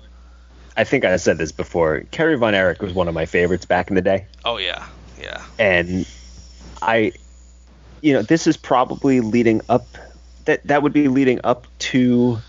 I 0.76 0.84
think 0.84 1.06
I 1.06 1.18
said 1.18 1.38
this 1.38 1.52
before. 1.52 2.02
Kerry 2.12 2.38
Von 2.38 2.54
Erich 2.54 2.82
was 2.82 2.94
one 2.94 3.08
of 3.08 3.14
my 3.14 3.26
favorites 3.26 3.66
back 3.66 3.90
in 3.90 3.96
the 3.96 4.02
day, 4.02 4.28
Oh 4.46 4.58
yeah, 4.58 4.86
yeah. 5.22 5.44
and 5.60 6.08
I, 6.82 7.14
you 8.02 8.14
know, 8.14 8.22
this 8.22 8.48
is 8.48 8.58
probably 8.58 9.22
leading 9.22 9.62
up. 9.70 9.88
That 10.46 10.66
that 10.68 10.82
would 10.84 10.94
be 10.94 11.08
leading 11.10 11.42
up 11.44 11.68
to, 11.80 12.40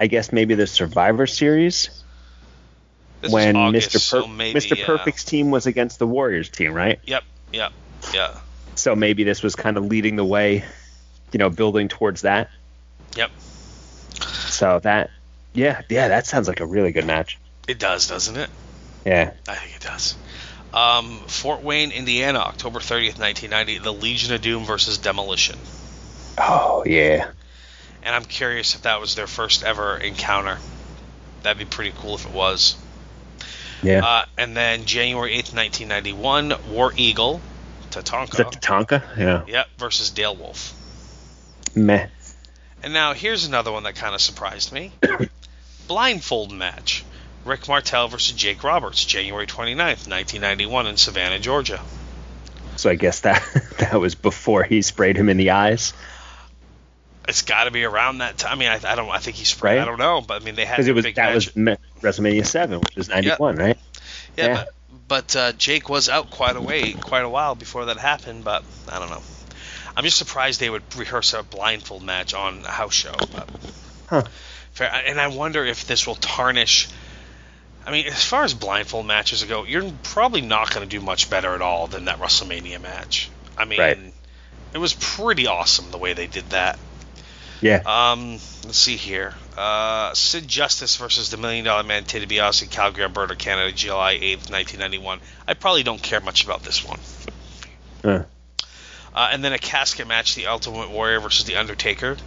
I 0.00 0.06
guess 0.08 0.32
maybe 0.32 0.54
the 0.54 0.66
Survivor 0.66 1.26
Series 1.26 1.90
This 3.20 3.30
when 3.30 3.54
August, 3.54 3.90
Mr. 3.90 3.94
Per- 3.94 4.22
so 4.22 4.26
maybe, 4.26 4.58
Mr. 4.58 4.76
yeah. 4.76 4.86
Perfect's 4.86 5.24
team 5.24 5.50
was 5.50 5.66
against 5.66 5.98
the 5.98 6.06
Warriors 6.06 6.48
team, 6.48 6.72
right? 6.72 6.98
Yep, 7.04 7.22
yep, 7.52 7.72
yeah, 8.12 8.40
So 8.74 8.96
maybe 8.96 9.22
this 9.24 9.42
was 9.42 9.54
kind 9.54 9.76
of 9.76 9.84
leading 9.86 10.16
the 10.16 10.24
way, 10.24 10.64
you 11.32 11.38
know, 11.38 11.48
building 11.50 11.86
towards 11.88 12.22
that. 12.22 12.50
yep. 13.14 13.30
So 14.48 14.80
that, 14.80 15.10
yeah, 15.52 15.82
yeah, 15.88 16.08
that 16.08 16.26
sounds 16.26 16.48
like 16.48 16.58
a 16.58 16.66
really 16.66 16.90
good 16.90 17.06
match. 17.06 17.38
It 17.68 17.78
does, 17.78 18.08
doesn't 18.08 18.36
it? 18.36 18.50
Yeah. 19.04 19.32
I 19.46 19.54
think 19.54 19.76
it 19.76 19.82
does. 19.82 20.16
Um, 20.78 21.18
Fort 21.26 21.62
Wayne, 21.62 21.90
Indiana, 21.90 22.38
October 22.38 22.78
30th, 22.78 23.18
1990, 23.18 23.78
the 23.78 23.92
Legion 23.92 24.32
of 24.34 24.40
Doom 24.40 24.64
versus 24.64 24.98
Demolition. 24.98 25.58
Oh 26.38 26.84
yeah. 26.86 27.30
And 28.04 28.14
I'm 28.14 28.24
curious 28.24 28.74
if 28.76 28.82
that 28.82 29.00
was 29.00 29.16
their 29.16 29.26
first 29.26 29.64
ever 29.64 29.96
encounter. 29.96 30.58
That'd 31.42 31.58
be 31.58 31.64
pretty 31.64 31.92
cool 31.98 32.14
if 32.14 32.26
it 32.26 32.32
was. 32.32 32.76
Yeah. 33.82 34.04
Uh, 34.04 34.24
and 34.36 34.56
then 34.56 34.84
January 34.84 35.32
8th, 35.32 35.54
1991, 35.54 36.54
War 36.70 36.92
Eagle, 36.96 37.40
Is 37.80 37.94
that 37.96 38.04
Tatanka. 38.04 38.52
Tatanka? 38.52 39.02
Yeah. 39.18 39.44
Yep, 39.46 39.66
versus 39.78 40.10
Dale 40.10 40.36
Wolf. 40.36 40.74
Meh. 41.74 42.06
And 42.82 42.92
now 42.92 43.14
here's 43.14 43.44
another 43.46 43.72
one 43.72 43.82
that 43.82 43.96
kind 43.96 44.14
of 44.14 44.20
surprised 44.20 44.72
me. 44.72 44.92
Blindfold 45.88 46.52
match. 46.52 47.04
Rick 47.48 47.66
Martel 47.66 48.08
versus 48.08 48.34
Jake 48.36 48.62
Roberts, 48.62 49.04
January 49.04 49.46
29th, 49.46 50.06
1991 50.08 50.86
in 50.86 50.96
Savannah, 50.96 51.38
Georgia. 51.38 51.80
So 52.76 52.90
I 52.90 52.94
guess 52.94 53.20
that 53.20 53.42
that 53.78 53.98
was 53.98 54.14
before 54.14 54.62
he 54.62 54.82
sprayed 54.82 55.16
him 55.16 55.28
in 55.28 55.36
the 55.36 55.50
eyes 55.50 55.92
It's 57.26 57.42
got 57.42 57.64
to 57.64 57.70
be 57.70 57.84
around 57.84 58.18
that 58.18 58.38
time. 58.38 58.52
I 58.52 58.54
mean, 58.56 58.68
I, 58.68 58.92
I 58.92 58.94
don't. 58.94 59.10
I 59.10 59.18
think 59.18 59.36
he 59.36 59.44
sprayed. 59.44 59.78
Right? 59.78 59.82
I 59.82 59.84
don't 59.84 59.98
know, 59.98 60.20
but 60.20 60.40
I 60.40 60.44
mean, 60.44 60.54
they 60.54 60.64
had 60.64 60.76
because 60.76 60.88
it 60.88 60.94
was 60.94 61.04
that 61.04 61.16
match. 61.16 61.34
was 61.34 61.78
WrestleMania 62.02 62.46
seven, 62.46 62.80
which 62.80 62.96
is 62.96 63.08
ninety 63.08 63.30
one, 63.30 63.56
right? 63.56 63.78
yeah, 64.36 64.46
yeah. 64.46 64.54
but 64.54 64.68
but 65.08 65.36
uh, 65.36 65.52
Jake 65.52 65.88
was 65.88 66.08
out 66.08 66.30
quite 66.30 66.56
a 66.56 66.60
way, 66.60 66.92
quite 66.92 67.24
a 67.24 67.28
while 67.28 67.54
before 67.54 67.86
that 67.86 67.96
happened. 67.96 68.44
But 68.44 68.64
I 68.88 68.98
don't 68.98 69.10
know. 69.10 69.22
I'm 69.96 70.04
just 70.04 70.18
surprised 70.18 70.60
they 70.60 70.70
would 70.70 70.84
rehearse 70.96 71.34
a 71.34 71.42
blindfold 71.42 72.02
match 72.02 72.32
on 72.32 72.64
a 72.64 72.70
house 72.70 72.94
show. 72.94 73.14
But 73.32 73.48
Huh. 74.08 74.22
fair, 74.72 74.90
and 75.06 75.20
I 75.20 75.26
wonder 75.26 75.64
if 75.64 75.86
this 75.86 76.06
will 76.06 76.14
tarnish. 76.14 76.88
I 77.88 77.90
mean, 77.90 78.06
as 78.06 78.22
far 78.22 78.44
as 78.44 78.52
blindfold 78.52 79.06
matches 79.06 79.42
go, 79.44 79.64
you're 79.64 79.90
probably 80.02 80.42
not 80.42 80.70
going 80.74 80.86
to 80.86 80.98
do 80.98 81.02
much 81.02 81.30
better 81.30 81.54
at 81.54 81.62
all 81.62 81.86
than 81.86 82.04
that 82.04 82.18
WrestleMania 82.18 82.82
match. 82.82 83.30
I 83.56 83.64
mean, 83.64 83.80
Right. 83.80 83.98
it 84.74 84.78
was 84.78 84.92
pretty 84.92 85.46
awesome 85.46 85.90
the 85.90 85.96
way 85.96 86.12
they 86.12 86.26
did 86.26 86.50
that. 86.50 86.78
Yeah. 87.62 87.80
Um, 87.86 88.32
let's 88.66 88.76
see 88.76 88.96
here. 88.96 89.32
Uh, 89.56 90.12
Sid 90.12 90.46
Justice 90.46 90.96
versus 90.96 91.30
the 91.30 91.38
Million 91.38 91.64
Dollar 91.64 91.82
Man 91.82 92.04
Ted 92.04 92.28
DiBiase, 92.28 92.70
Calgary, 92.70 93.04
Alberta, 93.04 93.34
Canada, 93.34 93.72
July 93.72 94.16
8th, 94.16 94.50
1991. 94.50 95.20
I 95.46 95.54
probably 95.54 95.82
don't 95.82 96.02
care 96.02 96.20
much 96.20 96.44
about 96.44 96.62
this 96.62 96.84
one. 96.84 97.00
Huh. 98.04 98.24
Uh, 99.14 99.28
and 99.32 99.42
then 99.42 99.54
a 99.54 99.58
casket 99.58 100.06
match, 100.06 100.34
The 100.34 100.48
Ultimate 100.48 100.90
Warrior 100.90 101.20
versus 101.20 101.46
The 101.46 101.56
Undertaker. 101.56 102.18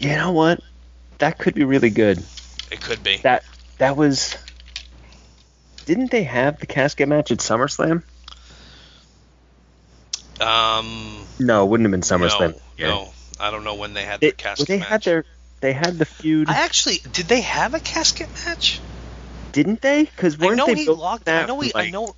You 0.00 0.16
know 0.16 0.32
what? 0.32 0.60
That 1.18 1.36
could 1.38 1.54
be 1.54 1.64
really 1.64 1.90
good. 1.90 2.24
It 2.72 2.80
could 2.80 3.04
be. 3.04 3.18
That 3.18 3.44
that 3.78 3.96
was. 3.96 4.36
Didn't 5.86 6.10
they 6.10 6.22
have 6.24 6.60
the 6.60 6.66
casket 6.66 7.08
match 7.08 7.30
at 7.30 7.38
SummerSlam? 7.38 8.02
Um, 10.40 11.24
No, 11.38 11.64
it 11.64 11.68
wouldn't 11.68 11.84
have 11.86 11.90
been 11.92 12.00
SummerSlam. 12.00 12.58
No, 12.78 12.86
no, 12.86 13.08
I 13.38 13.50
don't 13.50 13.64
know 13.64 13.74
when 13.74 13.94
they 13.94 14.04
had 14.04 14.20
They, 14.20 14.28
their 14.28 14.32
casket 14.32 14.66
they 14.68 14.78
match. 14.78 14.88
had 14.88 15.02
their 15.02 15.24
they 15.60 15.72
had 15.72 15.98
the 15.98 16.04
feud, 16.04 16.48
I 16.48 16.54
actually 16.64 16.96
did. 17.12 17.26
They 17.26 17.40
have 17.42 17.74
a 17.74 17.80
casket 17.80 18.28
match. 18.46 18.80
didn't 19.52 19.80
they? 19.80 20.04
Because 20.04 20.38
I 20.40 20.44
weren't 20.46 20.56
know 20.56 20.66
they 20.66 20.74
he 20.74 20.88
locked. 20.88 21.26
that 21.26 21.44
I 21.44 21.46
know 21.46 21.60
he. 21.60 21.72
like, 21.72 21.88
I 21.88 21.90
know. 21.90 22.14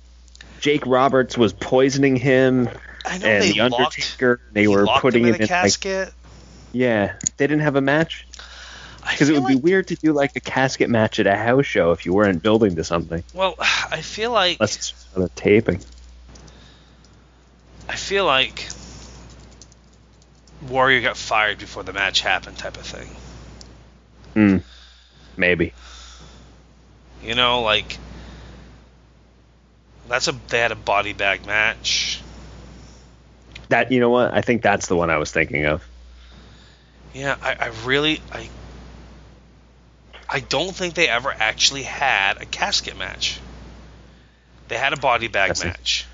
Jake 0.59 0.85
Roberts 0.85 1.37
was 1.37 1.53
poisoning 1.53 2.15
him, 2.15 2.67
I 3.05 3.17
know 3.19 3.27
and 3.27 3.43
they 3.43 3.51
the 3.51 3.59
locked. 3.69 3.73
Undertaker. 3.97 4.41
They 4.51 4.67
were 4.67 4.87
putting 4.99 5.23
him 5.23 5.29
in 5.29 5.33
a 5.35 5.37
in 5.37 5.41
like 5.41 5.49
casket. 5.49 6.13
yeah. 6.71 7.13
They 7.37 7.47
didn't 7.47 7.61
have 7.61 7.75
a 7.75 7.81
match 7.81 8.27
I 8.36 8.36
because 9.09 9.29
it 9.29 9.33
would 9.33 9.47
be 9.47 9.55
weird 9.55 9.87
to 9.87 9.95
do 9.95 10.13
like 10.13 10.35
a 10.35 10.39
casket 10.39 10.89
match 10.89 11.19
at 11.19 11.27
a 11.27 11.35
house 11.35 11.65
show 11.65 11.91
if 11.91 12.05
you 12.05 12.13
weren't 12.13 12.41
building 12.41 12.75
to 12.75 12.83
something. 12.83 13.23
Well, 13.33 13.55
I 13.59 14.01
feel 14.01 14.31
like 14.31 14.57
Unless 14.59 14.75
it's 14.77 15.05
on 15.15 15.23
a 15.23 15.29
taping. 15.29 15.81
I 17.89 17.95
feel 17.95 18.25
like 18.25 18.67
Warrior 20.69 21.01
got 21.01 21.17
fired 21.17 21.59
before 21.59 21.83
the 21.83 21.93
match 21.93 22.21
happened, 22.21 22.57
type 22.57 22.77
of 22.77 22.85
thing. 22.85 23.09
Hmm. 24.33 24.57
Maybe. 25.37 25.73
You 27.23 27.35
know, 27.35 27.61
like 27.61 27.97
that's 30.07 30.27
a 30.27 30.35
they 30.49 30.59
had 30.59 30.71
a 30.71 30.75
body 30.75 31.13
bag 31.13 31.45
match. 31.45 32.21
That 33.69 33.91
you 33.91 33.99
know 33.99 34.09
what? 34.09 34.33
I 34.33 34.41
think 34.41 34.61
that's 34.61 34.87
the 34.87 34.95
one 34.95 35.09
I 35.09 35.17
was 35.17 35.31
thinking 35.31 35.65
of. 35.65 35.83
Yeah, 37.13 37.35
I, 37.41 37.55
I 37.59 37.67
really 37.85 38.21
I 38.31 38.49
I 40.29 40.39
don't 40.39 40.75
think 40.75 40.93
they 40.93 41.07
ever 41.07 41.33
actually 41.37 41.83
had 41.83 42.41
a 42.41 42.45
casket 42.45 42.97
match. 42.97 43.39
They 44.67 44.77
had 44.77 44.93
a 44.93 44.97
body 44.97 45.27
bag 45.27 45.57
match. 45.63 46.05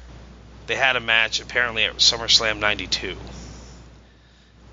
They 0.68 0.76
had 0.76 0.95
a 0.95 0.99
match 0.99 1.39
apparently 1.41 1.84
at 1.84 1.95
SummerSlam 1.97 2.59
'92, 2.59 3.16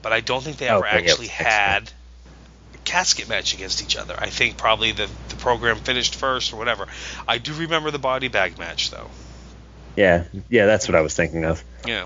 but 0.03 0.13
I 0.13 0.21
don't 0.21 0.43
think 0.43 0.59
they 0.59 0.69
ever 0.69 0.87
Okay, 0.87 0.99
actually 0.99 1.27
it 1.27 1.39
was 1.39 1.47
had 1.47 1.91
a 2.75 2.79
casket 2.79 3.29
match 3.29 3.55
against 3.55 3.83
each 3.83 3.97
other. 3.97 4.15
I 4.17 4.29
think 4.29 4.57
probably 4.57 4.93
the 4.93 5.09
the 5.29 5.37
program 5.37 5.77
finished 5.79 6.15
first 6.15 6.53
or 6.53 6.57
whatever. 6.57 6.87
I 7.27 7.39
do 7.39 7.55
remember 7.55 7.91
the 7.91 7.99
body 7.99 8.29
bag 8.29 8.59
match 8.59 8.91
though. 8.91 9.11
Yeah, 9.97 10.25
yeah, 10.49 10.67
that's 10.67 10.87
what 10.87 10.95
I 10.95 11.01
was 11.01 11.15
thinking 11.15 11.45
of. 11.45 11.65
Yeah. 11.87 12.05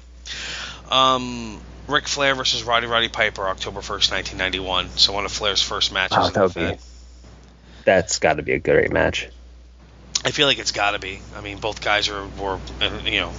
Um, 0.91 1.61
Ric 1.87 2.09
Flair 2.09 2.35
versus 2.35 2.62
Roddy 2.62 2.87
Roddy 2.87 3.09
Piper, 3.09 3.47
October 3.47 3.80
1st, 3.80 4.12
1991. 4.12 4.91
So 4.97 5.12
one 5.12 5.24
of 5.24 5.32
Flair's 5.32 5.62
first 5.62 5.93
matches. 5.93 6.18
Oh, 6.18 6.30
that 6.30 6.43
would 6.43 6.55
be. 6.55 6.78
That's 7.85 8.18
got 8.18 8.35
to 8.35 8.43
be 8.43 8.53
a 8.53 8.59
great 8.59 8.93
match. 8.93 9.28
I 10.24 10.30
feel 10.30 10.47
like 10.47 10.59
it's 10.59 10.72
got 10.72 10.93
to 10.93 10.99
be. 10.99 11.20
I 11.37 11.43
mean, 11.43 11.59
both 11.59 11.82
guys 11.82 12.09
are 12.09 12.26
were 12.41 12.59
uh, 12.80 13.01
you 13.05 13.20
know. 13.20 13.32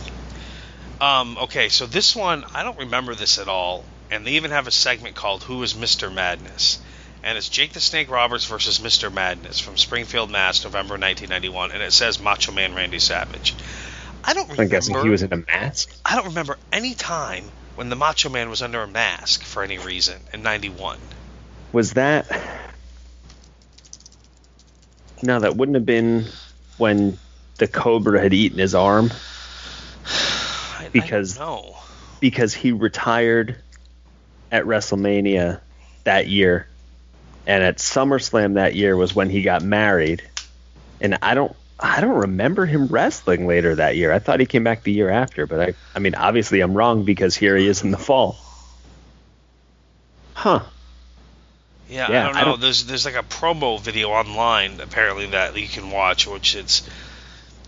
Um, 1.01 1.37
okay, 1.43 1.69
so 1.69 1.85
this 1.85 2.15
one 2.15 2.45
I 2.53 2.63
don't 2.63 2.77
remember 2.77 3.15
this 3.15 3.39
at 3.39 3.47
all, 3.47 3.83
and 4.11 4.25
they 4.25 4.31
even 4.31 4.51
have 4.51 4.67
a 4.67 4.71
segment 4.71 5.15
called 5.15 5.43
"Who 5.43 5.63
is 5.63 5.73
Mr. 5.73 6.13
Madness," 6.13 6.79
and 7.23 7.37
it's 7.37 7.49
Jake 7.49 7.73
the 7.73 7.79
Snake 7.79 8.09
Roberts 8.09 8.45
versus 8.45 8.79
Mr. 8.79 9.11
Madness 9.11 9.59
from 9.59 9.77
Springfield, 9.77 10.29
Mass, 10.29 10.63
November 10.63 10.93
1991, 10.93 11.71
and 11.71 11.81
it 11.81 11.91
says 11.91 12.19
Macho 12.19 12.51
Man 12.51 12.75
Randy 12.75 12.99
Savage. 12.99 13.55
I 14.23 14.33
don't 14.33 14.43
remember. 14.43 14.63
I'm 14.63 14.69
guessing 14.69 15.01
he 15.01 15.09
was 15.09 15.23
in 15.23 15.33
a 15.33 15.37
mask. 15.37 15.89
I 16.05 16.15
don't 16.15 16.27
remember 16.27 16.57
any 16.71 16.93
time 16.93 17.45
when 17.75 17.89
the 17.89 17.95
Macho 17.95 18.29
Man 18.29 18.49
was 18.49 18.61
under 18.61 18.83
a 18.83 18.87
mask 18.87 19.41
for 19.43 19.63
any 19.63 19.79
reason 19.79 20.17
in 20.33 20.43
'91. 20.43 20.99
Was 21.71 21.93
that? 21.93 22.27
No, 25.23 25.39
that 25.39 25.55
wouldn't 25.55 25.75
have 25.75 25.85
been 25.85 26.25
when 26.77 27.17
the 27.57 27.67
Cobra 27.67 28.21
had 28.21 28.33
eaten 28.33 28.59
his 28.59 28.75
arm 28.75 29.11
Because- 30.91 31.37
no. 31.37 31.75
because 32.19 32.53
he 32.53 32.71
retired 32.71 33.57
at 34.51 34.65
WrestleMania 34.65 35.59
that 36.03 36.27
year, 36.27 36.67
and 37.47 37.63
at 37.63 37.77
SummerSlam 37.77 38.53
that 38.55 38.75
year 38.75 38.95
was 38.95 39.13
when 39.15 39.29
he 39.29 39.41
got 39.41 39.61
married, 39.63 40.21
and 41.01 41.17
I 41.21 41.33
don't. 41.33 41.55
I 41.77 41.99
don't 41.99 42.19
remember 42.19 42.65
him 42.65 42.87
wrestling 42.87 43.47
later 43.47 43.75
that 43.75 43.97
year. 43.97 44.13
I 44.13 44.19
thought 44.19 44.39
he 44.39 44.45
came 44.45 44.63
back 44.63 44.83
the 44.83 44.93
year 44.93 45.09
after, 45.09 45.45
but 45.45 45.59
I 45.59 45.73
I 45.93 45.99
mean 45.99 46.15
obviously 46.15 46.61
I'm 46.61 46.73
wrong 46.73 47.03
because 47.03 47.35
here 47.35 47.57
he 47.57 47.67
is 47.67 47.83
in 47.83 47.91
the 47.91 47.97
fall. 47.97 48.37
Huh. 50.35 50.61
Yeah, 51.89 52.11
Yeah, 52.11 52.21
I 52.21 52.25
don't 52.27 52.35
I 52.35 52.39
know. 52.41 52.45
don't- 52.51 52.61
There's 52.61 52.85
there's 52.85 53.05
like 53.05 53.15
a 53.15 53.23
promo 53.23 53.79
video 53.79 54.09
online 54.09 54.79
apparently 54.81 55.27
that 55.27 55.55
you 55.57 55.67
can 55.67 55.91
watch, 55.91 56.25
which 56.27 56.55
it's 56.55 56.87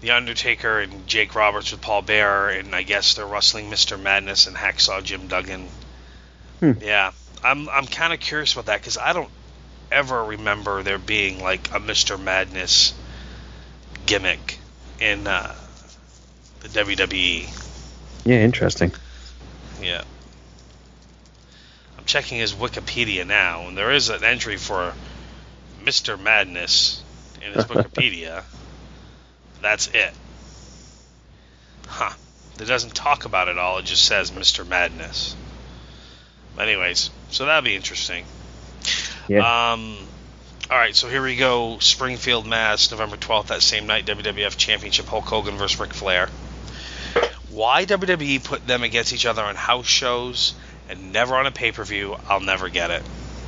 the 0.01 0.11
Undertaker 0.11 0.79
and 0.79 1.07
Jake 1.07 1.33
Roberts 1.35 1.71
with 1.71 1.81
Paul 1.81 2.01
Bearer, 2.03 2.49
and 2.49 2.75
I 2.75 2.83
guess 2.83 3.15
they're 3.15 3.25
wrestling 3.25 3.69
Mr. 3.71 3.99
Madness 3.99 4.45
and 4.47 4.55
Hacksaw 4.55 5.03
Jim 5.03 5.27
Duggan. 5.27 5.67
Hmm. 6.59 6.71
Yeah, 6.81 7.11
I'm 7.43 7.69
I'm 7.69 7.85
kind 7.85 8.13
of 8.13 8.19
curious 8.19 8.53
about 8.53 8.65
that 8.67 8.79
because 8.79 8.97
I 8.97 9.13
don't 9.13 9.29
ever 9.91 10.23
remember 10.23 10.83
there 10.83 10.97
being 10.99 11.41
like 11.41 11.67
a 11.69 11.79
Mr. 11.79 12.19
Madness 12.19 12.93
gimmick 14.05 14.57
in 14.99 15.27
uh, 15.27 15.55
the 16.61 16.67
WWE. 16.69 17.47
Yeah, 18.25 18.37
interesting. 18.41 18.91
Yeah. 19.81 20.03
Checking 22.07 22.39
his 22.39 22.53
Wikipedia 22.53 23.27
now, 23.27 23.67
and 23.67 23.77
there 23.77 23.91
is 23.91 24.09
an 24.09 24.23
entry 24.23 24.57
for 24.57 24.93
Mr. 25.83 26.19
Madness 26.19 27.03
in 27.45 27.53
his 27.53 27.65
Wikipedia. 27.67 28.43
That's 29.61 29.87
it. 29.87 30.13
Huh. 31.85 32.13
It 32.59 32.65
doesn't 32.65 32.95
talk 32.95 33.25
about 33.25 33.49
it 33.49 33.59
all, 33.59 33.77
it 33.77 33.85
just 33.85 34.05
says 34.05 34.31
Mr. 34.31 34.67
Madness. 34.67 35.35
Anyways, 36.57 37.11
so 37.29 37.45
that'll 37.45 37.61
be 37.61 37.75
interesting. 37.75 38.25
Yeah. 39.27 39.73
Um, 39.73 39.97
all 40.71 40.77
right, 40.77 40.95
so 40.95 41.07
here 41.07 41.21
we 41.21 41.35
go. 41.35 41.77
Springfield, 41.79 42.47
Mass, 42.47 42.89
November 42.89 43.15
12th, 43.15 43.47
that 43.47 43.61
same 43.61 43.85
night, 43.85 44.05
WWF 44.05 44.57
Championship, 44.57 45.05
Hulk 45.05 45.25
Hogan 45.25 45.55
versus 45.57 45.79
Ric 45.79 45.93
Flair. 45.93 46.29
Why 47.49 47.85
WWE 47.85 48.43
put 48.43 48.67
them 48.67 48.83
against 48.83 49.13
each 49.13 49.25
other 49.25 49.43
on 49.43 49.55
house 49.55 49.87
shows 49.87 50.53
and 50.89 51.11
never 51.13 51.35
on 51.35 51.45
a 51.45 51.51
pay 51.51 51.71
per 51.71 51.83
view, 51.83 52.15
I'll 52.27 52.39
never 52.39 52.69
get 52.69 52.91
it. 52.91 53.03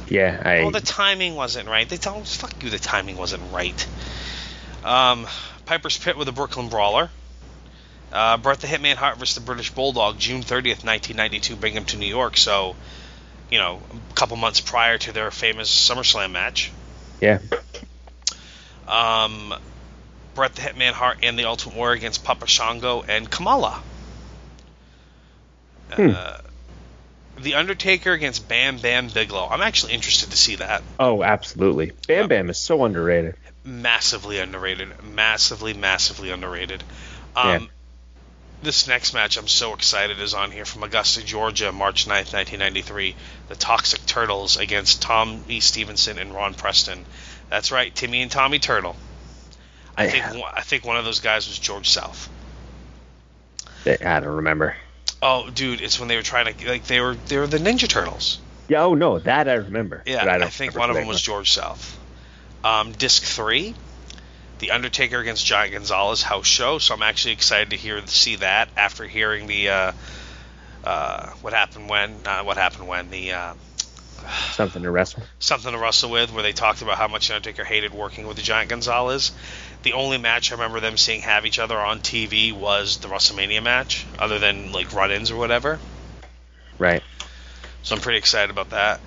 yeah, 0.07 0.41
I 0.43 0.57
Oh, 0.59 0.71
the 0.71 0.81
timing 0.81 1.35
wasn't 1.35 1.67
right. 1.67 1.87
They 1.87 1.97
tell 1.97 2.23
fuck 2.23 2.63
you, 2.63 2.69
the 2.69 2.79
timing 2.79 3.17
wasn't 3.17 3.43
right. 3.51 3.87
Um, 4.83 5.27
Piper's 5.65 5.97
Pit 5.97 6.17
with 6.17 6.25
the 6.25 6.31
Brooklyn 6.31 6.69
Brawler. 6.69 7.09
Uh, 8.11 8.37
Bret 8.37 8.59
the 8.59 8.67
Hitman 8.67 8.95
Hart 8.95 9.17
versus 9.17 9.35
the 9.35 9.41
British 9.41 9.71
Bulldog, 9.71 10.17
June 10.17 10.41
30th, 10.41 10.83
1992, 10.83 11.55
bring 11.55 11.73
him 11.73 11.85
to 11.85 11.97
New 11.97 12.07
York. 12.07 12.37
So, 12.37 12.75
you 13.51 13.59
know, 13.59 13.79
a 13.91 14.13
couple 14.15 14.35
months 14.35 14.61
prior 14.61 14.97
to 14.97 15.11
their 15.11 15.29
famous 15.29 15.69
SummerSlam 15.69 16.31
match. 16.31 16.71
yeah. 17.21 17.39
Um, 18.87 19.53
Bret 20.33 20.55
the 20.55 20.61
Hitman 20.61 20.93
Hart 20.93 21.19
and 21.21 21.37
the 21.37 21.45
Ultimate 21.45 21.75
Warrior 21.75 21.97
against 21.97 22.23
Papa 22.23 22.47
Shango 22.47 23.03
and 23.03 23.29
Kamala. 23.29 23.83
Hmm. 25.91 26.11
Uh, 26.15 26.37
the 27.41 27.55
Undertaker 27.55 28.11
against 28.11 28.47
Bam 28.47 28.77
Bam 28.77 29.07
Bigelow. 29.09 29.47
I'm 29.49 29.61
actually 29.61 29.93
interested 29.93 30.31
to 30.31 30.37
see 30.37 30.55
that. 30.57 30.83
Oh, 30.99 31.23
absolutely. 31.23 31.91
Bam. 32.07 32.27
Bam 32.27 32.49
is 32.49 32.57
so 32.57 32.83
underrated. 32.85 33.35
massively 33.63 34.39
underrated, 34.39 34.89
massively, 35.03 35.73
massively 35.73 36.31
underrated. 36.31 36.83
Um, 37.35 37.47
Yeah. 37.63 37.67
This 38.61 38.89
next 38.89 39.13
match 39.13 39.37
I'm 39.37 39.47
so 39.47 39.73
excited 39.73 40.19
is 40.19 40.33
on 40.33 40.51
here 40.51 40.65
from 40.65 40.83
Augusta, 40.83 41.23
Georgia, 41.23 41.71
March 41.71 42.05
9th, 42.07 42.33
1993. 42.33 43.15
The 43.47 43.55
Toxic 43.55 44.05
Turtles 44.05 44.57
against 44.57 45.01
Tom 45.01 45.41
Tommy 45.43 45.61
Stevenson 45.61 46.17
and 46.19 46.33
Ron 46.33 46.53
Preston. 46.53 47.05
That's 47.49 47.71
right, 47.71 47.95
Timmy 47.95 48.21
and 48.21 48.29
Tommy 48.29 48.59
Turtle. 48.59 48.97
I, 49.95 50.05
I- 50.05 50.09
think 50.09 50.43
I 50.55 50.61
think 50.61 50.83
one 50.85 50.97
of 50.97 51.05
those 51.05 51.21
guys 51.21 51.47
was 51.47 51.57
George 51.57 51.89
South. 51.89 52.27
I 53.85 53.95
don't 54.19 54.25
remember. 54.25 54.75
Oh, 55.21 55.49
dude, 55.49 55.81
it's 55.81 55.99
when 55.99 56.07
they 56.07 56.15
were 56.15 56.21
trying 56.21 56.53
to 56.53 56.67
like 56.67 56.85
they 56.85 56.99
were 56.99 57.15
they 57.15 57.37
were 57.37 57.47
the 57.47 57.57
Ninja 57.57 57.87
Turtles. 57.87 58.39
Yeah, 58.69 58.83
oh 58.83 58.93
no, 58.93 59.19
that 59.19 59.49
I 59.49 59.55
remember. 59.55 60.03
Yeah, 60.05 60.23
I, 60.25 60.43
I, 60.43 60.49
think 60.49 60.75
one 60.75 60.89
of 60.89 60.95
them 60.95 61.07
was. 61.07 61.21
George 61.21 61.51
South. 61.51 61.97
Um, 62.63 62.91
disc 62.91 63.23
three, 63.23 63.73
The 64.59 64.71
Undertaker 64.71 65.19
against 65.19 65.45
Giant 65.45 65.73
Gonzalez 65.73 66.21
house 66.21 66.45
show. 66.45 66.77
So 66.77 66.93
I'm 66.93 67.01
actually 67.01 67.33
excited 67.33 67.71
to 67.71 67.77
hear 67.77 68.05
see 68.07 68.37
that 68.37 68.69
after 68.77 69.07
hearing 69.07 69.47
the 69.47 69.69
uh, 69.69 69.91
uh, 70.83 71.29
what 71.41 71.53
happened 71.53 71.89
when 71.89 72.15
uh, 72.25 72.43
what 72.43 72.57
happened 72.57 72.87
when 72.87 73.09
the 73.09 73.33
uh, 73.33 73.53
something 74.53 74.83
to 74.83 74.91
wrestle. 74.91 75.23
something 75.39 75.71
to 75.71 75.77
wrestle 75.77 76.11
with 76.11 76.31
where 76.31 76.43
they 76.43 76.53
talked 76.53 76.81
about 76.81 76.97
how 76.97 77.07
much 77.07 77.31
Undertaker 77.31 77.63
hated 77.63 77.93
working 77.93 78.27
with 78.27 78.37
the 78.37 78.43
Giant 78.43 78.69
Gonzalez. 78.69 79.31
The 79.83 79.93
only 79.93 80.17
match 80.17 80.51
I 80.51 80.55
remember 80.55 80.79
them 80.79 80.97
seeing 80.97 81.21
have 81.21 81.45
each 81.45 81.59
other 81.59 81.79
on 81.79 82.01
TV 82.01 82.51
was 82.51 82.97
the 82.97 83.07
WrestleMania 83.07 83.63
match, 83.63 84.05
other 84.17 84.37
than 84.37 84.71
like 84.71 84.93
run-ins 84.93 85.31
or 85.31 85.37
whatever. 85.37 85.79
Right. 86.77 87.03
So 87.83 87.95
I'm 87.95 88.01
pretty 88.01 88.17
excited 88.17 88.49
about 88.49 88.71
that. 88.71 88.99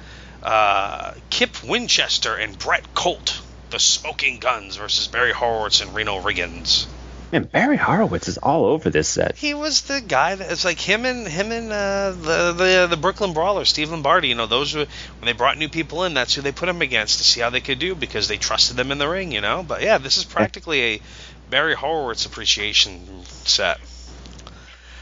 Uh, 0.43 1.13
Kip 1.31 1.63
Winchester 1.63 2.35
and 2.35 2.59
Brett 2.59 2.95
Colt, 2.95 3.41
the 3.71 3.79
Smoking 3.79 4.39
Gunns 4.39 4.77
versus 4.77 5.09
Barry 5.09 5.33
Horowitz 5.33 5.81
and 5.81 5.95
Reno 5.95 6.21
Riggins. 6.21 6.87
Man, 7.33 7.45
Barry 7.45 7.79
Horowitz 7.79 8.29
is 8.29 8.37
all 8.37 8.67
over 8.67 8.91
this 8.91 9.09
set. 9.09 9.37
He 9.37 9.55
was 9.55 9.83
the 9.83 10.03
guy 10.03 10.35
that 10.35 10.53
it's 10.53 10.67
like 10.67 10.79
him 10.79 11.07
and 11.07 11.27
him 11.27 11.51
and 11.51 11.73
uh, 11.73 12.11
the 12.11 12.53
the 12.53 12.87
the 12.91 12.97
Brooklyn 12.99 13.33
Brawler, 13.33 13.65
Steve 13.65 13.91
Lombardi. 13.91 14.29
You 14.29 14.35
know, 14.35 14.47
those 14.47 14.75
were 14.75 14.85
when 14.85 15.27
they 15.27 15.33
brought 15.33 15.57
new 15.57 15.71
people 15.71 16.05
in. 16.05 16.13
That's 16.13 16.35
who 16.35 16.43
they 16.43 16.53
put 16.53 16.69
him 16.69 16.83
against 16.83 17.19
to 17.19 17.25
see 17.25 17.41
how 17.41 17.49
they 17.49 17.63
could 17.63 17.79
do 17.79 17.95
because 17.95 18.29
they 18.29 18.37
trusted 18.37 18.77
them 18.77 18.93
in 18.93 18.99
the 18.99 19.09
ring. 19.09 19.33
You 19.33 19.41
know, 19.41 19.65
but 19.67 19.81
yeah, 19.81 19.97
this 19.97 20.19
is 20.19 20.25
practically 20.25 20.83
a 20.83 21.01
Barry 21.49 21.75
Horowitz 21.75 22.27
appreciation 22.27 23.25
set. 23.27 23.81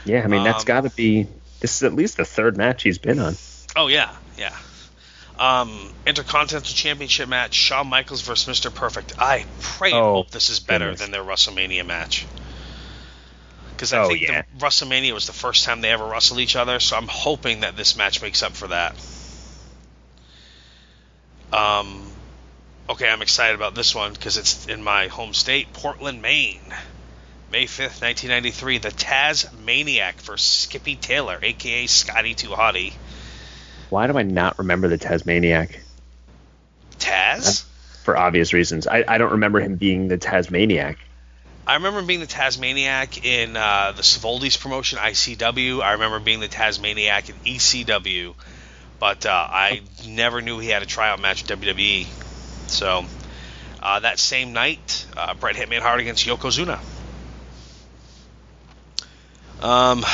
Yeah, 0.05 0.23
I 0.23 0.27
mean 0.27 0.45
that's 0.45 0.63
Um, 0.63 0.67
got 0.67 0.81
to 0.81 0.89
be. 0.89 1.27
This 1.59 1.75
is 1.75 1.83
at 1.83 1.93
least 1.93 2.15
the 2.15 2.25
third 2.25 2.55
match 2.55 2.83
he's 2.83 2.97
been 2.97 3.19
on. 3.19 3.35
Oh 3.75 3.87
yeah, 3.87 4.15
yeah. 4.37 4.55
Um, 5.41 5.91
Intercontinental 6.05 6.71
Championship 6.73 7.27
match: 7.27 7.55
Shawn 7.55 7.87
Michaels 7.87 8.21
versus 8.21 8.47
Mr. 8.59 8.73
Perfect. 8.73 9.13
I 9.17 9.45
pray 9.59 9.89
and 9.91 9.99
Oh, 9.99 10.13
hope 10.13 10.29
this 10.29 10.51
is 10.51 10.59
better 10.59 10.85
goodness. 10.85 11.01
than 11.01 11.11
their 11.11 11.23
WrestleMania 11.23 11.83
match. 11.83 12.27
Because 13.71 13.91
I 13.91 13.97
Oh, 14.03 14.07
think 14.07 14.21
yeah. 14.21 14.43
the 14.53 14.65
WrestleMania 14.65 15.13
was 15.13 15.25
the 15.25 15.33
first 15.33 15.65
time 15.65 15.81
they 15.81 15.89
ever 15.91 16.05
wrestled 16.05 16.39
each 16.39 16.55
other, 16.55 16.79
so 16.79 16.95
I'm 16.95 17.07
hoping 17.07 17.61
that 17.61 17.75
this 17.75 17.95
match 17.97 18.21
makes 18.21 18.43
up 18.43 18.51
for 18.53 18.67
that. 18.67 18.95
Um, 21.51 22.07
okay, 22.87 23.09
I'm 23.09 23.23
excited 23.23 23.55
about 23.55 23.73
this 23.73 23.95
one 23.95 24.13
because 24.13 24.37
it's 24.37 24.67
in 24.67 24.83
my 24.83 25.07
home 25.07 25.33
state, 25.33 25.73
Portland, 25.73 26.21
Maine. 26.21 26.61
May 27.51 27.65
5th, 27.65 28.01
1993, 28.01 28.77
the 28.77 28.91
Taz 28.91 29.51
Maniac 29.65 30.21
versus 30.21 30.47
Skippy 30.47 30.95
Taylor, 30.95 31.39
aka 31.41 31.87
Scotty 31.87 32.35
Too 32.35 32.49
Hottie. 32.49 32.93
Why 33.91 34.07
do 34.07 34.17
I 34.17 34.23
not 34.23 34.57
remember 34.57 34.87
the 34.87 34.97
Tasmaniac? 34.97 35.81
Taz? 36.97 37.65
For 38.03 38.17
obvious 38.17 38.53
reasons. 38.53 38.87
I, 38.87 39.03
I 39.05 39.17
don't 39.17 39.33
remember 39.33 39.59
him 39.59 39.75
being 39.75 40.07
the 40.07 40.17
Tasmaniac. 40.17 40.97
I 41.67 41.75
remember 41.75 42.01
being 42.01 42.21
the 42.21 42.25
Tasmaniac 42.25 43.25
in 43.25 43.57
uh, 43.57 43.91
the 43.93 44.01
Savoldi's 44.01 44.55
promotion, 44.55 44.97
ICW. 44.97 45.81
I 45.81 45.91
remember 45.93 46.19
being 46.19 46.39
the 46.39 46.47
Tasmaniac 46.47 47.29
in 47.29 47.35
ECW, 47.35 48.33
but 48.97 49.25
uh, 49.25 49.29
I 49.29 49.81
never 50.07 50.41
knew 50.41 50.59
he 50.59 50.69
had 50.69 50.83
a 50.83 50.85
tryout 50.85 51.19
match 51.19 51.43
with 51.43 51.59
WWE. 51.59 52.07
So 52.67 53.05
uh, 53.83 53.99
that 53.99 54.19
same 54.19 54.53
night, 54.53 55.05
uh, 55.17 55.33
Bret 55.33 55.57
Hitman 55.57 55.81
Hart 55.81 55.99
against 55.99 56.25
Yokozuna. 56.25 56.79
Um, 59.61 60.05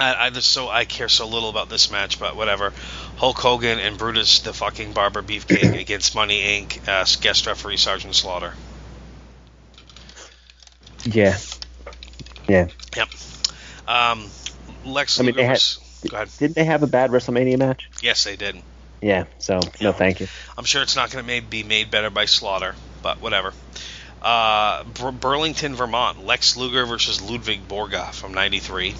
I, 0.00 0.26
I 0.26 0.30
just 0.30 0.50
so 0.50 0.68
I 0.68 0.86
care 0.86 1.08
so 1.08 1.26
little 1.28 1.50
about 1.50 1.68
this 1.68 1.90
match, 1.90 2.18
but 2.18 2.34
whatever. 2.34 2.72
Hulk 3.16 3.36
Hogan 3.36 3.78
and 3.78 3.98
Brutus 3.98 4.40
the 4.40 4.54
fucking 4.54 4.92
Barber 4.92 5.22
Beefcake 5.22 5.78
against 5.80 6.14
Money 6.14 6.40
Inc. 6.40 6.88
Uh, 6.88 7.04
guest 7.20 7.46
referee 7.46 7.76
Sergeant 7.76 8.14
Slaughter. 8.14 8.54
Yeah. 11.04 11.36
Yeah. 12.48 12.68
Yep. 12.96 13.08
Um, 13.86 14.26
Lex 14.84 15.20
I 15.20 15.22
mean, 15.22 15.34
Luger 15.34 15.42
they 15.42 16.16
had-. 16.16 16.28
Didn't 16.38 16.56
they 16.56 16.64
have 16.64 16.82
a 16.82 16.86
bad 16.86 17.10
WrestleMania 17.10 17.58
match? 17.58 17.90
Yes, 18.02 18.24
they 18.24 18.36
did. 18.36 18.56
Yeah. 19.02 19.24
So 19.38 19.60
no, 19.80 19.92
thank 19.92 20.20
you. 20.20 20.28
I'm 20.56 20.64
sure 20.64 20.82
it's 20.82 20.96
not 20.96 21.10
going 21.10 21.26
to 21.26 21.42
be 21.42 21.62
made 21.62 21.90
better 21.90 22.10
by 22.10 22.24
Slaughter, 22.24 22.74
but 23.02 23.20
whatever. 23.20 23.52
Uh, 24.22 24.84
Bur- 24.84 25.12
Burlington, 25.12 25.74
Vermont. 25.74 26.24
Lex 26.24 26.56
Luger 26.56 26.86
versus 26.86 27.20
Ludwig 27.20 27.66
Borga 27.68 28.12
from 28.12 28.32
'93. 28.34 28.94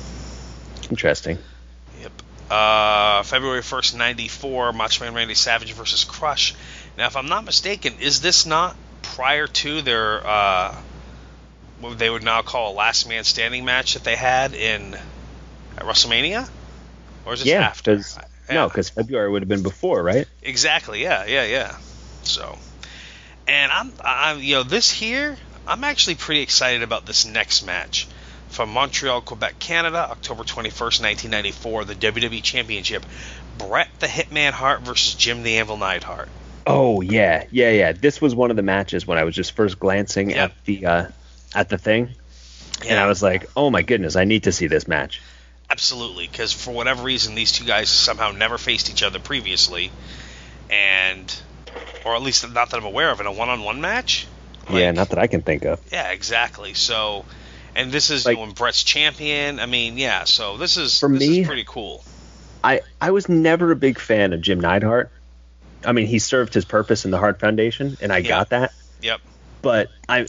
Interesting. 0.90 1.38
Yep. 2.00 2.12
Uh, 2.50 3.22
February 3.22 3.60
1st, 3.60 3.96
94, 3.96 4.72
Macho 4.72 5.04
Man 5.04 5.14
Randy 5.14 5.34
Savage 5.34 5.72
versus 5.72 6.04
Crush. 6.04 6.54
Now, 6.98 7.06
if 7.06 7.16
I'm 7.16 7.28
not 7.28 7.44
mistaken, 7.44 7.94
is 8.00 8.20
this 8.20 8.44
not 8.44 8.76
prior 9.02 9.46
to 9.46 9.82
their, 9.82 10.26
uh, 10.26 10.76
what 11.78 11.98
they 11.98 12.10
would 12.10 12.24
now 12.24 12.42
call 12.42 12.72
a 12.72 12.74
last 12.74 13.08
man 13.08 13.24
standing 13.24 13.64
match 13.64 13.94
that 13.94 14.04
they 14.04 14.16
had 14.16 14.54
in 14.54 14.94
at 14.94 15.84
WrestleMania? 15.84 16.48
Or 17.24 17.34
is 17.34 17.40
this 17.40 17.48
Yeah. 17.48 17.60
after? 17.60 17.96
Because 17.96 18.18
Yeah. 18.48 18.54
no, 18.54 18.68
because 18.68 18.90
February 18.90 19.30
would 19.30 19.42
have 19.42 19.48
been 19.48 19.62
before, 19.62 20.02
right? 20.02 20.26
Exactly. 20.42 21.02
Yeah. 21.02 21.24
Yeah. 21.26 21.44
Yeah. 21.44 21.76
So, 22.24 22.58
and 23.46 23.70
I'm, 23.70 23.92
I'm, 24.04 24.40
you 24.40 24.56
know, 24.56 24.62
this 24.64 24.90
here, 24.90 25.38
I'm 25.68 25.84
actually 25.84 26.16
pretty 26.16 26.40
excited 26.40 26.82
about 26.82 27.06
this 27.06 27.24
next 27.24 27.62
match 27.62 28.08
from 28.50 28.70
Montreal, 28.70 29.22
Quebec, 29.22 29.58
Canada, 29.58 30.08
October 30.10 30.42
21st, 30.42 31.00
1994, 31.00 31.84
the 31.86 31.94
WWE 31.94 32.42
Championship. 32.42 33.04
Bret 33.58 33.88
the 33.98 34.06
Hitman 34.06 34.52
Hart 34.52 34.82
versus 34.82 35.14
Jim 35.14 35.42
the 35.42 35.58
Anvil 35.58 35.76
Neidhart. 35.76 36.28
Oh 36.66 37.00
yeah, 37.00 37.44
yeah, 37.50 37.70
yeah. 37.70 37.92
This 37.92 38.20
was 38.20 38.34
one 38.34 38.50
of 38.50 38.56
the 38.56 38.62
matches 38.62 39.06
when 39.06 39.18
I 39.18 39.24
was 39.24 39.34
just 39.34 39.52
first 39.52 39.78
glancing 39.78 40.34
at 40.34 40.52
the 40.64 40.86
uh, 40.86 41.06
at 41.54 41.68
the 41.68 41.78
thing, 41.78 42.10
and 42.86 42.98
I 42.98 43.06
was 43.06 43.22
like, 43.22 43.50
oh 43.56 43.70
my 43.70 43.82
goodness, 43.82 44.16
I 44.16 44.24
need 44.24 44.44
to 44.44 44.52
see 44.52 44.66
this 44.66 44.86
match. 44.86 45.20
Absolutely, 45.70 46.26
because 46.26 46.52
for 46.52 46.72
whatever 46.72 47.02
reason, 47.02 47.34
these 47.34 47.52
two 47.52 47.64
guys 47.64 47.88
somehow 47.88 48.32
never 48.32 48.58
faced 48.58 48.90
each 48.90 49.02
other 49.02 49.20
previously, 49.20 49.90
and, 50.68 51.34
or 52.04 52.16
at 52.16 52.22
least 52.22 52.42
not 52.52 52.70
that 52.70 52.76
I'm 52.76 52.84
aware 52.84 53.10
of, 53.10 53.20
in 53.20 53.26
a 53.26 53.32
one-on-one 53.32 53.80
match. 53.80 54.26
yeah, 54.68 54.90
not 54.90 55.10
that 55.10 55.18
I 55.18 55.28
can 55.28 55.42
think 55.42 55.64
of. 55.64 55.80
Yeah, 55.92 56.10
exactly. 56.10 56.74
So, 56.74 57.24
and 57.76 57.90
this 57.92 58.10
is 58.10 58.26
Like- 58.26 58.38
when 58.38 58.50
Brett's 58.52 58.82
champion. 58.82 59.60
I 59.60 59.66
mean, 59.66 59.98
yeah. 59.98 60.24
So 60.24 60.56
this 60.56 60.76
is 60.76 60.98
For 60.98 61.08
this 61.08 61.20
me- 61.28 61.40
is 61.40 61.46
pretty 61.46 61.64
cool. 61.66 62.04
I 62.62 62.80
I 63.00 63.10
was 63.10 63.28
never 63.28 63.70
a 63.72 63.76
big 63.76 63.98
fan 63.98 64.32
of 64.32 64.40
Jim 64.40 64.60
Neidhart. 64.60 65.10
I 65.84 65.92
mean, 65.92 66.06
he 66.06 66.18
served 66.18 66.52
his 66.52 66.64
purpose 66.66 67.04
in 67.06 67.10
the 67.10 67.18
Hart 67.18 67.40
Foundation, 67.40 67.96
and 68.02 68.12
I 68.12 68.18
Yeah. 68.18 68.28
got 68.28 68.50
that. 68.50 68.72
Yep. 69.02 69.20
But 69.62 69.88
I 70.08 70.26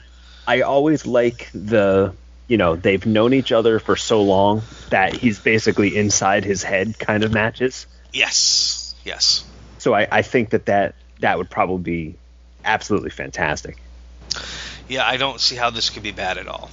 I 0.47 0.61
always 0.61 1.05
like 1.05 1.49
the 1.53 2.13
you 2.47 2.57
know 2.57 2.75
they've 2.75 3.05
known 3.05 3.33
each 3.33 3.51
other 3.51 3.79
for 3.79 3.95
so 3.95 4.21
long 4.21 4.61
that 4.89 5.13
he's 5.13 5.39
basically 5.39 5.95
inside 5.97 6.45
his 6.45 6.63
head 6.63 6.97
kind 6.99 7.23
of 7.23 7.33
matches. 7.33 7.85
Yes. 8.13 8.93
Yes. 9.03 9.43
So 9.79 9.93
I, 9.95 10.07
I 10.11 10.21
think 10.21 10.51
that, 10.51 10.65
that 10.67 10.95
that 11.19 11.37
would 11.37 11.49
probably 11.49 11.83
be 12.11 12.15
absolutely 12.63 13.09
fantastic. 13.09 13.77
Yeah, 14.87 15.05
I 15.07 15.17
don't 15.17 15.39
see 15.41 15.55
how 15.55 15.69
this 15.69 15.89
could 15.89 16.03
be 16.03 16.11
bad 16.11 16.37
at 16.37 16.47
all. 16.47 16.69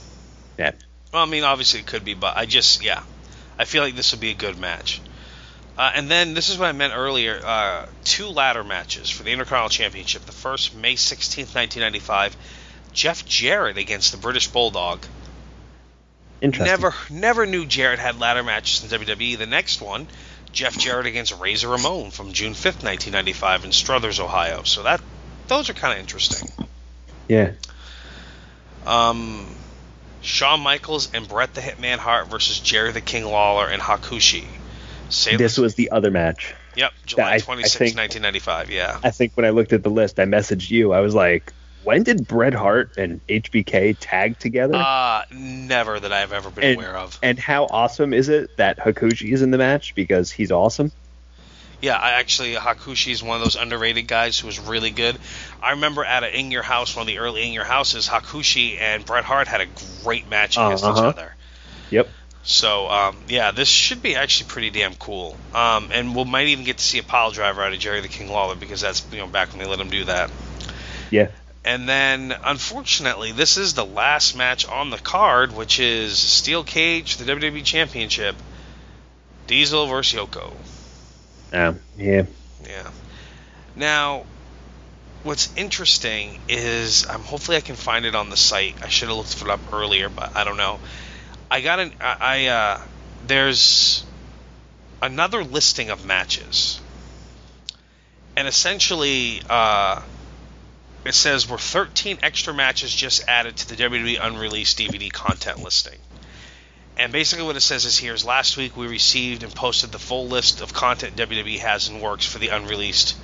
Yeah. 0.58 0.72
Well, 1.12 1.22
I 1.22 1.26
mean, 1.26 1.44
obviously 1.44 1.80
it 1.80 1.86
could 1.86 2.04
be, 2.04 2.14
but 2.14 2.36
I 2.36 2.44
just 2.44 2.82
yeah, 2.84 3.02
I 3.58 3.64
feel 3.64 3.82
like 3.82 3.96
this 3.96 4.12
would 4.12 4.20
be 4.20 4.30
a 4.30 4.34
good 4.34 4.58
match. 4.58 5.00
Uh, 5.78 5.92
and 5.94 6.10
then 6.10 6.34
this 6.34 6.48
is 6.48 6.58
what 6.58 6.66
I 6.66 6.72
meant 6.72 6.92
earlier: 6.96 7.40
uh, 7.42 7.86
two 8.04 8.26
ladder 8.26 8.64
matches 8.64 9.08
for 9.08 9.22
the 9.22 9.30
Intercontinental 9.30 9.68
Championship. 9.68 10.22
The 10.26 10.32
first, 10.32 10.74
May 10.74 10.96
sixteenth, 10.96 11.54
nineteen 11.54 11.82
ninety-five, 11.82 12.36
Jeff 12.92 13.24
Jarrett 13.24 13.78
against 13.78 14.10
the 14.10 14.18
British 14.18 14.48
Bulldog. 14.48 15.06
Interesting. 16.40 16.66
Never, 16.70 16.94
never 17.10 17.46
knew 17.46 17.64
Jarrett 17.66 17.98
had 17.98 18.18
ladder 18.18 18.42
matches 18.42 18.82
in 18.82 19.00
WWE. 19.00 19.38
The 19.38 19.46
next 19.46 19.80
one, 19.80 20.06
Jeff 20.52 20.76
Jarrett 20.78 21.06
against 21.06 21.36
Razor 21.38 21.68
Ramon 21.68 22.10
from 22.10 22.32
June 22.32 22.54
fifth, 22.54 22.82
nineteen 22.82 23.12
ninety-five, 23.12 23.64
in 23.64 23.72
Struthers, 23.72 24.20
Ohio. 24.20 24.64
So 24.64 24.82
that, 24.82 25.00
those 25.46 25.70
are 25.70 25.74
kind 25.74 25.94
of 25.94 26.00
interesting. 26.00 26.48
Yeah. 27.28 27.52
Um, 28.86 29.46
Shawn 30.20 30.60
Michaels 30.60 31.10
and 31.14 31.26
Bret 31.28 31.54
the 31.54 31.60
Hitman 31.60 31.98
Hart 31.98 32.28
versus 32.28 32.58
Jerry 32.60 32.92
the 32.92 33.00
King 33.00 33.24
Lawler 33.24 33.66
and 33.68 33.80
Hakushi. 33.80 34.44
Sailor- 35.10 35.38
This 35.38 35.56
was 35.56 35.74
the 35.74 35.90
other 35.90 36.10
match. 36.10 36.54
yep, 36.76 36.92
July 37.06 37.30
I- 37.32 37.34
I 37.34 37.38
twenty 37.38 37.62
sixth, 37.62 37.78
think- 37.78 37.96
1995. 37.96 38.70
Yeah. 38.70 38.98
I 39.02 39.10
think 39.10 39.32
when 39.34 39.46
I 39.46 39.50
looked 39.50 39.72
at 39.72 39.82
the 39.82 39.90
list, 39.90 40.18
I 40.20 40.24
messaged 40.24 40.70
you. 40.70 40.92
I 40.92 41.00
was 41.00 41.14
like, 41.14 41.52
when 41.84 42.02
did 42.02 42.26
Bret 42.28 42.52
Hart 42.52 42.96
and 42.98 43.20
HBK 43.28 43.96
tag 43.98 44.38
together? 44.38 44.74
Uh, 44.76 45.22
never 45.30 45.98
that 45.98 46.12
I've 46.12 46.32
ever 46.32 46.50
been 46.50 46.64
and, 46.64 46.76
aware 46.76 46.96
of. 46.96 47.18
and 47.22 47.38
how 47.38 47.64
awesome 47.70 48.12
is 48.12 48.28
it 48.28 48.54
that 48.58 48.78
Hakushi 48.78 49.32
is 49.32 49.40
in 49.40 49.50
the 49.52 49.58
match 49.58 49.94
because 49.94 50.30
he's 50.30 50.50
awesome? 50.52 50.92
Yeah, 51.80 51.96
I 51.96 52.12
actually 52.12 52.54
Hakushi 52.54 53.12
is 53.12 53.22
one 53.22 53.36
of 53.38 53.44
those 53.44 53.54
underrated 53.54 54.08
guys 54.08 54.38
who 54.38 54.46
was 54.48 54.58
really 54.58 54.90
good. 54.90 55.16
I 55.62 55.70
remember 55.72 56.04
at 56.04 56.24
a 56.24 56.38
In 56.38 56.50
Your 56.50 56.62
House, 56.64 56.96
one 56.96 57.02
of 57.02 57.06
the 57.06 57.18
early 57.18 57.46
In 57.46 57.52
Your 57.52 57.64
Houses, 57.64 58.08
Hakushi 58.08 58.80
and 58.80 59.04
Bret 59.04 59.24
Hart 59.24 59.46
had 59.46 59.60
a 59.60 59.66
great 60.02 60.28
match 60.28 60.56
against 60.56 60.82
each 60.84 60.88
Uh-huh. 60.90 61.08
other. 61.08 61.34
Yep. 61.90 62.08
So 62.42 62.88
um, 62.88 63.16
yeah, 63.28 63.52
this 63.52 63.68
should 63.68 64.02
be 64.02 64.16
actually 64.16 64.48
pretty 64.48 64.70
damn 64.70 64.94
cool. 64.94 65.36
Um, 65.54 65.90
and 65.92 66.16
we 66.16 66.24
might 66.24 66.48
even 66.48 66.64
get 66.64 66.78
to 66.78 66.84
see 66.84 66.98
a 66.98 67.02
pile 67.04 67.30
driver 67.30 67.62
out 67.62 67.72
of 67.72 67.78
Jerry 67.78 68.00
the 68.00 68.08
King 68.08 68.28
Lawler 68.30 68.56
because 68.56 68.80
that's 68.80 69.06
you 69.12 69.18
know 69.18 69.26
back 69.28 69.50
when 69.50 69.58
they 69.60 69.66
let 69.66 69.78
him 69.78 69.90
do 69.90 70.04
that. 70.06 70.30
Yeah. 71.10 71.28
And 71.64 71.88
then 71.88 72.34
unfortunately, 72.44 73.32
this 73.32 73.56
is 73.58 73.74
the 73.74 73.84
last 73.84 74.34
match 74.36 74.66
on 74.66 74.90
the 74.90 74.96
card, 74.98 75.54
which 75.54 75.78
is 75.78 76.18
Steel 76.18 76.64
Cage, 76.64 77.18
the 77.18 77.24
WWE 77.30 77.62
Championship, 77.64 78.34
Diesel 79.46 79.86
versus 79.86 80.18
Yoko. 80.18 80.54
Um, 81.52 81.80
yeah. 81.96 82.26
Yeah. 82.66 82.90
Now, 83.76 84.24
what's 85.22 85.54
interesting 85.56 86.38
is 86.48 87.06
um, 87.08 87.22
hopefully 87.22 87.56
I 87.56 87.60
can 87.60 87.76
find 87.76 88.04
it 88.04 88.14
on 88.14 88.30
the 88.30 88.36
site. 88.36 88.82
I 88.82 88.88
should 88.88 89.08
have 89.08 89.16
looked 89.16 89.40
it 89.40 89.48
up 89.48 89.72
earlier, 89.72 90.08
but 90.08 90.36
I 90.36 90.44
don't 90.44 90.56
know. 90.56 90.80
I 91.50 91.60
got 91.60 91.78
an 91.78 91.92
I, 92.00 92.16
I 92.20 92.46
uh, 92.46 92.80
there's 93.26 94.04
another 95.00 95.44
listing 95.44 95.90
of 95.90 96.04
matches, 96.04 96.80
and 98.36 98.46
essentially 98.46 99.42
uh, 99.48 100.02
it 101.04 101.14
says 101.14 101.48
were 101.48 101.58
13 101.58 102.18
extra 102.22 102.52
matches 102.52 102.94
just 102.94 103.26
added 103.28 103.56
to 103.56 103.68
the 103.68 103.76
WWE 103.76 104.18
unreleased 104.20 104.78
DVD 104.78 105.10
content 105.10 105.62
listing. 105.62 105.98
And 106.98 107.12
basically, 107.12 107.44
what 107.44 107.56
it 107.56 107.60
says 107.60 107.84
is 107.84 107.96
here 107.96 108.12
is 108.12 108.24
last 108.24 108.56
week 108.56 108.76
we 108.76 108.88
received 108.88 109.44
and 109.44 109.54
posted 109.54 109.92
the 109.92 110.00
full 110.00 110.26
list 110.26 110.60
of 110.60 110.74
content 110.74 111.16
WWE 111.16 111.60
has 111.60 111.88
in 111.88 112.00
works 112.00 112.26
for 112.26 112.38
the 112.38 112.48
unreleased 112.48 113.14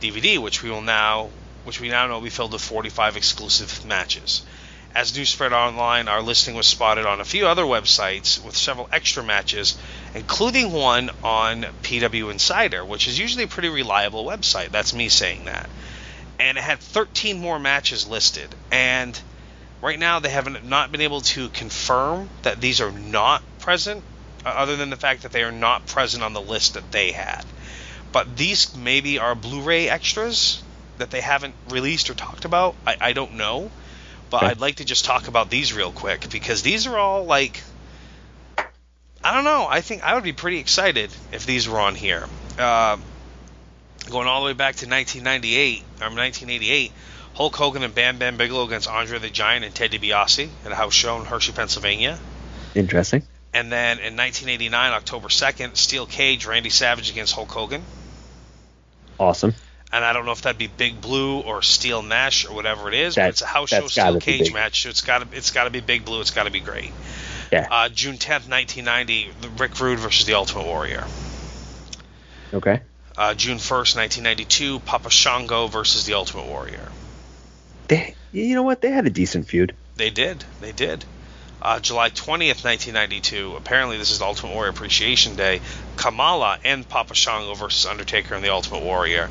DVD, 0.00 0.38
which 0.38 0.62
we 0.62 0.70
will 0.70 0.82
now, 0.82 1.30
which 1.64 1.80
we 1.80 1.88
now 1.88 2.06
know 2.06 2.14
will 2.14 2.20
be 2.20 2.30
filled 2.30 2.52
with 2.52 2.62
45 2.62 3.16
exclusive 3.16 3.84
matches. 3.84 4.42
As 4.94 5.16
news 5.16 5.30
spread 5.30 5.52
online, 5.52 6.06
our 6.06 6.22
listing 6.22 6.54
was 6.54 6.68
spotted 6.68 7.06
on 7.06 7.20
a 7.20 7.24
few 7.24 7.46
other 7.48 7.64
websites 7.64 8.42
with 8.42 8.56
several 8.56 8.88
extra 8.92 9.24
matches, 9.24 9.76
including 10.14 10.72
one 10.72 11.10
on 11.22 11.66
PW 11.82 12.30
Insider, 12.30 12.84
which 12.84 13.08
is 13.08 13.18
usually 13.18 13.44
a 13.44 13.48
pretty 13.48 13.68
reliable 13.68 14.24
website. 14.24 14.70
That's 14.70 14.94
me 14.94 15.08
saying 15.08 15.44
that. 15.46 15.68
And 16.38 16.56
it 16.56 16.62
had 16.62 16.78
13 16.78 17.40
more 17.40 17.58
matches 17.58 18.06
listed. 18.06 18.54
And 18.70 19.20
right 19.82 19.98
now, 19.98 20.20
they 20.20 20.28
haven't 20.28 20.64
not 20.64 20.92
been 20.92 21.00
able 21.00 21.20
to 21.22 21.48
confirm 21.50 22.28
that 22.42 22.60
these 22.60 22.80
are 22.80 22.92
not 22.92 23.42
present, 23.58 24.02
uh, 24.44 24.50
other 24.50 24.76
than 24.76 24.90
the 24.90 24.96
fact 24.96 25.22
that 25.22 25.32
they 25.32 25.42
are 25.42 25.52
not 25.52 25.86
present 25.86 26.22
on 26.22 26.32
the 26.32 26.40
list 26.40 26.74
that 26.74 26.90
they 26.92 27.12
had. 27.12 27.44
But 28.12 28.36
these 28.36 28.74
maybe 28.76 29.18
are 29.18 29.34
Blu-ray 29.34 29.88
extras 29.88 30.62
that 30.96 31.10
they 31.10 31.20
haven't 31.20 31.54
released 31.70 32.10
or 32.10 32.14
talked 32.14 32.44
about. 32.44 32.74
I, 32.86 32.96
I 33.00 33.12
don't 33.12 33.34
know 33.34 33.70
but 34.30 34.38
Okay. 34.38 34.46
I'd 34.46 34.60
like 34.60 34.76
to 34.76 34.84
just 34.84 35.04
talk 35.04 35.28
about 35.28 35.50
these 35.50 35.72
real 35.72 35.92
quick 35.92 36.28
because 36.30 36.62
these 36.62 36.86
are 36.86 36.98
all 36.98 37.24
like 37.24 37.62
I 39.24 39.34
don't 39.34 39.44
know. 39.44 39.66
I 39.68 39.80
think 39.80 40.04
I 40.04 40.14
would 40.14 40.22
be 40.24 40.32
pretty 40.32 40.58
excited 40.58 41.10
if 41.32 41.44
these 41.44 41.68
were 41.68 41.80
on 41.80 41.94
here. 41.94 42.24
Uh, 42.58 42.98
going 44.08 44.28
all 44.28 44.42
the 44.42 44.46
way 44.46 44.52
back 44.52 44.76
to 44.76 44.88
1998 44.88 45.82
or 46.00 46.14
1988, 46.14 46.92
Hulk 47.38 47.54
Hogan 47.54 47.84
and 47.84 47.94
Bam 47.94 48.18
Bam 48.18 48.36
Bigelow 48.36 48.64
against 48.66 48.88
Andre 48.88 49.20
the 49.20 49.30
Giant 49.30 49.64
and 49.64 49.72
Ted 49.72 49.92
DiBiase 49.92 50.48
at 50.64 50.72
a 50.72 50.74
house 50.74 50.92
show 50.92 51.20
in 51.20 51.24
Hershey, 51.24 51.52
Pennsylvania. 51.52 52.18
Interesting. 52.74 53.22
And 53.54 53.70
then 53.70 54.00
in 54.00 54.16
1989, 54.16 54.92
October 54.92 55.28
2nd, 55.28 55.76
Steel 55.76 56.04
Cage, 56.04 56.46
Randy 56.46 56.70
Savage 56.70 57.12
against 57.12 57.32
Hulk 57.36 57.48
Hogan. 57.48 57.82
Awesome. 59.20 59.54
and 59.92 60.04
I 60.04 60.12
don't 60.12 60.26
know 60.26 60.32
if 60.32 60.42
that'd 60.42 60.58
be 60.58 60.66
Big 60.66 61.00
Blue 61.00 61.38
or 61.38 61.62
Steel 61.62 62.02
Mesh 62.02 62.44
or 62.44 62.54
whatever 62.56 62.88
it 62.88 62.94
is, 62.94 63.14
but 63.14 63.28
it's 63.28 63.42
a 63.42 63.46
house 63.46 63.68
show 63.68 63.86
steel 63.86 64.18
cage 64.18 64.52
match, 64.52 64.82
so 64.82 64.88
it's 64.88 65.02
got 65.02 65.30
to 65.30 65.36
it's 65.36 65.52
got 65.52 65.64
to 65.64 65.70
be 65.70 65.78
Big 65.78 66.04
Blue. 66.04 66.20
It's 66.20 66.32
got 66.32 66.44
to 66.44 66.50
be 66.50 66.60
great. 66.60 66.90
Yeah. 67.52 67.68
Uh, 67.70 67.88
June 67.88 68.16
10th, 68.16 68.48
1990, 68.50 69.30
Rick 69.58 69.78
Rude 69.78 70.00
versus 70.00 70.26
the 70.26 70.34
Ultimate 70.34 70.66
Warrior. 70.66 71.04
Okay. 72.52 72.80
Uh, 73.16 73.34
June 73.34 73.58
1st, 73.58 73.96
1992, 73.96 74.80
Papa 74.80 75.08
Shango 75.08 75.68
versus 75.68 76.04
the 76.04 76.14
Ultimate 76.14 76.46
Warrior. 76.46 76.88
They, 77.88 78.14
you 78.32 78.54
know 78.54 78.62
what? 78.62 78.80
They 78.80 78.90
had 78.90 79.06
a 79.06 79.10
decent 79.10 79.48
feud. 79.48 79.74
They 79.96 80.10
did. 80.10 80.44
They 80.60 80.72
did. 80.72 81.04
Uh, 81.60 81.80
July 81.80 82.10
20th, 82.10 82.64
1992. 82.64 83.56
Apparently, 83.56 83.98
this 83.98 84.10
is 84.10 84.20
the 84.20 84.24
Ultimate 84.24 84.54
Warrior 84.54 84.70
Appreciation 84.70 85.34
Day. 85.34 85.60
Kamala 85.96 86.58
and 86.64 86.88
Papa 86.88 87.14
Shango 87.14 87.54
versus 87.54 87.84
Undertaker 87.86 88.34
and 88.34 88.44
the 88.44 88.52
Ultimate 88.52 88.84
Warrior. 88.84 89.28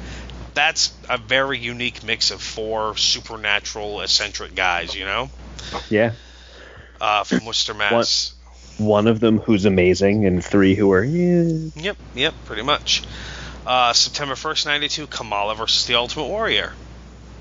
That's 0.54 0.92
a 1.08 1.18
very 1.18 1.60
unique 1.60 2.04
mix 2.04 2.32
of 2.32 2.42
four 2.42 2.98
supernatural, 2.98 4.02
eccentric 4.02 4.56
guys, 4.56 4.94
you 4.94 5.06
know? 5.06 5.30
Yeah. 5.90 6.14
Uh, 7.00 7.24
from 7.24 7.46
Worcester, 7.46 7.74
Mass. 7.74 8.34
One 8.78 9.08
of 9.08 9.20
them 9.20 9.40
who's 9.40 9.66
amazing, 9.66 10.26
and 10.26 10.44
three 10.44 10.76
who 10.76 10.92
are. 10.92 11.04
Yeah. 11.04 11.70
Yep, 11.76 11.98
yep, 12.16 12.34
pretty 12.46 12.64
much. 12.64 13.04
Uh, 13.66 13.94
September 13.94 14.36
1st, 14.36 14.66
92, 14.66 15.08
Kamala 15.08 15.56
versus 15.56 15.86
the 15.86 15.96
Ultimate 15.96 16.28
Warrior. 16.28 16.74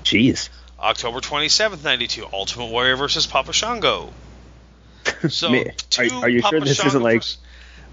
Jeez. 0.03 0.49
October 0.79 1.19
27th, 1.19 1.83
92, 1.83 2.25
Ultimate 2.31 2.67
Warrior 2.67 2.95
versus 2.95 3.25
Papa 3.27 3.53
Shango. 3.53 4.11
So, 5.29 5.49
Man, 5.49 5.67
are- 5.97 6.03
are 6.23 6.29
you 6.29 6.41
sure 6.41 6.51
Papa 6.51 6.59
this 6.65 6.79
isn't 6.79 6.91
Shango 6.91 6.99
like 6.99 7.21
vers- 7.21 7.37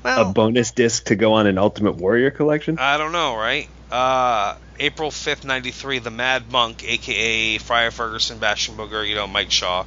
A 0.05 0.25
bonus 0.27 0.73
disc 0.73 1.05
to 1.07 1.17
go 1.17 1.35
on 1.35 1.47
an 1.47 1.57
Ultimate 1.59 1.97
Warrior 1.97 2.31
collection? 2.31 2.77
I 2.79 2.99
don't 2.99 3.13
know, 3.13 3.37
right? 3.37 3.69
Uh, 3.91 4.57
April 4.81 5.11
5th, 5.11 5.45
93, 5.45 6.01
the 6.01 6.11
Mad 6.11 6.51
Monk, 6.51 6.83
aka 6.87 7.59
Friar 7.59 7.91
Ferguson, 7.93 8.39
Bastion 8.39 8.77
Booger, 8.77 9.09
you 9.09 9.15
know, 9.15 9.27
Mike 9.29 9.51
Shaw, 9.53 9.85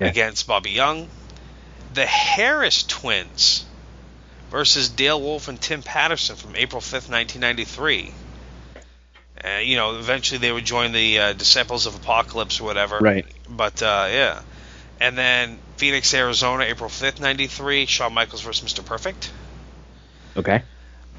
Yeah. 0.00 0.08
against 0.08 0.46
Bobby 0.46 0.70
Young. 0.70 1.06
The 1.92 2.06
Harris 2.06 2.82
twins 2.82 3.66
versus 4.50 4.88
Dale 4.88 5.20
Wolf 5.20 5.46
and 5.48 5.60
Tim 5.60 5.82
Patterson 5.82 6.34
from 6.36 6.56
April 6.56 6.80
5th, 6.80 7.10
1993. 7.10 8.12
Uh, 9.42 9.58
you 9.58 9.76
know, 9.76 9.98
eventually 9.98 10.38
they 10.38 10.52
would 10.52 10.64
join 10.64 10.92
the 10.92 11.18
uh, 11.18 11.32
Disciples 11.32 11.86
of 11.86 11.96
Apocalypse 11.96 12.60
or 12.60 12.64
whatever. 12.64 12.98
Right. 12.98 13.26
But, 13.48 13.82
uh, 13.82 14.08
yeah. 14.10 14.42
And 15.00 15.18
then 15.18 15.58
Phoenix, 15.76 16.14
Arizona, 16.14 16.64
April 16.64 16.88
5th, 16.88 17.20
93, 17.20 17.86
Shawn 17.86 18.14
Michaels 18.14 18.42
versus 18.42 18.72
Mr. 18.72 18.84
Perfect. 18.84 19.32
Okay. 20.36 20.62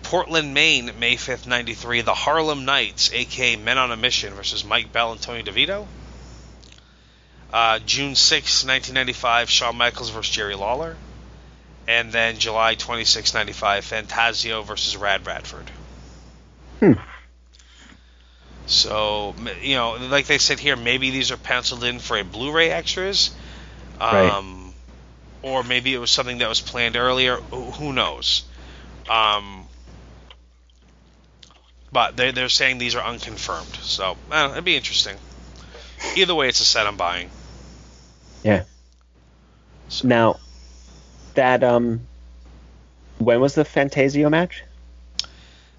Portland, 0.03 0.53
Maine, 0.53 0.91
May 0.99 1.15
5th, 1.15 1.47
93, 1.47 2.01
the 2.01 2.13
Harlem 2.13 2.63
Knights, 2.63 3.11
aka 3.11 3.55
Men 3.55 3.77
on 3.77 3.91
a 3.91 3.97
Mission, 3.97 4.33
versus 4.33 4.63
Mike 4.63 4.93
Bell 4.93 5.11
and 5.11 5.21
Tony 5.21 5.43
DeVito. 5.43 5.87
Uh, 7.51 7.79
June 7.79 8.13
6th, 8.13 8.65
1995, 8.65 9.49
Shawn 9.49 9.75
Michaels 9.75 10.09
versus 10.09 10.33
Jerry 10.33 10.55
Lawler. 10.55 10.95
And 11.87 12.11
then 12.11 12.37
July 12.37 12.75
26th, 12.75 13.33
95, 13.33 13.85
Fantasio 13.85 14.61
versus 14.61 14.97
Rad 14.97 15.25
Radford. 15.25 15.69
Hmm. 16.79 16.93
So, 18.67 19.35
you 19.61 19.75
know, 19.75 19.93
like 20.09 20.25
they 20.25 20.37
said 20.39 20.59
here, 20.59 20.75
maybe 20.75 21.11
these 21.11 21.31
are 21.31 21.37
penciled 21.37 21.83
in 21.83 21.99
for 21.99 22.17
a 22.17 22.23
Blu 22.23 22.51
ray 22.51 22.69
extras. 22.71 23.31
Right. 23.99 24.29
Um, 24.31 24.73
Or 25.43 25.63
maybe 25.63 25.93
it 25.93 25.99
was 25.99 26.09
something 26.09 26.39
that 26.39 26.49
was 26.49 26.59
planned 26.61 26.95
earlier. 26.95 27.35
Who 27.37 27.93
knows? 27.93 28.43
Um, 29.07 29.65
but 31.91 32.17
they're, 32.17 32.31
they're 32.31 32.49
saying 32.49 32.79
these 32.79 32.95
are 32.95 33.03
unconfirmed. 33.05 33.75
So, 33.83 34.17
know, 34.31 34.51
it'd 34.53 34.65
be 34.65 34.75
interesting. 34.75 35.15
Either 36.15 36.33
way, 36.35 36.47
it's 36.49 36.59
a 36.61 36.65
set 36.65 36.87
I'm 36.87 36.97
buying. 36.97 37.29
Yeah. 38.43 38.63
So- 39.89 40.07
Now, 40.07 40.39
that 41.35 41.63
um, 41.63 42.01
when 43.19 43.39
was 43.39 43.53
the 43.55 43.63
Fantasio 43.65 44.29
match? 44.29 44.63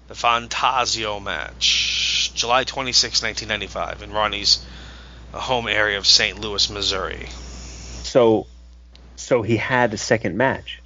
The 0.07 0.15
Fantasio 0.15 1.19
match, 1.19 2.16
July 2.37 2.63
26, 2.63 3.21
1995, 3.23 4.03
in 4.03 4.11
Ronnie's 4.13 4.65
uh, 5.33 5.39
home 5.39 5.67
area 5.67 5.97
of 5.97 6.07
St. 6.07 6.39
Louis, 6.39 6.69
Missouri. 6.69 7.27
So, 8.03 8.47
so 9.15 9.41
he 9.41 9.57
had 9.57 9.93
a 9.93 9.97
second 9.97 10.37
match, 10.37 10.81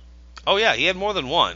Oh 0.47 0.57
yeah, 0.57 0.73
he 0.73 0.85
had 0.85 0.95
more 0.95 1.13
than 1.13 1.27
one. 1.29 1.55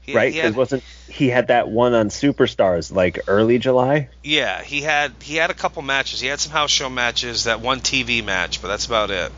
He, 0.00 0.14
right? 0.14 0.32
he 0.32 0.38
had- 0.38 0.56
wasn't 0.56 0.82
he 1.08 1.28
had 1.28 1.48
that 1.48 1.68
one 1.68 1.94
on 1.94 2.08
Superstars 2.08 2.90
like 2.92 3.20
early 3.28 3.58
July? 3.58 4.08
yeah, 4.22 4.62
he 4.62 4.80
had 4.82 5.12
he 5.20 5.36
had 5.36 5.50
a 5.50 5.54
couple 5.54 5.82
matches. 5.82 6.20
He 6.20 6.28
had 6.28 6.40
some 6.40 6.52
house 6.52 6.70
show 6.70 6.88
matches, 6.88 7.44
that 7.44 7.60
one 7.60 7.80
TV 7.80 8.24
match, 8.24 8.62
but 8.62 8.68
that's 8.68 8.86
about 8.86 9.10
it. 9.10 9.32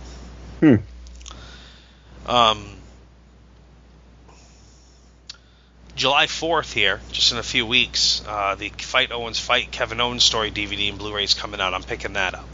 Hmm. 0.61 0.75
Um, 2.27 2.67
July 5.99 6.27
4th 6.27 6.73
here, 6.73 7.01
just 7.11 7.33
in 7.33 7.39
a 7.39 7.43
few 7.43 7.67
weeks, 7.67 8.23
uh, 8.27 8.55
the 8.55 8.69
Fight 8.69 9.11
Owens 9.11 9.41
Fight 9.41 9.73
Kevin 9.73 10.01
Owens 10.01 10.23
story 10.23 10.51
DVD 10.51 10.91
and 10.91 10.99
Blu-ray's 10.99 11.35
coming 11.35 11.61
out. 11.61 11.75
I'm 11.75 11.83
picking 11.83 12.13
that 12.13 12.35
up. 12.35 12.49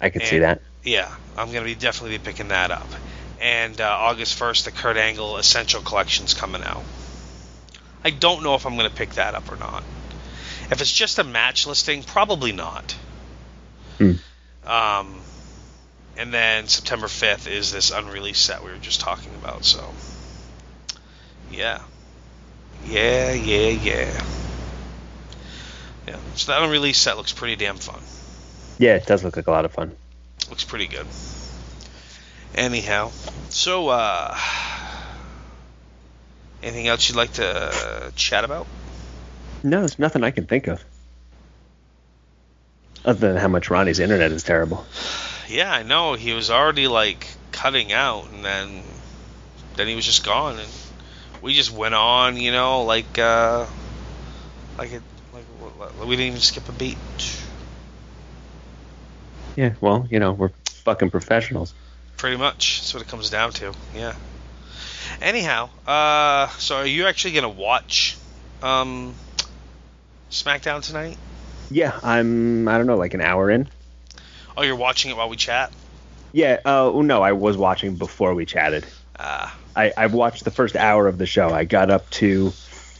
I 0.00 0.10
could 0.10 0.24
see 0.24 0.40
that. 0.40 0.60
Yeah, 0.82 1.12
I'm 1.36 1.52
gonna 1.52 1.64
be 1.64 1.76
definitely 1.76 2.18
be 2.18 2.24
picking 2.24 2.48
that 2.48 2.72
up. 2.72 2.88
And 3.40 3.80
uh, 3.80 3.84
August 3.88 4.38
1st, 4.38 4.64
the 4.64 4.70
Kurt 4.72 4.96
Angle 4.96 5.36
Essential 5.38 5.80
Collection's 5.80 6.34
coming 6.34 6.62
out. 6.62 6.82
I 8.04 8.10
don't 8.10 8.42
know 8.42 8.56
if 8.56 8.66
I'm 8.66 8.76
gonna 8.76 8.90
pick 8.90 9.10
that 9.10 9.34
up 9.34 9.50
or 9.52 9.56
not. 9.56 9.84
If 10.70 10.80
it's 10.80 10.92
just 10.92 11.20
a 11.20 11.24
match 11.24 11.66
listing, 11.68 12.02
probably 12.02 12.50
not. 12.50 12.96
Hmm. 13.98 14.12
Um, 14.66 15.20
and 16.16 16.34
then 16.34 16.66
September 16.66 17.06
5th 17.06 17.48
is 17.48 17.70
this 17.70 17.92
unreleased 17.92 18.44
set 18.44 18.64
we 18.64 18.72
were 18.72 18.76
just 18.78 19.00
talking 19.00 19.32
about. 19.36 19.64
So, 19.64 19.94
yeah, 21.50 21.80
yeah, 22.84 23.32
yeah, 23.32 23.68
yeah. 23.68 24.22
Yeah, 26.06 26.16
so 26.34 26.52
that 26.52 26.62
unreleased 26.62 27.02
set 27.02 27.16
looks 27.16 27.32
pretty 27.32 27.56
damn 27.56 27.76
fun. 27.76 28.00
Yeah, 28.78 28.94
it 28.94 29.06
does 29.06 29.24
look 29.24 29.36
like 29.36 29.46
a 29.46 29.50
lot 29.50 29.64
of 29.64 29.72
fun. 29.72 29.94
Looks 30.48 30.64
pretty 30.64 30.86
good. 30.86 31.06
Anyhow, 32.54 33.10
so 33.50 33.88
uh, 33.88 34.36
anything 36.62 36.88
else 36.88 37.08
you'd 37.08 37.16
like 37.16 37.32
to 37.34 38.12
chat 38.16 38.44
about? 38.44 38.66
No, 39.62 39.80
there's 39.80 39.98
nothing 39.98 40.24
I 40.24 40.30
can 40.30 40.46
think 40.46 40.66
of. 40.68 40.82
Other 43.04 43.28
than 43.28 43.36
how 43.36 43.48
much 43.48 43.70
Ronnie's 43.70 44.00
internet 44.00 44.32
is 44.32 44.42
terrible. 44.42 44.86
Yeah, 45.48 45.72
I 45.72 45.82
know 45.82 46.14
he 46.14 46.32
was 46.32 46.50
already 46.50 46.88
like 46.88 47.26
cutting 47.52 47.92
out, 47.92 48.28
and 48.30 48.44
then 48.44 48.82
then 49.76 49.88
he 49.88 49.94
was 49.94 50.04
just 50.04 50.24
gone, 50.24 50.58
and 50.58 50.68
we 51.42 51.54
just 51.54 51.70
went 51.70 51.94
on, 51.94 52.36
you 52.36 52.52
know, 52.52 52.84
like 52.84 53.18
uh, 53.18 53.66
like 54.78 54.92
it 54.92 55.02
like 55.32 55.44
We 55.98 56.16
didn't 56.16 56.26
even 56.28 56.40
skip 56.40 56.68
a 56.68 56.72
beat. 56.72 56.98
Yeah, 59.56 59.74
well, 59.80 60.06
you 60.08 60.20
know, 60.20 60.32
we're 60.32 60.52
fucking 60.84 61.10
professionals. 61.10 61.74
Pretty 62.16 62.36
much. 62.36 62.80
That's 62.80 62.94
what 62.94 63.02
it 63.02 63.08
comes 63.08 63.30
down 63.30 63.52
to. 63.52 63.72
Yeah. 63.92 64.14
Anyhow, 65.20 65.70
uh, 65.86 66.48
so 66.58 66.76
are 66.76 66.86
you 66.86 67.06
actually 67.06 67.34
gonna 67.34 67.48
watch 67.48 68.18
um, 68.62 69.16
SmackDown 70.30 70.84
tonight? 70.84 71.18
Yeah, 71.70 71.98
I'm. 72.02 72.68
I 72.68 72.78
don't 72.78 72.86
know, 72.86 72.96
like 72.96 73.14
an 73.14 73.20
hour 73.20 73.50
in. 73.50 73.68
Oh, 74.56 74.62
you're 74.62 74.76
watching 74.76 75.10
it 75.10 75.16
while 75.16 75.28
we 75.28 75.36
chat. 75.36 75.72
Yeah. 76.32 76.58
Uh, 76.64 76.86
oh, 76.86 77.02
no, 77.02 77.22
I 77.22 77.32
was 77.32 77.56
watching 77.56 77.96
before 77.96 78.34
we 78.34 78.46
chatted. 78.46 78.86
Ah. 79.18 79.57
I 79.76 79.92
I 79.96 80.06
watched 80.06 80.44
the 80.44 80.50
first 80.50 80.76
hour 80.76 81.06
of 81.06 81.18
the 81.18 81.26
show. 81.26 81.50
I 81.50 81.64
got 81.64 81.90
up 81.90 82.08
to. 82.10 82.52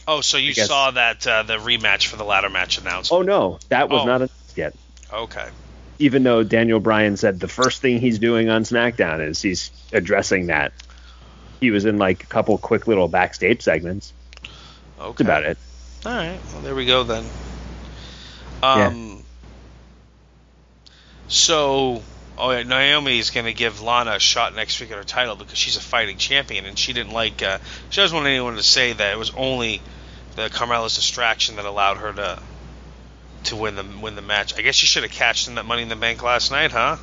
oh, 0.07 0.21
so 0.21 0.37
you 0.37 0.53
saw 0.53 0.91
that 0.91 1.25
uh, 1.27 1.43
the 1.43 1.57
rematch 1.57 2.07
for 2.07 2.15
the 2.17 2.23
ladder 2.23 2.49
match 2.49 2.77
announced? 2.77 3.11
Oh 3.11 3.21
no, 3.21 3.59
that 3.69 3.89
was 3.89 4.01
Oh. 4.01 4.05
not 4.05 4.15
announced 4.17 4.57
yet. 4.57 4.75
Okay. 5.11 5.47
Even 6.01 6.23
though 6.23 6.43
Daniel 6.43 6.79
Bryan 6.79 7.17
said 7.17 7.39
the 7.39 7.47
first 7.49 7.81
thing 7.81 7.99
he's 7.99 8.19
doing 8.19 8.49
on 8.49 8.63
SmackDown 8.63 9.19
is 9.27 9.41
he's 9.41 9.71
addressing 9.91 10.47
that. 10.47 10.71
He 11.59 11.71
was 11.71 11.83
in 11.85 11.97
like 11.97 12.23
a 12.23 12.27
couple 12.27 12.57
quick 12.57 12.87
little 12.87 13.07
backstage 13.09 13.61
segments. 13.61 14.13
Okay. 14.97 15.07
That's 15.09 15.21
about 15.21 15.43
it. 15.43 15.57
All 16.05 16.13
right. 16.13 16.39
Well, 16.53 16.61
there 16.61 16.75
we 16.75 16.85
go 16.85 17.03
then. 17.03 17.25
Um. 18.63 19.23
So, 21.27 22.01
oh 22.39 22.51
yeah, 22.51 22.63
Naomi 22.63 23.19
is 23.19 23.29
gonna 23.29 23.53
give 23.53 23.81
Lana 23.81 24.11
a 24.11 24.19
shot 24.19 24.55
next 24.55 24.79
week 24.79 24.91
at 24.91 24.97
her 24.97 25.03
title 25.03 25.35
because 25.35 25.57
she's 25.57 25.77
a 25.77 25.81
fighting 25.81 26.17
champion, 26.17 26.65
and 26.65 26.77
she 26.77 26.93
didn't 26.93 27.13
like. 27.13 27.41
Uh, 27.43 27.59
she 27.89 28.01
doesn't 28.01 28.15
want 28.15 28.27
anyone 28.27 28.55
to 28.55 28.63
say 28.63 28.93
that 28.93 29.13
it 29.13 29.17
was 29.17 29.31
only 29.31 29.81
the 30.35 30.49
Carmella's 30.49 30.95
distraction 30.95 31.57
that 31.57 31.65
allowed 31.65 31.97
her 31.97 32.13
to 32.13 32.39
to 33.45 33.55
win 33.55 33.75
the 33.75 33.85
win 34.01 34.15
the 34.15 34.21
match. 34.21 34.57
I 34.57 34.61
guess 34.61 34.75
she 34.75 34.87
should 34.87 35.03
have 35.03 35.11
cashed 35.11 35.47
in 35.47 35.55
that 35.55 35.65
Money 35.65 35.83
in 35.83 35.89
the 35.89 35.95
Bank 35.95 36.23
last 36.23 36.51
night, 36.51 36.71
huh? 36.71 36.97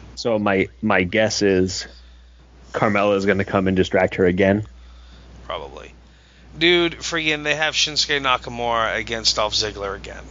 So 0.18 0.36
my 0.36 0.66
my 0.82 1.04
guess 1.04 1.42
is 1.42 1.86
Carmella 2.72 3.16
is 3.16 3.24
going 3.24 3.38
to 3.38 3.44
come 3.44 3.68
and 3.68 3.76
distract 3.76 4.16
her 4.16 4.26
again. 4.26 4.66
Probably. 5.44 5.94
Dude, 6.58 6.94
freaking, 6.96 7.44
they 7.44 7.54
have 7.54 7.74
Shinsuke 7.74 8.20
Nakamura 8.20 8.96
against 8.98 9.36
Dolph 9.36 9.54
Ziggler 9.54 9.94
again. 9.94 10.24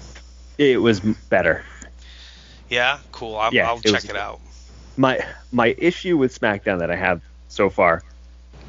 It 0.58 0.82
was 0.82 1.00
better. 1.00 1.64
Yeah, 2.70 3.00
cool. 3.12 3.38
I'm, 3.38 3.54
Yeah, 3.54 3.68
I'll 3.70 3.78
it 3.78 3.84
check 3.86 3.94
was- 3.94 4.06
it 4.06 4.16
out. 4.16 4.40
My 5.00 5.20
my 5.52 5.76
issue 5.78 6.18
with 6.18 6.38
SmackDown 6.40 6.80
that 6.80 6.90
I 6.90 6.96
have 6.96 7.22
so 7.50 7.70
far 7.70 8.02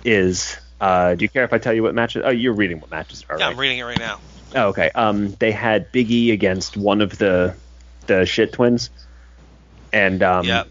is 0.05 0.57
uh, 0.81 1.15
do 1.15 1.25
you 1.25 1.29
care 1.29 1.45
if 1.45 1.53
I 1.55 1.59
tell 1.59 1.73
you 1.73 1.83
what 1.83 1.95
matches? 1.95 2.23
Oh, 2.25 2.31
you're 2.31 2.53
reading 2.53 2.81
what 2.81 2.91
matches 2.91 3.25
are. 3.31 3.39
Yeah, 3.39 3.47
right? 3.47 3.53
I'm 3.53 3.59
reading 3.59 3.79
it 3.79 3.83
right 3.85 3.99
now. 3.99 4.21
Oh, 4.55 4.69
okay. 4.69 4.91
Um, 4.95 5.33
they 5.41 5.51
had 5.53 5.91
Big 5.91 6.11
E 6.11 6.31
against 6.31 6.77
one 6.77 7.01
of 7.01 7.17
the 7.19 7.55
the 8.07 8.27
shit 8.27 8.53
twins, 8.53 8.91
and 9.93 10.23
um, 10.23 10.45
Yep. 10.45 10.69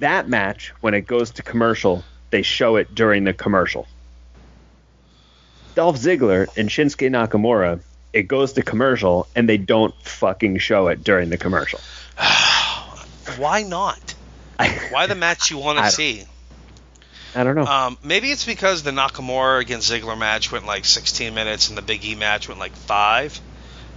that 0.00 0.28
match 0.28 0.72
when 0.82 0.92
it 0.94 1.02
goes 1.06 1.30
to 1.32 1.42
commercial, 1.42 2.04
they 2.30 2.42
show 2.42 2.76
it 2.76 2.94
during 2.94 3.24
the 3.24 3.32
commercial. 3.32 3.86
Dolph 5.74 5.96
Ziggler 5.96 6.46
and 6.56 6.68
Shinsuke 6.68 7.10
Nakamura, 7.10 7.80
it 8.16 8.28
goes 8.28 8.54
to 8.54 8.62
commercial 8.62 9.26
and 9.36 9.46
they 9.48 9.58
don't 9.58 9.94
fucking 10.02 10.56
show 10.58 10.88
it 10.88 11.04
during 11.04 11.28
the 11.28 11.36
commercial. 11.36 11.80
Why 13.36 13.62
not? 13.62 14.14
Why 14.90 15.06
the 15.06 15.14
match 15.14 15.50
you 15.50 15.58
want 15.58 15.78
to 15.84 15.90
see? 15.90 16.24
I 17.34 17.44
don't 17.44 17.54
know. 17.54 17.66
Um, 17.66 17.98
maybe 18.02 18.30
it's 18.30 18.46
because 18.46 18.82
the 18.82 18.92
Nakamura 18.92 19.60
against 19.60 19.90
Ziggler 19.92 20.18
match 20.18 20.50
went 20.50 20.64
like 20.64 20.86
16 20.86 21.34
minutes 21.34 21.68
and 21.68 21.76
the 21.76 21.82
Big 21.82 22.04
E 22.04 22.14
match 22.14 22.48
went 22.48 22.58
like 22.58 22.72
five. 22.72 23.38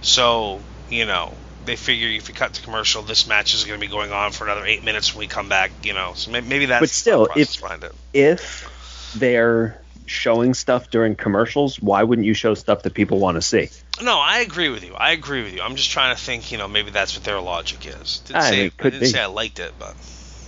So 0.02 0.60
you 0.90 1.06
know 1.06 1.32
they 1.64 1.76
figure 1.76 2.08
if 2.08 2.28
you 2.28 2.34
cut 2.34 2.52
to 2.54 2.62
commercial, 2.62 3.02
this 3.02 3.26
match 3.26 3.54
is 3.54 3.64
going 3.64 3.80
to 3.80 3.86
be 3.86 3.90
going 3.90 4.12
on 4.12 4.32
for 4.32 4.44
another 4.44 4.64
eight 4.66 4.84
minutes 4.84 5.14
when 5.14 5.20
we 5.20 5.26
come 5.28 5.48
back. 5.48 5.70
You 5.82 5.94
know, 5.94 6.12
so 6.14 6.30
may- 6.30 6.40
maybe 6.42 6.66
that's 6.66 6.80
But 6.80 6.90
still, 6.90 7.20
the 7.22 7.26
process 7.28 7.54
if- 7.56 7.60
behind 7.62 7.84
it. 7.84 7.92
if 8.12 9.12
they're 9.16 9.80
showing 10.06 10.54
stuff 10.54 10.90
during 10.90 11.16
commercials, 11.16 11.80
why 11.80 12.02
wouldn't 12.02 12.26
you 12.26 12.34
show 12.34 12.54
stuff 12.54 12.82
that 12.82 12.94
people 12.94 13.18
want 13.18 13.36
to 13.36 13.42
see? 13.42 13.70
No, 14.02 14.18
I 14.18 14.38
agree 14.40 14.68
with 14.68 14.84
you. 14.84 14.94
I 14.94 15.12
agree 15.12 15.42
with 15.42 15.54
you. 15.54 15.62
I'm 15.62 15.76
just 15.76 15.90
trying 15.90 16.14
to 16.16 16.20
think. 16.20 16.52
You 16.52 16.58
know, 16.58 16.68
maybe 16.68 16.90
that's 16.90 17.14
what 17.16 17.24
their 17.24 17.40
logic 17.40 17.86
is. 17.86 18.20
Didn't 18.20 18.42
I 18.42 18.50
say 18.50 18.66
it 18.66 18.76
could 18.76 18.88
I 18.88 18.90
didn't 18.90 19.00
be. 19.00 19.06
say 19.06 19.20
I 19.20 19.26
liked 19.26 19.58
it, 19.58 19.72
but. 19.78 19.94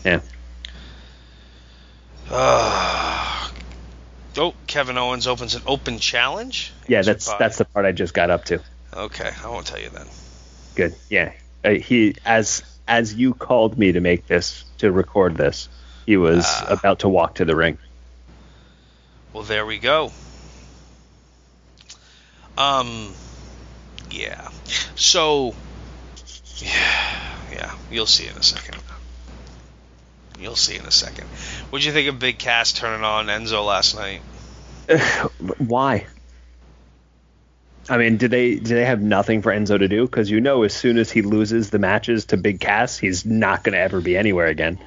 Yeah. 0.04 0.20
oh, 2.30 3.52
Kevin 4.66 4.96
Owens 4.98 5.26
opens 5.26 5.54
an 5.54 5.62
open 5.66 5.98
challenge. 5.98 6.72
Yeah, 6.88 7.02
that's 7.02 7.28
by- 7.28 7.36
that's 7.38 7.58
the 7.58 7.64
part 7.64 7.86
I 7.86 7.92
just 7.92 8.14
got 8.14 8.30
up 8.30 8.44
to. 8.46 8.60
Okay, 8.94 9.30
I 9.42 9.48
won't 9.48 9.66
tell 9.66 9.80
you 9.80 9.88
then. 9.90 10.06
Good. 10.74 10.94
Yeah. 11.10 11.32
Uh, 11.64 11.70
he 11.70 12.16
as 12.24 12.62
as 12.88 13.14
you 13.14 13.34
called 13.34 13.78
me 13.78 13.92
to 13.92 14.00
make 14.00 14.26
this 14.26 14.64
to 14.78 14.90
record 14.90 15.36
this, 15.36 15.68
he 16.06 16.16
was 16.16 16.44
Ah. 16.46 16.66
about 16.70 17.00
to 17.00 17.08
walk 17.08 17.36
to 17.36 17.44
the 17.44 17.54
ring. 17.54 17.78
Well, 19.32 19.42
there 19.44 19.64
we 19.64 19.78
go. 19.78 20.12
Um, 22.56 23.12
yeah. 24.10 24.48
So, 24.94 25.54
yeah, 26.58 27.36
yeah, 27.52 27.74
you'll 27.90 28.06
see 28.06 28.26
in 28.26 28.36
a 28.36 28.42
second. 28.42 28.82
You'll 30.38 30.56
see 30.56 30.76
in 30.76 30.84
a 30.84 30.90
second. 30.90 31.26
What'd 31.70 31.84
you 31.84 31.92
think 31.92 32.08
of 32.08 32.18
Big 32.18 32.38
Cass 32.38 32.72
turning 32.72 33.04
on 33.04 33.26
Enzo 33.26 33.64
last 33.64 33.94
night? 33.96 34.20
Why? 35.58 36.06
I 37.88 37.96
mean, 37.96 38.16
did 38.16 38.30
they 38.30 38.54
did 38.54 38.64
they 38.64 38.84
have 38.84 39.00
nothing 39.00 39.42
for 39.42 39.52
Enzo 39.52 39.78
to 39.78 39.88
do? 39.88 40.02
Because 40.02 40.30
you 40.30 40.40
know, 40.40 40.62
as 40.62 40.72
soon 40.72 40.98
as 40.98 41.10
he 41.10 41.22
loses 41.22 41.70
the 41.70 41.78
matches 41.78 42.26
to 42.26 42.36
Big 42.36 42.60
Cass, 42.60 42.98
he's 42.98 43.24
not 43.24 43.64
going 43.64 43.72
to 43.72 43.78
ever 43.78 44.00
be 44.00 44.16
anywhere 44.16 44.46
again. 44.46 44.78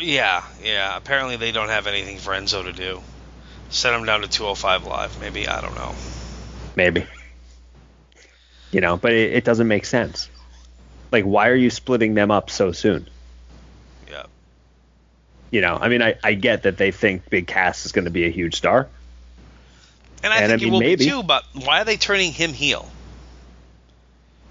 Yeah, 0.00 0.44
yeah. 0.62 0.96
Apparently 0.96 1.36
they 1.36 1.52
don't 1.52 1.68
have 1.68 1.86
anything 1.86 2.18
for 2.18 2.32
Enzo 2.32 2.64
to 2.64 2.72
do. 2.72 3.00
Set 3.70 3.92
him 3.94 4.04
down 4.04 4.20
to 4.22 4.28
205 4.28 4.86
live, 4.86 5.20
maybe. 5.20 5.48
I 5.48 5.60
don't 5.60 5.74
know. 5.74 5.94
Maybe. 6.76 7.06
You 8.70 8.80
know, 8.80 8.96
but 8.96 9.12
it, 9.12 9.32
it 9.34 9.44
doesn't 9.44 9.68
make 9.68 9.84
sense. 9.84 10.28
Like, 11.12 11.24
why 11.24 11.48
are 11.48 11.54
you 11.54 11.70
splitting 11.70 12.14
them 12.14 12.30
up 12.30 12.50
so 12.50 12.72
soon? 12.72 13.08
Yeah. 14.10 14.24
You 15.50 15.60
know, 15.60 15.76
I 15.80 15.88
mean, 15.88 16.02
I, 16.02 16.16
I 16.24 16.34
get 16.34 16.64
that 16.64 16.76
they 16.76 16.90
think 16.90 17.28
Big 17.30 17.46
Cass 17.46 17.86
is 17.86 17.92
going 17.92 18.06
to 18.06 18.10
be 18.10 18.24
a 18.26 18.30
huge 18.30 18.56
star. 18.56 18.88
And 20.22 20.32
I 20.32 20.38
And, 20.38 20.50
think 20.50 20.62
I 20.62 20.64
mean, 20.64 20.68
it 20.68 20.72
will 20.72 20.80
maybe. 20.80 21.04
be 21.04 21.10
too, 21.10 21.22
but 21.22 21.44
why 21.52 21.80
are 21.82 21.84
they 21.84 21.96
turning 21.96 22.32
him 22.32 22.52
heel? 22.52 22.88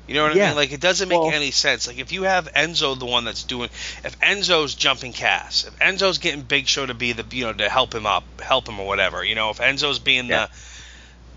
You 0.07 0.15
know 0.15 0.23
what 0.23 0.33
I 0.33 0.35
mean? 0.47 0.55
Like 0.55 0.71
it 0.73 0.81
doesn't 0.81 1.07
make 1.07 1.19
Well- 1.19 1.31
any 1.31 1.51
sense. 1.51 1.87
Like 1.87 1.97
if 1.97 2.11
you 2.11 2.23
have 2.23 2.51
Enzo 2.53 2.97
the 2.97 3.05
one 3.05 3.23
that's 3.23 3.43
doing 3.43 3.69
if 4.03 4.19
Enzo's 4.19 4.75
jumping 4.75 5.13
Cass, 5.13 5.63
if 5.65 5.77
Enzo's 5.79 6.17
getting 6.17 6.41
Big 6.41 6.67
Show 6.67 6.85
to 6.85 6.93
be 6.93 7.13
the 7.13 7.25
you 7.35 7.45
know 7.45 7.53
to 7.53 7.69
help 7.69 7.95
him 7.95 8.05
up, 8.05 8.23
help 8.41 8.67
him 8.67 8.79
or 8.79 8.85
whatever, 8.87 9.23
you 9.23 9.35
know, 9.35 9.49
if 9.49 9.59
Enzo's 9.59 9.99
being 9.99 10.27
Yeah. 10.27 10.47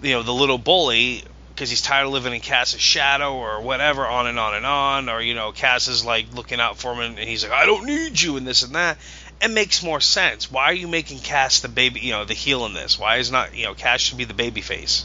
the 0.01 0.09
you 0.09 0.15
know 0.15 0.23
the 0.23 0.35
little 0.35 0.59
bully 0.59 1.23
because 1.55 1.71
he's 1.71 1.81
tired 1.81 2.07
of 2.07 2.13
living 2.13 2.35
in 2.35 2.41
Cass's 2.41 2.81
shadow 2.81 3.35
or 3.35 3.63
whatever, 3.63 4.07
on 4.07 4.27
and 4.27 4.39
on 4.39 4.55
and 4.55 4.67
on, 4.67 5.09
or 5.09 5.23
you 5.23 5.35
know 5.35 5.53
Cass 5.53 5.87
is 5.89 6.05
like 6.05 6.35
looking 6.35 6.61
out 6.61 6.77
for 6.77 6.93
him 6.93 6.99
and 7.01 7.19
he's 7.19 7.45
like 7.45 7.53
I 7.53 7.67
don't 7.67 7.87
need 7.87 8.21
you 8.21 8.37
and 8.37 8.47
this 8.47 8.63
and 8.63 8.75
that. 8.75 8.99
It 9.41 9.51
makes 9.51 9.83
more 9.83 10.01
sense. 10.01 10.51
Why 10.51 10.65
are 10.65 10.73
you 10.75 10.89
making 10.89 11.21
Cass 11.21 11.61
the 11.61 11.69
baby, 11.69 12.01
you 12.01 12.13
know, 12.13 12.25
the 12.25 12.33
heel 12.35 12.65
in 12.67 12.73
this? 12.73 12.99
Why 12.99 13.19
is 13.19 13.31
not, 13.31 13.55
you 13.55 13.65
know, 13.65 13.75
Cass 13.75 14.01
should 14.01 14.17
be 14.17 14.25
the 14.25 14.33
baby 14.33 14.63
face? 14.63 15.05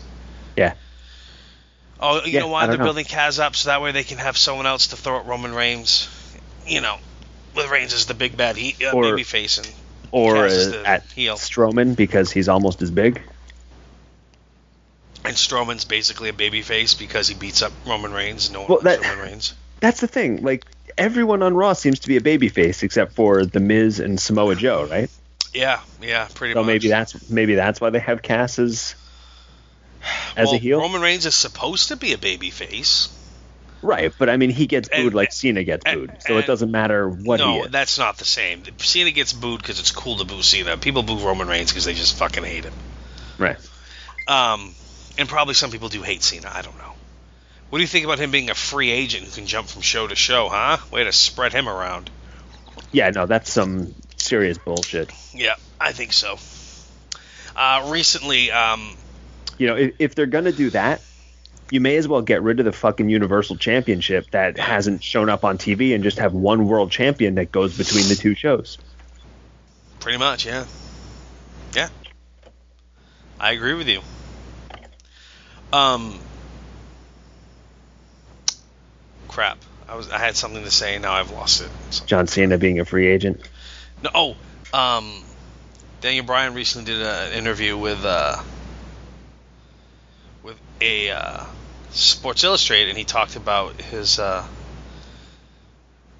Yeah. 0.55 0.73
Oh, 2.01 2.23
you 2.25 2.31
Yeah, 2.33 2.39
know 2.41 2.47
why 2.47 2.67
they're 2.67 2.77
know. 2.77 2.83
building 2.85 3.05
Cass 3.05 3.37
up 3.39 3.55
so 3.55 3.69
that 3.69 3.81
way 3.81 3.91
they 3.91 4.03
can 4.03 4.17
have 4.17 4.37
someone 4.37 4.65
else 4.65 4.87
to 4.87 4.97
throw 4.97 5.19
at 5.19 5.25
Roman 5.25 5.53
Reigns. 5.53 6.09
You 6.65 6.81
know, 6.81 6.97
with 7.55 7.69
Reigns 7.69 7.93
as 7.93 8.05
the 8.05 8.13
big 8.13 8.35
bad 8.37 8.55
he, 8.55 8.75
uh, 8.85 8.91
Or- 8.91 9.03
baby 9.03 9.23
face 9.23 9.57
and 9.57 9.67
Or 10.11 10.45
is 10.47 10.73
uh, 10.73 10.83
at 10.85 11.03
heel. 11.15 11.35
Strowman 11.35 11.95
because 11.95 12.31
he's 12.31 12.49
almost 12.49 12.81
as 12.81 12.91
big. 12.91 13.21
and 15.23 15.35
Strowman's 15.35 15.85
basically 15.85 16.29
a 16.29 16.33
baby 16.33 16.61
face 16.63 16.95
because 16.95 17.27
he 17.27 17.35
beats 17.35 17.61
up 17.61 17.71
Roman 17.85 18.11
Reigns. 18.11 18.49
No 18.49 18.61
one 18.61 18.69
Well, 18.69 18.79
that- 18.81 19.01
Roman 19.01 19.19
Reigns. 19.19 19.53
That's 19.79 19.99
the 20.01 20.07
thing. 20.07 20.41
Like, 20.43 20.65
everyone 20.97 21.41
on 21.43 21.53
Raw 21.55 21.73
seems 21.73 21.99
to 21.99 22.07
be 22.07 22.17
a 22.17 22.21
babyface 22.21 22.81
except 22.83 23.13
for 23.13 23.45
The 23.45 23.59
Miz 23.59 23.99
and 23.99 24.19
Samoa 24.19 24.55
Joe, 24.55 24.85
right? 24.89 25.09
Yeah, 25.53 25.79
yeah, 26.01 26.27
pretty 26.33 26.53
So 26.53 26.61
much. 26.61 26.67
maybe 26.67 26.87
that's 26.89 27.29
maybe 27.29 27.55
that's 27.55 27.79
why 27.81 27.89
they 27.91 27.99
have 27.99 28.21
Cass 28.21 28.57
as, 28.59 28.95
as 30.35 30.47
well, 30.47 30.55
a 30.55 30.57
heel. 30.57 30.79
Roman 30.79 31.01
Reigns 31.01 31.25
is 31.25 31.35
supposed 31.35 31.89
to 31.89 31.95
be 31.95 32.13
a 32.13 32.17
baby 32.17 32.49
face. 32.49 33.09
Right, 33.83 34.13
but 34.19 34.29
I 34.29 34.37
mean, 34.37 34.51
he 34.51 34.67
gets 34.67 34.89
And- 34.89 35.03
booed 35.05 35.13
like 35.15 35.33
Cena 35.33 35.63
gets 35.63 35.83
and- 35.85 36.01
booed, 36.07 36.11
so 36.21 36.37
it 36.37 36.45
doesn't 36.45 36.69
matter 36.69 37.09
what 37.09 37.39
he 37.39 37.45
no, 37.45 37.67
that's 37.67 37.97
not 37.97 38.17
the 38.17 38.25
same. 38.25 38.61
Cena 38.77 39.09
gets 39.11 39.33
booed 39.33 39.59
because 39.61 39.79
it's 39.79 39.89
cool 39.91 40.17
to 40.17 40.23
boo 40.25 40.43
Cena. 40.43 40.77
People 40.77 41.01
boo 41.01 41.17
Roman 41.17 41.47
Reigns 41.47 41.71
because 41.71 41.85
they 41.85 41.93
just 41.93 42.15
fucking 42.17 42.43
hate 42.43 42.63
him. 42.65 42.73
right. 43.39 43.57
Um, 44.27 44.75
and 45.17 45.27
probably 45.27 45.55
some 45.55 45.71
people 45.71 45.89
do 45.89 46.03
hate 46.03 46.21
Cena. 46.21 46.49
I 46.53 46.61
don't 46.61 46.77
know. 46.77 46.93
What 47.69 47.79
do 47.79 47.81
you 47.81 47.87
think 47.87 48.05
about 48.05 48.19
him 48.19 48.29
being 48.31 48.49
a 48.51 48.55
free 48.55 48.91
agent 48.91 49.25
who 49.25 49.31
can 49.31 49.47
jump 49.47 49.67
from 49.67 49.81
show 49.81 50.05
to 50.05 50.15
show, 50.15 50.47
huh? 50.49 50.77
Way 50.91 51.03
to 51.05 51.11
spread 51.11 51.51
him 51.51 51.67
around. 51.67 52.09
Yeah, 52.91 53.09
no, 53.09 53.25
that's 53.25 53.51
some 53.51 53.95
serious 54.17 54.57
bullshit. 54.59 55.09
Yeah, 55.33 55.55
I 55.79 55.91
think 55.91 56.13
so. 56.13 56.37
Uh, 57.55 57.89
recently, 57.91 58.51
um, 58.51 58.95
You 59.61 59.67
know, 59.67 59.75
if, 59.75 59.93
if 59.99 60.15
they're 60.15 60.25
gonna 60.25 60.51
do 60.51 60.71
that, 60.71 61.01
you 61.69 61.81
may 61.81 61.95
as 61.97 62.07
well 62.07 62.23
get 62.23 62.41
rid 62.41 62.57
of 62.57 62.65
the 62.65 62.71
fucking 62.71 63.09
Universal 63.09 63.57
Championship 63.57 64.31
that 64.31 64.57
hasn't 64.57 65.03
shown 65.03 65.29
up 65.29 65.45
on 65.45 65.59
TV 65.59 65.93
and 65.93 66.03
just 66.03 66.17
have 66.17 66.33
one 66.33 66.67
world 66.67 66.89
champion 66.89 67.35
that 67.35 67.51
goes 67.51 67.77
between 67.77 68.07
the 68.07 68.15
two 68.15 68.33
shows. 68.33 68.79
Pretty 69.99 70.17
much, 70.17 70.47
yeah. 70.47 70.65
Yeah. 71.75 71.89
I 73.39 73.51
agree 73.51 73.75
with 73.75 73.87
you. 73.87 74.01
Um 75.71 76.19
crap. 79.27 79.59
I 79.87 79.93
was 79.93 80.09
I 80.09 80.17
had 80.17 80.35
something 80.35 80.63
to 80.63 80.71
say 80.71 80.97
now 80.97 81.13
I've 81.13 81.29
lost 81.29 81.61
it. 81.61 81.69
So- 81.91 82.05
John 82.07 82.25
Cena 82.25 82.57
being 82.57 82.79
a 82.79 82.85
free 82.85 83.05
agent. 83.05 83.39
No, 84.01 84.09
oh, 84.15 84.35
um, 84.73 85.23
Daniel 86.01 86.25
Bryan 86.25 86.55
recently 86.55 86.91
did 86.91 87.03
an 87.03 87.33
interview 87.33 87.77
with 87.77 88.03
uh, 88.03 88.41
with 90.43 90.59
a 90.79 91.11
uh, 91.11 91.43
Sports 91.91 92.43
Illustrated, 92.43 92.89
and 92.89 92.97
he 92.97 93.03
talked 93.03 93.35
about 93.35 93.79
his 93.81 94.19
uh, 94.19 94.45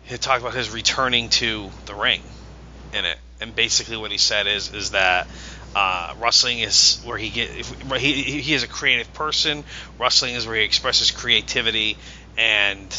he 0.04 0.18
talked 0.18 0.42
about 0.42 0.54
his 0.54 0.70
returning 0.70 1.30
to 1.30 1.70
the 1.86 1.96
ring 1.96 2.22
in 2.94 3.06
it, 3.06 3.18
and 3.40 3.56
basically 3.56 3.98
what 3.98 4.12
he 4.12 4.18
said 4.18 4.48
is 4.48 4.74
is 4.74 4.92
that. 4.92 5.28
Uh, 5.74 6.14
wrestling 6.20 6.60
is 6.60 7.02
where 7.06 7.18
he 7.18 7.30
get 7.30 7.50
if, 7.50 7.92
he 7.94 8.42
he 8.42 8.54
is 8.54 8.62
a 8.64 8.68
creative 8.68 9.14
person. 9.14 9.64
Wrestling 9.98 10.36
is 10.36 10.46
where 10.46 10.58
he 10.58 10.64
expresses 10.64 11.12
creativity, 11.12 11.96
and 12.38 12.94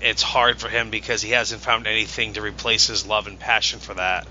it's 0.00 0.22
hard 0.22 0.58
for 0.58 0.68
him 0.68 0.90
because 0.90 1.22
he 1.22 1.32
hasn't 1.32 1.60
found 1.60 1.86
anything 1.86 2.34
to 2.34 2.40
replace 2.42 2.86
his 2.86 3.06
love 3.06 3.26
and 3.26 3.38
passion 3.38 3.78
for 3.78 3.94
that. 3.94 4.26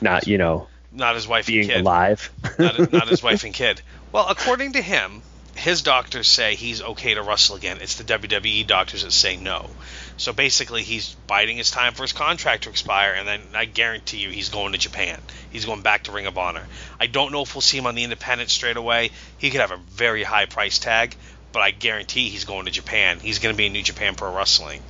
Not, 0.00 0.26
you 0.26 0.38
know, 0.38 0.68
Not 0.92 1.14
his 1.14 1.26
wife 1.26 1.46
being 1.46 1.62
and 1.62 1.70
kid. 1.70 1.80
alive. 1.80 2.30
Not, 2.58 2.92
not 2.92 3.08
his 3.08 3.22
wife 3.22 3.44
and 3.44 3.54
kid. 3.54 3.80
Well, 4.16 4.28
according 4.30 4.72
to 4.72 4.80
him, 4.80 5.20
his 5.56 5.82
doctors 5.82 6.26
say 6.26 6.54
he's 6.54 6.80
okay 6.80 7.12
to 7.12 7.22
wrestle 7.22 7.54
again. 7.56 7.80
It's 7.82 7.96
the 7.96 8.04
WWE 8.04 8.66
doctors 8.66 9.02
that 9.02 9.10
say 9.12 9.36
no. 9.36 9.68
So 10.16 10.32
basically, 10.32 10.84
he's 10.84 11.14
biding 11.26 11.58
his 11.58 11.70
time 11.70 11.92
for 11.92 12.02
his 12.02 12.14
contract 12.14 12.62
to 12.62 12.70
expire, 12.70 13.12
and 13.12 13.28
then 13.28 13.42
I 13.54 13.66
guarantee 13.66 14.16
you 14.16 14.30
he's 14.30 14.48
going 14.48 14.72
to 14.72 14.78
Japan. 14.78 15.20
He's 15.50 15.66
going 15.66 15.82
back 15.82 16.04
to 16.04 16.12
Ring 16.12 16.24
of 16.24 16.38
Honor. 16.38 16.66
I 16.98 17.08
don't 17.08 17.30
know 17.30 17.42
if 17.42 17.54
we'll 17.54 17.60
see 17.60 17.76
him 17.76 17.86
on 17.86 17.94
the 17.94 18.04
independent 18.04 18.48
straight 18.48 18.78
away. 18.78 19.10
He 19.36 19.50
could 19.50 19.60
have 19.60 19.70
a 19.70 19.76
very 19.76 20.22
high 20.22 20.46
price 20.46 20.78
tag, 20.78 21.14
but 21.52 21.60
I 21.60 21.70
guarantee 21.72 22.30
he's 22.30 22.46
going 22.46 22.64
to 22.64 22.70
Japan. 22.72 23.20
He's 23.20 23.38
going 23.38 23.52
to 23.54 23.58
be 23.58 23.66
in 23.66 23.74
New 23.74 23.82
Japan 23.82 24.14
Pro 24.14 24.34
Wrestling. 24.34 24.80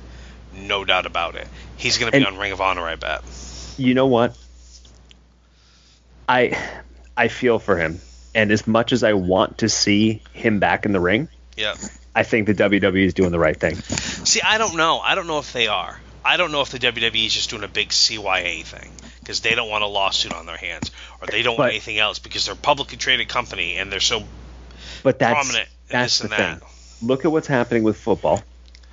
No 0.55 0.85
doubt 0.85 1.05
about 1.05 1.35
it. 1.35 1.49
He's 1.75 1.97
going 1.97 2.09
to 2.13 2.17
be 2.17 2.23
And- 2.23 2.33
on 2.33 2.37
Ring 2.37 2.53
of 2.53 2.61
Honor, 2.61 2.87
I 2.87 2.95
bet. 2.95 3.23
you 3.77 3.93
know 3.93 4.07
what? 4.07 4.37
I 6.29 6.57
I 7.17 7.27
feel 7.27 7.59
for 7.59 7.75
him. 7.77 7.99
And 8.35 8.51
as 8.51 8.67
much 8.67 8.93
as 8.93 9.03
I 9.03 9.13
want 9.13 9.59
to 9.59 9.69
see 9.69 10.21
him 10.33 10.59
back 10.59 10.85
in 10.85 10.91
the 10.91 10.99
ring, 10.99 11.27
Yeah. 11.55 11.75
I 12.15 12.23
think 12.23 12.47
the 12.47 12.53
WWE 12.55 13.05
is 13.05 13.13
doing 13.13 13.31
the 13.31 13.39
right 13.39 13.55
thing. 13.57 13.75
See, 13.75 14.41
I 14.41 14.57
don't 14.57 14.75
know. 14.75 14.99
I 14.99 15.13
don't 15.15 15.27
know 15.27 15.37
if 15.39 15.53
they 15.53 15.67
are. 15.67 15.99
I 16.25 16.37
don't 16.37 16.51
know 16.51 16.61
if 16.61 16.69
the 16.71 16.79
WWE 16.79 17.25
is 17.27 17.33
just 17.33 17.49
doing 17.51 17.63
a 17.63 17.67
big 17.67 17.89
CYA 17.89 18.63
thing 18.65 18.91
because 19.19 19.41
they 19.41 19.55
don't 19.55 19.69
want 19.69 19.83
a 19.83 19.87
lawsuit 19.87 20.33
on 20.33 20.45
their 20.45 20.57
hands, 20.57 20.91
or 21.21 21.27
they 21.27 21.41
don't 21.41 21.57
want 21.57 21.71
anything 21.71 21.99
else 21.99 22.19
because 22.19 22.45
they're 22.45 22.53
a 22.55 22.57
publicly 22.57 22.97
traded 22.97 23.29
company 23.29 23.77
and 23.77 23.91
they're 23.91 23.99
so 23.99 24.23
But 25.03 25.19
that's 25.19 25.33
prominent 25.47 25.69
that's 25.89 26.19
this 26.19 26.29
the 26.29 26.35
and 26.35 26.61
thing. 26.61 26.69
that. 26.69 27.05
Look 27.07 27.23
at 27.25 27.31
what's 27.31 27.47
happening 27.47 27.83
with 27.83 27.97
football 27.97 28.41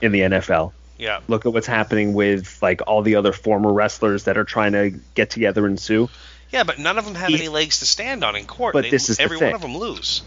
in 0.01 0.13
the 0.13 0.21
NFL. 0.21 0.73
Yeah, 0.99 1.21
Look 1.27 1.45
at 1.45 1.53
what's 1.53 1.67
happening 1.67 2.13
with 2.13 2.59
like 2.63 2.83
all 2.87 3.03
the 3.03 3.17
other 3.17 3.33
former 3.33 3.73
wrestlers 3.73 4.25
that 4.25 4.39
are 4.39 4.45
trying 4.45 4.73
to 4.73 4.91
get 5.15 5.31
together 5.31 5.67
and 5.67 5.81
sue. 5.81 6.09
Yeah, 6.51 6.63
but 6.65 6.79
none 6.79 6.99
of 6.99 7.05
them 7.05 7.15
have 7.15 7.29
He- 7.29 7.35
any 7.37 7.49
legs 7.49 7.81
to 7.81 7.87
stand 7.87 8.25
on 8.25 8.37
in 8.37 8.47
court. 8.47 8.73
But 8.73 8.85
They- 8.85 8.91
this 8.91 9.09
is 9.11 9.17
the 9.17 9.23
every 9.25 9.39
thing. 9.39 9.49
one 9.49 9.55
of 9.55 9.63
them 9.63 9.77
lose. 9.77 10.23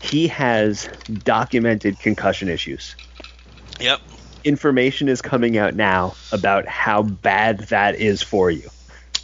He 0.00 0.28
has 0.28 0.88
documented 1.24 1.98
concussion 2.00 2.48
issues. 2.48 2.96
Yep. 3.80 4.00
Information 4.44 5.08
is 5.08 5.22
coming 5.22 5.56
out 5.56 5.74
now 5.74 6.14
about 6.32 6.66
how 6.66 7.02
bad 7.02 7.60
that 7.68 7.94
is 7.96 8.22
for 8.22 8.50
you. 8.50 8.68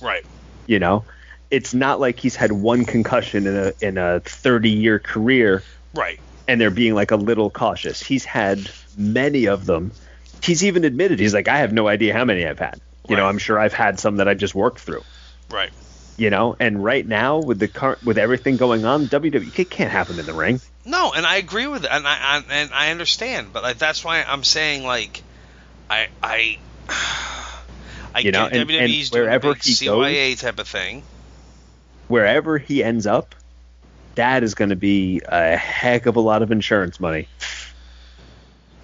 Right. 0.00 0.24
You 0.66 0.78
know, 0.78 1.04
it's 1.50 1.74
not 1.74 1.98
like 1.98 2.20
he's 2.20 2.36
had 2.36 2.52
one 2.52 2.84
concussion 2.84 3.46
in 3.46 3.56
a 3.56 3.72
in 3.80 3.98
a 3.98 4.20
30 4.20 4.70
year 4.70 4.98
career 4.98 5.62
Right. 5.94 6.20
and 6.46 6.60
they're 6.60 6.70
being 6.70 6.94
like 6.94 7.10
a 7.10 7.16
little 7.16 7.50
cautious. 7.50 8.00
He's 8.02 8.24
had 8.24 8.70
many 8.96 9.46
of 9.46 9.66
them. 9.66 9.90
He's 10.42 10.62
even 10.62 10.84
admitted 10.84 11.18
he's 11.18 11.34
like 11.34 11.48
I 11.48 11.58
have 11.58 11.72
no 11.72 11.88
idea 11.88 12.12
how 12.12 12.24
many 12.24 12.46
I've 12.46 12.58
had. 12.60 12.80
You 13.08 13.16
know, 13.16 13.26
I'm 13.26 13.38
sure 13.38 13.58
I've 13.58 13.72
had 13.72 13.98
some 13.98 14.16
that 14.16 14.28
I've 14.28 14.36
just 14.38 14.54
worked 14.54 14.80
through. 14.80 15.02
Right. 15.50 15.70
You 16.18 16.30
know, 16.30 16.56
and 16.58 16.82
right 16.82 17.06
now 17.06 17.38
with 17.38 17.60
the 17.60 17.68
current 17.68 18.02
with 18.02 18.18
everything 18.18 18.56
going 18.56 18.84
on, 18.84 19.06
WWE 19.08 19.56
it 19.56 19.70
can't 19.70 19.90
happen 19.90 20.18
in 20.18 20.26
the 20.26 20.34
ring. 20.34 20.60
No, 20.84 21.12
and 21.12 21.24
I 21.24 21.36
agree 21.36 21.68
with 21.68 21.84
it, 21.84 21.90
and 21.92 22.06
I, 22.06 22.12
I 22.20 22.42
and 22.50 22.70
I 22.74 22.90
understand, 22.90 23.52
but 23.52 23.62
like 23.62 23.78
that's 23.78 24.04
why 24.04 24.24
I'm 24.24 24.42
saying 24.44 24.82
like, 24.84 25.22
I 25.88 26.08
I. 26.22 26.58
I 28.14 28.20
You 28.20 28.32
know, 28.32 28.48
get 28.48 28.60
and- 28.60 28.68
WWE's 28.68 29.08
and 29.08 29.12
doing 29.12 29.22
a 29.22 29.26
wherever 29.26 29.54
big 29.54 29.62
he 29.62 29.72
CYA 29.72 30.40
type 30.40 30.58
of 30.58 30.66
thing. 30.66 31.04
Wherever 32.08 32.58
he 32.58 32.82
ends 32.82 33.06
up, 33.06 33.34
that 34.16 34.42
is 34.42 34.54
going 34.54 34.70
to 34.70 34.76
be 34.76 35.20
a 35.28 35.56
heck 35.56 36.06
of 36.06 36.16
a 36.16 36.20
lot 36.20 36.42
of 36.42 36.50
insurance 36.50 36.98
money. 36.98 37.28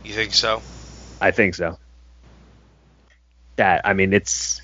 You 0.05 0.13
think 0.13 0.35
so? 0.35 0.63
I 1.21 1.31
think 1.33 1.55
so. 1.57 1.79
That 3.57 3.81
I 3.85 3.95
mean, 3.95 4.13
it's 4.13 4.61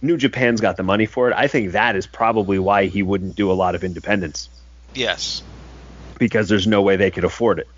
New 0.00 0.16
Japan's 0.16 0.60
got 0.60 0.76
the 0.76 0.82
money 0.82 1.06
for 1.06 1.28
it. 1.30 1.34
I 1.36 1.48
think 1.48 1.72
that 1.72 1.96
is 1.96 2.06
probably 2.06 2.58
why 2.58 2.86
he 2.86 3.02
wouldn't 3.02 3.34
do 3.36 3.50
a 3.50 3.54
lot 3.54 3.74
of 3.74 3.82
independence 3.84 4.48
Yes. 4.94 5.42
because 6.18 6.48
there's 6.48 6.66
no 6.66 6.82
way 6.82 6.96
they 6.96 7.10
could 7.10 7.24
afford 7.24 7.58
it. 7.58 7.68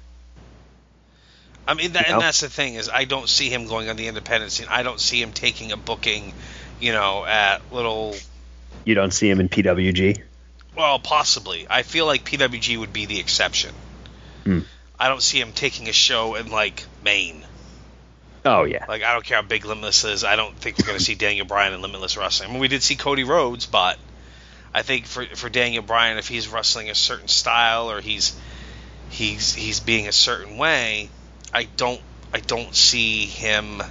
I 1.66 1.74
mean, 1.74 1.92
that, 1.92 2.06
You 2.06 2.12
know? 2.12 2.18
and 2.18 2.22
that's 2.22 2.40
the 2.40 2.48
thing 2.48 2.74
is, 2.74 2.88
I 2.88 3.04
don't 3.04 3.28
see 3.28 3.48
him 3.48 3.66
going 3.66 3.88
on 3.88 3.96
the 3.96 4.08
independent 4.08 4.52
scene. 4.52 4.66
I 4.68 4.82
don't 4.82 5.00
see 5.00 5.22
him 5.22 5.32
taking 5.32 5.72
a 5.72 5.76
booking, 5.76 6.34
you 6.80 6.92
know, 6.92 7.24
at 7.24 7.60
little. 7.72 8.16
You 8.84 8.94
don't 8.94 9.12
see 9.12 9.30
him 9.30 9.40
in 9.40 9.48
PWG. 9.48 10.20
Well, 10.76 10.98
possibly. 10.98 11.66
I 11.70 11.82
feel 11.82 12.06
like 12.06 12.24
PWG 12.24 12.78
would 12.78 12.92
be 12.92 13.06
the 13.06 13.20
exception. 13.20 13.74
Hmm. 14.44 14.60
I 14.98 15.08
don't 15.08 15.22
see 15.22 15.40
him 15.40 15.52
taking 15.52 15.88
a 15.88 15.92
show 15.92 16.34
in 16.34 16.50
like 16.50 16.84
Maine. 17.04 17.44
Oh 18.44 18.64
yeah, 18.64 18.86
Like 18.88 19.02
I 19.02 19.12
don't 19.12 19.24
care 19.24 19.36
how 19.36 19.42
big 19.42 19.64
Limitless 19.64 20.04
is. 20.04 20.24
I 20.24 20.36
don't 20.36 20.56
think 20.56 20.78
we're 20.78 20.86
going 20.86 20.98
to 20.98 21.04
see 21.04 21.14
Daniel 21.14 21.46
Bryan 21.46 21.74
in 21.74 21.82
Limitless 21.82 22.16
wrestling. 22.16 22.48
I 22.48 22.52
mean, 22.52 22.60
we 22.60 22.68
did 22.68 22.82
see 22.82 22.96
Cody 22.96 23.24
Rhodes, 23.24 23.66
but 23.66 23.98
I 24.72 24.82
think 24.82 25.06
for 25.06 25.26
for 25.34 25.48
Daniel 25.50 25.82
Bryan, 25.82 26.16
if 26.16 26.28
he's 26.28 26.48
wrestling 26.48 26.88
a 26.88 26.94
certain 26.94 27.28
style 27.28 27.90
or 27.90 28.00
he's 28.00 28.38
he's 29.10 29.54
he's 29.54 29.80
being 29.80 30.08
a 30.08 30.12
certain 30.12 30.56
way, 30.56 31.10
I 31.52 31.64
don't 31.64 32.00
I 32.32 32.40
don't 32.40 32.74
see 32.74 33.26
him 33.26 33.82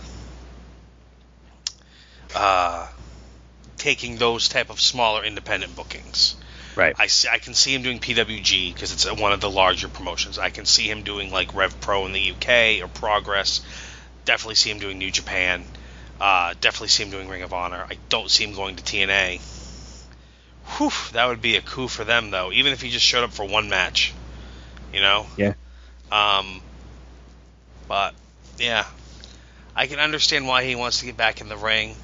uh, 2.36 2.88
taking 3.78 4.18
those 4.18 4.48
type 4.50 4.70
of 4.70 4.80
smaller 4.80 5.24
independent 5.24 5.76
bookings. 5.76 6.36
right. 6.76 6.96
I, 6.98 7.08
see, 7.08 7.28
I 7.28 7.40
can 7.40 7.54
see 7.54 7.74
him 7.74 7.82
doing 7.82 8.00
PWG 8.00 8.74
because 8.74 8.94
it's 8.94 9.12
one 9.12 9.34
of 9.34 9.42
the 9.42 9.50
larger 9.50 9.90
promotions. 9.90 10.38
I 10.38 10.50
can 10.50 10.66
see 10.66 10.90
him 10.90 11.04
doing 11.04 11.32
like 11.32 11.54
Rev 11.54 11.82
Pro 11.82 12.06
in 12.06 12.14
the 12.14 12.32
UK 12.32 12.84
or 12.84 12.88
Progress. 12.88 13.62
Definitely 14.30 14.56
see 14.56 14.70
him 14.70 14.78
doing 14.78 15.00
New 15.00 15.10
Japan. 15.10 15.66
Uh, 16.22 16.54
definitely 16.62 16.90
see 16.90 17.02
him 17.02 17.10
doing 17.10 17.28
Ring 17.30 17.42
of 17.42 17.52
Honor. 17.52 17.84
I 17.90 17.98
don't 18.10 18.30
see 18.30 18.44
him 18.44 18.54
going 18.54 18.76
to 18.76 18.84
TNA. 18.84 19.42
Whew, 20.78 20.92
that 21.14 21.26
would 21.26 21.42
be 21.42 21.56
a 21.56 21.62
coup 21.62 21.88
for 21.88 22.04
them 22.04 22.30
though. 22.30 22.52
Even 22.52 22.72
if 22.72 22.80
he 22.80 22.92
just 22.92 23.04
showed 23.04 23.24
up 23.24 23.32
for 23.32 23.44
one 23.44 23.70
match, 23.70 24.14
you 24.94 25.02
know. 25.02 25.26
Yeah. 25.36 25.56
Um. 26.12 26.62
But 27.88 28.14
yeah, 28.60 28.86
I 29.76 29.88
can 29.88 29.98
understand 29.98 30.46
why 30.46 30.64
he 30.64 30.76
wants 30.76 31.00
to 31.00 31.08
get 31.08 31.18
back 31.18 31.42
in 31.42 31.50
the 31.50 31.58
ring, 31.58 31.96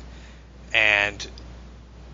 and 0.73 1.27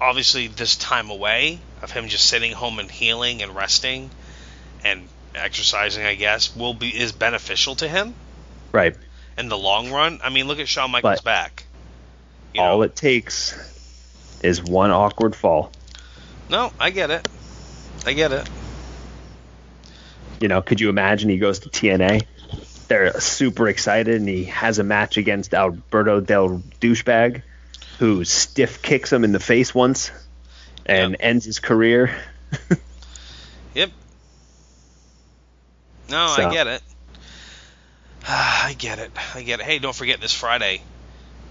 obviously 0.01 0.47
this 0.47 0.75
time 0.75 1.09
away 1.09 1.61
of 1.81 1.89
him 1.89 2.09
just 2.09 2.25
sitting 2.25 2.51
home 2.51 2.79
and 2.79 2.91
healing 2.91 3.41
and 3.41 3.55
resting 3.55 4.09
and 4.83 5.07
exercising, 5.35 6.03
I 6.03 6.15
guess, 6.15 6.53
will 6.53 6.73
be 6.73 6.89
is 6.89 7.13
beneficial 7.13 7.77
to 7.77 7.87
him 7.87 8.13
Right. 8.71 8.95
In 9.41 9.49
the 9.49 9.57
long 9.57 9.91
run. 9.91 10.19
I 10.23 10.29
mean, 10.29 10.47
look 10.47 10.59
at 10.59 10.67
Shawn 10.69 10.91
Michaels' 10.91 11.17
But 11.17 11.23
back. 11.25 11.65
You 12.53 12.61
All 12.61 12.77
know? 12.77 12.81
it 12.83 12.95
takes 12.95 13.57
is 14.41 14.63
one 14.63 14.91
awkward 14.91 15.35
fall. 15.35 15.71
no, 16.49 16.71
I 16.79 16.89
get 16.91 17.11
it. 17.11 17.27
I 18.05 18.13
get 18.13 18.31
it. 18.31 18.49
You 20.39 20.47
know, 20.47 20.61
could 20.61 20.79
you 20.81 20.89
imagine 20.89 21.29
he 21.29 21.37
goes 21.37 21.59
to 21.59 21.69
TNA? 21.69 22.23
They're 22.87 23.19
super 23.19 23.67
excited, 23.67 24.15
and 24.19 24.27
he 24.27 24.45
has 24.45 24.79
a 24.79 24.83
match 24.83 25.17
against 25.17 25.53
Alberto 25.53 26.19
Del 26.19 26.61
Douchebag, 26.81 27.41
who 27.99 28.23
stiff 28.25 28.81
kicks 28.81 29.11
him 29.13 29.23
in 29.23 29.31
the 29.31 29.39
face 29.39 29.73
once 29.73 30.11
and 30.85 31.11
Yep. 31.11 31.19
ends 31.21 31.45
his 31.45 31.59
career. 31.59 32.15
Yep. 33.75 33.91
No, 36.09 36.33
So- 36.35 36.49
I 36.49 36.53
get 36.53 36.67
it. 36.67 36.81
I 38.27 38.75
get 38.77 38.99
it. 38.99 39.11
I 39.35 39.41
get 39.41 39.59
it. 39.59 39.65
Hey, 39.65 39.79
don't 39.79 39.95
forget 39.95 40.21
this 40.21 40.33
Friday. 40.33 40.81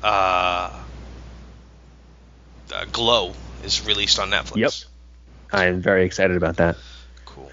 Uh, 0.03 0.73
uh, 2.73 2.85
Glow 2.93 3.35
is 3.65 3.87
released 3.87 4.19
on 4.19 4.31
Netflix. 4.31 4.57
Yep. 4.57 4.73
I 5.53 5.67
am 5.67 5.83
very 5.83 6.05
excited 6.05 6.37
about 6.37 6.57
that. 6.59 6.77
Cool. 7.25 7.51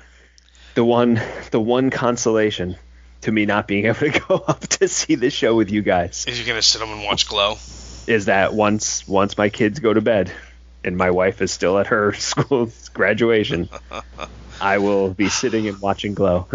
The 0.76 0.86
one, 0.86 1.20
the 1.52 1.60
one 1.60 1.90
consolation 1.90 2.78
to 3.22 3.32
me 3.32 3.46
not 3.46 3.68
being 3.68 3.86
able 3.88 4.00
to 4.00 4.20
go 4.28 4.36
up 4.48 4.62
to 4.62 4.88
see 4.88 5.16
the 5.16 5.30
show 5.30 5.56
with 5.56 5.72
you 5.72 5.82
guys 5.82 6.26
Is 6.28 6.38
you're 6.40 6.48
gonna 6.48 6.62
sit 6.62 6.82
home 6.82 6.92
and 6.92 7.04
watch 7.04 7.28
Glow? 7.28 7.58
is 8.06 8.26
that 8.26 8.54
once 8.54 9.06
once 9.08 9.38
my 9.38 9.50
kids 9.50 9.80
go 9.80 9.94
to 9.94 10.00
bed 10.00 10.32
and 10.84 10.96
my 10.96 11.12
wife 11.12 11.42
is 11.42 11.52
still 11.52 11.78
at 11.78 11.88
her 11.88 12.14
school 12.18 12.72
graduation, 12.94 13.70
I 14.62 14.78
will 14.78 15.14
be 15.14 15.28
sitting 15.30 15.68
and 15.68 15.82
watching 15.82 16.14
Glow. 16.14 16.48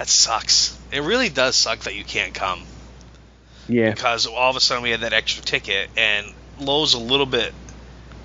That 0.00 0.08
sucks. 0.08 0.78
It 0.90 1.02
really 1.02 1.28
does 1.28 1.56
suck 1.56 1.80
that 1.80 1.94
you 1.94 2.04
can't 2.04 2.32
come 2.32 2.62
yeah, 3.68 3.90
because 3.90 4.24
all 4.26 4.48
of 4.48 4.56
a 4.56 4.60
sudden 4.60 4.82
we 4.82 4.90
had 4.90 5.00
that 5.00 5.12
extra 5.12 5.44
ticket 5.44 5.90
and 5.94 6.26
Low's 6.58 6.94
a 6.94 6.98
little 6.98 7.26
bit, 7.26 7.52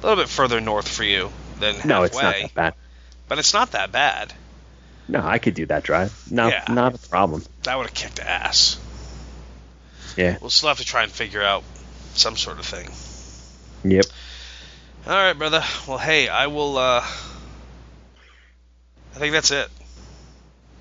a 0.01 0.07
little 0.07 0.23
bit 0.23 0.29
further 0.29 0.61
north 0.61 0.87
for 0.87 1.03
you 1.03 1.33
than 1.59 1.75
halfway. 1.75 1.89
no, 1.89 2.03
it's 2.03 2.15
not 2.15 2.33
that 2.39 2.53
bad. 2.53 2.73
But 3.27 3.39
it's 3.39 3.53
not 3.53 3.71
that 3.73 3.91
bad. 3.91 4.33
No, 5.09 5.19
I 5.21 5.37
could 5.37 5.53
do 5.53 5.65
that 5.65 5.83
drive. 5.83 6.31
No, 6.31 6.47
Yeah. 6.47 6.63
not 6.69 6.95
a 6.95 7.09
problem. 7.09 7.43
That 7.63 7.75
would 7.77 7.87
have 7.87 7.93
kicked 7.93 8.19
ass. 8.21 8.79
Yeah. 10.15 10.37
We'll 10.39 10.51
still 10.51 10.69
have 10.69 10.77
to 10.77 10.85
try 10.85 11.03
and 11.03 11.11
figure 11.11 11.43
out 11.43 11.65
some 12.13 12.37
sort 12.37 12.57
of 12.57 12.65
thing. 12.65 12.89
Yep. 13.91 14.05
All 15.07 15.13
right, 15.13 15.33
brother. 15.33 15.61
Well, 15.89 15.97
hey, 15.97 16.29
I 16.29 16.47
will. 16.47 16.77
uh 16.77 17.01
I 19.13 19.17
think 19.17 19.33
that's 19.33 19.51
it. 19.51 19.67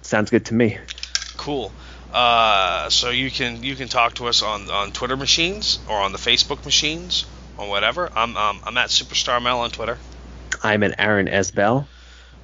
Sounds 0.05 0.31
good 0.31 0.44
to 0.47 0.55
me. 0.55 0.78
Cool. 1.36 1.72
Uh, 2.12 2.89
so 2.90 3.10
you 3.10 3.31
can 3.31 3.62
you 3.64 3.74
can 3.74 3.89
talk 3.89 4.14
to 4.14 4.26
us 4.28 4.43
on 4.43 4.70
on 4.70 4.93
Twitter 4.93 5.16
machines 5.16 5.78
or 5.89 5.98
on 5.98 6.12
the 6.12 6.18
Facebook 6.18 6.64
machines 6.64 7.24
or 7.59 7.68
whatever. 7.68 8.09
I'm 8.14 8.36
um, 8.36 8.60
I'm 8.64 8.76
at 8.78 8.90
Superstar 8.90 9.40
ML 9.40 9.56
on 9.59 9.70
Twitter. 9.70 9.98
I'm 10.62 10.82
at 10.85 10.94
Aaron 11.01 11.26
S. 11.28 11.51
Bell. 11.51 11.89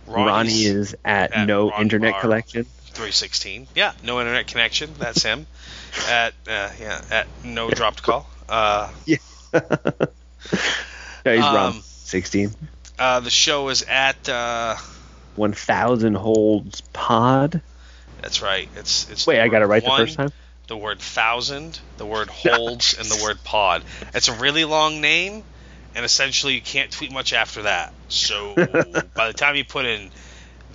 Ronnie 0.07 0.65
is 0.65 0.97
at, 1.05 1.32
at 1.32 1.47
no 1.47 1.70
Ronnie 1.70 1.82
internet 1.82 2.12
Barr. 2.15 2.20
collection. 2.23 2.65
316. 2.65 3.69
Yeah, 3.77 3.93
no 4.03 4.19
internet 4.19 4.49
connection. 4.49 4.91
That's 4.99 5.23
him. 5.23 5.47
at 6.09 6.35
uh, 6.49 6.70
yeah 6.81 7.01
at 7.11 7.28
no 7.45 7.70
dropped 7.70 8.03
call. 8.03 8.28
Uh, 8.49 8.91
Yeah, 9.07 9.19
he's 11.24 11.45
Um, 11.45 11.55
wrong. 11.55 11.81
16. 11.82 12.53
uh, 12.99 13.20
the 13.20 13.31
show 13.31 13.69
is 13.69 13.82
at. 13.89 14.28
Uh, 15.36 15.40
1000 15.40 16.15
holds 16.15 16.81
pod. 16.93 17.62
that's 18.23 18.43
right. 18.43 18.69
It's 18.77 19.11
it's. 19.11 19.27
Wait, 19.27 19.40
I 19.40 19.48
got 19.48 19.62
it 19.62 19.66
right 19.66 19.82
one, 19.82 20.01
the 20.01 20.07
first 20.07 20.16
time? 20.16 20.32
the 20.70 20.77
word 20.77 21.01
thousand, 21.01 21.81
the 21.98 22.07
word 22.07 22.28
holds, 22.31 22.97
and 22.97 23.07
the 23.07 23.23
word 23.23 23.43
pod. 23.44 23.82
It's 24.15 24.28
a 24.28 24.35
really 24.35 24.65
long 24.65 25.01
name, 25.01 25.43
and 25.94 26.05
essentially 26.05 26.55
you 26.55 26.62
can't 26.62 26.90
tweet 26.90 27.12
much 27.12 27.32
after 27.32 27.62
that. 27.62 27.93
So 28.09 28.55
by 29.15 29.27
the 29.27 29.35
time 29.35 29.57
you 29.57 29.65
put 29.65 29.85
in 29.85 30.11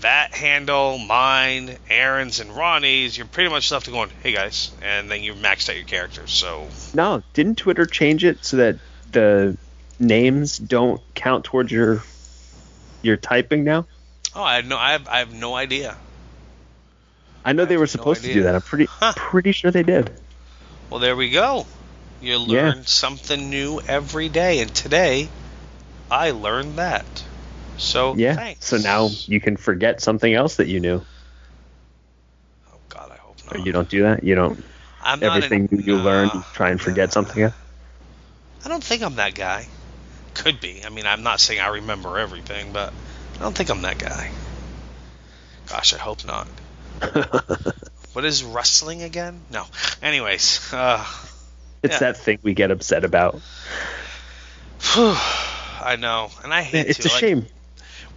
that 0.02 0.34
handle, 0.34 0.98
mine, 0.98 1.78
Aaron's, 1.90 2.42
and 2.42 2.52
Ronnie's, 2.52 3.18
you're 3.18 3.26
pretty 3.26 3.50
much 3.50 3.72
left 3.72 3.86
to 3.86 3.92
going, 3.92 4.10
hey 4.22 4.34
guys, 4.34 4.72
and 4.82 5.10
then 5.10 5.24
you've 5.24 5.38
maxed 5.38 5.70
out 5.70 5.78
your 5.78 5.86
characters. 5.86 6.32
So 6.32 6.68
No, 6.94 7.24
didn't 7.34 7.58
Twitter 7.58 7.86
change 7.86 8.26
it 8.26 8.44
so 8.44 8.58
that 8.58 8.78
the 9.14 9.58
names 9.98 10.58
don't 10.58 11.02
count 11.14 11.46
towards 11.46 11.72
your 11.72 12.04
your 13.02 13.16
typing 13.16 13.64
now? 13.64 13.86
Oh, 14.36 14.44
I 14.44 14.62
no, 14.62 14.78
I 14.78 14.92
have, 14.94 15.08
I 15.08 15.20
have 15.20 15.34
no 15.34 15.56
idea. 15.56 15.98
I 17.46 17.54
know 17.54 17.64
I 17.64 17.68
they 17.68 17.78
were 17.78 17.86
no 17.86 17.88
supposed 17.88 18.24
to 18.24 18.34
do 18.34 18.44
that. 18.44 18.56
I'm 18.56 18.62
pretty 18.62 18.88
Huh. 18.88 19.14
pretty 19.16 19.52
sure 19.52 19.72
they 19.72 19.84
did. 19.84 20.12
Well, 20.90 21.00
there 21.00 21.16
we 21.16 21.30
go. 21.30 21.68
You 22.22 22.38
Yeah. 22.40 22.74
learn 22.74 22.86
something 22.86 23.50
new 23.50 23.82
every 23.88 24.30
day, 24.30 24.60
and 24.60 24.74
today 24.74 25.30
I 26.10 26.32
learned 26.32 26.78
that. 26.80 27.24
So 27.78 28.16
Yeah. 28.16 28.34
thanks. 28.36 28.66
So 28.66 28.78
now 28.78 29.10
you 29.28 29.40
can 29.40 29.58
forget 29.58 30.02
something 30.02 30.34
else 30.34 30.56
that 30.58 30.68
you 30.68 30.80
knew. 30.80 31.02
Oh 32.74 32.78
God, 32.90 33.12
I 33.12 33.18
hope 33.18 33.38
Or 33.52 33.58
not. 33.58 33.66
you 33.66 33.72
don't 33.72 33.90
do 33.90 34.04
that. 34.04 34.24
You 34.24 34.36
don't. 34.36 34.64
I'm 35.04 35.20
not 35.20 35.44
Everything 35.44 35.70
an- 35.72 35.84
you 35.86 35.96
learn, 35.98 36.28
Nah, 36.28 36.34
you 36.34 36.42
try 36.54 36.70
and 36.70 36.82
forget 36.82 37.10
nah. 37.10 37.14
something 37.14 37.44
else. 37.44 37.54
I 38.66 38.70
don't 38.70 38.84
think 38.84 39.04
I'm 39.04 39.16
that 39.16 39.36
guy. 39.36 39.68
Could 40.34 40.60
be. 40.60 40.84
I 40.86 40.90
mean, 40.90 41.06
I'm 41.06 41.24
not 41.24 41.40
saying 41.40 41.60
I 41.60 41.68
remember 41.68 42.18
everything, 42.18 42.74
but 42.74 42.94
I 43.40 43.44
don't 43.44 43.56
think 43.56 43.70
I'm 43.70 43.82
that 43.84 43.98
guy. 43.98 44.30
Gosh, 45.70 45.94
I 45.94 45.98
hope 45.98 46.26
not. 46.26 46.48
What 48.14 48.24
is 48.24 48.46
wrestling 48.46 49.04
again? 49.04 49.42
No. 49.52 49.66
Anyways, 50.02 50.72
uh, 50.74 51.06
It's 51.84 51.96
Yeah. 51.96 52.00
that 52.00 52.18
thing 52.18 52.40
we 52.44 52.54
get 52.54 52.72
upset 52.72 53.04
about. 53.04 53.42
I 54.96 55.98
know, 56.00 56.30
and 56.44 56.54
I 56.54 56.62
hate 56.62 56.88
It's 56.88 57.00
to. 57.00 57.10
a 57.10 57.12
like, 57.12 57.20
shame. 57.20 57.46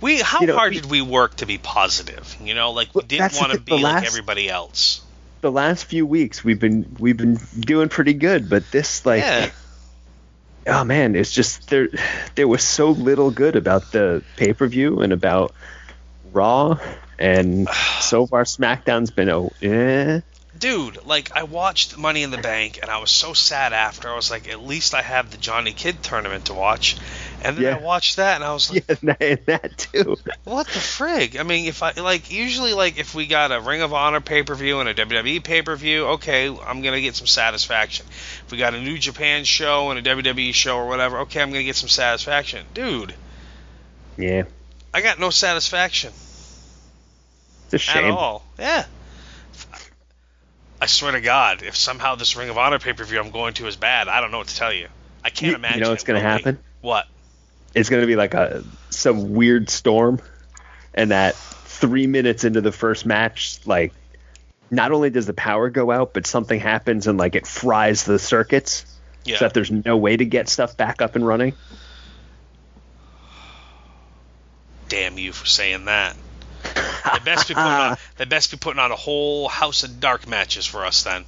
We 0.01 0.19
how 0.21 0.41
You 0.41 0.47
know, 0.47 0.57
hard 0.57 0.75
we- 0.75 0.81
did 0.81 0.89
we 0.91 1.03
work 1.03 1.37
to 1.39 1.47
be 1.47 1.59
positive? 1.59 2.37
You 2.41 2.55
know, 2.55 2.71
like 2.71 2.95
we 2.95 3.03
didn't 3.03 3.35
want 3.41 3.53
to 3.55 3.61
be 3.61 3.73
the 3.73 3.79
like 3.83 4.07
everybody 4.07 4.49
else. 4.49 5.01
The 5.41 5.51
last 5.51 5.87
few 5.87 6.07
weeks 6.07 6.45
we've 6.45 6.61
been 6.61 6.95
we've 7.01 7.17
been 7.17 7.41
doing 7.59 7.89
pretty 7.89 8.15
good, 8.15 8.49
but 8.49 8.71
this 8.71 9.05
like 9.05 9.23
yeah. 9.23 9.51
Oh 10.69 10.85
man, 10.85 11.17
it's 11.17 11.33
just 11.33 11.69
there 11.71 11.89
there 12.35 12.49
was 12.49 12.63
so 12.63 12.91
little 12.91 13.31
good 13.31 13.57
about 13.57 13.93
the 13.93 14.23
pay 14.37 14.53
per 14.53 14.67
view 14.67 15.01
and 15.01 15.13
about 15.13 15.55
Raw 16.33 16.79
and 17.19 17.69
so 18.01 18.27
far 18.27 18.45
SmackDown's 18.45 19.11
been 19.11 19.31
oh 19.31 19.53
eh. 19.63 20.21
Dude, 20.59 21.05
like 21.07 21.31
I 21.37 21.45
watched 21.45 21.97
Money 21.97 22.25
in 22.25 22.31
the 22.31 22.39
Bank 22.39 22.81
and 22.83 22.91
I 22.91 22.99
was 22.99 23.11
so 23.11 23.33
sad 23.33 23.73
after. 23.73 24.09
I 24.09 24.17
was 24.17 24.31
like, 24.31 24.49
at 24.49 24.61
least 24.61 24.93
I 24.93 25.03
have 25.03 25.31
the 25.31 25.37
Johnny 25.37 25.73
Kidd 25.73 26.03
tournament 26.03 26.47
to 26.47 26.55
watch. 26.55 26.97
And 27.45 27.57
then 27.57 27.65
Yeah. 27.65 27.77
I 27.77 27.81
watched 27.81 28.17
that 28.17 28.35
and 28.37 28.45
I 28.45 28.53
was 28.53 28.71
like, 28.73 28.85
Yeah, 29.03 29.15
and 29.21 29.39
that, 29.47 29.79
too. 29.79 30.17
what 30.45 30.67
the 30.67 30.81
frig? 30.81 31.39
I 31.39 31.45
mean, 31.45 31.67
if 31.67 31.83
I 31.83 31.93
like 31.93 32.33
usually 32.33 32.75
like 32.75 32.99
if 32.99 33.15
we 33.15 33.27
got 33.27 33.53
a 33.53 33.61
Ring 33.61 33.81
of 33.83 33.93
Honor 33.93 34.21
pay 34.21 34.43
per 34.43 34.55
view 34.57 34.81
and 34.81 34.89
a 34.89 34.95
WWE 34.95 35.43
pay 35.45 35.63
per 35.63 35.77
view, 35.77 36.07
okay, 36.07 36.49
I'm 36.49 36.83
gonna 36.83 37.01
get 37.01 37.15
some 37.15 37.27
satisfaction. 37.29 38.07
If 38.47 38.51
we 38.51 38.59
got 38.59 38.75
a 38.75 38.81
New 38.81 38.99
Japan 38.99 39.45
show 39.45 39.91
and 39.91 40.05
a 40.05 40.17
WWE 40.17 40.53
show 40.53 40.77
or 40.79 40.89
whatever, 40.89 41.21
okay, 41.21 41.41
I'm 41.41 41.51
gonna 41.51 41.63
get 41.65 41.77
some 41.77 41.89
satisfaction. 41.89 42.65
Dude, 42.75 43.15
Yeah, 44.17 44.45
I 44.93 45.01
got 45.01 45.19
no 45.21 45.31
satisfaction 45.31 46.13
it's 47.71 47.75
a 47.75 47.77
at 47.77 47.81
shame. 48.03 48.13
all. 48.13 48.43
Yeah. 48.59 48.85
I 50.81 50.87
swear 50.87 51.13
to 51.13 51.21
God, 51.21 51.63
if 51.63 51.77
somehow 51.77 52.15
this 52.15 52.37
Ring 52.37 52.51
of 52.51 52.59
Honor 52.59 52.79
pay 52.79 52.93
per 52.93 53.05
view 53.05 53.19
I'm 53.21 53.31
going 53.31 53.55
to 53.55 53.67
is 53.67 53.77
bad, 53.77 54.09
I 54.09 54.21
don't 54.21 54.31
know 54.31 54.39
what 54.39 54.49
to 54.49 54.57
tell 54.57 54.73
you. 54.73 54.89
I 55.25 55.31
can't 55.31 55.51
You- 55.51 55.57
imagine. 55.57 55.79
You 55.79 55.85
know 55.85 55.91
what's 55.91 56.07
will 56.07 56.15
be. 56.15 56.21
happen? 56.21 56.59
What? 56.81 57.07
It's 57.75 57.89
gonna 57.89 58.07
be 58.07 58.17
like 58.17 58.35
a 58.35 58.65
some 58.91 59.35
weird 59.35 59.71
storm, 59.71 60.21
and 60.95 61.11
that 61.11 61.35
three 61.37 62.07
minutes 62.07 62.45
into 62.45 62.61
the 62.61 62.73
first 62.73 63.07
match, 63.07 63.61
like 63.67 63.93
not 64.71 64.93
only 64.93 65.11
does 65.11 65.27
the 65.27 65.33
power 65.33 65.71
go 65.71 65.91
out, 65.91 66.13
but 66.13 66.27
something 66.27 66.59
happens 66.61 67.07
and 67.07 67.19
like 67.19 67.35
it 67.35 67.47
fries 67.47 68.05
the 68.05 68.19
circuits, 68.19 68.85
Yeah. 69.25 69.39
so 69.39 69.45
that 69.47 69.55
there's 69.55 69.71
no 69.71 69.97
way 69.97 70.17
to 70.17 70.25
get 70.25 70.49
stuff 70.49 70.77
back 70.77 71.01
up 71.01 71.15
and 71.17 71.27
running. 71.27 71.55
Damn 74.89 75.19
you 75.19 75.33
for 75.33 75.47
saying 75.47 75.85
that. 75.87 76.17
They 76.65 77.19
best 77.25 77.49
be 77.49 77.55
putting 77.55 77.71
on. 77.71 77.97
They 78.17 78.25
best 78.25 78.51
be 78.51 78.57
putting 78.57 78.81
on 78.81 78.91
a 78.91 78.97
whole 78.97 79.49
House 79.49 79.85
of 79.85 80.01
Dark 80.01 80.27
matches 80.27 80.67
for 80.67 80.85
us 80.85 81.03
then. 81.05 81.25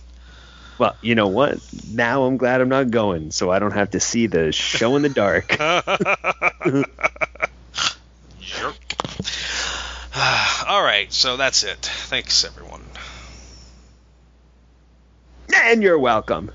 Well, 0.81 0.97
you 1.03 1.15
know 1.15 1.29
what? 1.29 1.59
Now 1.91 2.25
I'm 2.25 2.39
glad 2.39 2.63
I'm 2.63 2.71
not 2.71 2.91
going, 2.91 3.33
so 3.33 3.51
I 3.51 3.59
don't 3.59 3.73
have 3.73 3.91
to 3.91 4.01
see 4.01 4.29
the 4.29 4.51
show 4.51 4.97
in 4.97 5.03
the 5.03 5.11
dark. 5.11 5.51
Jerk. 8.41 8.77
All 10.67 10.83
right, 10.83 11.13
so 11.13 11.37
that's 11.37 11.65
it. 11.65 11.81
Thanks 11.83 12.47
everyone. 12.47 12.81
and 15.53 15.83
you're 15.83 15.99
welcome. 15.99 16.51